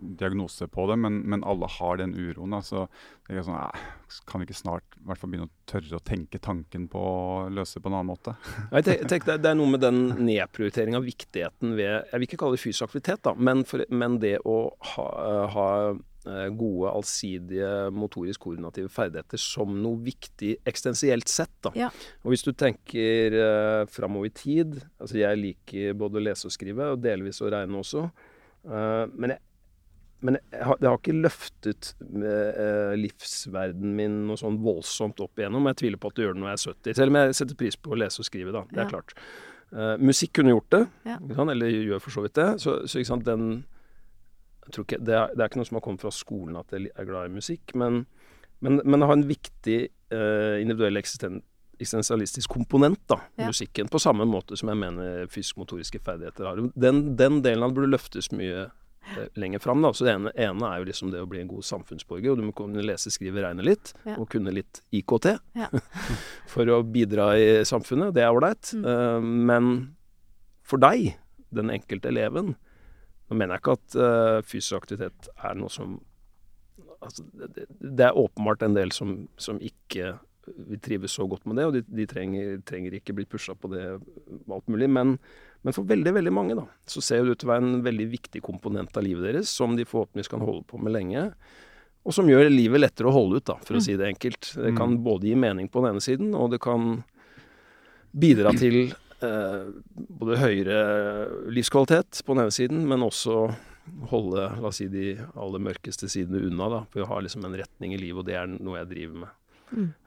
diagnose 0.00 0.68
på 0.68 0.86
det, 0.90 0.96
men, 1.00 1.20
men 1.30 1.44
alle 1.46 1.68
har 1.78 1.98
den 2.00 2.14
uroen. 2.16 2.54
Da. 2.56 2.60
Så 2.64 2.86
det 3.24 3.38
er 3.38 3.46
sånn, 3.46 3.56
eh, 3.56 3.84
kan 4.28 4.42
vi 4.42 4.48
ikke 4.48 4.58
snart 4.58 4.96
i 4.98 5.04
hvert 5.08 5.20
fall 5.20 5.30
begynne 5.32 5.48
å 5.48 5.68
tørre 5.70 5.96
å 5.96 6.04
tenke 6.04 6.40
tanken 6.44 6.86
på 6.92 7.00
å 7.00 7.44
løse 7.48 7.78
det 7.78 7.84
på 7.84 7.88
en 7.88 7.96
annen 7.96 8.10
måte? 8.12 8.34
Jeg 8.74 8.86
tenk, 8.88 9.04
tenk, 9.08 9.28
det, 9.30 9.38
er 9.48 9.56
noe 9.56 9.72
med 9.72 9.80
den 9.84 10.02
nedprioriteringen 10.26 11.00
av 11.00 11.06
viktigheten 11.08 11.72
ved 11.78 11.92
Jeg 11.94 12.18
vil 12.18 12.26
ikke 12.28 12.40
kalle 12.42 12.58
det 12.58 12.64
fysisk 12.64 12.88
aktivitet, 12.88 13.22
da, 13.24 13.32
men, 13.36 13.62
for, 13.68 13.84
men 13.88 14.18
det 14.20 14.34
å 14.44 14.58
ha, 14.90 15.06
ha 15.54 15.68
eh, 15.94 16.50
gode, 16.52 16.92
allsidige 16.92 17.72
motorisk 17.96 18.44
koordinative 18.44 18.92
ferdigheter 18.92 19.40
som 19.40 19.72
noe 19.80 20.02
viktig 20.04 20.58
eksistensielt 20.60 21.32
sett. 21.32 21.54
Da. 21.64 21.72
Ja. 21.80 21.88
Og 22.24 22.34
hvis 22.34 22.44
du 22.44 22.52
tenker 22.52 23.38
uh, 23.40 23.80
framover 23.88 24.28
i 24.28 24.34
tid 24.36 24.76
altså 24.98 25.16
Jeg 25.20 25.40
liker 25.40 25.96
både 25.96 26.20
å 26.20 26.24
lese 26.28 26.48
og 26.50 26.52
skrive, 26.52 26.92
og 26.92 27.00
delvis 27.04 27.40
å 27.40 27.48
regne 27.56 27.80
også. 27.80 28.04
Uh, 28.68 29.04
men 29.16 29.34
jeg, 29.34 29.44
men 30.24 30.38
har, 30.56 30.78
det 30.80 30.88
har 30.88 30.96
ikke 30.98 31.14
løftet 31.18 31.90
eh, 32.00 32.94
livsverden 32.96 33.94
min 33.98 34.22
noe 34.28 34.40
sånn 34.40 34.56
voldsomt 34.64 35.20
opp 35.24 35.38
igjennom. 35.40 35.68
Jeg 35.72 35.80
tviler 35.82 36.00
på 36.00 36.08
at 36.10 36.16
det 36.18 36.24
gjør 36.26 36.36
det 36.38 36.42
når 36.42 36.50
jeg 36.52 36.60
er 36.60 36.72
70. 36.72 36.96
Selv 37.00 37.12
om 37.14 37.18
jeg 37.20 37.36
setter 37.40 37.58
pris 37.60 37.76
på 37.76 37.92
å 37.92 37.98
lese 38.00 38.22
og 38.24 38.28
skrive, 38.30 38.54
da. 38.56 38.64
Det 38.70 38.80
er 38.80 38.88
Ja. 38.88 38.90
klart. 38.94 39.14
Uh, 39.74 39.96
musikk 39.98 40.32
kunne 40.38 40.52
gjort 40.54 40.70
det, 40.70 40.82
Ja. 41.04 41.18
eller 41.18 41.66
gjør 41.66 42.00
for 42.00 42.10
så 42.14 42.22
vidt 42.22 42.34
det. 42.38 42.48
Så, 42.62 42.86
så 42.86 42.98
ikke 43.00 43.10
sant, 43.10 43.24
den 43.26 43.64
tror 44.70 44.84
ikke, 44.86 45.00
det, 45.04 45.14
er, 45.14 45.32
det 45.34 45.42
er 45.42 45.48
ikke 45.50 45.60
noe 45.60 45.68
som 45.68 45.76
har 45.76 45.84
kommet 45.84 46.00
fra 46.04 46.12
skolen 46.14 46.56
at 46.56 46.70
jeg 46.72 46.88
er 46.96 47.04
glad 47.08 47.28
i 47.28 47.34
musikk, 47.34 47.74
men, 47.74 48.06
men, 48.64 48.80
men 48.84 49.00
det 49.00 49.08
har 49.10 49.18
en 49.18 49.28
viktig 49.28 49.78
uh, 50.14 50.56
individuell 50.62 50.96
eksistens 51.00 51.42
eksistensialistisk 51.74 52.52
komponent, 52.54 53.00
da, 53.10 53.16
Ja. 53.36 53.48
musikken. 53.50 53.88
På 53.90 53.98
samme 53.98 54.24
måte 54.30 54.56
som 54.56 54.68
jeg 54.70 54.78
mener 54.78 55.26
fysisk-motoriske 55.26 55.98
ferdigheter 56.06 56.46
har. 56.46 56.60
Den, 56.78 57.16
den 57.18 57.40
delen 57.42 57.64
av 57.66 57.72
det 57.72 57.74
burde 57.80 57.90
løftes 57.90 58.30
mye 58.32 58.60
eh, 58.68 58.70
lenger 59.38 59.58
fram. 59.58 59.82
Da. 59.82 59.92
Så 59.94 60.06
det 60.06 60.14
ene, 60.14 60.32
ene 60.36 60.70
er 60.70 60.80
jo 60.82 60.88
liksom 60.88 61.10
det 61.12 61.22
å 61.22 61.28
bli 61.30 61.42
en 61.42 61.50
god 61.50 61.66
samfunnsborger, 61.66 62.32
og 62.32 62.40
du 62.40 62.46
må 62.48 62.54
kunne 62.56 62.84
lese, 62.84 63.12
skrive, 63.14 63.42
regne 63.44 63.66
litt, 63.66 63.94
Ja. 64.04 64.16
og 64.18 64.28
kunne 64.32 64.54
litt 64.54 64.82
IKT 64.94 65.34
Ja. 65.58 65.68
for 66.52 66.70
å 66.72 66.82
bidra 66.82 67.32
i 67.38 67.48
samfunnet. 67.68 68.14
Det 68.16 68.24
er 68.24 68.32
ålreit. 68.34 68.72
Mm. 68.74 68.84
Uh, 68.84 69.20
men 69.52 69.70
for 70.64 70.82
deg, 70.82 71.14
den 71.54 71.70
enkelte 71.70 72.10
eleven, 72.10 72.54
nå 73.28 73.36
mener 73.38 73.56
jeg 73.56 73.64
ikke 73.64 73.78
at 73.78 73.96
uh, 74.00 74.42
fysisk 74.44 74.82
aktivitet 74.82 75.28
er 75.36 75.56
noe 75.56 75.72
som 75.72 75.98
altså, 77.04 77.24
det, 77.54 77.66
det 77.80 78.06
er 78.06 78.18
åpenbart 78.18 78.64
en 78.66 78.76
del 78.76 78.92
som, 78.92 79.16
som 79.40 79.60
ikke 79.62 80.14
vil 80.44 80.80
trives 80.84 81.14
så 81.16 81.26
godt 81.28 81.46
med 81.48 81.56
det, 81.56 81.66
og 81.68 81.76
de, 81.76 81.82
de 81.88 82.06
trenger, 82.08 82.58
trenger 82.68 82.98
ikke 82.98 83.14
bli 83.16 83.26
pusha 83.28 83.54
på 83.56 83.70
det 83.72 83.84
alt 83.94 84.68
mulig. 84.68 84.90
Men, 84.92 85.16
men 85.64 85.72
for 85.72 85.88
veldig 85.88 86.12
veldig 86.12 86.32
mange 86.34 86.56
da, 86.58 86.66
så 86.86 87.00
ser 87.00 87.24
det 87.24 87.34
ut 87.34 87.40
til 87.40 87.48
å 87.48 87.54
være 87.54 87.64
en 87.64 87.84
veldig 87.84 88.06
viktig 88.12 88.42
komponent 88.44 88.96
av 89.00 89.06
livet 89.06 89.24
deres, 89.30 89.48
som 89.48 89.76
de 89.78 89.86
forhåpentligvis 89.88 90.28
kan 90.32 90.44
holde 90.44 90.66
på 90.68 90.80
med 90.82 90.92
lenge. 90.92 91.22
Og 92.04 92.12
som 92.12 92.28
gjør 92.28 92.50
livet 92.52 92.82
lettere 92.82 93.08
å 93.08 93.14
holde 93.14 93.40
ut, 93.40 93.46
da, 93.48 93.56
for 93.64 93.78
å 93.78 93.82
si 93.82 93.96
det 93.96 94.10
enkelt. 94.10 94.50
Det 94.60 94.74
kan 94.76 94.98
både 95.06 95.30
gi 95.30 95.38
mening 95.40 95.70
på 95.72 95.80
den 95.80 95.94
ene 95.94 96.04
siden, 96.04 96.34
og 96.36 96.52
det 96.52 96.60
kan 96.64 96.98
bidra 98.12 98.52
til 98.60 98.92
eh, 99.24 99.62
både 100.20 100.36
høyere 100.42 100.82
livskvalitet 101.56 102.20
på 102.26 102.36
den 102.36 102.44
ene 102.44 102.54
siden, 102.54 102.84
men 102.90 103.06
også 103.06 103.46
holde 104.12 104.44
la 104.60 104.68
oss 104.68 104.82
si, 104.82 104.90
de 104.92 105.14
aller 105.32 105.64
mørkeste 105.64 106.10
sidene 106.12 106.44
unna. 106.44 106.68
da, 106.72 106.82
For 106.92 107.04
å 107.04 107.08
ha 107.14 107.22
liksom 107.24 107.48
en 107.48 107.56
retning 107.56 107.96
i 107.96 108.00
livet, 108.00 108.20
og 108.20 108.28
det 108.28 108.36
er 108.40 108.52
noe 108.52 108.82
jeg 108.82 108.92
driver 108.92 109.24
med. 109.24 109.40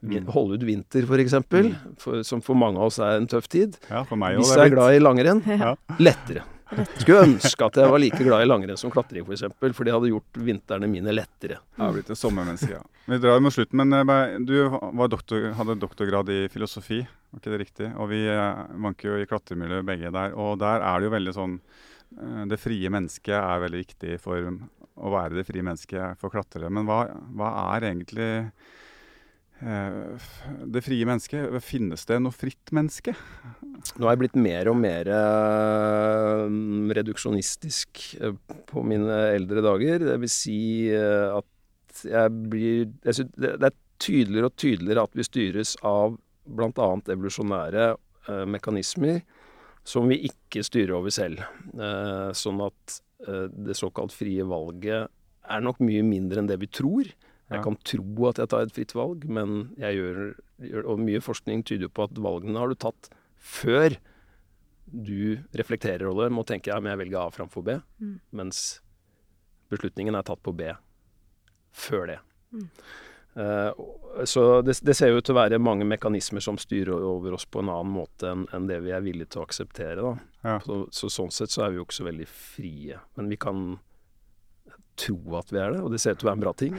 Vin- 0.02 0.28
Holde 0.32 0.56
ut 0.60 0.64
vinter, 0.68 1.08
for 1.10 1.20
eksempel, 1.24 1.72
for, 2.00 2.22
som 2.28 2.42
for 2.46 2.56
mange 2.60 2.80
av 2.80 2.92
oss 2.92 3.00
er 3.04 3.18
en 3.22 3.28
tøff 3.28 3.48
tid. 3.52 3.76
Ja, 3.90 4.04
for 4.08 4.16
meg 4.20 4.38
Hvis 4.40 4.54
jeg 4.56 4.70
er 4.72 4.76
glad 4.76 4.96
i 4.96 5.02
langrenn, 5.02 5.42
Ja. 5.48 5.74
lettere. 6.00 6.46
Skulle 7.00 7.22
ønske 7.24 7.64
at 7.64 7.78
jeg 7.80 7.88
var 7.94 8.02
like 8.04 8.20
glad 8.20 8.44
i 8.44 8.48
langrenn 8.50 8.76
som 8.80 8.92
klatring, 8.92 9.24
f.eks., 9.24 9.28
for, 9.28 9.34
eksempel, 9.38 9.74
for 9.78 9.88
det 9.88 9.94
hadde 9.96 10.10
gjort 10.12 10.40
vintrene 10.50 10.90
mine 10.92 11.14
lettere. 11.16 11.62
Jeg 11.78 11.80
har 11.86 11.94
blitt 11.96 12.10
et 12.12 12.20
sommermenneske, 12.20 12.74
ja. 12.76 12.82
Vi 13.08 13.20
drar 13.24 13.40
mot 13.40 13.56
slutten, 13.56 13.80
men 13.88 13.96
eh, 14.12 14.34
du 14.44 14.56
var 14.68 15.08
doktor, 15.08 15.46
hadde 15.56 15.78
doktorgrad 15.80 16.28
i 16.34 16.42
filosofi, 16.52 17.00
var 17.32 17.40
ikke 17.40 17.54
det 17.54 17.60
riktig? 17.62 17.92
Og 17.96 18.10
vi 18.12 18.20
eh, 18.28 18.66
vanker 18.84 19.14
jo 19.14 19.20
i 19.24 19.28
klatremiljøet 19.30 19.88
begge 19.88 20.12
der, 20.12 20.36
og 20.36 20.58
der 20.60 20.84
er 20.84 21.00
det 21.00 21.08
jo 21.08 21.14
veldig 21.16 21.36
sånn 21.40 21.56
eh, 22.20 22.42
Det 22.52 22.60
frie 22.60 22.92
mennesket 22.92 23.38
er 23.40 23.64
veldig 23.64 23.82
viktig 23.86 24.18
for 24.20 24.52
å 24.98 25.14
være 25.14 25.38
det 25.40 25.48
frie 25.48 25.64
mennesket 25.64 26.20
for 26.20 26.34
klatrere. 26.36 26.68
Men 26.74 26.84
hva, 26.90 27.06
hva 27.38 27.54
er 27.78 27.88
egentlig 27.94 28.28
det 29.58 30.84
frie 30.86 31.06
mennesket? 31.10 31.56
Finnes 31.66 32.06
det 32.06 32.20
noe 32.22 32.36
fritt 32.36 32.72
menneske? 32.76 33.16
Nå 33.98 34.06
har 34.06 34.14
jeg 34.14 34.22
blitt 34.22 34.38
mer 34.38 34.70
og 34.70 34.78
mer 34.78 35.10
eh, 35.10 36.44
reduksjonistisk 36.98 38.04
eh, 38.22 38.36
på 38.70 38.84
mine 38.86 39.18
eldre 39.34 39.64
dager. 39.66 40.06
Det 40.12 40.18
vil 40.22 40.32
si 40.32 40.60
eh, 40.94 41.34
at 41.34 42.04
jeg 42.06 42.34
blir 42.52 42.86
jeg 43.08 43.30
det, 43.34 43.56
er 43.58 43.76
tydeligere 43.98 44.52
og 44.52 44.58
tydeligere 44.62 45.06
at 45.08 45.18
vi 45.18 45.26
styres 45.26 45.74
av 45.88 46.18
bl.a. 46.48 46.90
evolusjonære 47.10 47.88
eh, 47.94 48.46
mekanismer 48.50 49.24
som 49.88 50.10
vi 50.12 50.20
ikke 50.28 50.66
styrer 50.68 50.98
over 51.00 51.14
selv. 51.14 51.42
Eh, 51.74 52.30
sånn 52.36 52.62
at 52.66 53.00
eh, 53.26 53.48
det 53.50 53.78
såkalt 53.80 54.14
frie 54.16 54.46
valget 54.48 55.08
er 55.48 55.64
nok 55.64 55.80
mye 55.82 56.04
mindre 56.06 56.44
enn 56.44 56.50
det 56.50 56.60
vi 56.62 56.70
tror. 56.70 57.10
Jeg 57.48 57.64
kan 57.64 57.78
tro 57.88 58.28
at 58.28 58.42
jeg 58.42 58.52
tar 58.52 58.66
et 58.66 58.76
fritt 58.76 58.92
valg, 58.98 59.24
men 59.32 59.70
jeg 59.80 59.96
gjør, 59.96 60.18
gjør 60.68 60.90
Og 60.92 61.00
mye 61.00 61.22
forskning 61.24 61.62
tyder 61.64 61.88
jo 61.88 61.94
på 61.96 62.08
at 62.10 62.20
valgene 62.20 62.60
har 62.60 62.68
du 62.68 62.76
tatt 62.76 63.08
før 63.38 63.96
du 64.88 65.40
reflekterer 65.56 66.08
over 66.10 66.28
det. 66.28 66.36
Må 66.36 66.44
tenke 66.48 66.74
ja, 66.74 66.80
men 66.82 66.92
jeg 66.94 67.06
velger 67.06 67.22
A 67.22 67.32
framfor 67.32 67.64
B. 67.64 67.78
Mens 68.36 68.82
Beslutningen 69.72 70.16
er 70.16 70.24
tatt 70.28 70.44
på 70.44 70.54
B 70.56 70.72
før 71.76 72.08
det. 72.08 72.22
Mm. 72.56 72.68
Uh, 73.38 74.24
så 74.26 74.62
det, 74.66 74.80
det 74.82 74.96
ser 74.98 75.12
jo 75.12 75.20
ut 75.20 75.28
til 75.28 75.36
å 75.36 75.42
være 75.42 75.60
mange 75.62 75.86
mekanismer 75.86 76.42
som 76.42 76.58
styrer 76.58 77.04
over 77.06 77.36
oss 77.38 77.46
på 77.46 77.62
en 77.62 77.70
annen 77.70 77.92
måte 77.94 78.32
enn 78.32 78.48
enn 78.56 78.70
det 78.70 78.80
vi 78.86 78.96
er 78.96 79.04
villige 79.06 79.34
til 79.34 79.44
å 79.44 79.46
akseptere. 79.46 80.00
Da. 80.02 80.14
Ja. 80.48 80.56
Så, 80.64 80.80
så 80.96 81.12
sånn 81.14 81.36
sett 81.36 81.54
så 81.54 81.66
er 81.66 81.74
vi 81.74 81.82
jo 81.82 81.86
ikke 81.86 82.00
så 82.00 82.08
veldig 82.08 82.30
frie. 82.32 82.98
Men 83.20 83.30
vi 83.34 83.38
kan 83.44 83.68
tro 84.98 85.38
at 85.38 85.52
vi 85.54 85.62
er 85.62 85.76
det, 85.76 85.82
og 85.86 85.94
det 85.94 86.02
ser 86.02 86.16
ut 86.16 86.22
til 86.22 86.28
å 86.28 86.32
være 86.32 86.40
en 86.40 86.44
bra 86.44 86.54
ting. 86.58 86.78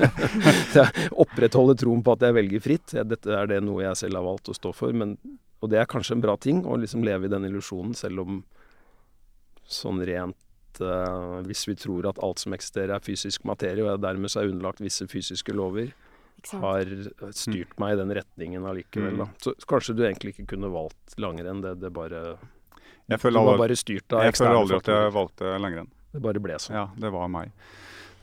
jeg 0.76 1.10
opprettholder 1.24 1.78
troen 1.80 2.04
på 2.04 2.14
at 2.16 2.24
jeg 2.26 2.36
velger 2.36 2.64
fritt. 2.64 2.96
Dette 3.08 3.36
er 3.36 3.50
det 3.50 3.60
noe 3.64 3.84
jeg 3.84 4.00
selv 4.02 4.20
har 4.20 4.26
valgt 4.28 4.50
å 4.52 4.56
stå 4.56 4.72
for. 4.76 4.96
Men, 4.96 5.16
og 5.64 5.72
det 5.72 5.80
er 5.80 5.90
kanskje 5.90 6.18
en 6.18 6.24
bra 6.24 6.36
ting, 6.40 6.64
å 6.68 6.78
liksom 6.80 7.04
leve 7.06 7.28
i 7.28 7.32
den 7.32 7.48
illusjonen, 7.48 7.96
selv 7.96 8.24
om 8.26 8.42
sånn 9.66 9.98
rent 10.06 10.78
uh, 10.78 11.42
Hvis 11.48 11.64
vi 11.66 11.74
tror 11.80 12.06
at 12.06 12.20
alt 12.22 12.38
som 12.38 12.54
eksisterer 12.54 12.94
er 12.96 13.04
fysisk 13.04 13.46
materie, 13.48 13.82
og 13.82 13.94
jeg 13.94 14.04
dermed 14.04 14.32
så 14.32 14.42
er 14.42 14.52
underlagt 14.52 14.84
visse 14.84 15.08
fysiske 15.10 15.56
lover, 15.56 15.94
har 16.52 16.90
styrt 17.34 17.72
meg 17.80 17.96
i 17.96 17.98
den 17.98 18.12
retningen 18.14 18.66
allikevel. 18.68 19.16
Da. 19.24 19.26
Så 19.42 19.56
kanskje 19.66 19.96
du 19.96 20.04
egentlig 20.06 20.36
ikke 20.36 20.52
kunne 20.54 20.70
valgt 20.70 21.16
langrenn. 21.18 21.62
Det, 21.64 21.74
det 21.82 21.90
bare 21.96 22.20
Jeg 23.08 23.18
føler, 23.22 23.40
aldri, 23.40 23.58
bare 23.64 23.78
styrt 23.78 24.14
av 24.14 24.26
jeg 24.28 24.36
føler 24.38 24.60
aldri 24.60 24.78
at 24.78 24.90
jeg 24.92 25.14
valgte 25.16 25.56
langrenn. 25.62 25.90
Det 26.16 26.24
bare 26.24 26.42
ble 26.42 26.56
sånn. 26.62 26.78
Ja, 26.80 26.88
det 26.96 27.12
var 27.14 27.28
meg. 27.32 27.52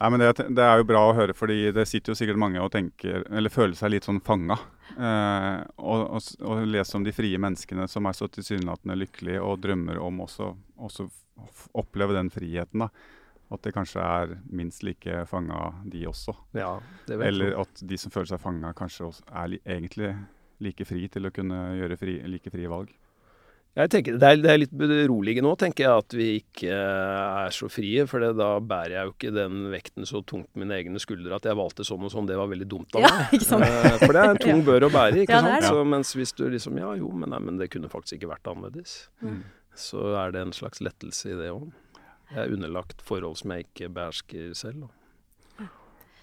Nei, 0.04 0.10
men 0.12 0.20
det, 0.20 0.48
det 0.58 0.64
er 0.66 0.82
jo 0.82 0.88
bra 0.90 1.02
å 1.08 1.16
høre, 1.16 1.36
fordi 1.38 1.70
det 1.72 1.86
sitter 1.88 2.12
jo 2.12 2.18
sikkert 2.20 2.40
mange 2.42 2.60
og 2.60 2.74
tenker, 2.74 3.24
eller 3.32 3.54
føler 3.54 3.78
seg 3.78 3.94
litt 3.94 4.08
sånn 4.08 4.20
fanga. 4.26 4.58
Eh, 4.98 5.60
og, 5.80 6.02
og, 6.18 6.32
og 6.44 6.64
lese 6.68 6.98
om 6.98 7.06
de 7.06 7.14
frie 7.16 7.40
menneskene 7.40 7.86
som 7.88 8.10
er 8.10 8.18
så 8.18 8.28
tilsynelatende 8.28 8.98
lykkelige 9.00 9.44
og 9.46 9.62
drømmer 9.64 10.02
om 10.04 10.20
også, 10.26 10.50
også 10.76 11.08
oppleve 11.80 12.18
den 12.18 12.34
friheten. 12.34 12.84
da. 12.84 12.90
At 13.54 13.64
det 13.64 13.74
kanskje 13.76 14.04
er 14.04 14.36
minst 14.50 14.84
like 14.84 15.24
fanga, 15.30 15.70
de 15.86 16.04
også. 16.10 16.36
Ja, 16.58 16.74
det 17.08 17.20
vet 17.22 17.30
Eller 17.30 17.56
at 17.62 17.86
de 17.86 18.00
som 18.02 18.12
føler 18.12 18.34
seg 18.34 18.42
fanga, 18.42 18.74
kanskje 18.76 19.08
også 19.12 19.28
er 19.30 19.54
li 19.54 19.62
egentlig 19.64 20.16
like 20.64 20.88
fri 20.88 21.06
til 21.12 21.28
å 21.28 21.34
kunne 21.34 21.60
gjøre 21.78 22.00
fri, 22.00 22.18
like 22.28 22.52
frie 22.52 22.72
valg. 22.72 22.92
Jeg 23.74 23.90
tenker, 23.90 24.18
det, 24.22 24.28
er, 24.30 24.38
det 24.38 24.50
er 24.54 24.60
litt 24.62 24.74
beroligende 24.78 25.48
nå, 25.50 25.56
tenker 25.58 25.88
jeg, 25.88 26.02
at 26.04 26.14
vi 26.14 26.26
ikke 26.44 26.68
eh, 26.70 27.38
er 27.48 27.56
så 27.58 27.66
frie. 27.74 28.04
For 28.06 28.22
da 28.38 28.50
bærer 28.62 28.94
jeg 29.00 29.08
jo 29.08 29.14
ikke 29.16 29.32
den 29.34 29.64
vekten 29.74 30.06
så 30.06 30.22
tungt 30.30 30.46
på 30.54 30.62
mine 30.62 30.76
egne 30.78 31.02
skuldre 31.02 31.40
at 31.40 31.48
jeg 31.50 31.58
valgte 31.58 31.86
sånn 31.88 32.06
og 32.06 32.14
sånn. 32.14 32.28
Det 32.30 32.38
var 32.38 32.52
veldig 32.52 32.68
dumt 32.70 32.94
av 33.00 33.02
Ja, 33.02 33.10
meg. 33.32 33.42
sant? 33.42 33.66
Eh, 33.66 33.98
For 34.04 34.14
det 34.14 34.22
er 34.22 34.34
en 34.36 34.42
tung 34.44 34.62
bør 34.70 34.86
å 34.86 34.92
bære, 34.94 35.24
ikke 35.26 35.40
Ja, 35.40 35.42
sant. 35.48 35.66
Så, 35.72 35.82
mens 35.90 36.14
hvis 36.20 36.36
du 36.38 36.46
liksom 36.54 36.78
Ja, 36.78 36.92
jo, 37.02 37.10
men, 37.18 37.34
nei, 37.34 37.42
men 37.50 37.58
det 37.58 37.72
kunne 37.74 37.90
faktisk 37.90 38.20
ikke 38.20 38.30
vært 38.36 38.52
annerledes. 38.54 39.08
Mm. 39.26 39.42
Så 39.74 40.06
er 40.22 40.36
det 40.36 40.46
en 40.46 40.54
slags 40.54 40.84
lettelse 40.86 41.34
i 41.34 41.40
det 41.42 41.50
òg. 41.50 41.72
Jeg 42.30 42.44
er 42.46 42.54
underlagt 42.54 43.02
forhold 43.06 43.40
som 43.42 43.56
jeg 43.58 43.66
ikke 43.72 43.90
behersker 43.98 44.54
selv. 44.58 44.86
da. 44.86 44.94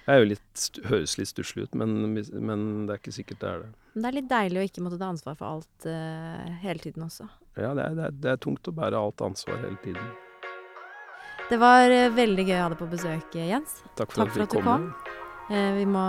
Er 0.09 0.23
jo 0.23 0.31
litt, 0.33 0.65
høres 0.89 1.19
litt 1.21 1.31
stusslig 1.31 1.69
ut, 1.69 1.77
men, 1.79 2.15
men 2.15 2.65
det 2.89 2.95
er 2.95 3.03
ikke 3.03 3.15
sikkert 3.15 3.43
det 3.43 3.51
er 3.51 3.63
det. 3.65 3.71
Men 3.93 4.03
det 4.05 4.09
er 4.11 4.17
litt 4.17 4.31
deilig 4.31 4.61
å 4.61 4.65
ikke 4.71 4.85
måtte 4.85 4.99
ta 5.01 5.11
ansvar 5.13 5.37
for 5.39 5.49
alt 5.51 5.87
uh, 5.87 6.49
hele 6.63 6.83
tiden 6.83 7.05
også. 7.07 7.27
Ja, 7.59 7.73
det 7.77 7.85
er, 7.85 7.97
det, 7.99 8.09
er, 8.09 8.19
det 8.25 8.33
er 8.33 8.43
tungt 8.43 8.71
å 8.71 8.75
bære 8.75 8.99
alt 8.99 9.25
ansvar 9.27 9.61
hele 9.65 9.79
tiden. 9.85 10.13
Det 11.51 11.59
var 11.59 11.91
eh, 11.91 12.07
veldig 12.15 12.45
gøy 12.47 12.55
å 12.55 12.63
ha 12.63 12.71
deg 12.71 12.79
på 12.79 12.87
besøk, 12.93 13.35
Jens. 13.35 13.81
Takk 13.99 14.15
for 14.15 14.23
Takk 14.23 14.37
for 14.37 14.45
at, 14.45 14.53
at 14.53 14.55
du 14.55 14.63
kom. 14.63 14.87
kom. 14.87 15.19
Uh, 15.51 15.73
vi 15.81 15.87
må 15.91 16.07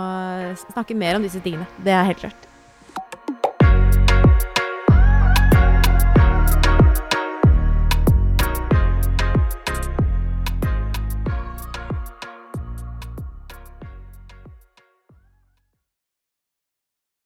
snakke 0.70 0.96
mer 0.98 1.18
om 1.18 1.26
disse 1.26 1.42
tingene. 1.42 1.66
Det 1.82 1.94
er 1.94 2.06
helt 2.12 2.22
klart. 2.22 2.48